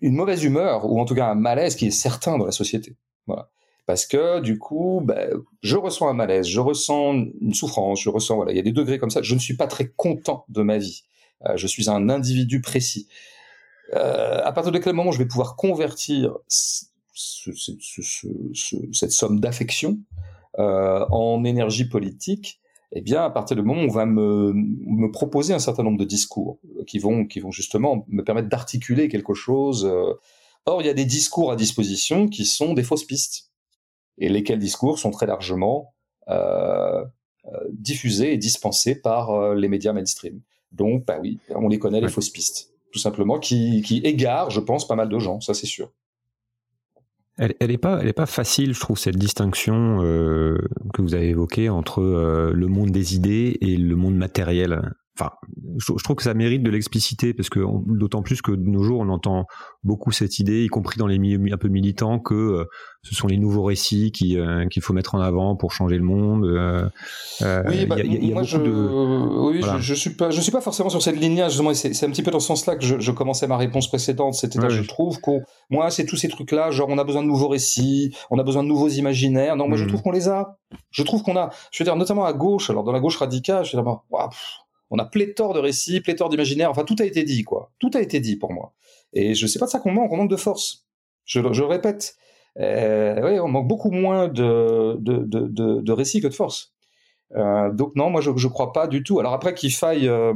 mauvaise 0.01 0.43
humeur 0.43 0.85
ou 0.89 0.99
en 0.99 1.05
tout 1.05 1.15
cas 1.15 1.27
un 1.27 1.35
malaise 1.35 1.75
qui 1.75 1.87
est 1.87 1.91
certain 1.91 2.37
dans 2.37 2.45
la 2.45 2.51
société. 2.51 2.95
Voilà. 3.25 3.49
Parce 3.85 4.05
que 4.05 4.39
du 4.41 4.57
coup, 4.57 5.01
ben, 5.03 5.31
je 5.61 5.77
ressens 5.77 6.09
un 6.09 6.13
malaise, 6.13 6.47
je 6.47 6.59
ressens 6.59 7.13
une 7.41 7.53
souffrance, 7.53 8.01
je 8.01 8.09
ressens 8.09 8.35
voilà, 8.35 8.51
il 8.51 8.57
y 8.57 8.59
a 8.59 8.63
des 8.63 8.71
degrés 8.71 8.99
comme 8.99 9.09
ça. 9.09 9.21
Je 9.21 9.33
ne 9.33 9.39
suis 9.39 9.55
pas 9.55 9.67
très 9.67 9.89
content 9.95 10.45
de 10.49 10.61
ma 10.61 10.77
vie. 10.77 11.03
Euh, 11.45 11.55
je 11.55 11.67
suis 11.67 11.89
un 11.89 12.09
individu 12.09 12.61
précis. 12.61 13.07
Euh, 13.93 14.41
à 14.43 14.51
partir 14.51 14.71
de 14.71 14.79
quel 14.79 14.93
moment 14.93 15.11
je 15.11 15.19
vais 15.19 15.27
pouvoir 15.27 15.55
convertir 15.55 16.37
ce, 17.17 17.51
ce, 17.51 18.01
ce, 18.53 18.77
cette 18.91 19.11
somme 19.11 19.39
d'affection 19.39 19.97
euh, 20.59 21.05
en 21.09 21.43
énergie 21.43 21.89
politique, 21.89 22.61
eh 22.91 23.01
bien, 23.01 23.23
à 23.23 23.29
partir 23.29 23.57
du 23.57 23.63
moment 23.63 23.81
où 23.81 23.85
on 23.85 23.91
va 23.91 24.05
me, 24.05 24.53
me, 24.53 25.11
proposer 25.11 25.53
un 25.53 25.59
certain 25.59 25.83
nombre 25.83 25.97
de 25.97 26.05
discours 26.05 26.59
qui 26.85 26.99
vont, 26.99 27.25
qui 27.25 27.39
vont 27.39 27.51
justement 27.51 28.05
me 28.07 28.23
permettre 28.23 28.49
d'articuler 28.49 29.09
quelque 29.09 29.33
chose. 29.33 29.85
Euh. 29.85 30.13
Or, 30.65 30.81
il 30.81 30.85
y 30.85 30.89
a 30.89 30.93
des 30.93 31.05
discours 31.05 31.51
à 31.51 31.55
disposition 31.55 32.27
qui 32.27 32.45
sont 32.45 32.73
des 32.73 32.83
fausses 32.83 33.03
pistes, 33.03 33.51
et 34.19 34.29
lesquels 34.29 34.59
discours 34.59 34.99
sont 34.99 35.11
très 35.11 35.25
largement 35.25 35.93
euh, 36.29 37.03
diffusés 37.71 38.33
et 38.33 38.37
dispensés 38.37 38.95
par 38.95 39.53
les 39.53 39.69
médias 39.69 39.93
mainstream. 39.93 40.41
Donc, 40.71 41.05
bah 41.05 41.17
oui, 41.21 41.39
on 41.49 41.67
les 41.67 41.79
connaît, 41.79 42.01
les 42.01 42.09
fausses 42.09 42.29
pistes, 42.29 42.73
tout 42.91 42.99
simplement, 42.99 43.39
qui, 43.39 43.81
qui 43.81 43.99
égarent, 43.99 44.49
je 44.49 44.59
pense, 44.59 44.87
pas 44.87 44.95
mal 44.95 45.09
de 45.09 45.19
gens, 45.19 45.39
ça 45.39 45.53
c'est 45.53 45.67
sûr. 45.67 45.91
Elle, 47.37 47.53
elle 47.59 47.71
est 47.71 47.77
pas, 47.77 47.99
elle 48.01 48.07
est 48.07 48.13
pas 48.13 48.25
facile, 48.25 48.73
je 48.73 48.79
trouve, 48.79 48.97
cette 48.97 49.17
distinction 49.17 49.99
euh, 50.01 50.57
que 50.93 51.01
vous 51.01 51.13
avez 51.13 51.29
évoquée 51.29 51.69
entre 51.69 52.01
euh, 52.01 52.51
le 52.51 52.67
monde 52.67 52.89
des 52.89 53.15
idées 53.15 53.57
et 53.61 53.77
le 53.77 53.95
monde 53.95 54.15
matériel. 54.15 54.93
Enfin, 55.19 55.31
je, 55.77 55.93
je 55.97 56.03
trouve 56.03 56.15
que 56.15 56.23
ça 56.23 56.33
mérite 56.33 56.61
de 56.61 56.69
l'expliciter 56.69 57.33
parce 57.33 57.49
que 57.49 57.59
d'autant 57.87 58.21
plus 58.21 58.41
que 58.41 58.51
de 58.51 58.69
nos 58.69 58.83
jours, 58.83 58.99
on 58.99 59.09
entend 59.09 59.45
beaucoup 59.83 60.11
cette 60.11 60.37
idée, 60.39 60.63
y 60.63 60.67
compris 60.67 60.99
dans 60.99 61.07
les 61.07 61.17
milieux 61.17 61.39
un 61.51 61.57
peu 61.57 61.69
militants, 61.69 62.19
que 62.19 62.35
euh, 62.35 62.65
ce 63.01 63.15
sont 63.15 63.27
les 63.27 63.37
nouveaux 63.37 63.63
récits 63.63 64.11
qui 64.11 64.37
euh, 64.37 64.67
qu'il 64.67 64.83
faut 64.83 64.93
mettre 64.93 65.15
en 65.15 65.19
avant 65.19 65.55
pour 65.55 65.71
changer 65.71 65.97
le 65.97 66.03
monde. 66.03 66.45
Euh, 66.45 66.87
oui, 67.67 67.85
bah, 67.85 67.97
y 67.97 68.01
a, 68.01 68.03
y 68.03 68.31
a 68.31 68.33
moi 68.33 68.43
je, 68.43 68.57
de... 68.57 68.69
oui, 68.69 69.59
voilà. 69.61 69.79
je, 69.79 69.81
je, 69.81 69.93
suis 69.93 70.11
pas, 70.11 70.29
je 70.29 70.41
suis 70.41 70.51
pas 70.51 70.61
forcément 70.61 70.89
sur 70.89 71.01
cette 71.01 71.19
ligne-là. 71.19 71.49
Justement, 71.49 71.73
c'est 71.73 72.03
un 72.03 72.09
petit 72.09 72.23
peu 72.23 72.31
dans 72.31 72.39
ce 72.39 72.47
sens-là 72.47 72.75
que 72.75 72.85
je, 72.85 72.99
je, 72.99 73.11
commençais 73.11 73.47
ma 73.47 73.57
réponse 73.57 73.87
précédente. 73.87 74.35
C'était, 74.35 74.59
ouais, 74.59 74.69
je 74.69 74.81
oui. 74.81 74.87
trouve 74.87 75.19
que 75.21 75.31
moi, 75.69 75.89
c'est 75.89 76.05
tous 76.05 76.17
ces 76.17 76.29
trucs-là, 76.29 76.69
genre 76.71 76.89
on 76.89 76.97
a 76.97 77.03
besoin 77.03 77.23
de 77.23 77.27
nouveaux 77.27 77.47
récits, 77.47 78.15
on 78.29 78.37
a 78.37 78.43
besoin 78.43 78.63
de 78.63 78.67
nouveaux 78.67 78.89
imaginaires. 78.89 79.55
Non, 79.55 79.67
moi, 79.67 79.77
mmh. 79.77 79.81
je 79.81 79.85
trouve 79.85 80.01
qu'on 80.01 80.11
les 80.11 80.27
a. 80.27 80.57
Je 80.91 81.03
trouve 81.03 81.23
qu'on 81.23 81.37
a. 81.37 81.49
Je 81.71 81.81
veux 81.81 81.85
dire, 81.85 81.95
notamment 81.95 82.25
à 82.25 82.33
gauche. 82.33 82.69
Alors 82.69 82.83
dans 82.83 82.91
la 82.91 82.99
gauche 82.99 83.17
radicale, 83.17 83.65
je 83.65 83.75
veux 83.75 83.81
dire, 83.81 83.99
wow, 84.11 84.29
on 84.89 84.99
a 84.99 85.05
pléthore 85.05 85.53
de 85.53 85.59
récits, 85.59 86.01
pléthore 86.01 86.29
d'imaginaires. 86.29 86.71
Enfin, 86.71 86.83
tout 86.83 86.95
a 86.99 87.05
été 87.05 87.23
dit, 87.23 87.43
quoi. 87.43 87.71
Tout 87.79 87.91
a 87.93 88.01
été 88.01 88.19
dit 88.19 88.37
pour 88.37 88.53
moi. 88.53 88.73
Et 89.13 89.35
je 89.35 89.47
sais 89.47 89.59
pas 89.59 89.65
de 89.65 89.71
ça 89.71 89.79
qu'on 89.79 89.91
manque, 89.91 90.11
on 90.11 90.17
manque 90.17 90.29
de 90.29 90.35
force. 90.35 90.85
Je, 91.25 91.39
le 91.39 91.65
répète. 91.65 92.15
Euh, 92.59 93.21
oui, 93.23 93.39
on 93.39 93.47
manque 93.47 93.67
beaucoup 93.67 93.91
moins 93.91 94.27
de 94.27 95.91
récits 95.91 96.21
que 96.21 96.27
de 96.27 96.33
force. 96.33 96.73
Euh, 97.35 97.71
donc 97.71 97.95
non, 97.95 98.09
moi 98.09 98.21
je 98.21 98.31
ne 98.31 98.47
crois 98.47 98.73
pas 98.73 98.87
du 98.87 99.03
tout. 99.03 99.19
Alors 99.19 99.33
après 99.33 99.53
qu'il 99.53 99.73
faille 99.73 100.07
euh, 100.07 100.33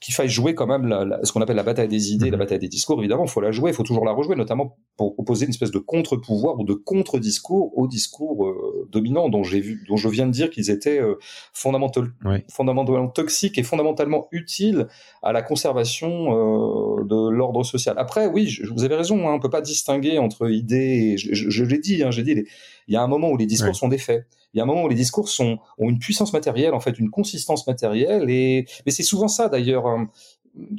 qu'il 0.00 0.14
faille 0.14 0.28
jouer 0.28 0.54
quand 0.54 0.66
même 0.66 0.86
la, 0.86 1.04
la, 1.04 1.24
ce 1.24 1.32
qu'on 1.32 1.40
appelle 1.40 1.56
la 1.56 1.62
bataille 1.62 1.88
des 1.88 2.12
idées, 2.12 2.28
mmh. 2.28 2.32
la 2.32 2.36
bataille 2.36 2.58
des 2.58 2.68
discours, 2.68 2.98
évidemment, 2.98 3.24
il 3.24 3.30
faut 3.30 3.40
la 3.40 3.50
jouer, 3.50 3.70
il 3.70 3.74
faut 3.74 3.82
toujours 3.82 4.04
la 4.04 4.12
rejouer, 4.12 4.36
notamment 4.36 4.76
pour 4.96 5.18
opposer 5.18 5.46
une 5.46 5.50
espèce 5.50 5.70
de 5.70 5.78
contre-pouvoir 5.78 6.58
ou 6.58 6.64
de 6.64 6.74
contre-discours 6.74 7.76
au 7.78 7.86
discours 7.86 8.46
euh, 8.46 8.86
dominant 8.92 9.30
dont 9.30 9.42
j'ai 9.42 9.60
vu, 9.60 9.84
dont 9.88 9.96
je 9.96 10.08
viens 10.08 10.26
de 10.26 10.32
dire 10.32 10.50
qu'ils 10.50 10.70
étaient 10.70 11.00
euh, 11.00 11.14
fondamental, 11.54 12.12
oui. 12.26 12.44
fondamentalement 12.50 13.08
toxiques 13.08 13.56
et 13.56 13.62
fondamentalement 13.62 14.28
utiles 14.32 14.86
à 15.22 15.32
la 15.32 15.40
conservation 15.40 16.98
euh, 16.98 17.04
de 17.04 17.30
l'ordre 17.30 17.64
social. 17.64 17.94
Après, 17.98 18.26
oui, 18.26 18.48
je, 18.48 18.66
vous 18.66 18.84
avez 18.84 18.96
raison, 18.96 19.26
hein, 19.28 19.32
on 19.32 19.40
peut 19.40 19.50
pas 19.50 19.62
distinguer 19.62 20.18
entre 20.18 20.50
idées, 20.50 21.14
et, 21.14 21.16
je, 21.16 21.32
je, 21.32 21.48
je 21.48 21.64
l'ai 21.64 21.78
dit, 21.78 22.02
hein, 22.02 22.10
j'ai 22.10 22.22
dit, 22.22 22.44
il 22.86 22.94
y 22.94 22.96
a 22.96 23.02
un 23.02 23.08
moment 23.08 23.30
où 23.30 23.36
les 23.38 23.46
discours 23.46 23.70
oui. 23.70 23.74
sont 23.74 23.88
des 23.88 23.98
faits 23.98 24.26
il 24.56 24.58
y 24.58 24.62
a 24.62 24.62
un 24.62 24.66
moment 24.66 24.84
où 24.84 24.88
les 24.88 24.94
discours 24.94 25.28
ont 25.38 25.58
une 25.90 25.98
puissance 25.98 26.32
matérielle, 26.32 26.72
en 26.72 26.80
fait, 26.80 26.98
une 26.98 27.10
consistance 27.10 27.66
matérielle. 27.66 28.30
Et 28.30 28.64
mais 28.86 28.92
c'est 28.92 29.02
souvent 29.02 29.28
ça 29.28 29.50
d'ailleurs. 29.50 29.86
Hein. 29.86 30.10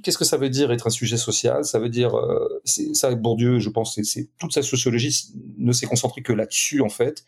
Qu'est-ce 0.02 0.18
que 0.18 0.26
ça 0.26 0.38
veut 0.38 0.50
dire 0.50 0.72
être 0.72 0.88
un 0.88 0.90
sujet 0.90 1.16
social? 1.16 1.64
Ça 1.64 1.78
veut 1.78 1.90
dire, 1.90 2.16
euh, 2.16 2.60
ça, 2.66 3.14
Bourdieu, 3.14 3.60
je 3.60 3.70
pense, 3.70 4.00
toute 4.40 4.52
sa 4.52 4.64
sociologie 4.64 5.28
ne 5.60 5.72
s'est 5.74 5.86
concentrée 5.86 6.24
que 6.24 6.34
là-dessus 6.34 6.82
en 6.82 6.90
fait. 6.90 7.24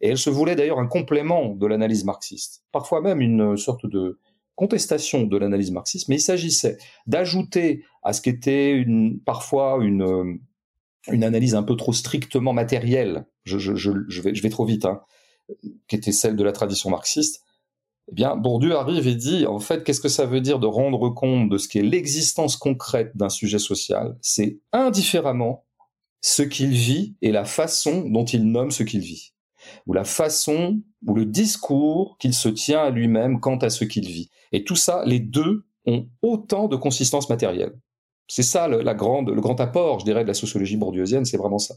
Et 0.00 0.08
elle 0.08 0.18
se 0.18 0.28
voulait 0.28 0.56
d'ailleurs 0.56 0.80
un 0.80 0.88
complément 0.88 1.54
de 1.54 1.66
l'analyse 1.68 2.04
marxiste, 2.04 2.64
parfois 2.72 3.00
même 3.00 3.20
une 3.20 3.56
sorte 3.56 3.86
de 3.86 4.18
contestation 4.56 5.22
de 5.22 5.36
l'analyse 5.38 5.70
marxiste, 5.70 6.08
mais 6.08 6.16
il 6.16 6.20
s'agissait 6.20 6.78
d'ajouter 7.06 7.84
à 8.02 8.12
ce 8.12 8.20
qu'était 8.20 8.72
une, 8.72 9.20
parfois 9.20 9.78
une, 9.80 10.40
une 11.06 11.22
analyse 11.22 11.54
un 11.54 11.62
peu 11.62 11.76
trop 11.76 11.92
strictement 11.92 12.52
matérielle. 12.52 13.24
Je 13.44 13.56
vais, 13.56 14.34
je 14.34 14.42
vais 14.42 14.50
trop 14.50 14.64
vite, 14.64 14.84
hein 14.84 15.02
qui 15.88 15.96
était 15.96 16.12
celle 16.12 16.36
de 16.36 16.44
la 16.44 16.52
tradition 16.52 16.90
marxiste, 16.90 17.42
eh 18.10 18.14
bien, 18.14 18.36
Bourdieu 18.36 18.76
arrive 18.76 19.06
et 19.06 19.14
dit, 19.14 19.46
en 19.46 19.58
fait, 19.58 19.84
qu'est-ce 19.84 20.00
que 20.00 20.08
ça 20.08 20.26
veut 20.26 20.40
dire 20.40 20.58
de 20.58 20.66
rendre 20.66 21.08
compte 21.10 21.48
de 21.48 21.58
ce 21.58 21.68
qu'est 21.68 21.82
l'existence 21.82 22.56
concrète 22.56 23.16
d'un 23.16 23.28
sujet 23.28 23.58
social? 23.58 24.16
C'est 24.20 24.60
indifféremment 24.72 25.64
ce 26.20 26.42
qu'il 26.42 26.70
vit 26.70 27.16
et 27.22 27.32
la 27.32 27.44
façon 27.44 28.08
dont 28.08 28.24
il 28.24 28.50
nomme 28.50 28.70
ce 28.70 28.82
qu'il 28.82 29.00
vit, 29.00 29.32
ou 29.86 29.92
la 29.92 30.04
façon 30.04 30.80
ou 31.06 31.14
le 31.14 31.26
discours 31.26 32.16
qu'il 32.18 32.34
se 32.34 32.48
tient 32.48 32.82
à 32.82 32.90
lui-même 32.90 33.40
quant 33.40 33.56
à 33.56 33.70
ce 33.70 33.84
qu'il 33.84 34.06
vit. 34.06 34.30
Et 34.52 34.64
tout 34.64 34.76
ça, 34.76 35.04
les 35.06 35.20
deux 35.20 35.64
ont 35.86 36.08
autant 36.22 36.68
de 36.68 36.76
consistance 36.76 37.28
matérielle. 37.28 37.78
C'est 38.32 38.42
ça 38.42 38.66
le, 38.66 38.80
la 38.80 38.94
grande, 38.94 39.28
le 39.28 39.42
grand 39.42 39.60
apport, 39.60 39.98
je 39.98 40.06
dirais, 40.06 40.22
de 40.22 40.28
la 40.28 40.32
sociologie 40.32 40.78
bourdieusienne, 40.78 41.26
c'est 41.26 41.36
vraiment 41.36 41.58
ça, 41.58 41.74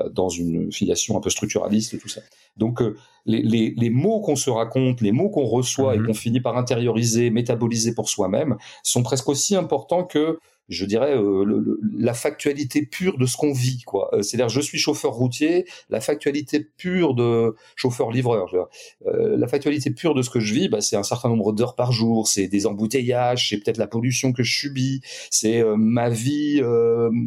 euh, 0.00 0.08
dans 0.08 0.30
une 0.30 0.72
filiation 0.72 1.18
un 1.18 1.20
peu 1.20 1.28
structuraliste 1.28 1.92
et 1.92 1.98
tout 1.98 2.08
ça. 2.08 2.22
Donc 2.56 2.80
euh, 2.80 2.96
les, 3.26 3.42
les, 3.42 3.74
les, 3.76 3.90
mots 3.90 4.22
qu'on 4.22 4.34
se 4.34 4.48
raconte, 4.48 5.02
les 5.02 5.12
mots 5.12 5.28
qu'on 5.28 5.44
reçoit 5.44 5.96
et 5.96 5.98
mhm. 5.98 6.06
qu'on 6.06 6.14
finit 6.14 6.40
par 6.40 6.56
intérioriser, 6.56 7.28
métaboliser 7.28 7.94
pour 7.94 8.08
soi-même, 8.08 8.56
sont 8.82 9.02
presque 9.02 9.28
aussi 9.28 9.54
importants 9.54 10.02
que 10.02 10.38
je 10.68 10.84
dirais 10.84 11.16
euh, 11.16 11.44
le, 11.44 11.80
la 11.96 12.14
factualité 12.14 12.84
pure 12.84 13.18
de 13.18 13.26
ce 13.26 13.36
qu'on 13.36 13.52
vit 13.52 13.82
quoi. 13.82 14.10
Euh, 14.14 14.22
c'est-à-dire 14.22 14.48
je 14.48 14.60
suis 14.60 14.78
chauffeur 14.78 15.12
routier 15.12 15.66
la 15.88 16.00
factualité 16.00 16.60
pure 16.60 17.14
de 17.14 17.54
chauffeur 17.74 18.10
livreur 18.10 18.54
euh, 19.06 19.36
la 19.36 19.48
factualité 19.48 19.90
pure 19.90 20.14
de 20.14 20.22
ce 20.22 20.30
que 20.30 20.40
je 20.40 20.52
vis 20.52 20.68
bah, 20.68 20.80
c'est 20.80 20.96
un 20.96 21.02
certain 21.02 21.28
nombre 21.30 21.52
d'heures 21.52 21.74
par 21.74 21.92
jour 21.92 22.28
c'est 22.28 22.48
des 22.48 22.66
embouteillages 22.66 23.48
c'est 23.48 23.58
peut-être 23.58 23.78
la 23.78 23.86
pollution 23.86 24.32
que 24.32 24.42
je 24.42 24.58
subis 24.58 25.00
c'est 25.30 25.60
euh, 25.60 25.76
ma 25.76 26.10
vie 26.10 26.60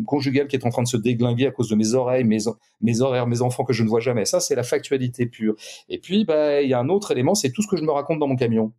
conjugale 0.06 0.48
qui 0.48 0.56
est 0.56 0.66
en 0.66 0.70
train 0.70 0.84
de 0.84 0.88
se 0.88 0.98
déglinguer 0.98 1.48
à 1.48 1.52
cause 1.52 1.70
de 1.70 1.76
mes 1.76 1.94
oreilles 1.94 2.24
mes 2.24 2.40
mes 2.82 3.02
horaires 3.02 3.28
mes 3.28 3.42
enfants 3.42 3.64
que 3.64 3.74
je 3.74 3.84
ne 3.84 3.90
vois 3.90 4.00
jamais. 4.00 4.26
Ça 4.26 4.40
c'est 4.40 4.56
la 4.56 4.64
factualité 4.64 5.26
pure. 5.26 5.56
Et 5.90 6.00
puis 6.00 6.26
bah 6.26 6.62
il 6.62 6.70
y 6.70 6.74
a 6.74 6.80
un 6.80 6.90
autre 6.90 7.12
élément 7.12 7.36
c'est 7.36 7.52
tout 7.52 7.62
ce 7.62 7.68
que 7.68 7.78
je 7.78 7.84
me 7.84 7.92
raconte 7.92 8.20
dans 8.20 8.28
mon 8.28 8.36
camion. 8.36 8.72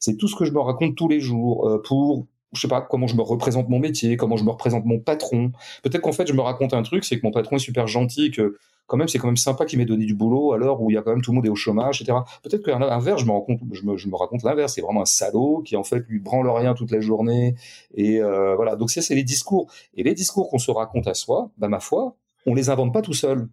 C'est 0.00 0.16
tout 0.16 0.28
ce 0.28 0.36
que 0.36 0.44
je 0.44 0.52
me 0.52 0.60
raconte 0.60 0.96
tous 0.96 1.08
les 1.08 1.20
jours 1.20 1.80
pour 1.84 2.26
je 2.52 2.60
sais 2.60 2.68
pas 2.68 2.80
comment 2.80 3.06
je 3.06 3.16
me 3.16 3.22
représente 3.22 3.68
mon 3.68 3.78
métier, 3.78 4.16
comment 4.16 4.36
je 4.36 4.44
me 4.44 4.50
représente 4.50 4.84
mon 4.84 4.98
patron. 4.98 5.52
Peut-être 5.82 6.02
qu'en 6.02 6.12
fait 6.12 6.26
je 6.26 6.32
me 6.32 6.40
raconte 6.40 6.74
un 6.74 6.82
truc, 6.82 7.04
c'est 7.04 7.18
que 7.18 7.26
mon 7.26 7.32
patron 7.32 7.56
est 7.56 7.60
super 7.60 7.86
gentil, 7.86 8.30
que 8.30 8.56
quand 8.86 8.96
même 8.96 9.08
c'est 9.08 9.18
quand 9.18 9.26
même 9.28 9.36
sympa 9.36 9.66
qu'il 9.66 9.78
m'ait 9.78 9.84
donné 9.84 10.06
du 10.06 10.14
boulot 10.14 10.52
à 10.52 10.58
l'heure 10.58 10.80
où 10.80 10.90
il 10.90 10.94
y 10.94 10.96
a 10.96 11.02
quand 11.02 11.10
même 11.10 11.20
tout 11.20 11.30
le 11.30 11.36
monde 11.36 11.46
est 11.46 11.50
au 11.50 11.56
chômage, 11.56 12.00
etc. 12.00 12.18
Peut-être 12.42 12.64
qu'un 12.64 12.80
inverse, 12.80 13.20
je 13.20 13.26
me 13.26 13.32
raconte, 13.32 13.60
je 13.72 13.82
me, 13.84 13.96
je 13.96 14.08
me 14.08 14.16
raconte 14.16 14.42
l'inverse, 14.42 14.74
c'est 14.74 14.80
vraiment 14.80 15.02
un 15.02 15.06
salaud 15.06 15.62
qui 15.64 15.76
en 15.76 15.84
fait 15.84 16.04
lui 16.08 16.18
branle 16.18 16.48
rien 16.48 16.74
toute 16.74 16.90
la 16.90 17.00
journée 17.00 17.54
et 17.94 18.20
euh, 18.20 18.56
voilà. 18.56 18.76
Donc 18.76 18.90
ça 18.90 19.02
c'est 19.02 19.14
les 19.14 19.24
discours 19.24 19.70
et 19.94 20.02
les 20.02 20.14
discours 20.14 20.48
qu'on 20.48 20.58
se 20.58 20.70
raconte 20.70 21.06
à 21.06 21.14
soi, 21.14 21.50
bah 21.58 21.68
ma 21.68 21.80
foi, 21.80 22.16
on 22.46 22.54
les 22.54 22.70
invente 22.70 22.92
pas 22.92 23.02
tout 23.02 23.12
seul. 23.12 23.48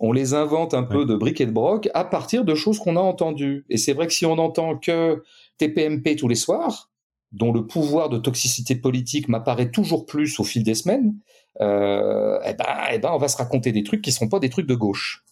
On 0.00 0.12
les 0.12 0.34
invente 0.34 0.74
un 0.74 0.82
peu 0.82 1.06
de 1.06 1.14
briques 1.14 1.40
et 1.40 1.46
de 1.46 1.52
broc 1.52 1.88
à 1.94 2.04
partir 2.04 2.44
de 2.44 2.54
choses 2.54 2.80
qu'on 2.80 2.96
a 2.96 3.00
entendues. 3.00 3.64
Et 3.70 3.78
c'est 3.78 3.92
vrai 3.92 4.08
que 4.08 4.12
si 4.12 4.26
on 4.26 4.38
entend 4.38 4.76
que 4.76 5.22
TPMP 5.58 6.16
tous 6.16 6.26
les 6.26 6.34
soirs, 6.34 6.90
dont 7.34 7.52
le 7.52 7.66
pouvoir 7.66 8.08
de 8.08 8.18
toxicité 8.18 8.76
politique 8.76 9.28
m'apparaît 9.28 9.70
toujours 9.70 10.06
plus 10.06 10.38
au 10.38 10.44
fil 10.44 10.62
des 10.62 10.74
semaines, 10.74 11.14
euh, 11.60 12.38
eh 12.46 12.54
ben, 12.54 12.64
eh 12.92 12.98
ben, 12.98 13.10
on 13.12 13.18
va 13.18 13.28
se 13.28 13.36
raconter 13.36 13.72
des 13.72 13.82
trucs 13.82 14.02
qui 14.02 14.10
ne 14.10 14.14
sont 14.14 14.28
pas 14.28 14.38
des 14.38 14.48
trucs 14.48 14.66
de 14.66 14.74
gauche. 14.74 15.24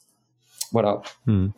Voilà. 0.72 1.00
Hmm. 1.26 1.48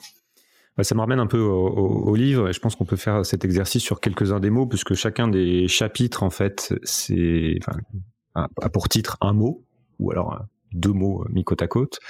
ça 0.82 0.95
me 0.95 1.01
ramène 1.01 1.20
un 1.20 1.26
peu 1.26 1.40
au, 1.40 2.14
livre, 2.14 2.49
et 2.49 2.53
je 2.53 2.61
pense 2.61 2.76
qu'on 2.76 2.84
peut 2.84 2.97
faire 2.97 3.24
cet 3.24 3.45
exercice 3.45 3.82
sur 3.82 4.01
quelques-uns 4.01 4.40
des 4.40 4.51
mots, 4.51 4.66
puisque 4.66 4.95
chacun 4.95 5.28
des 5.28 5.66
chapitres, 5.66 6.22
en 6.22 6.30
fait, 6.30 6.74
c'est, 6.82 7.59
a 8.34 8.68
pour 8.68 8.88
titre 8.88 9.16
un 9.22 9.32
mot, 9.32 9.64
ou 9.99 10.11
alors 10.11 10.45
deux 10.72 10.92
mots 10.92 11.24
mis 11.30 11.45
côte 11.45 11.62
à 11.62 11.68
côte. 11.68 12.01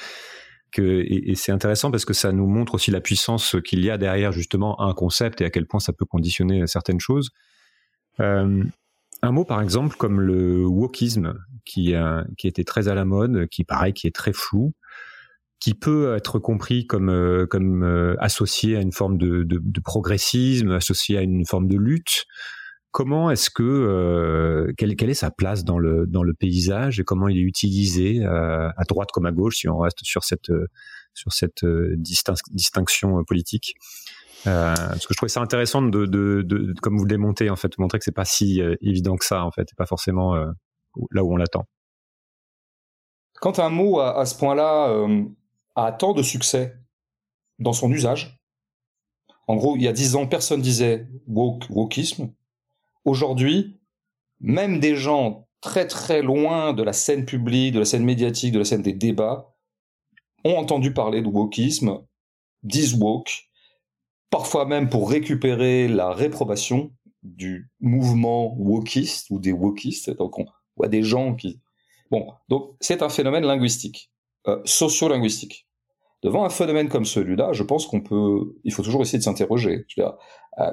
Et 0.77 1.37
c'est 1.37 1.53
intéressant 1.53 1.93
parce 1.93 2.05
que 2.05 2.15
ça 2.15 2.33
nous 2.33 2.49
montre 2.49 2.75
aussi 2.75 2.91
la 2.91 3.01
puissance 3.01 3.55
qu'il 3.65 3.85
y 3.85 3.91
a 3.91 3.99
derrière 3.99 4.33
justement 4.33 4.81
un 4.81 4.93
concept 4.93 5.41
et 5.41 5.45
à 5.45 5.51
quel 5.51 5.67
point 5.67 5.79
ça 5.79 5.93
peut 5.93 6.05
conditionner 6.05 6.67
certaines 6.67 6.99
choses. 6.99 7.31
Euh, 8.21 8.63
un 9.23 9.33
mot 9.33 9.45
par 9.45 9.61
exemple 9.63 9.97
comme 9.97 10.21
le 10.21 10.67
wokisme 10.67 11.35
qui 11.65 11.95
était 12.45 12.65
très 12.65 12.89
à 12.89 12.95
la 12.95 13.05
mode, 13.05 13.47
qui 13.49 13.65
paraît 13.65 13.93
qui 13.93 14.07
est 14.07 14.15
très 14.15 14.33
flou, 14.33 14.75
qui 15.61 15.75
peut 15.75 16.15
être 16.15 16.39
compris 16.39 16.87
comme 16.87 17.09
euh, 17.09 17.47
euh, 17.55 18.17
associé 18.19 18.77
à 18.77 18.81
une 18.81 18.93
forme 18.93 19.17
de, 19.17 19.81
progressisme, 19.83 20.73
associé 20.73 21.17
à 21.17 21.23
une 21.23 21.47
forme 21.47 21.69
de 21.69 21.79
lutte. 21.79 22.27
Comment 22.91 23.31
est-ce 23.31 23.51
que 23.51 24.73
quelle, 24.77 24.93
est 24.93 25.15
sa 25.15 25.31
place 25.31 25.65
dans 25.65 25.79
le 25.79 26.35
paysage 26.39 27.01
et 27.01 27.05
comment 27.05 27.27
il 27.27 27.39
est 27.39 27.43
utilisé 27.43 28.25
à 28.25 28.85
droite 28.89 29.09
comme 29.13 29.27
à 29.27 29.33
gauche 29.33 29.57
si 29.57 29.69
on 29.69 29.79
reste 29.79 30.05
sur 30.05 30.23
cette 30.23 30.53
distinction 31.97 33.25
politique? 33.25 33.75
Euh, 34.47 34.75
parce 34.75 35.07
que 35.07 35.15
je 35.15 35.17
trouvais 35.17 35.31
ça 35.31 35.41
intéressant 35.41 35.83
de, 35.83 36.75
comme 36.83 36.97
vous 36.97 37.05
le 37.05 37.09
démontez 37.09 37.51
en 37.51 37.57
fait, 37.57 37.69
de 37.69 37.77
montrer 37.79 37.99
que 37.99 38.05
c'est 38.05 38.13
pas 38.13 38.25
si 38.25 38.61
euh, 38.61 38.77
évident 38.81 39.17
que 39.17 39.25
ça 39.25 39.45
en 39.45 39.51
fait, 39.51 39.63
et 39.63 39.75
pas 39.77 39.87
forcément 39.87 40.35
euh, 40.35 40.51
là 41.11 41.25
où 41.25 41.33
on 41.33 41.37
l'attend. 41.37 41.67
Quand 43.41 43.59
un 43.59 43.71
mot 43.71 44.01
à, 44.01 44.25
ce 44.27 44.37
point-là 44.37 45.07
a 45.75 45.93
tant 45.93 46.15
de 46.15 46.23
succès 46.23 46.77
dans 47.59 47.73
son 47.73 47.91
usage, 47.91 48.41
en 49.49 49.57
gros, 49.57 49.77
il 49.77 49.83
y 49.83 49.89
a 49.89 49.93
dix 49.93 50.17
ans, 50.17 50.27
personne 50.27 50.63
disait 50.63 51.09
woke, 51.27 51.65
wokisme. 51.69 52.33
Aujourd'hui, 53.05 53.79
même 54.41 54.81
des 54.81 54.97
gens 54.97 55.47
très 55.61 55.87
très 55.87 56.23
loin 56.23 56.73
de 56.73 56.83
la 56.83 56.93
scène 56.93 57.27
publique, 57.27 57.75
de 57.75 57.81
la 57.81 57.85
scène 57.85 58.05
médiatique, 58.05 58.53
de 58.53 58.61
la 58.61 58.65
scène 58.65 58.83
des 58.83 58.93
débats, 58.93 59.55
ont 60.45 60.57
entendu 60.57 60.95
parler 60.95 61.21
de 61.21 61.29
wokisme, 61.29 61.99
disent 62.63 62.95
woke, 62.95 63.51
parfois 64.35 64.67
même 64.67 64.89
pour 64.89 65.09
récupérer 65.09 65.87
la 65.87 66.11
réprobation 66.11 66.91
du 67.23 67.71
mouvement 67.79 68.53
wokiste 68.59 69.31
ou 69.31 69.39
des 69.39 69.53
wokistes. 69.53 70.11
Donc 70.11 70.41
on 70.41 70.47
voit 70.77 70.89
des 70.89 71.05
gens 71.05 71.37
qui... 71.37 71.61
Bon, 72.11 72.33
donc 72.49 72.75
c'est 72.81 73.03
un 73.03 73.09
phénomène 73.09 73.45
linguistique, 73.45 74.11
euh, 74.49 74.61
socio-linguistique. 74.65 75.69
Devant 76.25 76.45
un 76.45 76.51
phénomène 76.51 76.89
comme 76.89 77.05
celui-là, 77.05 77.53
je 77.53 77.63
pense 77.63 77.87
qu'on 77.87 78.01
peut, 78.01 78.57
il 78.65 78.73
faut 78.73 78.83
toujours 78.83 79.03
essayer 79.03 79.19
de 79.19 79.23
s'interroger. 79.23 79.87
Euh, 79.99 80.11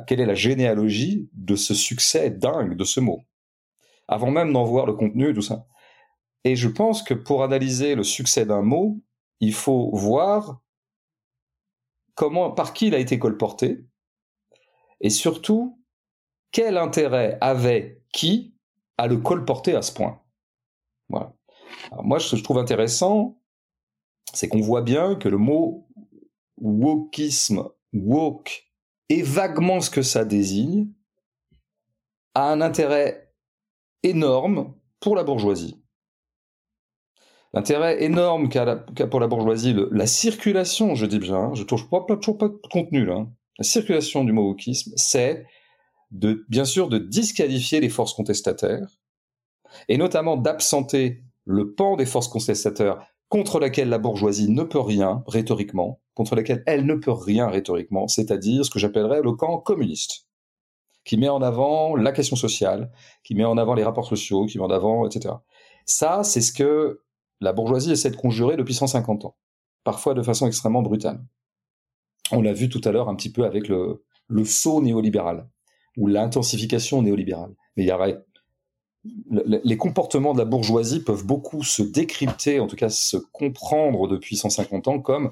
quelle 0.07 0.21
est 0.21 0.25
la 0.25 0.33
généalogie 0.33 1.29
de 1.33 1.55
ce 1.55 1.75
succès 1.75 2.31
dingue 2.31 2.75
de 2.75 2.83
ce 2.83 2.99
mot? 2.99 3.21
Avant 4.07 4.31
même 4.31 4.51
d'en 4.53 4.63
voir 4.63 4.87
le 4.87 4.93
contenu 4.93 5.29
et 5.29 5.33
tout 5.35 5.43
ça. 5.43 5.67
Et 6.45 6.55
je 6.55 6.67
pense 6.67 7.03
que 7.03 7.13
pour 7.13 7.43
analyser 7.43 7.93
le 7.93 8.03
succès 8.03 8.43
d'un 8.43 8.63
mot, 8.63 8.97
il 9.39 9.53
faut 9.53 9.91
voir 9.93 10.61
par 12.55 12.73
qui 12.73 12.87
il 12.87 12.95
a 12.95 12.99
été 12.99 13.19
colporté, 13.19 13.85
et 14.99 15.09
surtout, 15.09 15.81
quel 16.51 16.77
intérêt 16.77 17.37
avait 17.41 18.03
qui 18.13 18.55
à 18.97 19.07
le 19.07 19.17
colporter 19.17 19.73
à 19.73 19.81
ce 19.81 19.91
point. 19.91 20.21
Voilà. 21.09 21.33
moi, 22.03 22.19
ce 22.19 22.31
que 22.31 22.37
je 22.37 22.43
trouve 22.43 22.59
intéressant, 22.59 23.41
c'est 24.33 24.47
qu'on 24.47 24.61
voit 24.61 24.81
bien 24.81 25.15
que 25.15 25.27
le 25.27 25.37
mot 25.37 25.87
wokisme, 26.57 27.67
woke, 27.93 28.71
et 29.09 29.23
vaguement 29.23 29.81
ce 29.81 29.89
que 29.89 30.03
ça 30.03 30.23
désigne, 30.23 30.93
a 32.33 32.51
un 32.51 32.61
intérêt 32.61 33.33
énorme 34.03 34.73
pour 34.99 35.15
la 35.15 35.23
bourgeoisie. 35.23 35.80
L'intérêt 37.53 38.03
énorme 38.03 38.47
qu'a 38.47 38.77
pour 39.09 39.19
la 39.19 39.27
bourgeoisie 39.27 39.75
la 39.91 40.07
circulation, 40.07 40.95
je 40.95 41.05
dis 41.05 41.19
bien, 41.19 41.35
hein, 41.35 41.51
je 41.53 41.63
touche 41.63 41.89
pas, 41.89 42.05
toujours 42.21 42.37
pas 42.37 42.47
de 42.47 42.59
contenu 42.71 43.05
là, 43.05 43.15
hein. 43.15 43.31
la 43.57 43.63
circulation 43.65 44.23
du 44.23 44.31
mot 44.31 44.55
c'est 44.95 45.45
bien 46.11 46.65
sûr, 46.65 46.89
de 46.89 46.97
disqualifier 46.97 47.79
les 47.79 47.89
forces 47.89 48.13
contestataires, 48.13 48.99
et 49.87 49.97
notamment 49.97 50.37
d'absenter 50.37 51.23
le 51.45 51.73
pan 51.73 51.95
des 51.95 52.05
forces 52.05 52.27
contestataires 52.27 53.05
contre 53.29 53.59
laquelle 53.59 53.89
la 53.89 53.97
bourgeoisie 53.97 54.49
ne 54.49 54.63
peut 54.63 54.79
rien 54.79 55.23
rhétoriquement, 55.27 56.01
contre 56.13 56.35
laquelle 56.35 56.63
elle 56.67 56.85
ne 56.85 56.95
peut 56.95 57.13
rien 57.13 57.47
rhétoriquement, 57.47 58.07
c'est-à-dire 58.07 58.65
ce 58.65 58.69
que 58.69 58.79
j'appellerais 58.79 59.21
le 59.21 59.31
camp 59.31 59.57
communiste, 59.59 60.27
qui 61.05 61.17
met 61.17 61.29
en 61.29 61.41
avant 61.41 61.95
la 61.95 62.11
question 62.11 62.35
sociale, 62.35 62.91
qui 63.23 63.35
met 63.35 63.45
en 63.45 63.57
avant 63.57 63.73
les 63.73 63.83
rapports 63.83 64.07
sociaux, 64.07 64.45
qui 64.45 64.57
met 64.57 64.65
en 64.65 64.69
avant, 64.69 65.07
etc. 65.07 65.35
Ça, 65.85 66.23
c'est 66.23 66.41
ce 66.41 66.51
que 66.51 67.01
la 67.41 67.53
bourgeoisie 67.53 67.91
essaie 67.91 68.11
de 68.11 68.15
conjurer 68.15 68.55
depuis 68.55 68.75
150 68.75 69.25
ans, 69.25 69.35
parfois 69.83 70.13
de 70.13 70.21
façon 70.21 70.47
extrêmement 70.47 70.83
brutale. 70.83 71.23
On 72.31 72.41
l'a 72.41 72.53
vu 72.53 72.69
tout 72.69 72.81
à 72.85 72.91
l'heure 72.91 73.09
un 73.09 73.15
petit 73.15 73.31
peu 73.31 73.43
avec 73.43 73.67
le, 73.67 74.03
saut 74.45 74.81
néolibéral 74.81 75.49
ou 75.97 76.07
l'intensification 76.07 77.01
néolibérale. 77.01 77.53
Mais 77.75 77.83
il 77.83 77.87
y 77.87 77.91
a 77.91 78.21
les 79.63 79.77
comportements 79.77 80.33
de 80.33 80.37
la 80.37 80.45
bourgeoisie 80.45 81.03
peuvent 81.03 81.25
beaucoup 81.25 81.63
se 81.63 81.81
décrypter, 81.81 82.59
en 82.59 82.67
tout 82.67 82.75
cas 82.75 82.89
se 82.89 83.17
comprendre 83.17 84.07
depuis 84.07 84.37
150 84.37 84.87
ans 84.87 84.99
comme 84.99 85.31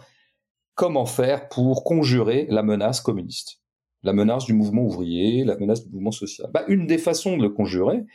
comment 0.74 1.06
faire 1.06 1.50
pour 1.50 1.84
conjurer 1.84 2.48
la 2.50 2.64
menace 2.64 3.00
communiste, 3.00 3.62
la 4.02 4.14
menace 4.14 4.46
du 4.46 4.54
mouvement 4.54 4.82
ouvrier, 4.82 5.44
la 5.44 5.56
menace 5.56 5.86
du 5.86 5.94
mouvement 5.94 6.12
social. 6.12 6.50
Bah, 6.52 6.64
une 6.68 6.88
des 6.88 6.98
façons 6.98 7.38
de 7.38 7.44
le 7.44 7.50
conjurer, 7.50 8.06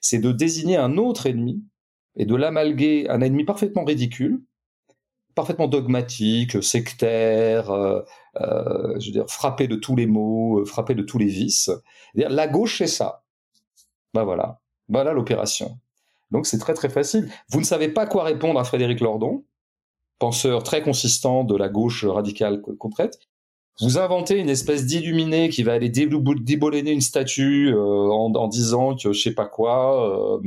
c'est 0.00 0.18
de 0.18 0.32
désigner 0.32 0.76
un 0.76 0.96
autre 0.96 1.26
ennemi 1.26 1.62
et 2.16 2.26
de 2.26 2.34
l'amalguer 2.34 3.08
un 3.08 3.20
ennemi 3.20 3.44
parfaitement 3.44 3.84
ridicule, 3.84 4.42
parfaitement 5.34 5.68
dogmatique, 5.68 6.62
sectaire, 6.62 7.70
euh, 7.70 8.00
euh, 8.40 8.98
je 8.98 9.06
veux 9.06 9.12
dire 9.12 9.28
frappé 9.28 9.66
de 9.66 9.76
tous 9.76 9.96
les 9.96 10.06
maux, 10.06 10.60
euh, 10.60 10.64
frappé 10.64 10.94
de 10.94 11.02
tous 11.02 11.18
les 11.18 11.26
vices. 11.26 11.70
La 12.14 12.48
gauche 12.48 12.78
c'est 12.78 12.86
ça. 12.86 13.22
Ben 14.14 14.24
voilà, 14.24 14.60
voilà 14.88 15.12
l'opération. 15.12 15.78
Donc 16.30 16.46
c'est 16.46 16.58
très 16.58 16.74
très 16.74 16.90
facile. 16.90 17.30
Vous 17.48 17.60
ne 17.60 17.64
savez 17.64 17.88
pas 17.88 18.06
quoi 18.06 18.24
répondre 18.24 18.60
à 18.60 18.64
Frédéric 18.64 19.00
Lordon, 19.00 19.44
penseur 20.18 20.62
très 20.62 20.82
consistant 20.82 21.44
de 21.44 21.56
la 21.56 21.68
gauche 21.68 22.04
radicale 22.04 22.60
concrète. 22.60 23.18
Vous 23.80 23.98
inventez 23.98 24.36
une 24.38 24.50
espèce 24.50 24.84
d'illuminé 24.84 25.48
qui 25.48 25.62
va 25.62 25.72
aller 25.72 25.88
déboulonner 25.88 26.92
une 26.92 27.00
statue 27.00 27.74
en, 27.74 28.30
en, 28.34 28.48
disant 28.48 28.94
que 28.94 29.14
je 29.14 29.20
sais 29.20 29.34
pas 29.34 29.46
quoi. 29.46 30.40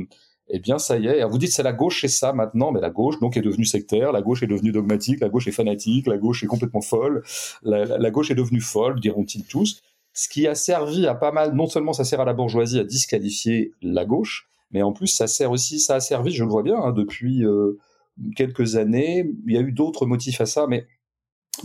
Eh 0.47 0.59
bien 0.59 0.77
ça 0.77 0.97
y 0.97 1.07
est. 1.07 1.17
Alors 1.17 1.31
vous 1.31 1.37
dites 1.37 1.51
c'est 1.51 1.63
la 1.63 1.73
gauche, 1.73 2.01
c'est 2.01 2.07
ça 2.07 2.33
maintenant, 2.33 2.71
mais 2.71 2.79
la 2.79 2.89
gauche 2.89 3.19
donc 3.19 3.37
est 3.37 3.41
devenue 3.41 3.65
sectaire, 3.65 4.11
la 4.11 4.21
gauche 4.21 4.43
est 4.43 4.47
devenue 4.47 4.71
dogmatique, 4.71 5.19
la 5.19 5.29
gauche 5.29 5.47
est 5.47 5.51
fanatique, 5.51 6.07
la 6.07 6.17
gauche 6.17 6.43
est 6.43 6.47
complètement 6.47 6.81
folle, 6.81 7.23
la, 7.63 8.11
gauche 8.11 8.29
est 8.31 8.35
devenue 8.35 8.61
folle, 8.61 8.99
diront-ils 8.99 9.45
tous. 9.45 9.81
Ce 10.13 10.29
qui 10.29 10.47
a 10.47 10.55
servi 10.55 11.07
à 11.07 11.15
pas 11.15 11.31
mal, 11.31 11.55
non 11.55 11.67
seulement 11.67 11.93
ça 11.93 12.05
sert 12.05 12.21
à 12.21 12.25
la 12.25 12.33
bourgeoisie 12.33 12.79
à 12.79 12.83
disqualifier 12.83 13.73
la 13.81 14.05
gauche, 14.05 14.47
mais 14.71 14.81
en 14.81 14.93
plus 14.93 15.07
ça 15.07 15.27
sert 15.27 15.51
aussi, 15.51 15.79
ça 15.79 15.95
a 15.95 15.99
servi, 15.99 16.31
je 16.31 16.43
le 16.43 16.49
vois 16.49 16.63
bien, 16.63 16.77
hein, 16.77 16.91
depuis 16.91 17.43
euh, 17.43 17.79
quelques 18.35 18.75
années. 18.75 19.29
Il 19.47 19.53
y 19.53 19.57
a 19.57 19.61
eu 19.61 19.71
d'autres 19.71 20.05
motifs 20.05 20.39
à 20.41 20.45
ça, 20.45 20.67
mais 20.67 20.87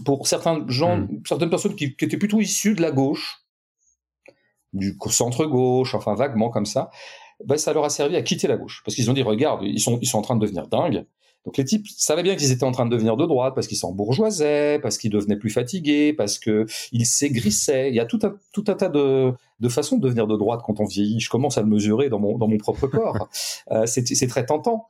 pour 0.04 0.26
certains 0.26 0.64
gens, 0.68 0.98
hmm. 0.98 1.22
certaines 1.26 1.50
personnes 1.50 1.76
qui, 1.76 1.94
qui 1.94 2.04
étaient 2.04 2.16
plutôt 2.16 2.40
issues 2.40 2.74
de 2.74 2.82
la 2.82 2.90
gauche, 2.90 3.44
du 4.72 4.96
centre 5.10 5.46
gauche, 5.46 5.94
enfin 5.94 6.14
vaguement 6.14 6.50
comme 6.50 6.66
ça, 6.66 6.90
ben, 7.44 7.56
ça 7.56 7.72
leur 7.72 7.84
a 7.84 7.90
servi 7.90 8.16
à 8.16 8.22
quitter 8.22 8.48
la 8.48 8.56
gauche. 8.56 8.82
Parce 8.84 8.94
qu'ils 8.94 9.10
ont 9.10 9.14
dit, 9.14 9.22
regarde, 9.22 9.62
ils 9.62 9.80
sont, 9.80 9.98
ils 10.00 10.06
sont 10.06 10.18
en 10.18 10.22
train 10.22 10.36
de 10.36 10.40
devenir 10.40 10.66
dingues. 10.66 11.04
Donc 11.46 11.56
les 11.56 11.64
types 11.64 11.86
savaient 11.88 12.22
bien 12.22 12.36
qu'ils 12.36 12.52
étaient 12.52 12.64
en 12.64 12.70
train 12.70 12.84
de 12.84 12.90
devenir 12.90 13.16
de 13.16 13.24
droite 13.24 13.54
parce 13.54 13.66
qu'ils 13.66 13.78
s'embourgeoisaient, 13.78 14.78
parce 14.82 14.98
qu'ils 14.98 15.10
devenaient 15.10 15.38
plus 15.38 15.48
fatigués, 15.48 16.12
parce 16.12 16.38
qu'ils 16.38 17.06
s'aigrissaient. 17.06 17.88
Il 17.88 17.94
y 17.94 18.00
a 18.00 18.04
tout 18.04 18.18
un, 18.22 18.34
tout 18.52 18.64
un 18.68 18.74
tas 18.74 18.90
de, 18.90 19.32
de 19.58 19.68
façons 19.68 19.96
de 19.96 20.02
devenir 20.02 20.26
de 20.26 20.36
droite 20.36 20.60
quand 20.64 20.80
on 20.80 20.84
vieillit. 20.84 21.18
Je 21.18 21.30
commence 21.30 21.56
à 21.56 21.62
le 21.62 21.68
mesurer 21.68 22.10
dans 22.10 22.18
mon, 22.18 22.36
dans 22.36 22.46
mon 22.46 22.58
propre 22.58 22.86
corps. 22.88 23.30
euh, 23.70 23.86
c'est 23.86 24.26
très 24.26 24.44
tentant. 24.44 24.88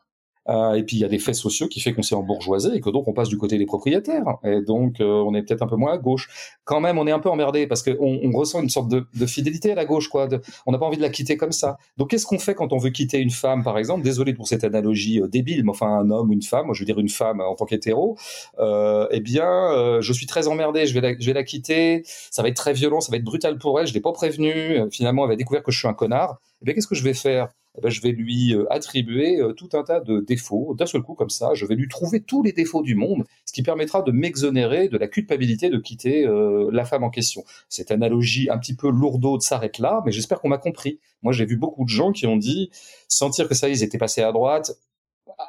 Euh, 0.51 0.75
et 0.75 0.83
puis 0.83 0.97
il 0.97 1.01
y 1.01 1.05
a 1.05 1.09
des 1.09 1.19
faits 1.19 1.35
sociaux 1.35 1.69
qui 1.69 1.81
fait 1.81 1.93
qu'on 1.93 2.03
s'est 2.03 2.15
embourgeoisé 2.15 2.75
et 2.75 2.81
que 2.81 2.91
donc 2.91 3.07
on 3.07 3.13
passe 3.13 3.29
du 3.29 3.39
côté 3.39 3.57
des 3.57 3.67
propriétaires. 3.67 4.39
Et 4.45 4.61
donc 4.61 5.01
euh, 5.01 5.23
on 5.27 5.35
est 5.35 5.43
peut-être 5.43 5.63
un 5.63 5.67
peu 5.67 5.77
moins 5.77 5.95
à 5.95 5.99
gauche. 5.99 6.29
Quand 6.65 6.81
même, 6.81 6.99
on 6.99 7.07
est 7.07 7.13
un 7.13 7.21
peu 7.21 7.31
emmerdé 7.31 7.67
parce 7.67 7.83
qu'on 7.83 8.21
on 8.23 8.31
ressent 8.33 8.61
une 8.61 8.69
sorte 8.69 8.89
de, 8.89 9.07
fidélité 9.27 9.73
à 9.73 9.75
la 9.75 9.85
gauche, 9.85 10.09
quoi. 10.09 10.29
on 10.67 10.73
n'a 10.73 10.79
pas 10.79 10.87
envie 10.87 10.97
de 10.97 11.03
la 11.03 11.09
quitter 11.09 11.37
comme 11.37 11.53
ça. 11.53 11.79
Donc 11.97 12.11
qu'est-ce 12.11 12.27
qu'on 12.27 12.39
fait 12.39 12.55
quand 12.55 12.73
on 12.73 12.79
veut 12.79 12.91
quitter 12.91 13.19
une 13.19 13.31
femme, 13.31 13.63
par 13.63 13.79
exemple? 13.79 14.03
Désolé 14.03 14.35
pour 14.35 14.49
cette 14.49 14.65
analogie 14.65 15.21
euh, 15.21 15.29
débile, 15.29 15.63
mais 15.65 15.71
enfin 15.71 15.87
un 15.87 16.11
homme 16.11 16.31
ou 16.31 16.33
une 16.33 16.43
femme, 16.43 16.67
moi 16.67 16.75
je 16.75 16.81
veux 16.81 16.87
dire 16.87 16.99
une 16.99 17.09
femme 17.09 17.41
en 17.41 17.55
tant 17.55 17.65
qu'hétéro. 17.65 18.17
Eh 18.59 19.21
bien, 19.21 20.01
je 20.01 20.13
suis 20.13 20.27
très 20.27 20.49
emmerdé. 20.49 20.87
Je 20.87 20.95
vais 20.95 21.01
la, 21.01 21.19
je 21.19 21.27
vais 21.27 21.33
la 21.33 21.45
quitter. 21.45 22.03
Ça 22.05 22.43
va 22.43 22.49
être 22.49 22.57
très 22.57 22.73
violent, 22.73 23.01
ça 23.01 23.11
va 23.11 23.19
être 23.19 23.25
brutal 23.25 23.59
pour 23.59 23.79
elle. 23.81 23.87
Je 23.87 23.95
l'ai 23.95 24.01
pas 24.01 24.13
prévenu. 24.13 24.81
Finalement, 24.91 25.25
elle 25.25 25.31
va 25.31 25.37
découvrir 25.37 25.63
que 25.63 25.73
je 25.73 25.79
suis 25.79 25.89
un 25.89 25.95
connard. 25.95 26.41
Eh 26.61 26.65
bien, 26.65 26.75
qu'est-ce 26.75 26.87
que 26.87 26.95
je 26.95 27.05
vais 27.05 27.15
faire? 27.15 27.49
Eh 27.83 27.91
je 27.91 28.03
vais 28.03 28.11
lui 28.11 28.53
euh, 28.53 28.67
attribuer 28.71 29.41
euh, 29.41 29.53
tout 29.53 29.69
un 29.75 29.85
tas 29.85 30.01
de 30.01 30.21
défauts 30.21 30.75
d'un 30.75 30.87
seul 30.87 31.03
coup 31.03 31.15
comme 31.15 31.31
ça. 31.31 31.55
Je 31.55 31.65
vais 31.67 31.77
lui 31.77 31.87
trouver 31.89 32.21
tous 32.21 32.43
les 32.43 32.53
défauts 32.53 32.83
du 32.83 32.97
monde, 32.97 33.25
ce 33.45 33.53
qui 33.53 33.63
permettra 33.63 34.03
de 34.03 34.11
m'exonérer 34.11 34.89
de 34.89 34.99
la 34.99 35.07
culpabilité 35.07 35.71
de 35.71 35.79
quitter 35.79 36.27
euh, 36.27 36.69
la 36.73 36.85
femme 36.85 37.05
en 37.05 37.11
question. 37.11 37.45
Cette 37.69 37.93
analogie 37.93 38.49
un 38.51 38.59
petit 38.59 38.75
peu 38.75 38.91
lourde 38.91 39.41
s'arrête 39.41 39.79
là, 39.79 40.03
mais 40.05 40.11
j'espère 40.11 40.41
qu'on 40.41 40.49
m'a 40.49 40.59
compris. 40.59 40.99
Moi, 41.23 41.33
j'ai 41.33 41.47
vu 41.47 41.57
beaucoup 41.57 41.85
de 41.85 41.91
gens 41.91 42.11
qui 42.11 42.27
ont 42.27 42.37
dit 42.37 42.71
sentir 43.07 43.49
que 43.49 43.55
ça, 43.55 43.69
ils 43.69 43.85
étaient 43.85 43.99
passés 43.99 44.23
à 44.23 44.33
droite, 44.33 44.73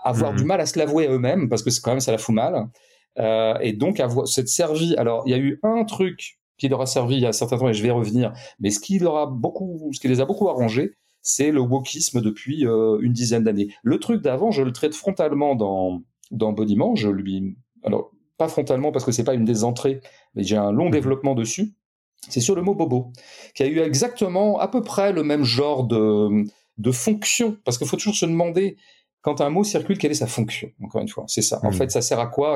avoir 0.04 0.34
mmh. 0.34 0.38
du 0.38 0.44
mal 0.44 0.62
à 0.62 0.66
se 0.66 0.78
l'avouer 0.78 1.08
à 1.08 1.12
eux-mêmes 1.12 1.50
parce 1.50 1.64
que 1.64 1.70
quand 1.82 1.92
même 1.92 2.00
ça 2.00 2.12
la 2.12 2.18
fout 2.18 2.36
mal. 2.36 2.68
Euh, 3.20 3.58
et 3.60 3.74
donc 3.74 4.00
avoir 4.00 4.28
cette 4.28 4.48
servi. 4.48 4.96
Alors, 4.96 5.24
il 5.26 5.32
y 5.32 5.34
a 5.34 5.38
eu 5.38 5.60
un 5.64 5.84
truc 5.84 6.40
qui 6.62 6.70
leur 6.70 6.80
a 6.80 6.86
servi 6.86 7.16
il 7.16 7.22
y 7.22 7.26
a 7.26 7.30
un 7.30 7.34
certain 7.34 7.58
temps 7.58 7.70
et 7.70 7.74
je 7.74 7.82
vais 7.82 7.90
revenir, 7.90 8.34
mais 8.60 8.70
ce 8.70 8.80
qui 8.80 9.00
leur 9.00 9.18
a 9.18 9.26
beaucoup, 9.26 9.90
ce 9.94 10.00
qui 10.00 10.08
les 10.08 10.22
a 10.22 10.26
beaucoup 10.26 10.48
arrangés, 10.48 10.92
c'est 11.24 11.52
le 11.52 11.60
wokisme 11.60 12.22
depuis 12.22 12.68
euh, 12.68 13.00
une 13.02 13.14
dizaine 13.14 13.44
d'années. 13.44 13.74
Le 13.82 14.00
truc 14.00 14.22
d'avant, 14.22 14.52
je 14.52 14.62
le 14.62 14.72
traite 14.72 14.94
frontalement 14.94 15.56
dans 15.56 16.04
dans 16.30 16.54
Boniment. 16.54 16.96
Je 16.96 17.10
lui, 17.10 17.58
alors 17.84 18.12
pas 18.38 18.48
frontalement 18.48 18.92
parce 18.92 19.06
que 19.06 19.12
c'est 19.12 19.24
pas 19.24 19.34
une 19.34 19.44
des 19.44 19.64
entrées, 19.64 20.02
mais 20.36 20.44
j'ai 20.44 20.56
un 20.56 20.72
long 20.72 20.86
mhm. 20.86 20.92
développement 20.92 21.34
dessus. 21.34 21.74
C'est 22.30 22.42
sur 22.42 22.54
le 22.54 22.62
mot 22.62 22.76
bobo, 22.76 23.12
qui 23.56 23.64
a 23.64 23.66
eu 23.66 23.80
exactement 23.80 24.60
à 24.60 24.68
peu 24.68 24.84
près 24.84 25.14
le 25.14 25.24
même 25.24 25.44
genre 25.44 25.86
de 25.86 26.46
de 26.78 26.92
fonction, 26.92 27.58
parce 27.66 27.80
qu'il 27.80 27.88
faut 27.88 27.98
toujours 27.98 28.16
se 28.16 28.28
demander 28.28 28.78
quand 29.22 29.40
un 29.42 29.50
mot 29.50 29.64
circule, 29.64 29.98
quelle 29.98 30.12
est 30.12 30.16
sa 30.16 30.28
fonction 30.28 30.72
Encore 30.82 31.02
une 31.02 31.08
fois, 31.08 31.26
c'est 31.28 31.42
ça. 31.42 31.60
En 31.64 31.70
hmm. 31.70 31.74
fait, 31.74 31.92
ça 31.92 32.02
sert 32.02 32.20
à 32.20 32.28
quoi? 32.28 32.56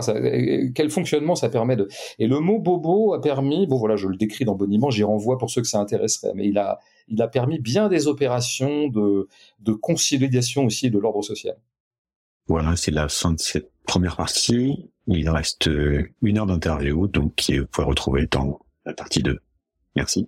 Quel 0.74 0.90
fonctionnement 0.90 1.36
ça 1.36 1.50
permet 1.50 1.76
de? 1.76 1.88
Et 2.18 2.28
le 2.28 2.40
mot 2.40 2.60
bobo 2.60 3.14
a 3.14 3.22
permis, 3.22 3.68
bon 3.68 3.78
voilà, 3.78 3.96
je 3.96 4.08
le 4.08 4.18
décris 4.18 4.46
dans 4.46 4.56
Boniment, 4.56 4.90
j'y 4.90 5.04
renvoie 5.04 5.38
pour 5.38 5.50
ceux 5.50 5.62
que 5.62 5.68
ça 5.68 5.80
intéresserait, 5.80 6.34
mais 6.36 6.48
il 6.48 6.58
a, 6.58 6.80
il 7.08 7.22
a 7.22 7.28
permis 7.28 7.60
bien 7.60 7.88
des 7.88 8.08
opérations 8.08 8.88
de, 8.88 9.28
de 9.60 9.74
conciliation 9.74 10.66
aussi 10.66 10.90
de 10.90 10.98
l'ordre 10.98 11.22
social. 11.22 11.56
Voilà, 12.48 12.76
c'est 12.76 12.92
la 12.92 13.10
fin 13.10 13.34
de 13.34 13.40
cette 13.40 13.72
première 13.86 14.18
partie. 14.18 14.90
Il 15.08 15.30
reste 15.30 15.70
une 16.22 16.38
heure 16.38 16.46
d'interview, 16.48 17.08
donc 17.08 17.44
vous 17.50 17.66
pouvez 17.68 17.88
retrouver 17.88 18.28
dans 18.30 18.60
la 18.86 18.94
partie 18.94 19.22
2. 19.22 19.40
Merci. 19.96 20.28